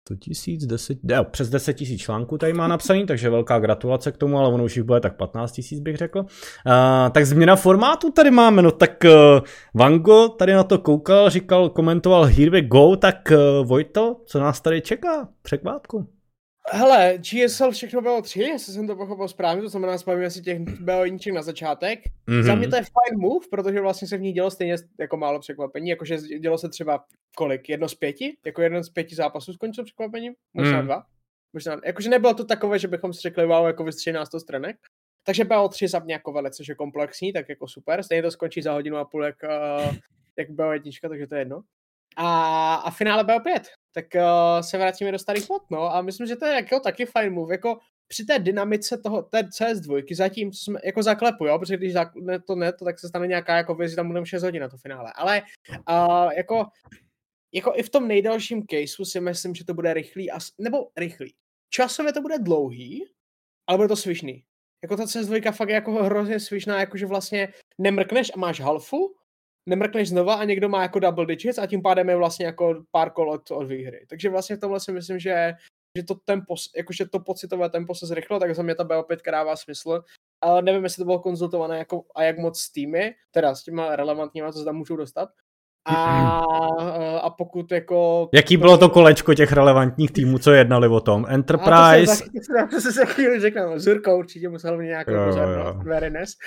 100 0.08 0.16
tisíc, 0.16 0.66
10, 0.66 0.98
jo, 1.10 1.24
přes 1.24 1.50
10 1.50 1.74
tisíc 1.74 2.00
článků 2.00 2.38
tady 2.38 2.52
má 2.52 2.68
napsaný, 2.68 3.06
takže 3.06 3.30
velká 3.30 3.58
gratulace 3.58 4.12
k 4.12 4.16
tomu, 4.16 4.38
ale 4.38 4.48
ono 4.48 4.64
už 4.64 4.76
jich 4.76 4.84
bude 4.84 5.00
tak 5.00 5.16
15 5.16 5.52
tisíc 5.52 5.80
bych 5.80 5.96
řekl. 5.96 6.18
Uh, 6.20 6.24
tak 7.12 7.26
změna 7.26 7.56
formátu 7.56 8.10
tady 8.10 8.30
máme, 8.30 8.62
no 8.62 8.70
tak 8.70 9.04
uh, 9.04 9.10
Vango 9.74 10.28
tady 10.28 10.52
na 10.52 10.64
to 10.64 10.78
koukal, 10.78 11.30
říkal, 11.30 11.68
komentoval 11.68 12.24
Here 12.24 12.50
we 12.50 12.62
go, 12.62 12.96
tak 12.96 13.16
uh, 13.30 13.66
Vojto, 13.66 14.16
co 14.26 14.40
nás 14.40 14.60
tady 14.60 14.80
čeká? 14.80 15.28
Překvápku. 15.42 16.17
Hele, 16.72 17.18
GSL 17.18 17.70
všechno 17.70 18.00
bylo 18.00 18.22
tři, 18.22 18.40
jestli 18.40 18.72
jsem 18.72 18.86
to 18.86 18.96
pochopil 18.96 19.28
správně, 19.28 19.62
to 19.62 19.68
znamená, 19.68 19.98
spavíme 19.98 20.30
si 20.30 20.42
těch 20.42 20.60
BOIníček 20.80 21.34
na 21.34 21.42
začátek. 21.42 22.00
Mm-hmm. 22.28 22.42
Za 22.42 22.54
mě 22.54 22.68
to 22.68 22.76
je 22.76 22.82
fine 22.82 23.18
move, 23.18 23.46
protože 23.50 23.80
vlastně 23.80 24.08
se 24.08 24.16
v 24.16 24.20
ní 24.20 24.32
dělo 24.32 24.50
stejně 24.50 24.76
jako 25.00 25.16
málo 25.16 25.40
překvapení, 25.40 25.90
jakože 25.90 26.18
dělo 26.18 26.58
se 26.58 26.68
třeba 26.68 27.04
kolik, 27.36 27.68
jedno 27.68 27.88
z 27.88 27.94
pěti, 27.94 28.36
jako 28.46 28.62
jeden 28.62 28.84
z 28.84 28.90
pěti 28.90 29.14
zápasů 29.14 29.52
skončil 29.52 29.84
překvapením, 29.84 30.34
možná 30.54 30.80
mm. 30.80 30.86
dva. 30.86 31.02
Možná, 31.52 31.76
jakože 31.84 32.10
nebylo 32.10 32.34
to 32.34 32.44
takové, 32.44 32.78
že 32.78 32.88
bychom 32.88 33.12
si 33.12 33.20
řekli, 33.20 33.46
wow, 33.46 33.66
jako 33.66 33.84
vystřelí 33.84 34.14
nás 34.14 34.28
to 34.28 34.40
stranek. 34.40 34.76
Takže 35.24 35.44
BO3 35.44 35.88
za 35.88 35.98
mě 35.98 36.14
jako 36.14 36.32
velice, 36.32 36.56
což 36.56 36.68
je 36.68 36.74
komplexní, 36.74 37.32
tak 37.32 37.48
jako 37.48 37.68
super. 37.68 38.02
Stejně 38.02 38.22
to 38.22 38.30
skončí 38.30 38.62
za 38.62 38.72
hodinu 38.72 38.96
a 38.96 39.04
půl, 39.04 39.24
jak, 39.24 39.36
uh, 39.44 39.94
jak 40.38 40.50
BO1, 40.50 41.08
takže 41.08 41.26
to 41.26 41.34
je 41.34 41.40
jedno. 41.40 41.62
A, 42.20 42.74
a 42.74 42.90
finále 42.90 43.24
BO5, 43.24 43.60
tak 43.94 44.04
uh, 44.14 44.60
se 44.60 44.78
vrátíme 44.78 45.12
do 45.12 45.18
starých 45.18 45.48
mod, 45.48 45.62
no, 45.70 45.94
a 45.94 46.02
myslím, 46.02 46.26
že 46.26 46.36
to 46.36 46.46
je 46.46 46.54
jako 46.54 46.80
taky 46.80 47.06
fajn 47.06 47.32
move, 47.32 47.54
jako 47.54 47.78
při 48.08 48.24
té 48.24 48.38
dynamice 48.38 48.98
toho, 48.98 49.22
té 49.22 49.42
CS2, 49.42 50.14
zatím, 50.14 50.52
co 50.52 50.64
jsme, 50.64 50.80
jako 50.84 51.02
zaklepu, 51.02 51.46
jo, 51.46 51.58
protože 51.58 51.76
když 51.76 51.94
ne, 52.20 52.40
to 52.40 52.54
ne, 52.54 52.72
to, 52.72 52.84
tak 52.84 52.98
se 52.98 53.08
stane 53.08 53.26
nějaká 53.26 53.56
jako 53.56 53.74
věc, 53.74 53.94
tam 53.94 54.06
budeme 54.06 54.26
6 54.26 54.42
hodin 54.42 54.62
na 54.62 54.68
to 54.68 54.76
finále, 54.76 55.12
ale 55.16 55.42
uh, 55.90 56.32
jako, 56.32 56.66
jako 57.54 57.72
i 57.76 57.82
v 57.82 57.90
tom 57.90 58.08
nejdelším 58.08 58.62
caseu 58.70 59.04
si 59.04 59.20
myslím, 59.20 59.54
že 59.54 59.64
to 59.64 59.74
bude 59.74 59.94
rychlý, 59.94 60.30
a, 60.30 60.38
nebo 60.58 60.88
rychlý. 60.96 61.34
Časově 61.70 62.12
to 62.12 62.22
bude 62.22 62.38
dlouhý, 62.38 63.04
ale 63.66 63.78
bude 63.78 63.88
to 63.88 63.96
svižný. 63.96 64.44
Jako 64.82 64.96
ta 64.96 65.04
CS2 65.04 65.52
fakt 65.52 65.68
je 65.68 65.74
jako 65.74 65.92
hrozně 65.92 66.40
svižná, 66.40 66.80
jakože 66.80 67.06
vlastně 67.06 67.48
nemrkneš 67.78 68.32
a 68.34 68.38
máš 68.38 68.60
halfu, 68.60 69.14
nemrkneš 69.68 70.08
znova 70.08 70.34
a 70.34 70.44
někdo 70.44 70.68
má 70.68 70.82
jako 70.82 70.98
double 70.98 71.26
digits 71.26 71.58
a 71.58 71.66
tím 71.66 71.82
pádem 71.82 72.08
je 72.08 72.16
vlastně 72.16 72.46
jako 72.46 72.84
pár 72.90 73.10
kol 73.10 73.30
od, 73.30 73.50
od 73.50 73.64
výhry. 73.64 74.06
Takže 74.08 74.30
vlastně 74.30 74.56
v 74.56 74.60
tomhle 74.60 74.80
si 74.80 74.92
myslím, 74.92 75.18
že 75.18 75.54
že 75.96 76.02
to 76.02 76.14
tempo, 76.14 76.54
jakože 76.76 77.06
to 77.06 77.20
pocitové 77.20 77.70
tempo 77.70 77.94
se 77.94 78.06
zrychlo, 78.06 78.40
tak 78.40 78.54
za 78.54 78.62
mě 78.62 78.74
ta 78.74 78.84
BO5 78.84 79.30
dává 79.30 79.56
smysl. 79.56 80.04
Ale 80.40 80.62
nevím, 80.62 80.84
jestli 80.84 81.00
to 81.00 81.04
bylo 81.04 81.18
konzultované 81.18 81.78
jako, 81.78 82.04
a 82.14 82.22
jak 82.22 82.38
moc 82.38 82.60
s 82.60 82.72
týmy, 82.72 83.14
teda 83.30 83.54
s 83.54 83.62
těma 83.62 83.96
relevantníma, 83.96 84.52
co 84.52 84.58
se 84.58 84.64
tam 84.64 84.76
můžou 84.76 84.96
dostat. 84.96 85.28
A, 85.88 87.18
a 87.22 87.30
pokud 87.30 87.72
jako... 87.72 88.28
Jaký 88.34 88.56
bylo 88.56 88.78
to 88.78 88.88
kolečko 88.88 89.34
těch 89.34 89.52
relevantních 89.52 90.12
týmů, 90.12 90.38
co 90.38 90.52
jednali 90.52 90.88
o 90.88 91.00
tom? 91.00 91.26
Enterprise? 91.28 92.24
A 92.24 92.66
to 92.70 92.80
se, 92.80 92.86
to 92.86 92.92
se 92.92 93.06
chvíli 93.06 93.40
řekne, 93.40 93.78
Zurko 93.80 94.18
určitě 94.18 94.48
musel 94.48 94.78
mít 94.78 94.86
nějakou 94.86 95.12
pozornost, 95.26 95.88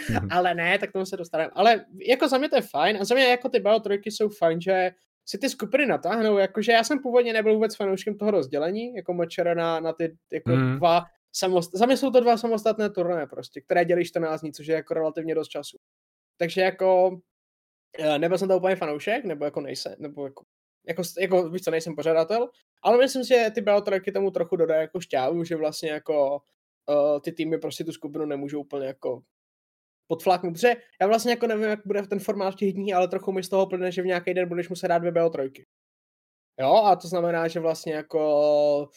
mhm. 0.10 0.28
ale 0.32 0.54
ne, 0.54 0.80
tak 0.80 0.92
tomu 0.92 1.06
se 1.06 1.18
dostaneme. 1.18 1.52
Ale 1.54 1.82
jako 2.10 2.28
za 2.28 2.38
mě 2.38 2.50
to 2.50 2.56
je 2.56 2.62
fajn 2.62 2.98
a 3.02 3.06
za 3.06 3.16
mě 3.16 3.24
jako 3.24 3.50
ty 3.50 3.60
BO3 3.60 4.00
jsou 4.06 4.30
fajn, 4.30 4.62
že 4.62 4.92
si 5.26 5.38
ty 5.38 5.50
skupiny 5.50 5.86
natáhnou, 5.86 6.38
jakože 6.38 6.72
já 6.72 6.84
jsem 6.84 7.00
původně 7.00 7.34
nebyl 7.34 7.54
vůbec 7.54 7.76
fanouškem 7.76 8.18
toho 8.18 8.32
rozdělení, 8.32 8.94
jako 8.94 9.14
močera 9.14 9.54
na, 9.54 9.80
na 9.80 9.94
ty 9.94 10.18
jako 10.32 10.50
mm. 10.50 10.78
dva 10.78 11.04
samost... 11.32 11.72
Za 11.76 11.86
mě 11.86 11.98
jsou 11.98 12.12
to 12.12 12.20
dva 12.20 12.38
samostatné 12.38 12.90
turnaje 12.90 13.28
prostě, 13.28 13.62
které 13.62 13.86
dělí 13.86 14.06
14 14.06 14.42
dní, 14.42 14.52
což 14.54 14.68
je 14.68 14.76
jako 14.76 14.94
relativně 14.94 15.36
dost 15.36 15.48
času. 15.48 15.78
Takže 16.38 16.62
jako 16.62 17.20
nebyl 18.18 18.38
jsem 18.38 18.48
to 18.48 18.58
úplně 18.58 18.76
fanoušek, 18.76 19.26
nebo 19.26 19.46
jako 19.46 19.62
nejsem, 19.62 19.96
nebo 20.00 20.26
jako, 20.26 20.44
jako, 20.88 21.04
jako 21.20 21.50
víš 21.50 21.62
co, 21.62 21.72
nejsem 21.72 21.96
pořadatel, 21.96 22.50
ale 22.84 22.98
myslím 22.98 23.24
si, 23.24 23.30
že 23.30 23.52
ty 23.56 23.62
Beotrojky 23.62 24.12
tomu 24.12 24.32
trochu 24.32 24.56
dodají 24.56 24.82
jako 24.82 25.00
šťávu, 25.00 25.44
že 25.44 25.56
vlastně 25.56 25.90
jako 25.90 26.42
uh, 26.90 27.20
ty 27.20 27.32
týmy 27.32 27.58
prostě 27.58 27.84
tu 27.84 27.92
skupinu 27.92 28.26
nemůžou 28.26 28.62
úplně 28.62 28.88
jako 28.88 29.22
podfláknu, 30.08 30.54
protože 30.54 30.74
já 31.02 31.08
vlastně 31.08 31.32
jako 31.32 31.48
nevím, 31.48 31.70
jak 31.70 31.80
bude 31.86 32.08
ten 32.08 32.20
formát 32.20 32.56
těch 32.56 32.74
dní, 32.74 32.94
ale 32.94 33.08
trochu 33.08 33.32
mi 33.32 33.44
z 33.44 33.50
toho 33.50 33.68
plyne, 33.68 33.92
že 33.92 34.02
v 34.02 34.06
nějaký 34.06 34.34
den 34.34 34.48
budeš 34.48 34.70
muset 34.70 34.88
dát 34.88 34.98
dvě 34.98 35.12
BO3. 35.12 35.66
Jo, 36.60 36.74
a 36.74 36.96
to 36.96 37.08
znamená, 37.08 37.48
že 37.48 37.60
vlastně 37.60 37.94
jako 37.94 38.90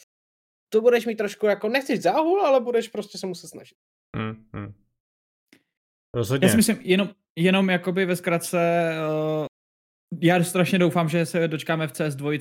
to 0.69 0.81
budeš 0.81 1.05
mít 1.05 1.15
trošku 1.15 1.45
jako, 1.45 1.69
nechceš 1.69 2.01
záhul, 2.01 2.41
ale 2.41 2.59
budeš 2.59 2.87
prostě 2.87 3.17
se 3.17 3.27
muset 3.27 3.47
snažit. 3.47 3.77
Hmm, 4.15 4.45
hmm. 4.53 4.73
Rozhodně. 6.15 6.45
Já 6.45 6.51
si 6.51 6.57
myslím, 6.57 6.77
jenom, 6.81 7.09
jenom 7.35 7.69
jakoby 7.69 8.05
ve 8.05 8.15
zkratce, 8.15 8.91
uh, 9.39 9.45
já 10.21 10.43
strašně 10.43 10.79
doufám, 10.79 11.09
že 11.09 11.25
se 11.25 11.47
dočkáme 11.47 11.87
v 11.87 11.91
CS2 11.91 12.39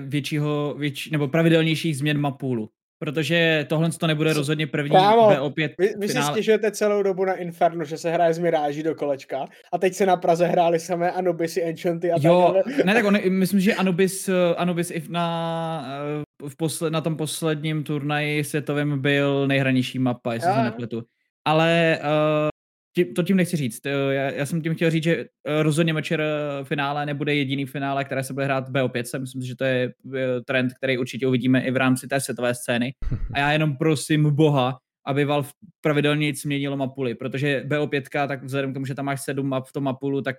většího, 0.00 0.74
větší, 0.78 1.10
nebo 1.10 1.28
pravidelnějších 1.28 1.98
změn 1.98 2.18
mapůlu 2.18 2.70
protože 3.00 3.66
tohle 3.68 3.90
to 3.90 4.06
nebude 4.06 4.32
rozhodně 4.32 4.66
první 4.66 4.90
Kámo, 4.90 5.44
opět 5.44 5.72
vy, 5.78 5.94
vy 5.98 6.08
si 6.08 6.22
stěžujete 6.22 6.70
celou 6.70 7.02
dobu 7.02 7.24
na 7.24 7.34
Inferno, 7.34 7.84
že 7.84 7.98
se 7.98 8.10
hraje 8.10 8.34
z 8.34 8.38
Miráží 8.38 8.82
do 8.82 8.94
kolečka 8.94 9.46
a 9.72 9.78
teď 9.78 9.94
se 9.94 10.06
na 10.06 10.16
Praze 10.16 10.46
hráli 10.46 10.80
samé 10.80 11.12
Anubisy, 11.12 11.62
Enchanty 11.62 12.12
a 12.12 12.16
jo, 12.20 12.54
tak. 12.56 12.84
ne, 12.84 12.94
tak 12.94 13.04
on, 13.08 13.18
myslím, 13.28 13.60
že 13.60 13.74
Anubis, 13.74 14.30
Anubis 14.56 14.90
i 14.90 15.02
na, 15.08 15.86
eh, 16.42 16.48
v 16.48 16.56
posle, 16.56 16.90
na 16.90 17.00
tom 17.00 17.16
posledním 17.16 17.84
turnaji 17.84 18.44
světovém 18.44 19.00
byl 19.00 19.46
nejhranější 19.46 19.98
mapa, 19.98 20.34
jestli 20.34 20.50
jo. 20.50 20.54
se 20.56 20.62
nepletu. 20.62 21.02
Ale 21.44 21.98
uh, 22.02 22.49
tím, 22.94 23.14
to 23.14 23.22
tím 23.22 23.36
nechci 23.36 23.56
říct. 23.56 23.86
Já, 23.86 24.30
já 24.30 24.46
jsem 24.46 24.62
tím 24.62 24.74
chtěl 24.74 24.90
říct, 24.90 25.04
že 25.04 25.24
eh, 25.46 25.62
rozhodně 25.62 25.92
Mečer 25.92 26.20
eh, 26.20 26.64
finále 26.64 27.06
nebude 27.06 27.34
jediný 27.34 27.66
finále, 27.66 28.04
které 28.04 28.24
se 28.24 28.32
bude 28.32 28.44
hrát 28.44 28.68
BO5. 28.68 29.20
Myslím, 29.20 29.42
že 29.42 29.56
to 29.56 29.64
je 29.64 29.92
eh, 30.14 30.40
trend, 30.40 30.72
který 30.74 30.98
určitě 30.98 31.26
uvidíme 31.26 31.62
i 31.62 31.70
v 31.70 31.76
rámci 31.76 32.08
té 32.08 32.20
světové 32.20 32.54
scény. 32.54 32.94
A 33.34 33.38
já 33.38 33.52
jenom 33.52 33.76
prosím 33.76 34.34
Boha, 34.34 34.78
aby 35.06 35.24
Valve 35.24 35.48
pravidelně 35.80 36.34
změnilo 36.34 36.76
mapuly, 36.76 37.14
protože 37.14 37.64
BO5, 37.68 38.28
tak 38.28 38.44
vzhledem 38.44 38.70
k 38.70 38.74
tomu, 38.74 38.86
že 38.86 38.94
tam 38.94 39.04
máš 39.04 39.22
sedm 39.22 39.48
map 39.48 39.66
v 39.66 39.72
tom 39.72 39.84
mapulu, 39.84 40.22
tak 40.22 40.36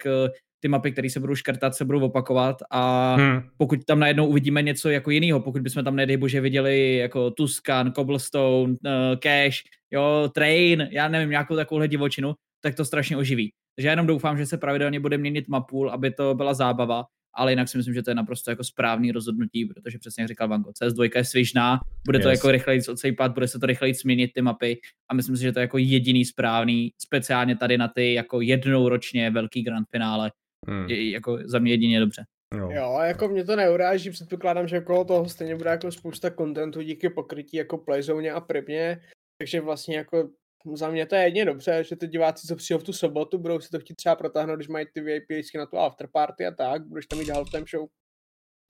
ty 0.60 0.68
mapy, 0.68 0.91
které 0.91 1.10
se 1.10 1.20
budou 1.20 1.36
škrtat, 1.36 1.76
se 1.76 1.86
budou 1.86 1.99
opakovat 1.99 2.58
a 2.72 3.16
hmm. 3.16 3.41
pokud 3.58 3.80
tam 3.86 3.99
najednou 3.99 4.28
uvidíme 4.28 4.62
něco 4.62 4.89
jako 4.89 5.12
jiného, 5.12 5.39
pokud 5.39 5.62
bychom 5.62 5.84
tam 5.84 5.95
nedej 5.95 6.18
bože 6.18 6.41
viděli 6.41 6.95
jako 6.95 7.32
Tuscan, 7.32 7.93
Cobblestone, 7.93 8.74
uh, 8.74 9.20
Cash, 9.20 9.64
jo, 9.92 10.30
Train, 10.36 10.88
já 10.92 11.08
nevím, 11.08 11.30
nějakou 11.30 11.56
takovouhle 11.56 11.88
divočinu, 11.88 12.34
tak 12.62 12.76
to 12.76 12.86
strašně 12.86 13.18
oživí. 13.18 13.54
Takže 13.76 13.88
já 13.88 13.92
jenom 13.92 14.08
doufám, 14.08 14.38
že 14.38 14.46
se 14.46 14.58
pravidelně 14.58 15.00
bude 15.00 15.18
měnit 15.18 15.48
mapul, 15.48 15.89
aby 15.89 16.12
to 16.12 16.36
byla 16.36 16.54
zábava, 16.54 17.06
ale 17.34 17.52
jinak 17.52 17.70
si 17.70 17.78
myslím, 17.78 17.94
že 17.94 18.04
to 18.04 18.12
je 18.12 18.16
naprosto 18.16 18.52
jako 18.52 18.64
správný 18.64 19.12
rozhodnutí, 19.12 19.66
protože 19.66 19.98
přesně 20.00 20.22
jak 20.22 20.28
říkal 20.28 20.48
Vanko, 20.48 20.70
CS2 20.70 21.12
je 21.16 21.26
svižná, 21.26 21.80
bude 22.06 22.18
yes. 22.18 22.24
to 22.24 22.30
jako 22.30 22.52
rychleji 22.52 22.82
odsejpat, 22.89 23.34
bude 23.34 23.48
se 23.48 23.60
to 23.60 23.66
rychleji 23.66 23.94
změnit 23.94 24.32
ty 24.34 24.42
mapy 24.42 24.80
a 25.10 25.14
myslím 25.14 25.38
si, 25.38 25.44
že 25.44 25.52
to 25.52 25.60
je 25.60 25.62
jako 25.62 25.78
jediný 25.78 26.26
správný, 26.26 26.94
speciálně 26.98 27.56
tady 27.56 27.78
na 27.78 27.88
ty 27.88 28.14
jako 28.14 28.42
jednou 28.42 28.89
ročně 28.89 29.32
velký 29.32 29.64
grand 29.64 29.88
finále, 29.92 30.32
hmm. 30.68 30.86
je 30.89 31.12
jako 31.12 31.39
za 31.46 31.60
mě 31.60 31.72
jedině 31.72 32.00
dobře. 32.00 32.24
Jo. 32.58 32.70
jo, 32.72 33.00
jako 33.04 33.28
mě 33.28 33.44
to 33.44 33.56
neuráží, 33.56 34.10
předpokládám, 34.10 34.68
že 34.68 34.80
okolo 34.80 35.06
toho 35.06 35.30
stejně 35.30 35.56
bude 35.56 35.70
jako 35.70 35.92
spousta 35.92 36.30
kontentu 36.30 36.82
díky 36.82 37.10
pokrytí 37.10 37.58
jako 37.58 37.78
Playzone 37.78 38.30
a 38.30 38.39
Pripně, 38.39 39.02
takže 39.42 39.62
vlastně 39.62 39.98
jako 39.98 40.30
za 40.74 40.89
mě 40.89 41.06
to 41.06 41.16
je 41.16 41.24
jedně 41.24 41.46
dobře, 41.46 41.84
že 41.84 41.96
ty 41.96 42.08
diváci, 42.08 42.48
co 42.48 42.56
přijdou 42.56 42.80
v 42.80 42.84
tu 42.84 42.94
sobotu, 42.94 43.38
budou 43.38 43.60
si 43.60 43.70
to 43.70 43.80
chtít 43.80 43.96
třeba 43.96 44.16
protáhnout, 44.16 44.56
když 44.56 44.68
mají 44.68 44.86
ty 44.94 45.02
VIP 45.02 45.30
na 45.58 45.66
tu 45.66 45.78
afterparty 45.78 46.46
a 46.46 46.52
tak, 46.52 46.88
budeš 46.88 47.06
tam 47.06 47.20
mít 47.20 47.30
halftime 47.30 47.66
show. 47.76 47.88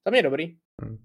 Za 0.07 0.11
mě 0.11 0.19
je 0.19 0.23
dobrý. 0.23 0.45
Hmm. 0.81 0.97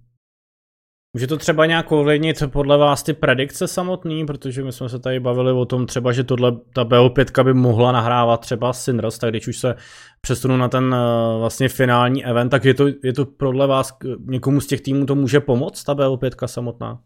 Může 1.14 1.26
to 1.26 1.36
třeba 1.36 1.66
nějak 1.66 1.92
ovlivnit 1.92 2.42
podle 2.52 2.78
vás 2.78 3.02
ty 3.02 3.12
predikce 3.12 3.68
samotný, 3.68 4.26
protože 4.26 4.64
my 4.64 4.72
jsme 4.72 4.88
se 4.88 4.98
tady 4.98 5.20
bavili 5.20 5.52
o 5.52 5.64
tom 5.64 5.86
třeba, 5.86 6.12
že 6.12 6.24
tohle, 6.24 6.52
ta 6.74 6.84
BO5 6.84 7.44
by 7.44 7.54
mohla 7.54 7.92
nahrávat 7.92 8.40
třeba 8.40 8.72
Sinras, 8.72 9.18
tak 9.18 9.30
když 9.30 9.48
už 9.48 9.58
se 9.58 9.74
přesunu 10.20 10.56
na 10.56 10.68
ten 10.68 10.84
uh, 10.84 11.40
vlastně 11.40 11.68
finální 11.68 12.24
event, 12.24 12.50
tak 12.50 12.64
je 12.64 12.74
to, 12.74 12.86
je 13.04 13.12
to 13.12 13.26
podle 13.26 13.66
vás 13.66 13.98
někomu 14.26 14.60
z 14.60 14.66
těch 14.66 14.80
týmů 14.80 15.06
to 15.06 15.14
může 15.14 15.40
pomoct, 15.40 15.84
ta 15.84 15.94
BO5 15.94 16.46
samotná? 16.46 17.02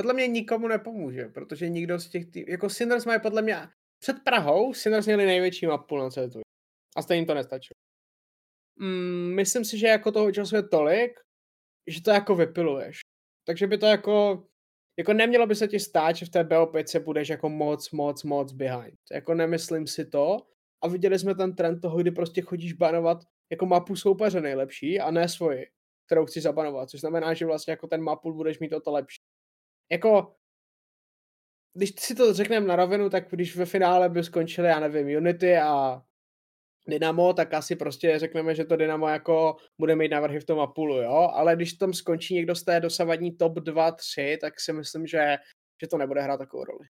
Podle 0.00 0.14
mě 0.14 0.26
nikomu 0.26 0.68
nepomůže, 0.68 1.28
protože 1.28 1.68
nikdo 1.68 1.98
z 1.98 2.08
těch 2.08 2.26
tým, 2.26 2.44
jako 2.48 2.70
Sinners 2.70 3.06
mají 3.06 3.20
podle 3.20 3.42
mě, 3.42 3.56
před 3.98 4.16
Prahou 4.24 4.74
Sinners 4.74 5.06
měli 5.06 5.26
největší 5.26 5.66
mapu 5.66 5.96
na 5.96 6.10
CETu. 6.10 6.40
A 6.96 7.02
stejně 7.02 7.26
to 7.26 7.34
nestačilo. 7.34 7.74
Mm, 8.76 9.34
myslím 9.34 9.64
si, 9.64 9.78
že 9.78 9.86
jako 9.86 10.12
toho 10.12 10.32
času 10.32 10.56
je 10.56 10.62
tolik, 10.62 11.20
že 11.86 12.02
to 12.02 12.10
jako 12.10 12.34
vypiluješ. 12.34 12.98
Takže 13.46 13.66
by 13.66 13.78
to 13.78 13.86
jako, 13.86 14.46
jako 14.98 15.12
nemělo 15.12 15.46
by 15.46 15.54
se 15.54 15.68
ti 15.68 15.80
stát, 15.80 16.16
že 16.16 16.26
v 16.26 16.28
té 16.28 16.42
BO5 16.42 16.84
se 16.84 17.00
budeš 17.00 17.28
jako 17.28 17.48
moc, 17.48 17.90
moc, 17.90 18.24
moc 18.24 18.52
behind. 18.52 18.98
Jako 19.12 19.34
nemyslím 19.34 19.86
si 19.86 20.04
to. 20.04 20.36
A 20.82 20.88
viděli 20.88 21.18
jsme 21.18 21.34
ten 21.34 21.54
trend 21.54 21.80
toho, 21.80 21.98
kdy 21.98 22.10
prostě 22.10 22.42
chodíš 22.42 22.72
banovat 22.72 23.18
jako 23.50 23.66
mapu 23.66 23.96
soupeře 23.96 24.40
nejlepší 24.40 25.00
a 25.00 25.10
ne 25.10 25.28
svoji, 25.28 25.66
kterou 26.06 26.26
chci 26.26 26.40
zabanovat. 26.40 26.90
Což 26.90 27.00
znamená, 27.00 27.34
že 27.34 27.46
vlastně 27.46 27.70
jako 27.70 27.86
ten 27.86 28.02
mapu 28.02 28.32
budeš 28.32 28.58
mít 28.58 28.72
o 28.72 28.80
to 28.80 28.92
lepší 28.92 29.29
jako, 29.92 30.34
když 31.76 31.92
si 31.98 32.14
to 32.14 32.34
řekneme 32.34 32.66
na 32.66 32.76
rovinu, 32.76 33.10
tak 33.10 33.30
když 33.30 33.56
ve 33.56 33.66
finále 33.66 34.08
by 34.08 34.24
skončili, 34.24 34.68
já 34.68 34.80
nevím, 34.80 35.18
Unity 35.18 35.56
a 35.56 36.02
Dynamo, 36.88 37.32
tak 37.32 37.54
asi 37.54 37.76
prostě 37.76 38.18
řekneme, 38.18 38.54
že 38.54 38.64
to 38.64 38.76
Dynamo 38.76 39.08
jako 39.08 39.56
bude 39.80 39.96
mít 39.96 40.08
návrhy 40.08 40.40
v 40.40 40.44
tom 40.44 40.60
Apulu, 40.60 40.96
jo, 40.96 41.30
ale 41.32 41.56
když 41.56 41.72
tam 41.72 41.92
skončí 41.92 42.34
někdo 42.34 42.54
z 42.54 42.64
té 42.64 42.80
dosavadní 42.80 43.36
top 43.36 43.54
2, 43.54 43.92
3, 43.92 44.38
tak 44.40 44.60
si 44.60 44.72
myslím, 44.72 45.06
že, 45.06 45.36
že 45.82 45.88
to 45.88 45.98
nebude 45.98 46.22
hrát 46.22 46.38
takovou 46.38 46.64
roli. 46.64 46.86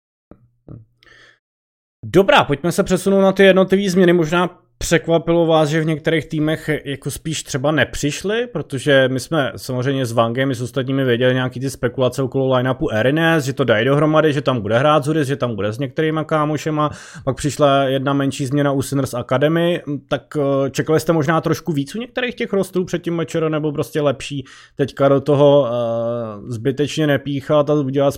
Dobrá, 2.06 2.44
pojďme 2.44 2.72
se 2.72 2.84
přesunout 2.84 3.22
na 3.22 3.32
ty 3.32 3.44
jednotlivé 3.44 3.90
změny. 3.90 4.14
Možná 4.14 4.69
Překvapilo 4.82 5.46
vás, 5.46 5.70
že 5.70 5.82
v 5.82 5.86
některých 5.86 6.26
týmech 6.26 6.70
jako 6.86 7.12
spíš 7.12 7.44
třeba 7.44 7.72
nepřišli, 7.72 8.48
protože 8.48 9.10
my 9.12 9.20
jsme 9.20 9.52
samozřejmě 9.56 10.06
s 10.06 10.12
Vangem 10.12 10.52
i 10.52 10.56
s 10.56 10.62
ostatními 10.62 11.06
věděli 11.06 11.34
nějaký 11.34 11.60
ty 11.60 11.70
spekulace 11.70 12.24
okolo 12.24 12.56
line-upu 12.56 12.90
Erines, 12.94 13.46
že 13.46 13.54
to 13.54 13.64
dají 13.64 13.86
dohromady, 13.86 14.34
že 14.34 14.42
tam 14.42 14.62
bude 14.62 14.80
hrát 14.80 15.04
Zudis, 15.04 15.28
že 15.28 15.36
tam 15.36 15.56
bude 15.56 15.74
s 15.74 15.80
některýma 15.80 16.24
kámošema, 16.24 16.90
pak 17.24 17.36
přišla 17.36 17.84
jedna 17.84 18.14
menší 18.14 18.46
změna 18.46 18.72
u 18.72 18.82
Sinners 18.82 19.14
Academy, 19.14 19.82
tak 20.08 20.38
eh, 20.38 20.70
čekali 20.70 21.00
jste 21.00 21.14
možná 21.14 21.42
trošku 21.42 21.72
víc 21.72 21.96
u 21.96 22.00
některých 22.00 22.36
těch 22.36 22.54
rostů 22.54 22.86
před 22.86 23.02
tím 23.02 23.18
večerem, 23.18 23.52
nebo 23.52 23.72
prostě 23.72 24.02
lepší 24.02 24.46
teďka 24.76 25.10
do 25.10 25.22
toho 25.22 25.62
uh, 25.62 26.50
zbytečně 26.50 27.08
nepíchat 27.08 27.70
a 27.70 27.74
udělat, 27.74 28.14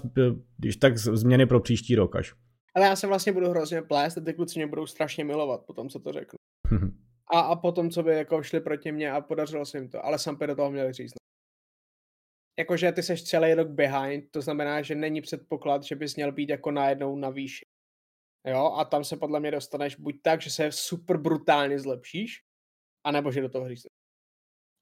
když 0.58 0.76
tak 0.76 0.98
změny 0.98 1.46
pro 1.46 1.60
příští 1.60 1.96
rok 1.96 2.16
až. 2.16 2.34
Ale 2.76 2.86
já 2.86 2.96
se 2.96 3.08
vlastně 3.08 3.32
budu 3.32 3.50
hrozně 3.50 3.82
plést 3.82 4.18
a 4.18 4.22
ty 4.22 4.34
kluci 4.34 4.60
mě 4.60 4.68
budou 4.68 4.88
strašně 4.88 5.24
milovat 5.24 5.66
potom, 5.66 5.90
co 5.90 6.00
to 6.00 6.12
řeknu. 6.12 6.38
a, 7.34 7.40
a 7.40 7.56
potom, 7.56 7.90
co 7.90 8.04
by 8.04 8.16
jako 8.16 8.44
šli 8.44 8.62
proti 8.62 8.92
mně 8.92 9.12
a 9.12 9.22
podařilo 9.22 9.66
se 9.66 9.78
jim 9.78 9.90
to. 9.90 10.06
Ale 10.06 10.20
Sampy 10.20 10.48
do 10.48 10.56
toho 10.56 10.72
měli 10.72 10.94
říct. 10.94 11.14
jakože 12.60 12.92
ty 12.92 13.04
seš 13.04 13.24
celý 13.24 13.54
rok 13.54 13.68
behind, 13.68 14.32
to 14.32 14.42
znamená, 14.42 14.82
že 14.82 14.96
není 14.96 15.22
předpoklad, 15.22 15.84
že 15.84 15.96
bys 15.96 16.16
měl 16.16 16.32
být 16.32 16.50
jako 16.50 16.72
najednou 16.72 17.16
na 17.16 17.30
výši. 17.30 17.66
Jo, 18.48 18.74
a 18.78 18.86
tam 18.86 19.04
se 19.04 19.18
podle 19.18 19.40
mě 19.40 19.52
dostaneš 19.52 19.96
buď 19.96 20.16
tak, 20.22 20.42
že 20.42 20.50
se 20.50 20.72
super 20.72 21.18
brutálně 21.18 21.80
zlepšíš, 21.80 22.44
anebo 23.04 23.32
že 23.32 23.42
do 23.42 23.50
toho 23.50 23.66
hřízneš. 23.66 23.92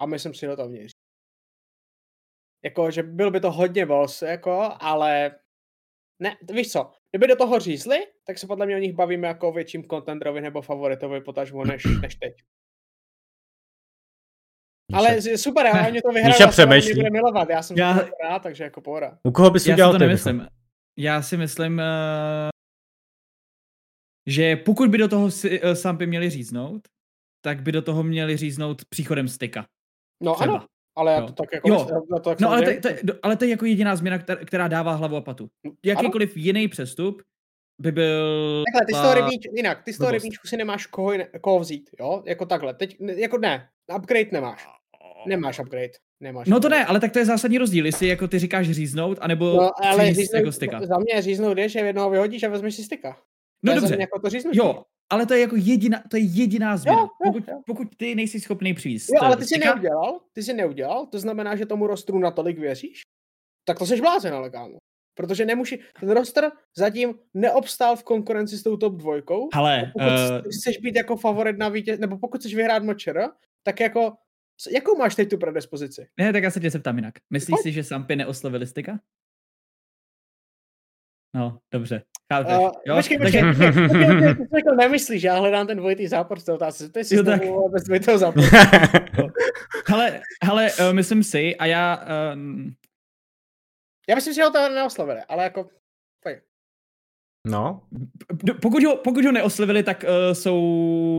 A 0.01 0.05
myslím 0.05 0.33
si, 0.33 0.39
že 0.39 0.47
do 0.47 0.55
toho 0.55 0.69
měří. 0.69 0.93
Jako, 2.63 2.91
že 2.91 3.03
byl 3.03 3.31
by 3.31 3.39
to 3.39 3.51
hodně 3.51 3.85
boss, 3.85 4.21
jako, 4.21 4.69
ale 4.79 5.39
ne, 6.21 6.37
víš 6.53 6.71
co, 6.71 6.91
kdyby 7.11 7.27
do 7.27 7.35
toho 7.35 7.59
řízli, 7.59 7.97
tak 8.27 8.37
se 8.37 8.47
podle 8.47 8.65
mě 8.65 8.75
o 8.75 8.79
nich 8.79 8.93
bavíme 8.93 9.27
jako 9.27 9.49
o 9.49 9.51
větším 9.51 9.83
kontenderovi 9.83 10.41
nebo 10.41 10.61
favoritovi 10.61 11.21
potažmo 11.21 11.65
než, 11.65 11.83
než 12.01 12.15
teď. 12.15 12.33
Ale 14.93 15.21
super, 15.21 15.65
já 15.65 15.89
mě 15.91 16.01
to 16.01 16.11
vyhrál, 16.11 16.33
já 16.59 16.65
mě 16.65 16.95
bude 16.95 17.09
milovat, 17.09 17.49
já 17.49 17.61
jsem 17.61 17.77
já... 17.77 17.99
to 17.99 18.09
rád, 18.23 18.39
takže 18.39 18.63
jako 18.63 18.81
pohoda. 18.81 19.17
U 19.23 19.31
koho 19.31 19.49
bys 19.49 19.67
udělal 19.67 19.93
Já 19.93 19.99
to 19.99 20.05
nemyslím. 20.05 20.47
Já 20.97 21.21
si 21.21 21.37
myslím, 21.37 21.73
uh, 21.73 22.49
že 24.27 24.55
pokud 24.55 24.89
by 24.89 24.97
do 24.97 25.07
toho 25.07 25.31
si, 25.31 25.61
uh, 25.61 25.71
Sampy 25.71 26.07
měli 26.07 26.29
říznout, 26.29 26.87
tak 27.41 27.61
by 27.61 27.71
do 27.71 27.81
toho 27.81 28.03
měli 28.03 28.37
říznout 28.37 28.81
příchodem 28.89 29.27
styka. 29.27 29.65
No 30.23 30.35
Třeba. 30.35 30.55
ano, 30.55 30.65
ale 30.99 31.13
já 31.13 31.21
to 31.21 31.33
tak 31.33 31.53
jako... 31.53 31.69
Jo. 31.69 31.87
Já 32.11 32.19
to 32.19 32.29
tak 32.29 32.39
no 32.39 32.49
ale 32.51 32.61
to, 32.61 32.89
to, 32.89 33.13
ale 33.23 33.35
to 33.35 33.45
je 33.45 33.49
jako 33.49 33.65
jediná 33.65 33.95
změna, 33.95 34.17
která 34.45 34.67
dává 34.67 34.93
hlavu 34.93 35.15
a 35.15 35.21
patu. 35.21 35.49
Jakýkoliv 35.85 36.29
ano? 36.35 36.43
jiný 36.43 36.67
přestup 36.67 37.21
by 37.81 37.91
byl... 37.91 38.63
Takhle, 38.73 38.85
ty 38.85 38.93
z 38.93 39.01
toho 39.01 39.13
rybíč, 39.13 39.47
jinak, 39.55 39.83
ty 39.83 39.93
z 39.93 39.97
toho 39.97 40.11
rybíčku 40.11 40.47
si 40.47 40.57
nemáš 40.57 40.85
koho, 40.85 41.13
koho 41.41 41.59
vzít, 41.59 41.89
jo? 41.99 42.23
Jako 42.25 42.45
takhle, 42.45 42.73
teď, 42.73 42.97
jako 42.99 43.37
ne, 43.37 43.69
upgrade 43.97 44.29
nemáš. 44.31 44.67
Nemáš 45.27 45.59
upgrade. 45.59 45.91
Nemáš 46.21 46.47
no 46.47 46.59
to 46.59 46.69
ne, 46.69 46.85
ale 46.85 46.99
tak 46.99 47.11
to 47.11 47.19
je 47.19 47.25
zásadní 47.25 47.57
rozdíl, 47.57 47.85
jestli 47.85 48.07
jako 48.07 48.27
ty 48.27 48.39
říkáš 48.39 48.71
říznout, 48.71 49.17
anebo 49.21 49.45
no, 49.45 49.71
ale 49.85 50.13
říznout, 50.13 50.39
jako 50.39 50.51
styka. 50.51 50.85
Za 50.85 50.97
mě 50.97 51.21
říznout 51.21 51.57
je, 51.57 51.69
že 51.69 51.79
jednoho 51.79 52.09
vyhodíš 52.09 52.43
a 52.43 52.49
vezmeš 52.49 52.75
si 52.75 52.83
styka. 52.83 53.17
No 53.63 53.75
dobře, 53.75 53.97
jako 53.99 54.19
to 54.19 54.29
jo, 54.53 54.83
ale 55.09 55.25
to 55.25 55.33
je 55.33 55.39
jako 55.39 55.55
jediná, 55.55 56.03
to 56.09 56.17
je 56.17 56.23
jediná 56.23 56.77
změna. 56.77 56.97
Jo, 56.97 57.07
jo, 57.25 57.31
pokud, 57.31 57.47
jo. 57.47 57.61
pokud 57.65 57.87
ty 57.97 58.15
nejsi 58.15 58.39
schopný 58.39 58.73
přijít. 58.73 59.01
Jo, 59.13 59.21
ale 59.21 59.37
ty 59.37 59.45
jsi 59.45 59.57
neudělal, 59.57 60.19
ty 60.33 60.43
jsi 60.43 60.53
neudělal, 60.53 61.05
to 61.05 61.19
znamená, 61.19 61.55
že 61.55 61.65
tomu 61.65 61.87
rostru 61.87 62.19
natolik 62.19 62.59
věříš, 62.59 63.01
tak 63.65 63.79
to 63.79 63.85
jsi 63.85 64.01
blázen, 64.01 64.33
ale 64.33 64.49
kámo. 64.49 64.77
Protože 65.15 65.45
nemůže, 65.45 65.77
ten 65.99 66.09
roster 66.09 66.51
zatím 66.77 67.13
neobstál 67.33 67.95
v 67.95 68.03
konkurenci 68.03 68.57
s 68.57 68.63
tou 68.63 68.77
top 68.77 68.93
dvojkou. 68.95 69.49
Ale 69.53 69.91
pokud 69.93 70.05
uh... 70.05 70.51
chceš 70.59 70.77
být 70.77 70.95
jako 70.95 71.17
favorit 71.17 71.57
na 71.57 71.69
vítěz, 71.69 71.99
nebo 71.99 72.17
pokud 72.17 72.39
chceš 72.39 72.55
vyhrát 72.55 72.83
močer, 72.83 73.29
tak 73.63 73.79
jako 73.79 74.13
Jakou 74.71 74.97
máš 74.97 75.15
teď 75.15 75.29
tu 75.29 75.37
predispozici? 75.37 76.07
Ne, 76.19 76.33
tak 76.33 76.43
já 76.43 76.51
se 76.51 76.59
tě 76.59 76.69
zeptám 76.69 76.95
jinak. 76.95 77.13
Myslíš 77.29 77.55
Pojď. 77.55 77.63
si, 77.63 77.71
že 77.71 77.83
Sampy 77.83 78.15
neoslovili 78.15 78.67
Stika? 78.67 78.99
No, 81.35 81.59
dobře. 81.73 82.03
Chápeš, 82.33 82.57
uh, 82.57 82.71
jo? 82.85 82.95
Počkej, 82.95 83.17
počkej, 83.17 83.41
počkej, 83.43 83.71
počkej, 83.87 84.35
počkej, 84.35 84.75
nemyslíš, 84.77 85.23
já 85.23 85.39
hledám 85.39 85.67
ten 85.67 85.77
dvojitý 85.77 86.07
zápor 86.07 86.39
z 86.39 86.43
té 86.43 86.53
otázky. 86.53 86.89
To 86.89 86.99
je 86.99 87.05
si 87.05 87.23
tak... 87.23 87.41
bez 87.71 87.83
dvojitého 87.83 88.17
záporu. 88.17 88.47
hele, 89.87 90.21
hele, 90.43 90.71
uh, 90.71 90.93
myslím 90.93 91.23
si, 91.23 91.55
a 91.55 91.65
já... 91.65 92.03
Uh... 92.33 92.71
Já 94.09 94.15
myslím, 94.15 94.33
že 94.33 94.43
ho 94.43 94.51
to 94.51 94.69
neoslovili, 94.69 95.21
ale 95.29 95.43
jako... 95.43 95.69
Pojď. 96.23 96.37
No. 97.47 97.81
Pokud 98.61 98.83
ho, 98.83 98.95
pokud 98.97 99.25
ho 99.25 99.31
neoslovili, 99.31 99.83
tak 99.83 100.03
uh, 100.03 100.33
jsou 100.33 101.17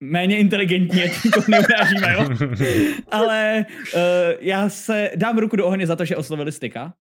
méně 0.00 0.38
inteligentní, 0.38 1.02
ať 1.02 1.10
to 1.34 1.40
neurážíme, 1.48 2.12
jo? 2.12 2.28
Ale 3.10 3.66
uh, 3.94 4.00
já 4.40 4.68
se 4.68 5.10
dám 5.16 5.38
ruku 5.38 5.56
do 5.56 5.66
ohně 5.66 5.86
za 5.86 5.96
to, 5.96 6.04
že 6.04 6.16
oslovili 6.16 6.52
Styka 6.52 6.94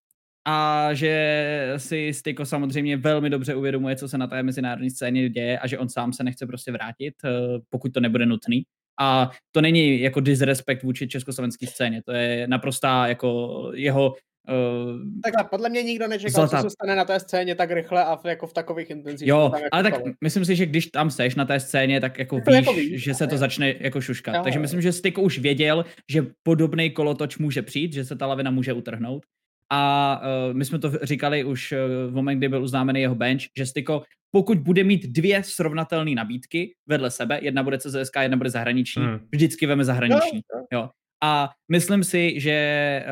a 0.48 0.90
že 0.94 1.74
si 1.78 2.14
Styko 2.14 2.46
samozřejmě 2.46 2.98
velmi 2.98 3.30
dobře 3.30 3.56
uvědomuje, 3.56 3.96
co 3.96 4.08
se 4.10 4.18
na 4.18 4.28
té 4.28 4.44
mezinárodní 4.44 4.90
scéně 4.90 5.30
děje 5.30 5.60
a 5.60 5.68
že 5.68 5.80
on 5.80 5.90
sám 5.90 6.14
se 6.14 6.24
nechce 6.24 6.48
prostě 6.48 6.72
vrátit, 6.72 7.14
uh, 7.24 7.30
pokud 7.70 7.94
to 7.94 8.00
nebude 8.00 8.26
nutný. 8.26 8.64
A 9.00 9.32
to 9.52 9.62
není 9.62 10.02
jako 10.02 10.20
disrespekt 10.20 10.84
vůči 10.84 11.08
československé 11.08 11.68
scéně, 11.68 12.02
to 12.06 12.12
je 12.12 12.48
naprostá 12.48 13.08
jako 13.08 13.72
jeho 13.76 14.16
Uh, 14.50 15.22
Takhle, 15.24 15.44
podle 15.50 15.70
mě 15.70 15.84
nikdo 15.84 16.08
nečekal, 16.08 16.48
zlatá. 16.48 16.64
co 16.64 16.70
se 16.70 16.74
stane 16.74 16.96
na 16.96 17.06
té 17.06 17.20
scéně 17.20 17.56
tak 17.56 17.72
rychle 17.72 18.06
a 18.06 18.16
v, 18.16 18.26
jako 18.26 18.48
v 18.48 18.54
takových 18.54 18.90
intenzích. 18.90 19.28
Jo, 19.28 19.52
jako 19.54 19.68
ale 19.72 19.84
tak 19.84 19.96
stalo. 19.96 20.14
myslím 20.22 20.46
si, 20.46 20.56
že 20.56 20.66
když 20.66 20.86
tam 20.86 21.12
seš 21.12 21.36
na 21.36 21.46
té 21.46 21.60
scéně, 21.60 22.02
tak 22.02 22.20
jako 22.20 22.36
víš, 22.36 22.46
jako 22.52 22.74
víš, 22.74 23.04
že 23.04 23.14
se 23.14 23.28
to 23.28 23.38
začne 23.38 23.76
jako 23.80 24.02
šuškat. 24.02 24.36
Jo, 24.36 24.42
Takže 24.44 24.60
jo. 24.60 24.62
myslím, 24.62 24.82
že 24.82 24.92
Styko 24.92 25.22
už 25.22 25.40
věděl, 25.40 25.86
že 26.12 26.26
podobný 26.44 26.92
kolotoč 26.92 27.38
může 27.38 27.62
přijít, 27.62 27.94
že 27.94 28.06
se 28.06 28.16
ta 28.16 28.28
lavina 28.28 28.52
může 28.52 28.74
utrhnout. 28.74 29.26
A 29.72 30.22
uh, 30.22 30.54
my 30.54 30.66
jsme 30.66 30.80
to 30.80 30.92
říkali 31.04 31.44
už 31.44 31.72
uh, 31.72 31.78
v 32.12 32.14
moment, 32.14 32.38
kdy 32.38 32.50
byl 32.50 32.64
uznámený 32.64 33.02
jeho 33.02 33.16
bench, 33.16 33.42
že 33.58 33.66
Styko, 33.66 34.04
pokud 34.32 34.58
bude 34.58 34.84
mít 34.84 35.06
dvě 35.08 35.44
srovnatelné 35.44 36.12
nabídky 36.12 36.74
vedle 36.88 37.12
sebe, 37.12 37.40
jedna 37.42 37.64
bude 37.64 37.78
CZSK, 37.78 38.16
jedna 38.22 38.38
bude 38.38 38.50
zahraniční, 38.50 39.04
hmm. 39.04 39.20
vždycky 39.32 39.66
veme 39.66 39.86
zahraniční. 39.86 40.42
Jo. 40.56 40.64
jo. 40.74 40.90
A 41.24 41.50
myslím 41.72 42.04
si, 42.04 42.40
že 42.40 43.06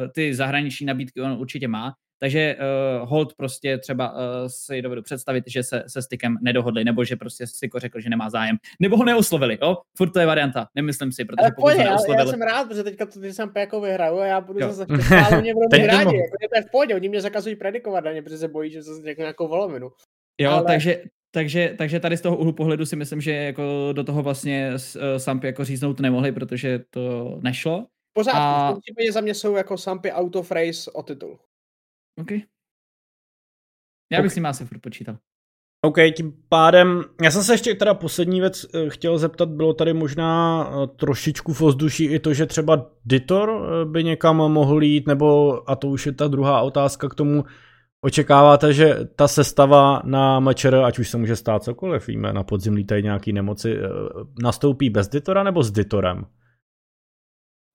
uh, 0.00 0.08
ty 0.08 0.34
zahraniční 0.34 0.86
nabídky 0.86 1.20
on 1.20 1.32
určitě 1.32 1.68
má, 1.68 1.94
takže 2.18 2.56
uh, 2.56 3.08
hold 3.08 3.34
prostě 3.34 3.78
třeba 3.78 4.12
uh, 4.12 4.18
si 4.46 4.82
dovedu 4.82 5.02
představit, 5.02 5.44
že 5.46 5.62
se 5.62 5.84
se 5.86 6.02
stykem 6.02 6.36
nedohodli, 6.42 6.84
nebo 6.84 7.04
že 7.04 7.16
prostě 7.16 7.46
Styko 7.46 7.78
řekl, 7.78 8.00
že 8.00 8.10
nemá 8.10 8.30
zájem, 8.30 8.56
nebo 8.80 8.96
ho 8.96 9.04
neoslovili, 9.04 9.58
jo? 9.62 9.76
Furt 9.96 10.10
to 10.10 10.20
je 10.20 10.26
varianta, 10.26 10.68
nemyslím 10.74 11.12
si, 11.12 11.24
protože 11.24 11.48
pokud 11.56 11.62
pojď, 11.62 11.78
já, 11.78 11.96
já, 12.18 12.26
jsem 12.26 12.42
rád, 12.42 12.68
protože 12.68 12.82
teďka 12.82 13.06
to 13.06 13.20
ty 13.20 13.32
jsem 13.32 13.50
jako 13.56 13.80
vyhraju 13.80 14.18
a 14.18 14.26
já 14.26 14.40
budu 14.40 14.60
jo. 14.60 14.72
zase 14.72 14.86
ale 15.26 15.40
mě 15.40 15.54
budou 15.54 15.66
mít 15.72 15.86
rádi, 15.86 16.16
jako, 16.16 16.36
to 16.50 16.56
je 16.56 16.62
v 16.62 16.70
pohodě, 16.70 16.94
oni 16.94 17.08
mě 17.08 17.20
zakazují 17.20 17.56
predikovat 17.56 18.04
daně, 18.04 18.22
protože 18.22 18.38
se 18.38 18.48
bojí, 18.48 18.70
že 18.70 18.82
zase 18.82 19.08
jako 19.08 19.20
nějakou 19.20 19.48
volovinu. 19.48 19.90
Jo, 20.40 20.50
ale... 20.50 20.64
takže, 20.64 21.02
takže, 21.30 21.74
takže 21.78 22.00
tady 22.00 22.16
z 22.16 22.20
toho 22.20 22.36
úhlu 22.36 22.52
pohledu 22.52 22.86
si 22.86 22.96
myslím, 22.96 23.20
že 23.20 23.32
jako 23.32 23.92
do 23.92 24.04
toho 24.04 24.22
vlastně 24.22 24.70
uh, 24.72 25.02
Sampy 25.16 25.46
jako 25.46 25.64
říznout 25.64 26.00
nemohli, 26.00 26.32
protože 26.32 26.80
to 26.90 27.38
nešlo. 27.42 27.86
Pořád, 28.12 28.34
a... 28.34 28.72
v 28.72 28.80
případě 28.80 29.12
za 29.12 29.20
mě 29.20 29.34
jsou 29.34 29.56
jako 29.56 29.78
Sampy 29.78 30.12
out 30.12 30.36
of 30.36 30.50
race 30.50 30.90
o 30.90 31.02
titul. 31.02 31.38
OK. 32.20 32.30
Já 34.12 34.22
bych 34.22 34.30
okay. 34.30 34.30
si 34.30 34.40
má 34.40 34.48
asi 34.48 34.64
furt 34.64 34.80
počítal. 34.80 35.18
OK, 35.82 35.96
tím 36.16 36.32
pádem, 36.48 37.04
já 37.22 37.30
jsem 37.30 37.42
se 37.42 37.54
ještě 37.54 37.74
teda 37.74 37.94
poslední 37.94 38.40
věc 38.40 38.66
eh, 38.74 38.90
chtěl 38.90 39.18
zeptat, 39.18 39.48
bylo 39.48 39.74
tady 39.74 39.92
možná 39.94 40.64
eh, 40.66 40.86
trošičku 40.86 41.52
v 41.52 41.62
ozduší 41.62 42.04
i 42.04 42.18
to, 42.18 42.34
že 42.34 42.46
třeba 42.46 42.90
Ditor 43.04 43.60
by 43.90 44.04
někam 44.04 44.36
mohl 44.36 44.82
jít, 44.82 45.06
nebo, 45.06 45.60
a 45.70 45.76
to 45.76 45.88
už 45.88 46.06
je 46.06 46.12
ta 46.12 46.28
druhá 46.28 46.62
otázka 46.62 47.08
k 47.08 47.14
tomu, 47.14 47.44
Očekáváte, 48.04 48.72
že 48.72 48.94
ta 49.16 49.28
sestava 49.28 50.02
na 50.04 50.40
mečer, 50.40 50.74
ať 50.74 50.98
už 50.98 51.10
se 51.10 51.18
může 51.18 51.36
stát 51.36 51.62
cokoliv, 51.62 52.06
víme, 52.06 52.32
na 52.32 52.44
podzim 52.44 52.74
lítají 52.74 53.02
nějaký 53.02 53.32
nemoci, 53.32 53.76
eh, 53.76 53.88
nastoupí 54.42 54.90
bez 54.90 55.08
Ditora 55.08 55.42
nebo 55.42 55.62
s 55.62 55.70
Ditorem? 55.70 56.26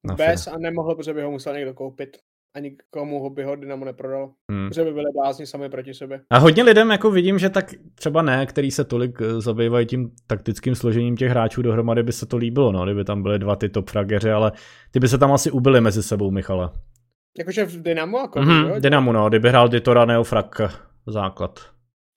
Na 0.08 0.16
bez 0.16 0.48
a 0.48 0.58
nemohlo, 0.58 0.96
protože 0.96 1.14
by 1.14 1.22
ho 1.22 1.32
musel 1.32 1.54
někdo 1.54 1.74
koupit. 1.74 2.18
Ani 2.60 2.76
komu 2.89 3.20
ho 3.20 3.30
by 3.30 3.43
ho 3.43 3.55
Dynamo 3.55 3.86
neprodal. 3.86 4.32
Hmm. 4.51 4.70
Protože 4.70 4.84
by 4.84 4.93
byli 4.93 5.12
blázni 5.14 5.45
sami 5.45 5.70
proti 5.70 5.93
sobě. 5.93 6.22
A 6.30 6.38
hodně 6.38 6.64
lidem 6.64 6.91
jako 6.91 7.12
vidím, 7.12 7.39
že 7.39 7.49
tak 7.49 7.74
třeba 7.95 8.22
ne, 8.22 8.45
který 8.45 8.72
se 8.72 8.84
tolik 8.84 9.22
eh, 9.22 9.41
zabývají 9.41 9.86
tím 9.86 10.12
taktickým 10.28 10.76
složením 10.76 11.18
těch 11.18 11.30
hráčů 11.30 11.62
dohromady, 11.62 12.03
by 12.03 12.12
se 12.12 12.26
to 12.26 12.38
líbilo, 12.38 12.72
no, 12.72 12.84
kdyby 12.84 13.03
tam 13.03 13.24
byly 13.24 13.39
dva 13.39 13.55
ty 13.55 13.70
top 13.70 13.89
frageři, 13.89 14.32
ale 14.32 14.51
ty 14.91 14.99
by 14.99 15.07
se 15.07 15.18
tam 15.18 15.32
asi 15.32 15.51
ubili 15.51 15.82
mezi 15.82 16.03
sebou, 16.03 16.32
Michale. 16.32 16.70
Jakože 17.38 17.66
v 17.66 17.82
Dynamo? 17.82 18.20
Jako, 18.20 18.39
mm-hmm, 18.39 18.70
jo? 18.70 18.80
Dynamo, 18.80 19.14
no, 19.14 19.30
kdyby 19.30 19.49
hrál 19.49 19.70
Ditora 19.70 20.05
Neofrak 20.05 20.62
základ. 21.07 21.60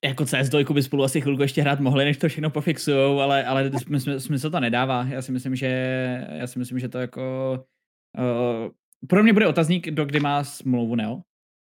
Jako 0.04 0.24
CS2 0.24 0.74
by 0.74 0.82
spolu 0.82 1.04
asi 1.04 1.20
chvilku 1.20 1.42
ještě 1.42 1.62
hrát 1.62 1.80
mohli, 1.80 2.04
než 2.04 2.16
to 2.16 2.28
všechno 2.28 2.50
pofixujou, 2.50 3.20
ale, 3.20 3.44
ale 3.44 3.70
smysl, 3.78 4.20
smysl 4.20 4.50
to 4.50 4.60
nedává. 4.60 5.06
Já 5.08 5.22
si 5.22 5.32
myslím, 5.32 5.56
že, 5.56 5.66
já 6.32 6.46
si 6.46 6.58
myslím, 6.58 6.78
že 6.78 6.88
to 6.88 6.98
jako... 6.98 7.20
Uh, 8.18 8.70
pro 9.08 9.22
mě 9.22 9.32
bude 9.32 9.46
otazník, 9.46 9.90
do 9.90 10.04
kdy 10.04 10.20
má 10.20 10.44
smlouvu 10.44 10.94
Neo. 10.94 11.20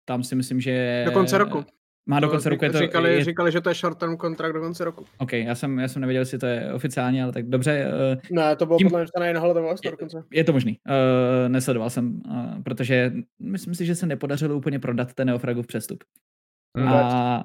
Tam 0.05 0.23
si 0.23 0.35
myslím, 0.35 0.61
že... 0.61 1.03
Do 1.05 1.11
konce 1.11 1.37
roku. 1.37 1.65
Má 2.09 2.19
do 2.19 2.29
konce 2.29 2.49
roku. 2.49 2.65
Je 2.65 2.71
to, 2.71 2.77
říkali, 2.77 3.13
je... 3.13 3.23
říkali, 3.23 3.51
že 3.51 3.61
to 3.61 3.69
je 3.69 3.75
short 3.75 3.97
term 3.97 4.17
kontrakt 4.17 4.53
do 4.53 4.59
konce 4.59 4.85
roku. 4.85 5.05
OK, 5.17 5.33
já 5.33 5.55
jsem, 5.55 5.79
já 5.79 5.87
jsem 5.87 6.01
nevěděl, 6.01 6.21
jestli 6.21 6.37
to 6.37 6.45
je 6.45 6.73
oficiálně, 6.73 7.23
ale 7.23 7.31
tak 7.31 7.49
dobře. 7.49 7.91
Uh, 8.11 8.37
ne, 8.37 8.55
to 8.55 8.65
bylo 8.65 8.77
tím... 8.77 8.89
podle 8.89 9.05
mě 9.19 9.33
na 9.33 9.39
hledová 9.39 9.73
dokonce. 9.91 10.23
Je 10.31 10.43
to 10.43 10.53
možný. 10.53 10.79
Uh, 10.89 11.49
nesledoval 11.49 11.89
jsem, 11.89 12.21
uh, 12.27 12.63
protože 12.63 13.11
myslím 13.39 13.75
si, 13.75 13.85
že 13.85 13.95
se 13.95 14.05
nepodařilo 14.05 14.57
úplně 14.57 14.79
prodat 14.79 15.13
ten 15.13 15.27
Neofragův 15.27 15.67
přestup. 15.67 16.03
Hmm. 16.77 16.87
A 16.87 17.43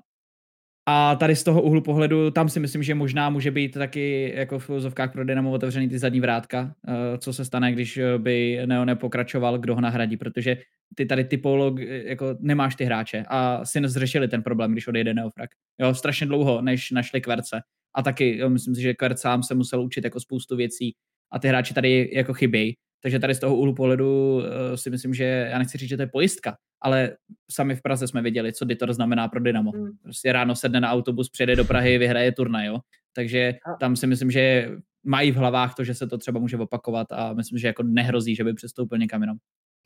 a 0.87 1.17
tady 1.17 1.37
z 1.37 1.45
toho 1.45 1.63
úhlu 1.63 1.81
pohledu, 1.81 2.31
tam 2.31 2.49
si 2.49 2.61
myslím, 2.61 2.83
že 2.83 2.95
možná 2.95 3.31
může 3.31 3.51
být 3.51 3.75
taky 3.75 4.33
jako 4.37 4.59
v 4.59 4.67
filozofkách 4.67 5.13
pro 5.13 5.25
Dynamo 5.25 5.51
otevřený 5.51 5.89
ty 5.89 5.99
zadní 5.99 6.21
vrátka, 6.21 6.75
eh, 6.89 7.19
co 7.19 7.33
se 7.33 7.45
stane, 7.45 7.73
když 7.73 7.97
eh, 7.97 8.19
by 8.19 8.61
Neo 8.67 8.85
nepokračoval, 8.85 9.59
kdo 9.59 9.75
ho 9.75 9.81
nahradí, 9.81 10.17
protože 10.17 10.57
ty 10.95 11.07
tady 11.07 11.25
typolog, 11.25 11.81
eh, 11.81 12.09
jako 12.09 12.37
nemáš 12.41 12.75
ty 12.75 12.85
hráče 12.85 13.25
a 13.29 13.65
si 13.65 13.81
zřešili 13.85 14.29
ten 14.29 14.43
problém, 14.43 14.73
když 14.73 14.89
odejde 14.89 15.15
Neofrak. 15.15 15.51
Jo, 15.81 15.95
strašně 15.95 16.27
dlouho, 16.27 16.63
než 16.63 16.91
našli 16.91 17.21
Kverce. 17.21 17.61
A 17.95 18.03
taky, 18.03 18.39
jo, 18.39 18.51
myslím 18.51 18.75
si, 18.75 18.83
že 18.83 18.95
Kverc 18.95 19.21
sám 19.21 19.43
se 19.43 19.55
musel 19.55 19.83
učit 19.83 20.05
jako 20.05 20.21
spoustu 20.21 20.57
věcí 20.57 20.95
a 21.33 21.39
ty 21.39 21.49
hráči 21.49 21.75
tady 21.75 22.11
jako 22.13 22.35
chybějí. 22.35 22.75
Takže 23.05 23.19
tady 23.19 23.35
z 23.35 23.39
toho 23.39 23.57
úhlu 23.57 23.75
pohledu 23.75 24.37
uh, 24.37 24.43
si 24.75 24.91
myslím, 24.91 25.15
že 25.15 25.25
já 25.25 25.59
nechci 25.59 25.79
říct, 25.79 25.89
že 25.89 25.97
to 25.97 26.03
je 26.03 26.07
pojistka, 26.07 26.57
ale 26.81 27.17
sami 27.51 27.77
v 27.77 27.83
Praze 27.83 28.09
jsme 28.09 28.23
viděli, 28.23 28.53
co 28.53 28.65
Ditor 28.65 28.93
znamená 28.93 29.29
pro 29.29 29.41
Dynamo. 29.41 29.71
Hmm. 29.71 29.91
Prostě 30.03 30.33
ráno 30.33 30.57
sedne 30.57 30.81
na 30.81 30.91
autobus, 30.91 31.31
přijede 31.31 31.57
do 31.57 31.65
Prahy, 31.65 31.99
vyhraje 31.99 32.33
turnaj, 32.33 32.67
jo. 32.67 32.79
Takže 33.17 33.55
tam 33.81 33.97
si 33.97 34.07
myslím, 34.07 34.31
že 34.31 34.71
mají 35.07 35.33
v 35.33 35.37
hlavách 35.37 35.75
to, 35.75 35.85
že 35.85 35.95
se 35.95 36.07
to 36.07 36.19
třeba 36.19 36.41
může 36.41 36.57
opakovat 36.57 37.13
a 37.13 37.33
myslím, 37.33 37.59
že 37.59 37.67
jako 37.67 37.83
nehrozí, 37.83 38.35
že 38.35 38.45
by 38.45 38.55
přestoupil 38.55 38.99
někam 38.99 39.21
jinam. 39.21 39.37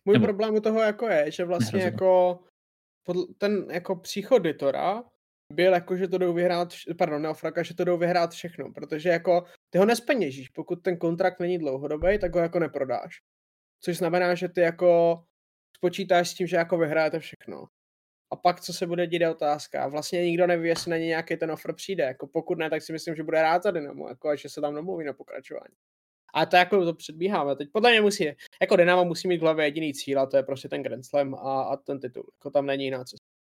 Můj 0.04 0.12
Nebo... 0.12 0.26
problém 0.26 0.54
u 0.54 0.60
toho 0.60 0.80
jako 0.80 1.06
je, 1.06 1.30
že 1.30 1.44
vlastně 1.44 1.78
nehrozí. 1.78 1.94
jako 1.94 2.38
ten 3.38 3.66
jako 3.70 3.96
příchod 3.96 4.42
Ditora 4.42 5.02
byl 5.52 5.72
jako, 5.72 5.96
že 5.96 6.08
to 6.08 6.18
jdou 6.18 6.32
vyhrát, 6.32 6.68
pardon, 6.98 7.22
Neofraka, 7.22 7.62
že 7.62 7.74
to 7.74 7.84
jdou 7.84 7.98
vyhrát 7.98 8.30
všechno, 8.30 8.72
protože 8.72 9.08
jako 9.08 9.44
ty 9.70 9.78
ho 9.78 9.84
nespeněžíš, 9.86 10.48
pokud 10.48 10.76
ten 10.76 10.96
kontrakt 10.96 11.40
není 11.40 11.58
dlouhodobý, 11.58 12.18
tak 12.18 12.34
ho 12.34 12.40
jako 12.40 12.58
neprodáš. 12.58 13.20
Což 13.80 13.98
znamená, 13.98 14.34
že 14.34 14.48
ty 14.48 14.60
jako 14.60 15.22
spočítáš 15.76 16.28
s 16.28 16.34
tím, 16.34 16.46
že 16.46 16.56
jako 16.56 16.78
vyhrajete 16.78 17.18
všechno. 17.20 17.64
A 18.32 18.36
pak, 18.36 18.60
co 18.60 18.72
se 18.72 18.86
bude 18.86 19.06
dít, 19.06 19.20
je 19.20 19.30
otázka. 19.30 19.88
Vlastně 19.88 20.24
nikdo 20.24 20.46
neví, 20.46 20.68
jestli 20.68 20.90
na 20.90 20.96
ně 20.96 21.06
nějaký 21.06 21.36
ten 21.36 21.50
offer 21.50 21.74
přijde. 21.74 22.04
Jako 22.04 22.26
pokud 22.26 22.58
ne, 22.58 22.70
tak 22.70 22.82
si 22.82 22.92
myslím, 22.92 23.14
že 23.14 23.22
bude 23.22 23.42
rád 23.42 23.62
za 23.62 23.70
Dynamo, 23.70 24.08
jako 24.08 24.28
a 24.28 24.36
že 24.36 24.48
se 24.48 24.60
tam 24.60 24.74
domluví 24.74 25.04
na 25.04 25.12
pokračování. 25.12 25.74
A 26.34 26.46
to 26.46 26.56
jako 26.56 26.84
to 26.84 26.94
předbíháme. 26.94 27.56
Teď 27.56 27.68
podle 27.72 27.90
mě 27.90 28.00
musí, 28.00 28.24
jako 28.60 28.76
Dynamo 28.76 29.04
musí 29.04 29.28
mít 29.28 29.38
v 29.38 29.42
hlavě 29.42 29.66
jediný 29.66 29.94
cíl 29.94 30.20
a 30.20 30.26
to 30.26 30.36
je 30.36 30.42
prostě 30.42 30.68
ten 30.68 30.82
Grand 30.82 31.06
Slam 31.06 31.34
a, 31.34 31.62
a 31.62 31.76
ten 31.76 32.00
titul. 32.00 32.30
Jako 32.38 32.50
tam 32.50 32.66
není 32.66 32.84
jiná 32.84 33.04
cesta. 33.04 33.37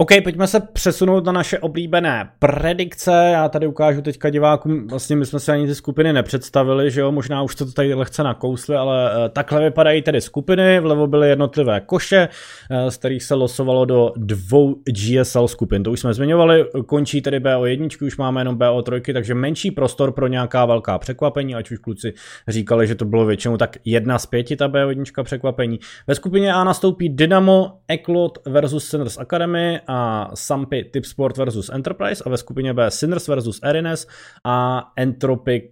OK, 0.00 0.08
pojďme 0.22 0.46
se 0.46 0.60
přesunout 0.60 1.24
na 1.24 1.32
naše 1.32 1.58
oblíbené 1.58 2.30
predikce. 2.38 3.30
Já 3.32 3.48
tady 3.48 3.66
ukážu 3.66 4.02
teďka 4.02 4.30
divákům, 4.30 4.88
vlastně 4.88 5.16
my 5.16 5.26
jsme 5.26 5.40
se 5.40 5.52
ani 5.52 5.66
ty 5.66 5.74
skupiny 5.74 6.12
nepředstavili, 6.12 6.90
že 6.90 7.00
jo, 7.00 7.12
možná 7.12 7.42
už 7.42 7.54
to 7.54 7.72
tady 7.72 7.94
lehce 7.94 8.22
nakousli, 8.22 8.76
ale 8.76 9.10
uh, 9.10 9.28
takhle 9.28 9.60
vypadají 9.60 10.02
tedy 10.02 10.20
skupiny. 10.20 10.80
Vlevo 10.80 11.06
byly 11.06 11.28
jednotlivé 11.28 11.80
koše, 11.80 12.28
uh, 12.70 12.88
z 12.88 12.96
kterých 12.96 13.22
se 13.22 13.34
losovalo 13.34 13.84
do 13.84 14.12
dvou 14.16 14.76
GSL 14.84 15.48
skupin. 15.48 15.82
To 15.82 15.90
už 15.90 16.00
jsme 16.00 16.14
zmiňovali, 16.14 16.64
končí 16.86 17.22
tedy 17.22 17.40
BO1, 17.40 18.06
už 18.06 18.16
máme 18.16 18.40
jenom 18.40 18.58
BO3, 18.58 19.12
takže 19.12 19.34
menší 19.34 19.70
prostor 19.70 20.12
pro 20.12 20.26
nějaká 20.26 20.64
velká 20.64 20.98
překvapení, 20.98 21.54
ať 21.54 21.70
už 21.70 21.78
kluci 21.78 22.12
říkali, 22.48 22.86
že 22.86 22.94
to 22.94 23.04
bylo 23.04 23.26
většinou 23.26 23.56
tak 23.56 23.76
jedna 23.84 24.18
z 24.18 24.26
pěti 24.26 24.56
ta 24.56 24.68
BO1 24.68 25.22
překvapení. 25.22 25.78
Ve 26.06 26.14
skupině 26.14 26.54
A 26.54 26.64
nastoupí 26.64 27.08
Dynamo, 27.08 27.72
Eklot 27.88 28.38
versus 28.46 28.88
Sinners 28.88 29.18
Academy, 29.18 29.80
a 29.88 30.30
Sampy 30.34 30.84
Tip 30.84 31.04
Sport 31.04 31.36
versus 31.36 31.68
Enterprise 31.68 32.24
a 32.26 32.30
ve 32.30 32.36
skupině 32.36 32.74
B 32.74 32.90
Sinners 32.90 33.28
versus 33.28 33.60
Arines 33.62 34.06
a 34.44 34.84
Entropic, 34.96 35.64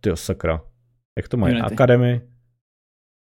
tyjo 0.00 0.16
sakra, 0.16 0.60
jak 1.18 1.28
to 1.28 1.36
mají, 1.36 1.54
Unity. 1.54 1.74
Academy, 1.74 2.20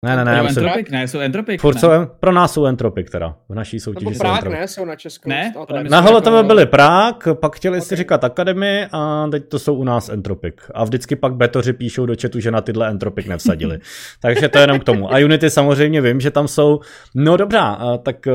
ne, 0.07 0.17
ne, 0.17 0.25
ne. 0.25 0.43
Musím... 0.43 0.59
Entropic, 0.59 0.91
ne, 0.91 1.09
jsou 1.09 1.19
Entropic. 1.19 1.61
Furt 1.61 1.79
jsou, 1.79 1.89
pro 2.21 2.33
nás 2.33 2.53
jsou 2.53 2.67
Entropic 2.67 3.11
teda, 3.11 3.37
v 3.49 3.55
naší 3.55 3.81
soutěži 3.81 4.05
Nebo 4.05 4.19
Prák, 4.19 4.47
ne, 4.47 4.69
jsou 4.69 4.85
na 4.85 4.97
Česku. 4.97 5.29
Ne? 5.29 5.55
Na 5.89 6.01
Holotově 6.01 6.43
byli 6.43 6.67
Prák, 6.67 7.29
pak 7.41 7.57
chtěli 7.57 7.79
okay. 7.79 7.87
si 7.87 7.97
říkat 7.97 8.25
Academy 8.25 8.87
a 8.93 9.29
teď 9.31 9.49
to 9.49 9.59
jsou 9.59 9.75
u 9.75 9.85
nás 9.85 10.09
Entropic. 10.09 10.55
A 10.75 10.85
vždycky 10.85 11.17
pak 11.17 11.35
betoři 11.35 11.73
píšou 11.73 12.07
do 12.07 12.15
chatu, 12.23 12.41
že 12.41 12.51
na 12.51 12.61
tyhle 12.61 12.91
Entropic 12.91 13.27
nevsadili. 13.27 13.79
Takže 14.23 14.49
to 14.49 14.59
je 14.59 14.63
jenom 14.63 14.81
k 14.81 14.85
tomu. 14.85 15.15
A 15.15 15.25
Unity 15.25 15.51
samozřejmě 15.51 16.01
vím, 16.01 16.21
že 16.21 16.31
tam 16.31 16.49
jsou, 16.49 16.81
no 17.15 17.37
dobrá, 17.37 17.79
tak 18.03 18.29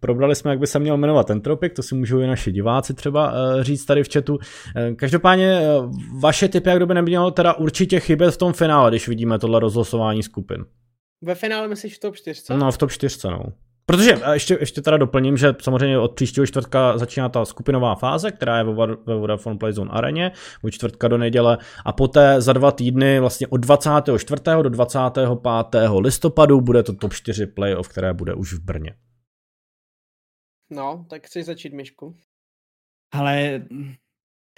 Probrali 0.00 0.34
jsme, 0.34 0.50
jak 0.50 0.60
by 0.60 0.66
se 0.66 0.78
měl 0.78 0.96
jmenovat 0.96 1.26
ten 1.26 1.40
tropik, 1.40 1.72
to 1.72 1.82
si 1.82 1.94
můžou 1.94 2.20
i 2.20 2.26
naši 2.26 2.52
diváci 2.52 2.94
třeba 2.94 3.32
uh, 3.32 3.62
říct 3.62 3.84
tady 3.84 4.04
v 4.04 4.12
chatu. 4.12 4.34
Uh, 4.34 4.40
každopádně 4.96 5.60
uh, 5.60 5.92
vaše 6.20 6.48
typy, 6.48 6.70
jak 6.70 6.86
by 6.86 6.94
nemělo 6.94 7.30
teda 7.30 7.54
určitě 7.54 8.00
chybět 8.00 8.30
v 8.30 8.36
tom 8.36 8.52
finále, 8.52 8.90
když 8.90 9.08
vidíme 9.08 9.38
tohle 9.38 9.60
rozlosování 9.60 10.22
skupin. 10.22 10.64
Ve 11.22 11.34
finále 11.34 11.68
myslíš 11.68 11.96
v 11.96 12.00
top 12.00 12.16
4? 12.16 12.42
No, 12.56 12.72
v 12.72 12.78
top 12.78 12.90
4, 12.90 13.18
no. 13.30 13.44
Protože 13.86 14.18
ještě, 14.32 14.56
ještě 14.60 14.82
teda 14.82 14.96
doplním, 14.96 15.36
že 15.36 15.54
samozřejmě 15.62 15.98
od 15.98 16.14
příštího 16.14 16.46
čtvrtka 16.46 16.98
začíná 16.98 17.28
ta 17.28 17.44
skupinová 17.44 17.94
fáze, 17.94 18.30
která 18.30 18.58
je 18.58 18.64
ve, 18.64 18.86
ve 19.06 19.14
Vodafone 19.14 19.58
Playzone 19.58 19.90
areně, 19.90 20.32
od 20.62 20.70
čtvrtka 20.70 21.08
do 21.08 21.18
neděle 21.18 21.58
a 21.84 21.92
poté 21.92 22.40
za 22.40 22.52
dva 22.52 22.72
týdny 22.72 23.20
vlastně 23.20 23.46
od 23.46 23.56
24. 23.56 24.42
do 24.62 24.68
25. 24.68 25.28
listopadu 25.98 26.60
bude 26.60 26.82
to 26.82 26.92
top 26.92 27.12
4 27.12 27.46
playoff, 27.46 27.88
které 27.88 28.12
bude 28.12 28.34
už 28.34 28.52
v 28.52 28.60
Brně. 28.60 28.94
No, 30.70 31.06
tak 31.10 31.26
chceš 31.26 31.44
začít, 31.44 31.72
Myšku? 31.72 32.14
Ale... 33.12 33.62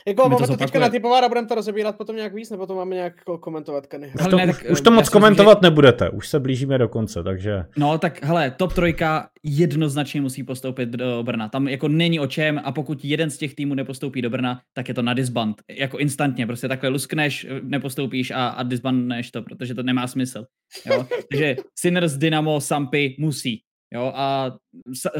Jako 0.07 0.23
máme 0.23 0.37
to, 0.37 0.47
to 0.47 0.57
teďka 0.57 0.79
natypovat 0.79 1.25
a 1.25 1.29
budeme 1.29 1.47
to 1.47 1.55
rozebírat 1.55 1.97
potom 1.97 2.17
nějak 2.17 2.35
víc, 2.35 2.51
nebo 2.51 2.67
to 2.67 2.75
máme 2.75 2.95
nějak 2.95 3.25
komentovat, 3.41 3.87
Kany? 3.87 4.13
Už 4.21 4.27
to, 4.31 4.37
ne, 4.37 4.47
tak, 4.47 4.65
už 4.71 4.81
to 4.81 4.91
moc 4.91 5.09
komentovat 5.09 5.59
že... 5.63 5.71
nebudete, 5.71 6.11
už 6.11 6.29
se 6.29 6.41
blížíme 6.41 6.79
do 6.79 6.89
konce, 6.89 7.23
takže... 7.23 7.65
No 7.77 7.99
tak 7.99 8.25
hele, 8.25 8.51
top 8.51 8.73
trojka 8.73 9.29
jednoznačně 9.43 10.21
musí 10.21 10.43
postoupit 10.43 10.89
do 10.89 11.23
Brna. 11.23 11.49
Tam 11.49 11.69
jako 11.69 11.89
není 11.89 12.21
o 12.21 12.27
čem 12.27 12.61
a 12.65 12.73
pokud 12.73 13.05
jeden 13.05 13.31
z 13.31 13.39
těch 13.39 13.55
týmů 13.55 13.75
nepostoupí 13.75 14.23
do 14.23 14.31
Brna, 14.31 14.61
tak 14.73 14.89
je 14.89 14.95
to 14.95 15.03
na 15.03 15.15
disband. 15.15 15.57
Jako 15.71 15.99
instantně, 15.99 16.47
prostě 16.47 16.69
takhle 16.69 16.89
luskneš, 16.89 17.47
nepostoupíš 17.63 18.31
a, 18.31 18.49
a 18.49 18.63
disbandneš 18.63 19.31
to, 19.31 19.43
protože 19.43 19.75
to 19.75 19.83
nemá 19.83 20.07
smysl. 20.07 20.47
Jo? 20.87 21.07
takže 21.31 21.57
Sinners, 21.79 22.13
Dynamo, 22.13 22.61
Sampy 22.61 23.17
musí. 23.19 23.63
Jo, 23.95 24.13
a 24.15 24.57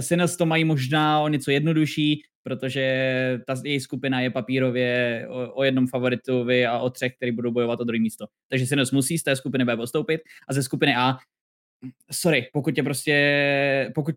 Sinners 0.01 0.37
to 0.37 0.47
mají 0.47 0.65
možná 0.65 1.21
o 1.21 1.29
něco 1.29 1.51
jednodušší, 1.51 2.23
protože 2.43 3.41
ta 3.47 3.55
její 3.65 3.81
skupina 3.81 4.21
je 4.21 4.31
papírově 4.31 5.27
o, 5.29 5.53
o 5.53 5.65
jednom 5.65 5.87
favoritovi 5.87 6.67
a 6.67 6.79
o 6.79 6.91
třech, 6.91 7.17
který 7.17 7.33
budou 7.33 7.51
bojovat 7.51 7.81
o 7.81 7.85
druhé 7.85 8.01
místo. 8.01 8.27
Takže 8.49 8.67
Sinners 8.67 8.91
musí 8.91 9.19
z 9.19 9.23
té 9.23 9.37
skupiny 9.37 9.65
B 9.65 9.77
postoupit 9.77 10.21
a 10.49 10.53
ze 10.53 10.63
skupiny 10.63 10.97
A 10.97 11.17
sorry, 12.13 12.51
pokud 12.53 12.77
je 12.77 12.83
prostě, 12.83 13.93
pokud 13.95 14.15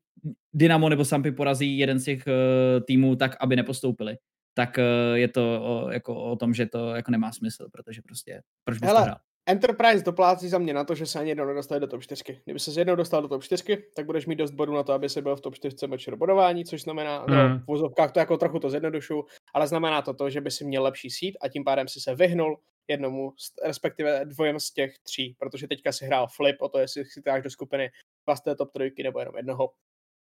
Dynamo 0.54 0.90
nebo 0.90 1.06
Sampy 1.06 1.32
porazí 1.32 1.78
jeden 1.78 2.00
z 2.00 2.06
těch 2.06 2.24
uh, 2.28 2.84
týmů 2.84 3.16
tak, 3.16 3.36
aby 3.40 3.56
nepostoupili, 3.56 4.18
tak 4.54 4.78
uh, 4.78 5.18
je 5.18 5.28
to 5.28 5.62
o, 5.64 5.90
jako 5.92 6.16
o 6.16 6.36
tom, 6.36 6.54
že 6.54 6.66
to 6.66 6.96
jako 6.96 7.12
nemá 7.12 7.32
smysl, 7.32 7.68
protože 7.72 8.02
prostě 8.02 8.42
proč 8.64 8.78
bys 8.80 8.88
Hele, 8.88 9.02
to 9.02 9.04
hrál? 9.04 9.18
Enterprise 9.46 10.04
doplácí 10.04 10.50
za 10.50 10.58
mě 10.58 10.74
na 10.74 10.84
to, 10.84 10.96
že 10.96 11.06
se 11.06 11.20
ani 11.20 11.30
jednou 11.30 11.46
nedostane 11.46 11.80
do 11.80 11.88
top 11.88 12.02
4. 12.02 12.42
Kdyby 12.46 12.60
se 12.60 12.82
jednou 12.82 12.96
dostal 12.96 13.22
do 13.22 13.28
top 13.28 13.44
4, 13.44 13.78
tak 13.96 14.06
budeš 14.06 14.26
mít 14.26 14.36
dost 14.36 14.52
bodů 14.52 14.74
na 14.74 14.84
to, 14.84 14.94
aby 14.94 15.10
se 15.10 15.22
byl 15.22 15.36
v 15.36 15.42
top 15.42 15.56
4 15.56 15.76
do 16.12 16.18
bodování, 16.18 16.66
což 16.66 16.82
znamená, 16.82 17.26
mm. 17.26 17.36
no, 17.36 17.48
hmm. 17.48 17.60
v 17.60 17.68
vozovkách 17.68 18.12
to 18.12 18.20
jako 18.20 18.38
trochu 18.38 18.60
to 18.60 18.70
zjednodušu, 18.70 19.26
ale 19.54 19.68
znamená 19.68 20.02
to 20.02 20.14
to, 20.14 20.30
že 20.30 20.42
by 20.42 20.52
si 20.52 20.66
měl 20.66 20.84
lepší 20.84 21.10
sít 21.10 21.38
a 21.42 21.50
tím 21.50 21.64
pádem 21.64 21.88
si 21.88 22.00
se 22.00 22.16
vyhnul 22.16 22.60
jednomu, 22.88 23.34
respektive 23.66 24.26
dvojem 24.26 24.60
z 24.60 24.72
těch 24.72 25.00
tří, 25.00 25.36
protože 25.40 25.68
teďka 25.68 25.92
si 25.92 26.06
hrál 26.06 26.28
flip 26.28 26.62
o 26.62 26.70
to, 26.70 26.80
jestli 26.80 27.06
si 27.06 27.22
dáš 27.22 27.44
do 27.44 27.50
skupiny 27.50 27.92
dva 28.26 28.36
z 28.36 28.42
té 28.42 28.56
top 28.56 28.72
trojky 28.72 29.04
nebo 29.04 29.20
jenom 29.20 29.38
jednoho. 29.38 29.72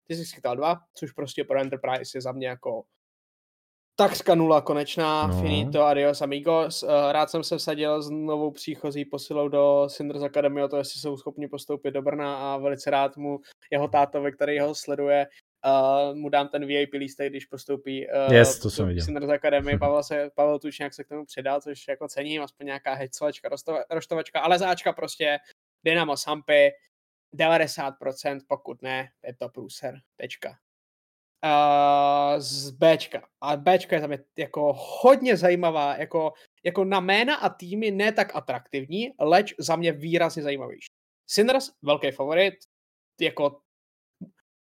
Ty 0.07 0.15
jsi 0.15 0.35
chytal 0.35 0.55
dva, 0.55 0.79
což 0.93 1.11
prostě 1.11 1.43
pro 1.43 1.59
Enterprise 1.59 2.17
je 2.17 2.21
za 2.21 2.31
mě 2.31 2.47
jako 2.47 2.83
takřka 4.07 4.35
nula 4.35 4.61
konečná, 4.61 5.27
no. 5.27 5.41
finito, 5.41 5.83
adios 5.83 6.21
amigos. 6.21 6.83
Eh, 6.83 7.11
rád 7.11 7.29
jsem 7.29 7.43
se 7.43 7.57
vsadil 7.57 8.01
s 8.01 8.09
novou 8.09 8.51
příchozí 8.51 9.05
posilou 9.05 9.47
do 9.47 9.89
Sinders 9.89 10.23
Academy 10.23 10.63
o 10.63 10.67
to, 10.67 10.77
jestli 10.77 10.99
jsou 10.99 11.17
schopni 11.17 11.47
postoupit 11.47 11.91
do 11.91 12.01
Brna 12.01 12.53
a 12.53 12.57
velice 12.57 12.89
rád 12.89 13.17
mu 13.17 13.39
jeho 13.71 13.87
tátovi, 13.87 14.31
který 14.31 14.59
ho 14.59 14.75
sleduje, 14.75 15.27
uh, 15.65 16.15
mu 16.15 16.29
dám 16.29 16.47
ten 16.47 16.65
VIP 16.65 16.93
lístek, 16.93 17.29
když 17.29 17.45
postoupí 17.45 18.07
uh, 18.07 18.33
yes, 18.33 18.59
to 18.59 18.69
jsem 18.69 18.87
viděl. 18.87 19.05
Sinders 19.05 19.29
Academy. 19.29 19.77
Pavel, 19.79 20.03
se, 20.03 20.29
Pavel 20.35 20.59
Tučňák 20.59 20.93
se 20.93 21.03
k 21.03 21.07
tomu 21.07 21.25
přidal, 21.25 21.61
což 21.61 21.87
jako 21.87 22.07
cením, 22.07 22.41
aspoň 22.41 22.65
nějaká 22.65 22.93
hejcovačka, 22.93 23.49
roštovačka, 23.91 24.39
ale 24.39 24.59
záčka 24.59 24.93
prostě 24.93 25.37
Dynamo 25.83 26.17
Sampy, 26.17 26.71
90%, 27.35 28.39
pokud 28.47 28.81
ne, 28.81 29.09
je 29.27 29.35
to 29.35 29.49
průser, 29.49 29.95
tečka 30.15 30.57
uh, 31.45 32.39
z 32.39 32.71
Bčka. 32.71 33.27
A 33.41 33.57
Bčka 33.57 33.95
je 33.95 34.01
tam 34.01 34.11
jako 34.37 34.73
hodně 34.77 35.37
zajímavá, 35.37 35.95
jako, 35.95 36.33
jako 36.63 36.85
na 36.85 36.99
jména 36.99 37.35
a 37.35 37.49
týmy 37.49 37.91
ne 37.91 38.11
tak 38.11 38.35
atraktivní, 38.35 39.09
leč 39.19 39.53
za 39.59 39.75
mě 39.75 39.91
výrazně 39.91 40.43
zajímavější. 40.43 40.87
Sinners, 41.27 41.71
velký 41.81 42.11
favorit, 42.11 42.53
jako 43.21 43.61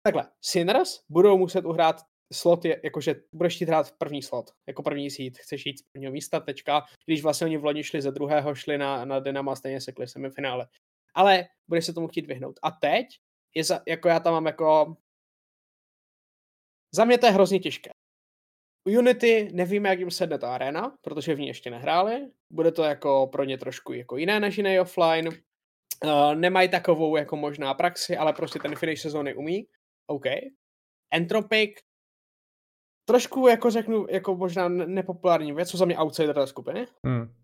takhle, 0.03 0.31
Sinners 0.41 1.01
budou 1.09 1.39
muset 1.39 1.65
uhrát 1.65 2.01
slot, 2.33 2.65
je, 2.65 2.81
jakože 2.85 3.15
budeš 3.33 3.55
chtít 3.55 3.69
hrát 3.69 3.89
v 3.89 3.99
první 3.99 4.23
slot, 4.23 4.51
jako 4.67 4.83
první 4.83 5.11
sít, 5.11 5.39
chceš 5.39 5.67
jít 5.67 5.79
z 5.79 5.83
prvního 5.83 6.13
místa, 6.13 6.41
tečka, 6.41 6.85
když 7.07 7.23
vlastně 7.23 7.45
oni 7.45 7.57
v 7.57 7.65
loni 7.65 7.85
šli 7.85 8.03
ze 8.03 8.11
druhého, 8.11 8.55
šli 8.55 8.79
na, 8.79 9.05
na 9.05 9.21
Dynamo 9.21 9.51
a 9.51 9.57
stejně 9.57 9.81
sekli 9.81 10.07
v 10.07 10.11
semifinále. 10.11 10.69
Ale 11.15 11.45
budeš 11.69 11.87
se 11.87 11.93
tomu 11.93 12.09
chtít 12.09 12.27
vyhnout. 12.27 12.61
A 12.63 12.71
teď, 12.71 13.07
je 13.55 13.65
za, 13.65 13.81
jako 13.89 14.09
já 14.09 14.21
tam 14.21 14.33
mám 14.33 14.47
jako 14.47 14.97
za 16.95 17.05
mě 17.05 17.19
to 17.19 17.27
je 17.27 17.33
hrozně 17.33 17.59
těžké. 17.59 17.91
U 18.89 18.99
Unity 18.99 19.51
nevíme, 19.53 19.89
jak 19.89 19.99
jim 19.99 20.11
sedne 20.11 20.39
ta 20.39 20.55
arena, 20.55 20.97
protože 21.03 21.35
v 21.35 21.41
ní 21.41 21.47
ještě 21.47 21.71
nehráli. 21.71 22.31
Bude 22.51 22.73
to 22.73 22.83
jako 22.83 23.27
pro 23.27 23.45
ně 23.45 23.59
trošku 23.59 23.93
jako 23.93 24.17
jiné 24.17 24.41
než 24.41 24.57
jiný 24.57 24.81
offline. 24.81 25.29
Uh, 26.05 26.35
nemají 26.35 26.69
takovou 26.69 27.17
jako 27.17 27.37
možná 27.37 27.75
praxi, 27.75 28.17
ale 28.17 28.33
prostě 28.33 28.59
ten 28.59 28.77
finish 28.77 29.01
sezóny 29.01 29.35
umí. 29.35 29.69
OK. 30.07 30.25
Entropic 31.13 31.71
trošku 33.09 33.49
jako 33.49 33.71
řeknu, 33.71 34.07
jako 34.11 34.37
možná 34.37 34.69
nepopulární 34.69 35.53
věc, 35.53 35.71
co 35.71 35.77
za 35.77 35.85
mě 35.85 35.99
outsider 35.99 36.35
té 36.35 36.47
skupiny. 36.47 36.87
Hmm. 37.05 37.35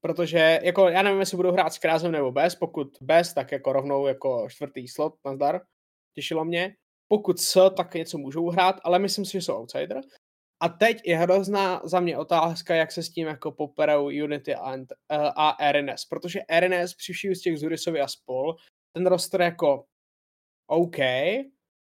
Protože 0.00 0.60
jako 0.62 0.88
já 0.88 1.02
nevím, 1.02 1.20
jestli 1.20 1.36
budu 1.36 1.52
hrát 1.52 1.72
s 1.72 1.78
Krázem 1.78 2.12
nebo 2.12 2.32
bez, 2.32 2.54
pokud 2.54 2.88
bez, 3.00 3.34
tak 3.34 3.52
jako 3.52 3.72
rovnou 3.72 4.06
jako 4.06 4.48
čtvrtý 4.50 4.88
slot, 4.88 5.14
nazdar, 5.24 5.60
těšilo 6.14 6.44
mě. 6.44 6.76
Pokud 7.12 7.40
s, 7.40 7.70
tak 7.70 7.94
něco 7.94 8.18
můžou 8.18 8.48
hrát, 8.48 8.80
ale 8.84 8.98
myslím 8.98 9.24
si, 9.24 9.32
že 9.32 9.42
jsou 9.42 9.54
outsider. 9.54 10.00
A 10.62 10.68
teď 10.68 11.00
je 11.04 11.16
hrozná 11.16 11.80
za 11.84 12.00
mě 12.00 12.18
otázka, 12.18 12.74
jak 12.74 12.92
se 12.92 13.02
s 13.02 13.10
tím 13.10 13.26
jako 13.26 13.52
poperou 13.52 14.04
Unity 14.04 14.54
a, 14.54 14.76
a 15.36 15.72
RNS, 15.72 16.04
protože 16.04 16.40
RNS 16.60 16.94
při 16.94 17.12
vší 17.12 17.34
z 17.34 17.40
těch 17.40 17.58
Zurisovi 17.58 18.00
a 18.00 18.08
spol, 18.08 18.56
ten 18.96 19.06
roster 19.06 19.40
jako 19.40 19.84
OK, 20.66 20.96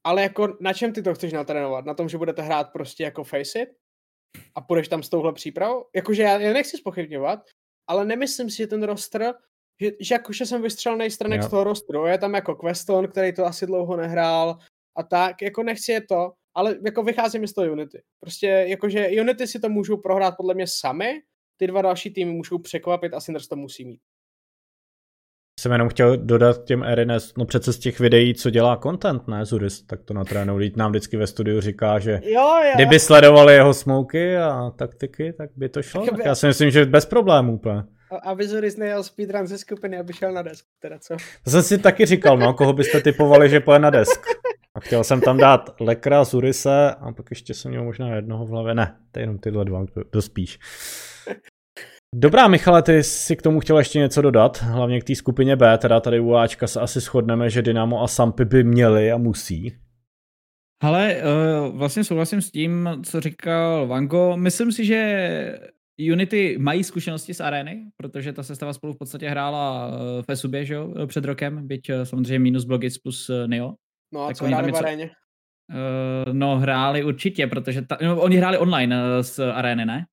ale 0.06 0.22
jako 0.22 0.56
na 0.60 0.72
čem 0.72 0.92
ty 0.92 1.02
to 1.02 1.14
chceš 1.14 1.32
natrénovat? 1.32 1.84
Na 1.84 1.94
tom, 1.94 2.08
že 2.08 2.18
budete 2.18 2.42
hrát 2.42 2.72
prostě 2.72 3.04
jako 3.04 3.24
Faceit? 3.24 3.68
A 4.54 4.60
půjdeš 4.60 4.88
tam 4.88 5.02
s 5.02 5.08
touhle 5.08 5.32
přípravou? 5.32 5.84
Jakože 5.94 6.22
já, 6.22 6.38
já 6.38 6.52
nechci 6.52 6.76
spochybňovat, 6.76 7.40
ale 7.86 8.04
nemyslím 8.04 8.50
si, 8.50 8.56
že 8.56 8.66
ten 8.66 8.82
roster, 8.82 9.34
že, 9.80 9.90
že 10.00 10.14
jakože 10.14 10.46
jsem 10.46 10.62
vystřelený 10.62 11.10
stranek 11.10 11.42
z 11.42 11.50
toho 11.50 11.64
rosteru, 11.64 12.06
je 12.06 12.18
tam 12.18 12.34
jako 12.34 12.54
Queston, 12.54 13.08
který 13.08 13.32
to 13.32 13.46
asi 13.46 13.66
dlouho 13.66 13.96
nehrál 13.96 14.58
a 14.96 15.02
tak, 15.02 15.42
jako 15.42 15.62
nechci 15.62 15.92
je 15.92 16.00
to, 16.00 16.32
ale 16.54 16.76
jako 16.84 17.02
vychází 17.02 17.38
mi 17.38 17.48
z 17.48 17.52
toho 17.52 17.72
Unity. 17.72 18.02
Prostě 18.20 18.46
jakože 18.46 19.08
Unity 19.20 19.46
si 19.46 19.60
to 19.60 19.68
můžou 19.68 19.96
prohrát 19.96 20.34
podle 20.36 20.54
mě 20.54 20.66
sami, 20.66 21.22
ty 21.56 21.66
dva 21.66 21.82
další 21.82 22.10
týmy 22.10 22.32
můžou 22.32 22.58
překvapit 22.58 23.14
a 23.14 23.20
Sinners 23.20 23.48
to 23.48 23.56
musí 23.56 23.84
mít. 23.84 24.00
Jsem 25.60 25.72
jenom 25.72 25.88
chtěl 25.88 26.16
dodat 26.16 26.64
těm 26.64 26.82
RNS, 26.82 27.32
no 27.38 27.44
přece 27.44 27.72
z 27.72 27.78
těch 27.78 28.00
videí, 28.00 28.34
co 28.34 28.50
dělá 28.50 28.76
content, 28.76 29.28
ne 29.28 29.44
Zuris, 29.44 29.82
tak 29.82 30.02
to 30.02 30.14
natrénou. 30.14 30.56
Lidi 30.56 30.74
nám 30.76 30.90
vždycky 30.90 31.16
ve 31.16 31.26
studiu 31.26 31.60
říká, 31.60 31.98
že 31.98 32.20
jo, 32.24 32.40
jo. 32.40 32.72
kdyby 32.74 33.00
sledovali 33.00 33.54
jeho 33.54 33.74
smoky 33.74 34.36
a 34.36 34.70
taktiky, 34.76 35.32
tak 35.32 35.50
by 35.56 35.68
to 35.68 35.82
šlo. 35.82 36.06
Tak 36.06 36.24
já 36.24 36.34
si 36.34 36.46
myslím, 36.46 36.70
že 36.70 36.84
bez 36.84 37.06
problémů 37.06 37.54
úplně. 37.54 37.82
Aby 38.22 38.48
Zuris 38.48 38.76
nejel 38.76 39.02
speedrun 39.02 39.46
ze 39.46 39.58
skupiny, 39.58 39.98
aby 39.98 40.12
šel 40.12 40.32
na 40.32 40.42
desk, 40.42 40.64
teda 40.78 40.98
co? 40.98 41.16
To 41.44 41.50
jsem 41.50 41.62
si 41.62 41.78
taky 41.78 42.06
říkal, 42.06 42.38
no, 42.38 42.54
koho 42.54 42.72
byste 42.72 43.00
typovali, 43.00 43.50
že 43.50 43.60
pojede 43.60 43.82
na 43.82 43.90
desk. 43.90 44.26
A 44.76 44.80
chtěl 44.80 45.04
jsem 45.04 45.20
tam 45.20 45.38
dát 45.38 45.80
Lekra, 45.80 46.24
Zurise 46.24 46.94
a 46.94 47.12
pak 47.12 47.26
ještě 47.30 47.54
jsem 47.54 47.70
měl 47.70 47.84
možná 47.84 48.14
jednoho 48.14 48.46
v 48.46 48.48
hlavě. 48.48 48.74
Ne, 48.74 48.96
to 49.12 49.18
je 49.18 49.22
jenom 49.22 49.38
tyhle 49.38 49.64
dva, 49.64 49.84
kdo 50.10 50.22
spíš. 50.22 50.58
Dobrá, 52.16 52.48
Michale, 52.48 52.82
ty 52.82 53.02
si 53.02 53.36
k 53.36 53.42
tomu 53.42 53.60
chtěl 53.60 53.78
ještě 53.78 53.98
něco 53.98 54.22
dodat, 54.22 54.62
hlavně 54.62 55.00
k 55.00 55.04
té 55.04 55.14
skupině 55.14 55.56
B, 55.56 55.78
teda 55.78 56.00
tady 56.00 56.20
u 56.20 56.34
Ačka 56.34 56.66
se 56.66 56.80
asi 56.80 57.00
shodneme, 57.00 57.50
že 57.50 57.62
Dynamo 57.62 58.02
a 58.02 58.08
Sampy 58.08 58.44
by 58.44 58.64
měli 58.64 59.12
a 59.12 59.18
musí. 59.18 59.76
Ale 60.82 61.16
uh, 61.16 61.78
vlastně 61.78 62.04
souhlasím 62.04 62.42
s 62.42 62.50
tím, 62.50 62.88
co 63.02 63.20
říkal 63.20 63.86
Vanko. 63.86 64.36
Myslím 64.36 64.72
si, 64.72 64.84
že 64.84 65.58
Unity 66.12 66.58
mají 66.58 66.84
zkušenosti 66.84 67.34
s 67.34 67.40
arény, 67.40 67.90
protože 67.96 68.32
ta 68.32 68.42
sestava 68.42 68.72
spolu 68.72 68.92
v 68.92 68.98
podstatě 68.98 69.28
hrála 69.28 69.90
eh, 69.90 70.22
v 70.22 70.32
Esubě, 70.32 70.64
že 70.64 70.76
před 71.06 71.24
rokem, 71.24 71.66
byť 71.66 71.90
eh, 71.90 72.06
samozřejmě 72.06 72.38
minus 72.38 72.64
Blogis 72.64 72.98
plus 72.98 73.30
Neo. 73.46 73.74
No 74.14 74.24
a 74.24 74.26
tak 74.26 74.36
co 74.36 74.44
hráli 74.44 74.72
v 74.72 74.76
aréně? 74.76 75.10
Uh, 75.70 76.32
no 76.34 76.56
hráli 76.56 77.04
určitě, 77.04 77.46
protože 77.46 77.82
ta, 77.82 77.98
no, 78.02 78.20
oni 78.20 78.36
hráli 78.36 78.58
online 78.58 78.96
uh, 78.96 79.22
z 79.22 79.38
arény, 79.38 79.84
ne? 79.84 80.06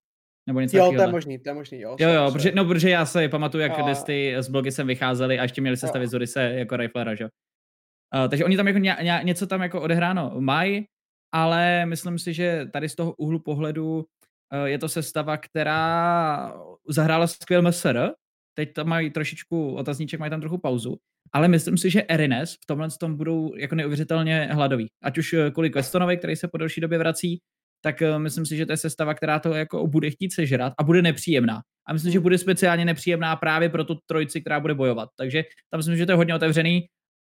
Nebo 0.47 0.59
něco 0.59 0.77
jo, 0.77 0.91
to 0.95 1.01
je 1.01 1.07
možný, 1.07 1.39
to 1.39 1.49
je 1.49 1.53
možný, 1.53 1.79
jo. 1.79 1.95
Jo, 1.99 2.09
jo, 2.09 2.31
protože, 2.31 2.51
no, 2.55 2.65
protože 2.65 2.89
já 2.89 3.05
se 3.05 3.29
pamatuju, 3.29 3.61
jak 3.61 3.77
jo. 3.77 3.95
ty 4.05 4.35
z 4.39 4.49
blogy 4.49 4.71
sem 4.71 4.87
vycházely 4.87 5.39
a 5.39 5.43
ještě 5.43 5.61
měli 5.61 5.77
se 5.77 5.87
stavit 5.87 6.09
Zorise 6.09 6.41
jako 6.41 6.77
Riflera, 6.77 7.15
že? 7.15 7.23
Uh, 7.23 8.27
takže 8.29 8.45
oni 8.45 8.57
tam 8.57 8.67
jako 8.67 8.79
ně, 8.79 8.97
ně, 9.01 9.19
něco 9.23 9.47
tam 9.47 9.61
jako 9.61 9.81
odehráno 9.81 10.31
mají, 10.39 10.85
ale 11.31 11.85
myslím 11.85 12.19
si, 12.19 12.33
že 12.33 12.65
tady 12.73 12.89
z 12.89 12.95
toho 12.95 13.13
úhlu 13.17 13.39
pohledu 13.39 13.95
uh, 13.97 14.65
je 14.65 14.77
to 14.77 14.89
sestava, 14.89 15.37
která 15.37 16.53
zahrála 16.89 17.27
skvěl 17.27 17.61
MSR, 17.61 18.09
teď 18.53 18.73
tam 18.73 18.87
mají 18.87 19.09
trošičku 19.09 19.75
otazníček, 19.75 20.19
mají 20.19 20.29
tam 20.29 20.41
trochu 20.41 20.57
pauzu, 20.57 20.97
ale 21.33 21.47
myslím 21.47 21.77
si, 21.77 21.89
že 21.89 22.05
RNS 22.15 22.53
v 22.53 22.65
tomhle 22.67 22.87
tom 22.99 23.17
budou 23.17 23.55
jako 23.55 23.75
neuvěřitelně 23.75 24.49
hladoví. 24.51 24.87
Ať 25.03 25.17
už 25.17 25.33
eh, 25.33 25.51
kvůli 25.51 25.69
Questonovi, 25.69 26.17
který 26.17 26.35
se 26.35 26.47
po 26.47 26.57
delší 26.57 26.81
době 26.81 26.97
vrací, 26.97 27.39
tak 27.83 28.01
uh, 28.01 28.19
myslím 28.19 28.45
si, 28.45 28.57
že 28.57 28.65
to 28.65 28.73
je 28.73 28.77
sestava, 28.77 29.13
která 29.13 29.39
to 29.39 29.53
jako 29.53 29.87
bude 29.87 30.09
chtít 30.09 30.33
sežrat 30.33 30.73
a 30.77 30.83
bude 30.83 31.01
nepříjemná. 31.01 31.61
A 31.87 31.93
myslím, 31.93 32.11
že 32.11 32.19
bude 32.19 32.37
speciálně 32.37 32.85
nepříjemná 32.85 33.35
právě 33.35 33.69
pro 33.69 33.83
tu 33.83 33.97
trojici, 34.05 34.41
která 34.41 34.59
bude 34.59 34.73
bojovat. 34.73 35.09
Takže 35.17 35.43
tam 35.69 35.79
myslím, 35.79 35.95
že 35.95 36.05
to 36.05 36.11
je 36.11 36.15
hodně 36.15 36.35
otevřený. 36.35 36.85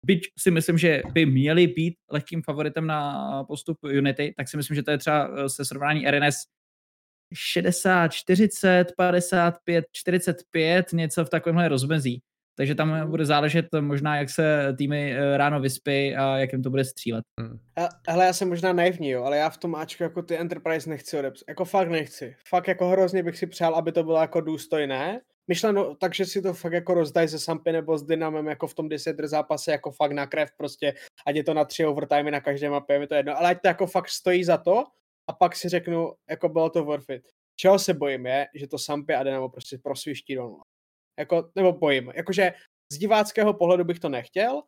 Byť 0.07 0.21
si 0.39 0.51
myslím, 0.51 0.79
že 0.79 1.03
by 1.13 1.27
měli 1.27 1.67
být 1.67 1.95
lehkým 2.11 2.43
favoritem 2.43 2.87
na 2.87 3.45
postup 3.45 3.79
Unity, 3.83 4.35
tak 4.37 4.49
si 4.49 4.57
myslím, 4.57 4.75
že 4.75 4.83
to 4.83 4.91
je 4.91 4.99
třeba 4.99 5.31
eh, 5.37 5.49
se 5.49 5.65
srovnání 5.65 6.11
RNS 6.11 6.37
60, 7.35 8.09
40, 8.09 8.93
55, 8.97 9.85
45, 9.93 10.93
něco 10.93 11.25
v 11.25 11.29
takovémhle 11.29 11.69
rozmezí. 11.69 12.23
Takže 12.61 12.75
tam 12.75 12.93
hmm. 12.93 13.11
bude 13.11 13.27
záležet 13.27 13.67
možná, 13.81 14.17
jak 14.17 14.31
se 14.31 14.75
týmy 14.79 15.13
eh, 15.13 15.37
ráno 15.37 15.61
vyspí 15.61 16.17
a 16.17 16.39
jak 16.39 16.53
jim 16.53 16.63
to 16.63 16.71
bude 16.71 16.85
střílet. 16.85 17.25
Hmm. 17.41 17.59
Hele, 18.09 18.27
já 18.27 18.33
jsem 18.33 18.49
možná 18.49 18.73
naivní, 18.73 19.11
jo, 19.11 19.25
ale 19.25 19.37
já 19.37 19.51
v 19.51 19.57
tom 19.57 19.75
Ačku 19.75 20.03
jako 20.03 20.23
ty 20.23 20.37
Enterprise 20.37 20.91
nechci 20.91 21.19
odepsat. 21.19 21.49
Jako 21.49 21.65
fakt 21.65 21.89
nechci. 21.89 22.37
Fakt 22.49 22.69
jako 22.69 22.89
hrozně 22.89 23.23
bych 23.23 23.39
si 23.39 23.47
přál, 23.47 23.75
aby 23.75 23.93
to 23.93 24.05
bylo 24.05 24.21
jako 24.21 24.41
důstojné. 24.41 25.21
Myšleno, 25.49 25.95
takže 25.95 26.27
si 26.27 26.43
to 26.43 26.55
fakt 26.55 26.73
jako 26.73 26.95
rozdají 26.95 27.29
ze 27.29 27.39
Sampy 27.39 27.73
nebo 27.73 27.99
s 27.99 28.03
Dynamem 28.03 28.47
jako 28.47 28.67
v 28.67 28.75
tom 28.75 28.89
desetr 28.89 29.29
zápase 29.29 29.73
jako 29.73 29.91
fakt 29.91 30.13
na 30.13 30.27
krev 30.27 30.51
prostě, 30.57 30.95
ať 31.27 31.37
je 31.37 31.45
to 31.45 31.55
na 31.55 31.65
tři 31.65 31.87
overtime 31.87 32.31
na 32.31 32.41
každé 32.41 32.71
mapě, 32.71 32.95
je 32.95 33.01
mi 33.01 33.07
to 33.07 33.15
jedno, 33.15 33.39
ale 33.39 33.51
ať 33.51 33.61
to 33.63 33.69
jako 33.69 33.87
fakt 33.87 34.09
stojí 34.09 34.45
za 34.45 34.57
to 34.57 34.85
a 35.27 35.33
pak 35.33 35.57
si 35.57 35.69
řeknu, 35.69 36.13
jako 36.31 36.49
bylo 36.49 36.71
to 36.71 36.85
worth 36.85 37.11
it. 37.11 37.23
Čeho 37.57 37.79
se 37.79 37.95
bojím 37.95 38.27
je, 38.27 38.47
že 38.55 38.67
to 38.67 38.79
Sampy 38.79 39.15
a 39.15 39.23
Dynamo 39.23 39.49
prostě 39.49 39.79
prosviští 39.79 40.35
dolů. 40.35 40.61
Jako, 41.19 41.51
nebo 41.55 41.73
bojím. 41.73 42.13
Jakože 42.15 42.53
z 42.93 42.99
diváckého 42.99 43.55
pohledu 43.55 43.85
bych 43.85 43.99
to 43.99 44.09
nechtěl, 44.09 44.63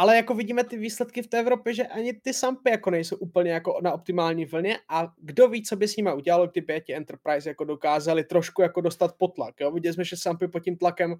ale 0.00 0.16
jako 0.16 0.34
vidíme 0.34 0.64
ty 0.64 0.76
výsledky 0.76 1.22
v 1.22 1.26
té 1.26 1.40
Evropě, 1.40 1.74
že 1.74 1.86
ani 1.86 2.12
ty 2.12 2.34
sampy 2.34 2.70
jako 2.70 2.90
nejsou 2.90 3.16
úplně 3.16 3.50
jako 3.50 3.80
na 3.82 3.92
optimální 3.92 4.44
vlně 4.44 4.78
a 4.88 5.12
kdo 5.16 5.48
ví, 5.48 5.62
co 5.62 5.76
by 5.76 5.88
s 5.88 5.96
nimi 5.96 6.14
udělalo, 6.14 6.46
ty 6.46 6.62
pěti 6.62 6.94
Enterprise 6.94 7.48
jako 7.48 7.64
dokázali 7.64 8.24
trošku 8.24 8.62
jako 8.62 8.80
dostat 8.80 9.14
pod 9.18 9.34
tlak. 9.34 9.60
Jo? 9.60 9.70
Viděli 9.70 9.94
jsme, 9.94 10.04
že 10.04 10.16
sampy 10.16 10.48
pod 10.48 10.60
tím 10.60 10.76
tlakem 10.76 11.14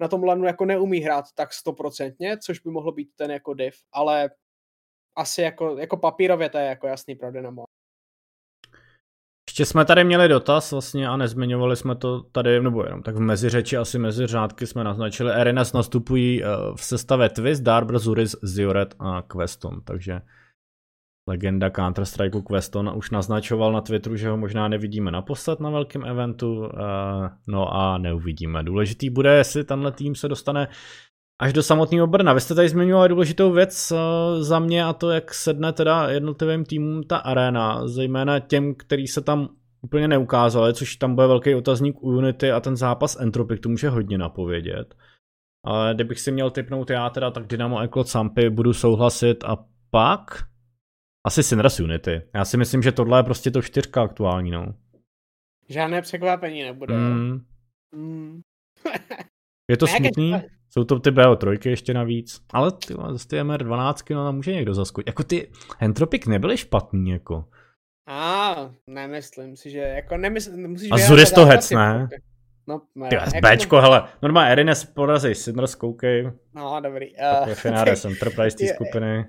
na 0.00 0.08
tom 0.08 0.24
lanu 0.24 0.44
jako 0.44 0.64
neumí 0.64 1.00
hrát 1.00 1.24
tak 1.34 1.52
stoprocentně, 1.52 2.38
což 2.38 2.58
by 2.58 2.70
mohlo 2.70 2.92
být 2.92 3.10
ten 3.16 3.30
jako 3.30 3.54
div, 3.54 3.74
ale 3.92 4.30
asi 5.16 5.42
jako, 5.42 5.78
jako 5.78 5.96
papírově 5.96 6.48
to 6.48 6.58
je 6.58 6.64
jako 6.64 6.86
jasný 6.86 7.14
pro 7.14 7.32
Dynamo. 7.32 7.64
Ještě 9.52 9.64
jsme 9.64 9.84
tady 9.84 10.04
měli 10.04 10.28
dotaz 10.28 10.72
vlastně 10.72 11.08
a 11.08 11.16
nezmiňovali 11.16 11.76
jsme 11.76 11.94
to 11.94 12.20
tady, 12.20 12.60
nebo 12.60 12.84
jenom 12.84 13.02
tak 13.02 13.16
v 13.16 13.20
meziřeči, 13.20 13.76
asi 13.76 13.98
mezi 13.98 14.26
řádky 14.26 14.66
jsme 14.66 14.84
naznačili. 14.84 15.32
Erinas 15.32 15.72
nastupují 15.72 16.44
eh, 16.44 16.46
v 16.76 16.84
sestavě 16.84 17.28
Twist, 17.28 17.62
Darber, 17.62 17.98
Zuris, 17.98 18.36
Zioret 18.42 18.94
a 18.98 19.22
Queston, 19.22 19.80
takže 19.84 20.20
legenda 21.28 21.68
Counter-Strike 21.68 22.42
Queston 22.42 22.92
už 22.96 23.10
naznačoval 23.10 23.72
na 23.72 23.80
Twitteru, 23.80 24.16
že 24.16 24.28
ho 24.28 24.36
možná 24.36 24.68
nevidíme 24.68 25.10
naposled 25.10 25.60
na 25.60 25.70
velkém 25.70 26.04
eventu, 26.04 26.64
eh, 26.64 27.30
no 27.46 27.74
a 27.74 27.98
neuvidíme. 27.98 28.62
Důležitý 28.62 29.10
bude, 29.10 29.34
jestli 29.34 29.64
tenhle 29.64 29.92
tým 29.92 30.14
se 30.14 30.28
dostane 30.28 30.68
až 31.42 31.52
do 31.52 31.62
samotného 31.62 32.06
Brna. 32.06 32.32
Vy 32.32 32.40
jste 32.40 32.54
tady 32.54 32.68
zmiňovali 32.68 33.08
důležitou 33.08 33.52
věc 33.52 33.92
uh, 33.92 34.42
za 34.42 34.58
mě 34.58 34.84
a 34.84 34.92
to, 34.92 35.10
jak 35.10 35.34
sedne 35.34 35.72
teda 35.72 36.10
jednotlivým 36.10 36.64
týmům 36.64 37.02
ta 37.02 37.16
arena, 37.16 37.88
zejména 37.88 38.40
těm, 38.40 38.74
který 38.74 39.06
se 39.06 39.20
tam 39.20 39.48
úplně 39.80 40.08
neukázali, 40.08 40.74
což 40.74 40.96
tam 40.96 41.14
bude 41.14 41.26
velký 41.26 41.54
otazník 41.54 42.02
u 42.02 42.16
Unity 42.16 42.52
a 42.52 42.60
ten 42.60 42.76
zápas 42.76 43.20
Entropy 43.20 43.56
to 43.56 43.68
může 43.68 43.88
hodně 43.88 44.18
napovědět. 44.18 44.94
Ale 45.64 45.94
kdybych 45.94 46.20
si 46.20 46.32
měl 46.32 46.50
typnout 46.50 46.90
já 46.90 47.10
teda, 47.10 47.30
tak 47.30 47.46
Dynamo 47.46 47.80
Eklot 47.80 48.08
Sampy 48.08 48.50
budu 48.50 48.72
souhlasit 48.72 49.44
a 49.44 49.56
pak 49.90 50.44
asi 51.26 51.42
Sinras 51.42 51.80
Unity. 51.80 52.22
Já 52.34 52.44
si 52.44 52.56
myslím, 52.56 52.82
že 52.82 52.92
tohle 52.92 53.18
je 53.18 53.22
prostě 53.22 53.50
to 53.50 53.62
čtyřka 53.62 54.02
aktuální, 54.02 54.50
no. 54.50 54.74
Žádné 55.68 56.02
překvapení 56.02 56.62
nebude. 56.62 56.94
Mm. 56.94 57.40
Mm. 57.94 58.40
je 59.72 59.76
to 59.76 59.86
smutný? 59.86 60.34
Jsou 60.70 60.84
to 60.84 61.00
ty 61.00 61.10
BO3 61.10 61.70
ještě 61.70 61.94
navíc, 61.94 62.40
ale 62.52 62.72
ty, 62.72 62.94
z 63.16 63.26
ty 63.26 63.36
MR12 63.36 64.14
no, 64.14 64.32
může 64.32 64.52
někdo 64.52 64.74
zaskočit. 64.74 65.06
Jako 65.06 65.24
ty 65.24 65.50
Entropic 65.80 66.26
nebyly 66.26 66.56
špatný, 66.56 67.10
jako. 67.10 67.44
A, 68.06 68.54
nemyslím 68.86 69.56
si, 69.56 69.70
že 69.70 69.78
jako 69.78 70.16
nemyslím, 70.16 70.70
musíš 70.70 70.90
A 70.92 70.98
Zuris 70.98 71.32
to 71.32 71.46
hec, 71.46 71.70
ne? 71.70 72.08
No, 72.68 72.80
Ty, 73.08 73.14
jako 73.14 73.30
Bčko, 73.42 73.76
to... 73.76 73.82
hele, 73.82 74.04
normálně 74.22 74.52
Erines 74.52 74.84
porazí, 74.84 75.34
Sidners 75.34 75.74
koukej. 75.74 76.30
No, 76.54 76.80
dobrý. 76.80 77.06
Uh, 77.42 77.48
je 77.48 77.54
finále 77.54 77.94
Enterprise 78.04 78.56
té 78.56 78.66
skupiny. 78.66 79.24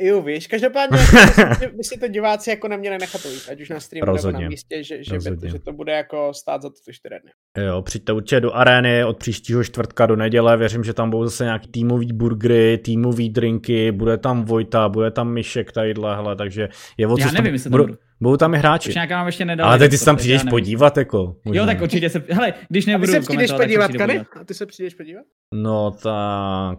Jo, 0.00 0.22
víš, 0.22 0.46
každopádně 0.46 0.98
by 1.76 1.84
si 1.84 1.98
to 1.98 2.08
diváci 2.08 2.50
jako 2.50 2.68
neměli 2.68 2.98
nechat 2.98 3.24
ujít, 3.24 3.42
ať 3.50 3.60
už 3.60 3.68
na 3.68 3.80
streamu 3.80 4.12
Rozhodně. 4.12 4.38
nebo 4.38 4.42
na 4.42 4.48
místě, 4.48 4.84
že, 4.84 5.04
že, 5.04 5.18
by, 5.18 5.48
že 5.48 5.58
to 5.58 5.72
bude 5.72 5.92
jako 5.92 6.34
stát 6.34 6.62
za 6.62 6.68
to 6.68 6.74
ty 6.86 6.92
čtyři 6.92 7.14
dny. 7.22 7.64
Jo, 7.66 7.82
přijďte 7.82 8.12
určitě 8.12 8.40
do 8.40 8.54
arény 8.54 9.04
od 9.04 9.18
příštího 9.18 9.64
čtvrtka 9.64 10.06
do 10.06 10.16
neděle, 10.16 10.56
věřím, 10.56 10.84
že 10.84 10.94
tam 10.94 11.10
budou 11.10 11.24
zase 11.24 11.44
nějaký 11.44 11.68
týmový 11.68 12.12
burgery, 12.12 12.78
týmový 12.78 13.30
drinky, 13.30 13.92
bude 13.92 14.18
tam 14.18 14.44
Vojta, 14.44 14.88
bude 14.88 15.10
tam 15.10 15.32
Mišek 15.32 15.72
tadyhle, 15.72 16.16
hele, 16.16 16.36
takže 16.36 16.68
je 16.96 17.06
o 17.06 17.18
Já 17.18 17.30
nevím, 17.30 17.52
jestli 17.52 17.70
budou, 17.70 17.86
Budou 18.20 18.36
tam 18.36 18.54
i 18.54 18.58
hráči. 18.58 18.88
Už 18.88 18.94
nějaká 18.94 19.16
mám 19.16 19.26
ještě 19.26 19.44
nedali. 19.44 19.68
Ale 19.68 19.78
teď 19.78 19.90
ty 19.90 19.98
se 19.98 20.04
tam 20.04 20.16
přijdeš 20.16 20.42
podívat, 20.50 20.96
jako. 20.96 21.36
Možná. 21.44 21.60
Jo, 21.60 21.66
tak 21.66 21.82
určitě 21.82 22.10
se, 22.10 22.22
hele, 22.30 22.54
když 22.68 22.86
nebudu 22.86 23.12
A 23.12 23.16
ty 23.16 23.22
se 23.22 23.28
přijdeš 23.28 23.52
podívat, 23.52 23.90
Kany? 23.92 24.24
A 24.40 24.44
ty 24.44 24.54
se 24.54 24.66
přijdeš 24.66 24.94
podívat? 24.94 25.22
No 25.54 25.90
tak... 25.90 26.78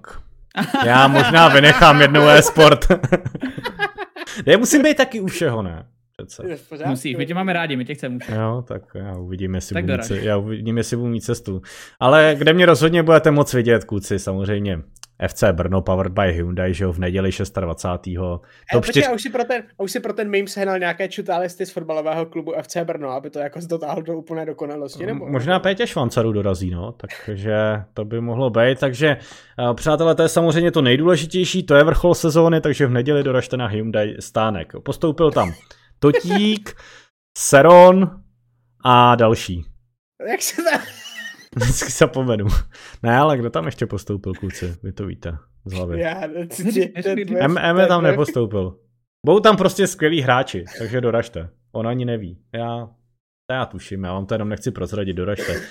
Já 0.86 1.08
možná 1.08 1.48
vynechám 1.48 2.02
jednou 2.02 2.28
e-sport. 2.28 2.86
Já 4.46 4.58
musím 4.58 4.84
být 4.84 4.98
taky 4.98 5.20
u 5.20 5.28
všeho, 5.28 5.62
ne? 5.62 5.86
Přece. 6.18 6.44
Musíš, 6.86 7.18
my 7.18 7.26
tě 7.26 7.34
máme 7.34 7.54
rádi, 7.54 7.76
my 7.76 7.86
tě 7.86 7.94
chceme 7.94 8.16
už. 8.16 8.30
Jo, 8.30 8.64
tak 8.68 8.82
já 8.96 9.18
uvidím, 9.18 9.56
jestli, 9.56 9.74
tak 9.74 9.86
budu 9.86 9.98
mít, 9.98 10.24
já 10.24 10.38
uvidím, 10.38 10.78
jestli 10.78 10.98
budu 10.98 11.10
mít 11.10 11.22
cestu. 11.22 11.62
Ale 12.00 12.36
kde 12.38 12.54
mě 12.54 12.66
rozhodně 12.66 13.04
budete 13.04 13.32
moc 13.32 13.54
vidět, 13.54 13.84
kluci, 13.84 14.20
samozřejmě. 14.20 14.80
FC 15.28 15.44
Brno 15.52 15.82
powered 15.82 16.12
by 16.12 16.34
Hyundai, 16.34 16.74
že 16.74 16.84
jo, 16.84 16.94
v 16.94 17.00
neděli 17.00 17.30
26. 17.60 18.16
To 18.74 18.82
při... 18.82 19.06
a 19.06 19.12
už 19.12 19.22
si 19.22 19.30
pro 19.30 19.44
ten, 19.44 19.64
už 19.78 19.92
si 19.92 20.00
pro 20.00 20.14
ten 20.14 20.30
meme 20.30 20.48
sehnal 20.48 20.80
nějaké 20.80 21.08
čutálisty 21.08 21.66
z 21.66 21.72
fotbalového 21.72 22.26
klubu 22.26 22.54
FC 22.62 22.78
Brno, 22.84 23.10
aby 23.10 23.30
to 23.30 23.40
jako 23.40 23.60
dotáhl 23.66 24.02
do 24.02 24.18
úplné 24.18 24.46
dokonalosti, 24.46 25.06
nebo? 25.06 25.30
Možná 25.30 25.60
Pétě 25.60 25.88
Švancaru 25.88 26.32
dorazí, 26.32 26.70
no, 26.70 26.92
takže 27.26 27.56
to 27.94 28.06
by 28.06 28.22
mohlo 28.22 28.50
být, 28.50 28.80
takže 28.80 29.18
uh, 29.60 29.76
přátelé, 29.76 30.16
to 30.16 30.24
je 30.24 30.30
samozřejmě 30.30 30.72
to 30.72 30.82
nejdůležitější, 30.82 31.64
to 31.64 31.76
je 31.76 31.84
vrchol 31.84 32.16
sezóny, 32.16 32.62
takže 32.62 32.88
v 32.88 32.92
neděli 32.92 33.24
doražte 33.24 33.58
na 33.58 33.68
Hyundai 33.68 34.16
stánek. 34.20 34.74
Postoupil 34.84 35.32
tam 35.32 35.54
Totík, 36.00 36.76
Seron 37.38 38.22
a 38.86 39.16
další. 39.16 39.66
Jak 40.30 40.42
se 40.42 40.64
tam... 40.64 40.82
Vždycky 41.62 41.92
zapomenu. 41.92 42.46
Ne, 43.04 43.18
ale 43.18 43.38
kdo 43.38 43.50
tam 43.50 43.66
ještě 43.66 43.86
postoupil, 43.86 44.34
kluci? 44.34 44.76
Vy 44.84 44.92
to 44.92 45.06
víte 45.06 45.38
z 45.66 45.74
hlavy. 45.74 46.02
Já, 46.02 46.24
M, 47.40 47.58
M 47.58 47.88
tam 47.88 48.04
nepostoupil. 48.04 48.80
Budou 49.26 49.40
tam 49.40 49.58
prostě 49.58 49.88
skvělí 49.88 50.22
hráči, 50.22 50.66
takže 50.80 51.02
doražte. 51.02 51.50
On 51.72 51.88
ani 51.88 52.06
neví. 52.06 52.38
Já, 52.54 52.90
já 53.52 53.66
tuším, 53.66 54.04
já 54.04 54.14
vám 54.14 54.26
to 54.26 54.34
jenom 54.34 54.50
nechci 54.50 54.72
prozradit, 54.72 55.18
doražte. 55.18 55.62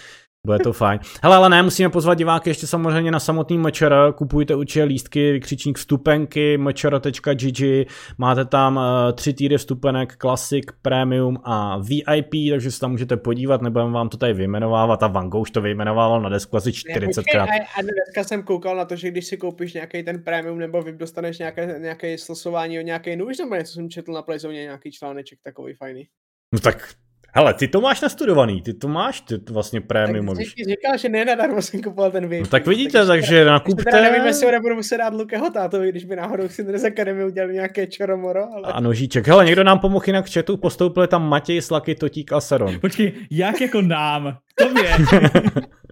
Bude 0.46 0.58
to 0.58 0.72
fajn. 0.72 1.00
Hele, 1.22 1.36
ale 1.36 1.48
ne, 1.48 1.62
musíme 1.62 1.88
pozvat 1.88 2.18
diváky 2.18 2.50
ještě 2.50 2.66
samozřejmě 2.66 3.10
na 3.10 3.20
samotný 3.20 3.58
mečer. 3.58 3.94
Kupujte 4.14 4.54
určitě 4.54 4.84
lístky, 4.84 5.32
vykřičník 5.32 5.78
vstupenky, 5.78 6.58
mečer.gg. 6.58 7.88
Máte 8.18 8.44
tam 8.44 8.76
uh, 8.76 8.82
tři 9.12 9.32
týry 9.32 9.58
vstupenek, 9.58 10.16
Classic, 10.16 10.64
Premium 10.82 11.38
a 11.44 11.78
VIP, 11.78 12.50
takže 12.50 12.70
se 12.70 12.80
tam 12.80 12.90
můžete 12.90 13.16
podívat, 13.16 13.62
nebudeme 13.62 13.90
vám 13.90 14.08
to 14.08 14.16
tady 14.16 14.32
vyjmenovávat. 14.32 15.02
A 15.02 15.06
Van 15.06 15.28
Gogh 15.28 15.42
už 15.42 15.50
to 15.50 15.60
vyjmenovával 15.60 16.22
na 16.22 16.28
desku 16.28 16.56
asi 16.56 16.70
40krát. 16.70 17.42
A, 17.42 17.78
a 17.78 17.82
dneska 17.82 18.24
jsem 18.24 18.42
koukal 18.42 18.76
na 18.76 18.84
to, 18.84 18.96
že 18.96 19.10
když 19.10 19.26
si 19.26 19.36
koupíš 19.36 19.72
nějaký 19.74 20.02
ten 20.02 20.22
Premium 20.22 20.58
nebo 20.58 20.82
VIP, 20.82 20.96
dostaneš 20.96 21.38
nějaké, 21.38 21.78
nějaké 21.78 22.18
slosování 22.18 22.78
o 22.78 22.82
nějaký 22.82 23.16
nůž, 23.16 23.38
nebo 23.38 23.54
něco 23.54 23.72
jsem 23.72 23.90
četl 23.90 24.12
na 24.12 24.22
Playzone, 24.22 24.54
nějaký 24.54 24.92
článeček 24.92 25.38
takový 25.42 25.74
fajný. 25.74 26.08
No 26.52 26.60
tak 26.60 26.94
Hele, 27.36 27.54
ty 27.54 27.68
to 27.68 27.80
máš 27.80 28.00
nastudovaný, 28.00 28.62
ty 28.62 28.74
to 28.74 28.88
máš 28.88 29.20
ty 29.20 29.38
to 29.38 29.52
vlastně 29.52 29.80
prémiumový. 29.80 30.44
Tak 30.44 30.66
říkal, 30.68 30.98
že 30.98 31.08
ne 31.08 31.24
nadarmo 31.24 31.62
jsem 31.62 31.82
kupoval 31.82 32.10
ten 32.10 32.28
VIP. 32.28 32.40
No 32.40 32.46
tak 32.46 32.66
vidíte, 32.66 32.92
takže, 32.92 33.06
takže 33.06 33.44
nakupte. 33.44 33.84
Teda 33.84 34.02
nevím, 34.02 34.26
jestli 34.26 34.46
ho 34.46 34.52
nebudu 34.52 34.74
muset 34.74 34.98
dát 34.98 35.14
Lukeho 35.14 35.50
tátovi, 35.50 35.88
když 35.88 36.04
by 36.04 36.16
náhodou 36.16 36.48
si 36.48 36.78
z 36.78 36.84
Academy 36.84 37.24
udělal 37.24 37.52
nějaké 37.52 37.86
čoromoro. 37.86 38.40
Ale... 38.54 38.72
A 38.72 38.80
nožíček. 38.80 39.28
Hele, 39.28 39.44
někdo 39.44 39.64
nám 39.64 39.78
pomohl 39.78 40.04
jinak 40.06 40.26
v 40.26 40.34
chatu, 40.34 40.56
postoupili 40.56 41.08
tam 41.08 41.28
Matěj, 41.28 41.62
Slaky, 41.62 41.94
Totík 41.94 42.32
a 42.32 42.40
Seron. 42.40 42.80
Počkej, 42.80 43.12
jak 43.30 43.60
jako 43.60 43.82
nám? 43.82 44.36
To 44.58 44.64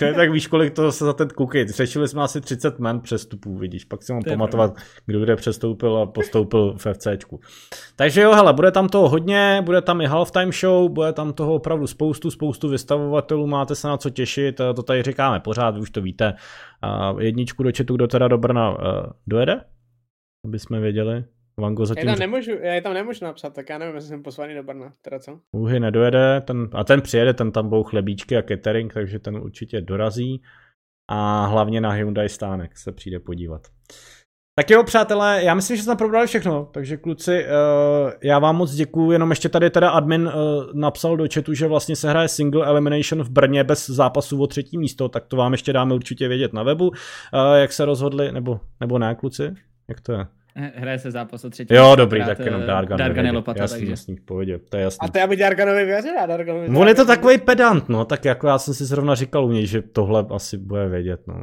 mě. 0.00 0.12
tak 0.14 0.30
víš, 0.30 0.46
kolik 0.46 0.74
to 0.74 0.92
se 0.92 1.04
za 1.04 1.12
ten 1.12 1.28
koukej. 1.28 1.66
Řešili 1.66 2.08
jsme 2.08 2.22
asi 2.22 2.40
30 2.40 2.78
men 2.78 3.00
přestupů, 3.00 3.58
vidíš, 3.58 3.84
pak 3.84 4.02
si 4.02 4.12
mám 4.12 4.22
pamatovat, 4.22 4.72
pravda. 4.74 4.90
kdo 5.06 5.20
kde 5.20 5.36
přestoupil 5.36 5.96
a 5.96 6.06
postoupil 6.06 6.76
v 6.78 6.86
FCčku. 6.92 7.40
Takže 7.96 8.22
jo, 8.22 8.32
hele, 8.34 8.52
bude 8.52 8.70
tam 8.70 8.88
toho 8.88 9.08
hodně, 9.08 9.62
bude 9.64 9.82
tam 9.82 10.00
i 10.00 10.06
halftime 10.06 10.52
show, 10.52 10.90
bude 10.90 11.12
tam 11.12 11.32
toho 11.32 11.54
opravdu 11.54 11.86
spoustu, 11.86 12.30
spoustu 12.30 12.68
vystavovatelů, 12.68 13.46
máte 13.46 13.74
se 13.74 13.88
na 13.88 13.96
co 13.96 14.10
těšit, 14.10 14.56
to 14.56 14.82
tady 14.82 15.02
říkáme 15.02 15.40
pořád, 15.40 15.76
už 15.76 15.90
to 15.90 16.02
víte. 16.02 16.34
jedničku 17.18 17.62
do 17.62 17.72
četu, 17.72 17.96
kdo 17.96 18.06
teda 18.06 18.28
do 18.28 18.38
Brna 18.38 18.76
eh, 18.80 19.12
dojede? 19.26 19.60
Aby 20.44 20.58
jsme 20.58 20.80
věděli. 20.80 21.24
Vango 21.60 21.86
zatím... 21.86 22.08
Já 22.08 22.14
tam, 22.14 22.20
nemůžu, 22.20 22.50
já 22.50 22.80
tam 22.80 22.94
nemůžu 22.94 23.24
napsat, 23.24 23.54
tak 23.54 23.68
já 23.68 23.78
nevím, 23.78 23.94
jestli 23.94 24.08
jsem 24.08 24.22
poslaný 24.22 24.54
do 24.54 24.62
Brna, 24.62 24.92
teda 25.02 25.18
co? 25.18 25.40
Uhy 25.52 25.80
nedojede, 25.80 26.40
ten, 26.40 26.68
a 26.72 26.84
ten 26.84 27.02
přijede, 27.02 27.34
ten 27.34 27.52
tam 27.52 27.68
budou 27.68 27.82
chlebíčky 27.82 28.36
a 28.36 28.42
catering, 28.42 28.94
takže 28.94 29.18
ten 29.18 29.36
určitě 29.36 29.80
dorazí. 29.80 30.42
A 31.10 31.46
hlavně 31.46 31.80
na 31.80 31.90
Hyundai 31.90 32.28
stánek 32.28 32.78
se 32.78 32.92
přijde 32.92 33.20
podívat. 33.20 33.62
Tak 34.58 34.70
jo, 34.70 34.84
přátelé, 34.84 35.44
já 35.44 35.54
myslím, 35.54 35.76
že 35.76 35.82
jsme 35.82 35.96
probrali 35.96 36.26
všechno, 36.26 36.68
takže 36.72 36.96
kluci, 36.96 37.44
uh, 37.44 38.10
já 38.22 38.38
vám 38.38 38.56
moc 38.56 38.74
děkuju, 38.74 39.10
jenom 39.10 39.30
ještě 39.30 39.48
tady 39.48 39.70
teda 39.70 39.90
admin 39.90 40.26
uh, 40.26 40.32
napsal 40.74 41.16
do 41.16 41.26
chatu, 41.34 41.54
že 41.54 41.66
vlastně 41.66 41.96
se 41.96 42.10
hraje 42.10 42.28
single 42.28 42.66
elimination 42.66 43.22
v 43.22 43.30
Brně 43.30 43.64
bez 43.64 43.90
zápasu 43.90 44.42
o 44.42 44.46
třetí 44.46 44.78
místo, 44.78 45.08
tak 45.08 45.26
to 45.26 45.36
vám 45.36 45.52
ještě 45.52 45.72
dáme 45.72 45.94
určitě 45.94 46.28
vědět 46.28 46.52
na 46.52 46.62
webu, 46.62 46.88
uh, 46.88 46.94
jak 47.56 47.72
se 47.72 47.84
rozhodli, 47.84 48.32
nebo, 48.32 48.60
nebo 48.80 48.98
ne, 48.98 49.14
kluci, 49.14 49.54
jak 49.88 50.00
to 50.00 50.12
je? 50.12 50.26
Hraje 50.56 50.98
se 50.98 51.10
zápas 51.10 51.44
o 51.44 51.50
třetí. 51.50 51.74
Jo, 51.74 51.96
dobrý, 51.96 52.24
tak 52.24 52.38
jenom 52.38 52.62
Dargan. 52.62 52.98
Dargan 52.98 53.26
je 53.26 53.32
lopata, 53.32 53.62
jasný, 53.62 53.78
takže. 53.78 53.92
Jasný, 53.92 54.16
to 54.68 54.76
je 54.76 54.82
jasný. 54.82 55.08
A 55.08 55.08
to 55.08 55.18
já 55.18 55.26
bych 55.26 55.38
Darganovi 55.38 55.84
věřil, 55.84 56.12
Darganovi. 56.26 56.68
On 56.68 56.88
je 56.88 56.94
to 56.94 57.04
takový 57.04 57.38
pedant, 57.38 57.88
no, 57.88 58.04
tak 58.04 58.24
jako 58.24 58.46
já 58.46 58.58
jsem 58.58 58.74
si 58.74 58.84
zrovna 58.84 59.14
říkal 59.14 59.44
u 59.44 59.52
něj, 59.52 59.66
že 59.66 59.82
tohle 59.82 60.26
asi 60.30 60.58
bude 60.58 60.88
vědět, 60.88 61.20
no. 61.26 61.34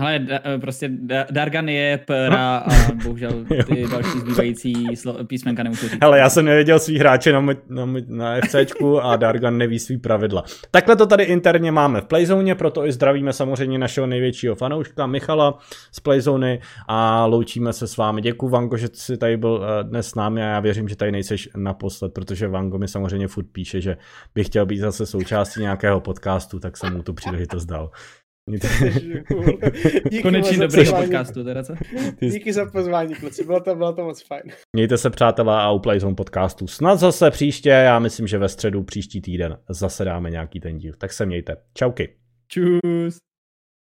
Hele, 0.00 0.18
da, 0.18 0.40
eh, 0.44 0.58
prostě 0.58 0.88
da, 0.92 1.26
Dargan 1.30 1.68
je 1.68 1.98
Pera 1.98 2.56
a 2.56 2.92
bohužel 3.04 3.30
ty 3.66 3.86
další 3.90 4.18
zbývající 4.18 4.96
slo, 4.96 5.24
písmenka 5.24 5.62
nemůžu 5.62 5.88
říct. 5.88 5.98
Hele, 6.02 6.18
já 6.18 6.30
jsem 6.30 6.44
nevěděl 6.44 6.78
svý 6.78 6.98
hráče 6.98 7.32
na, 7.32 7.40
na, 7.68 7.86
na 8.06 8.40
FCčku 8.40 9.00
a 9.00 9.16
Dargan 9.16 9.58
neví 9.58 9.78
svý 9.78 9.98
pravidla. 9.98 10.44
Takhle 10.70 10.96
to 10.96 11.06
tady 11.06 11.24
interně 11.24 11.72
máme 11.72 12.00
v 12.00 12.04
Playzone, 12.04 12.54
proto 12.54 12.86
i 12.86 12.92
zdravíme 12.92 13.32
samozřejmě 13.32 13.78
našeho 13.78 14.06
největšího 14.06 14.54
fanouška 14.54 15.06
Michala 15.06 15.58
z 15.92 16.00
Playzony 16.00 16.60
a 16.88 17.26
loučíme 17.26 17.72
se 17.72 17.86
s 17.86 17.96
vámi. 17.96 18.20
Děkuji 18.20 18.48
Vango, 18.48 18.76
že 18.76 18.88
jsi 18.92 19.16
tady 19.16 19.36
byl 19.36 19.64
eh, 19.64 19.84
dnes 19.84 20.08
s 20.08 20.14
námi 20.14 20.42
a 20.42 20.46
já 20.46 20.60
věřím, 20.60 20.88
že 20.88 20.96
tady 20.96 21.12
nejseš 21.12 21.48
naposled, 21.56 22.14
protože 22.14 22.48
Vango 22.48 22.78
mi 22.78 22.88
samozřejmě 22.88 23.28
furt 23.28 23.46
píše, 23.52 23.80
že 23.80 23.96
by 24.34 24.44
chtěl 24.44 24.66
být 24.66 24.78
zase 24.78 25.06
součástí 25.06 25.60
nějakého 25.60 26.00
podcastu, 26.00 26.60
tak 26.60 26.76
jsem 26.76 26.96
mu 26.96 27.02
tu 27.02 27.12
příležitost 27.12 27.64
dal. 27.64 27.90
Díky 30.10 30.22
Konečně 30.22 30.58
dobrý 30.58 30.84
podcastu, 30.90 31.44
teda 31.44 31.62
co? 31.62 31.74
Díky 32.20 32.52
za 32.52 32.66
pozvání, 32.66 33.14
kluci, 33.14 33.44
bylo 33.44 33.60
to, 33.60 33.74
bylo 33.74 33.92
to 33.92 34.04
moc 34.04 34.22
fajn. 34.22 34.42
Mějte 34.72 34.98
se 34.98 35.10
přátelé 35.10 35.62
a 35.62 35.70
u 35.70 35.78
Playzone 35.78 36.14
podcastu 36.14 36.66
snad 36.66 36.96
zase 36.96 37.30
příště, 37.30 37.68
já 37.68 37.98
myslím, 37.98 38.26
že 38.26 38.38
ve 38.38 38.48
středu 38.48 38.82
příští 38.82 39.20
týden 39.20 39.58
zase 39.68 40.04
dáme 40.04 40.30
nějaký 40.30 40.60
ten 40.60 40.78
díl. 40.78 40.94
Tak 40.98 41.12
se 41.12 41.26
mějte. 41.26 41.56
Čauky. 41.74 42.16
Čus. 42.48 43.18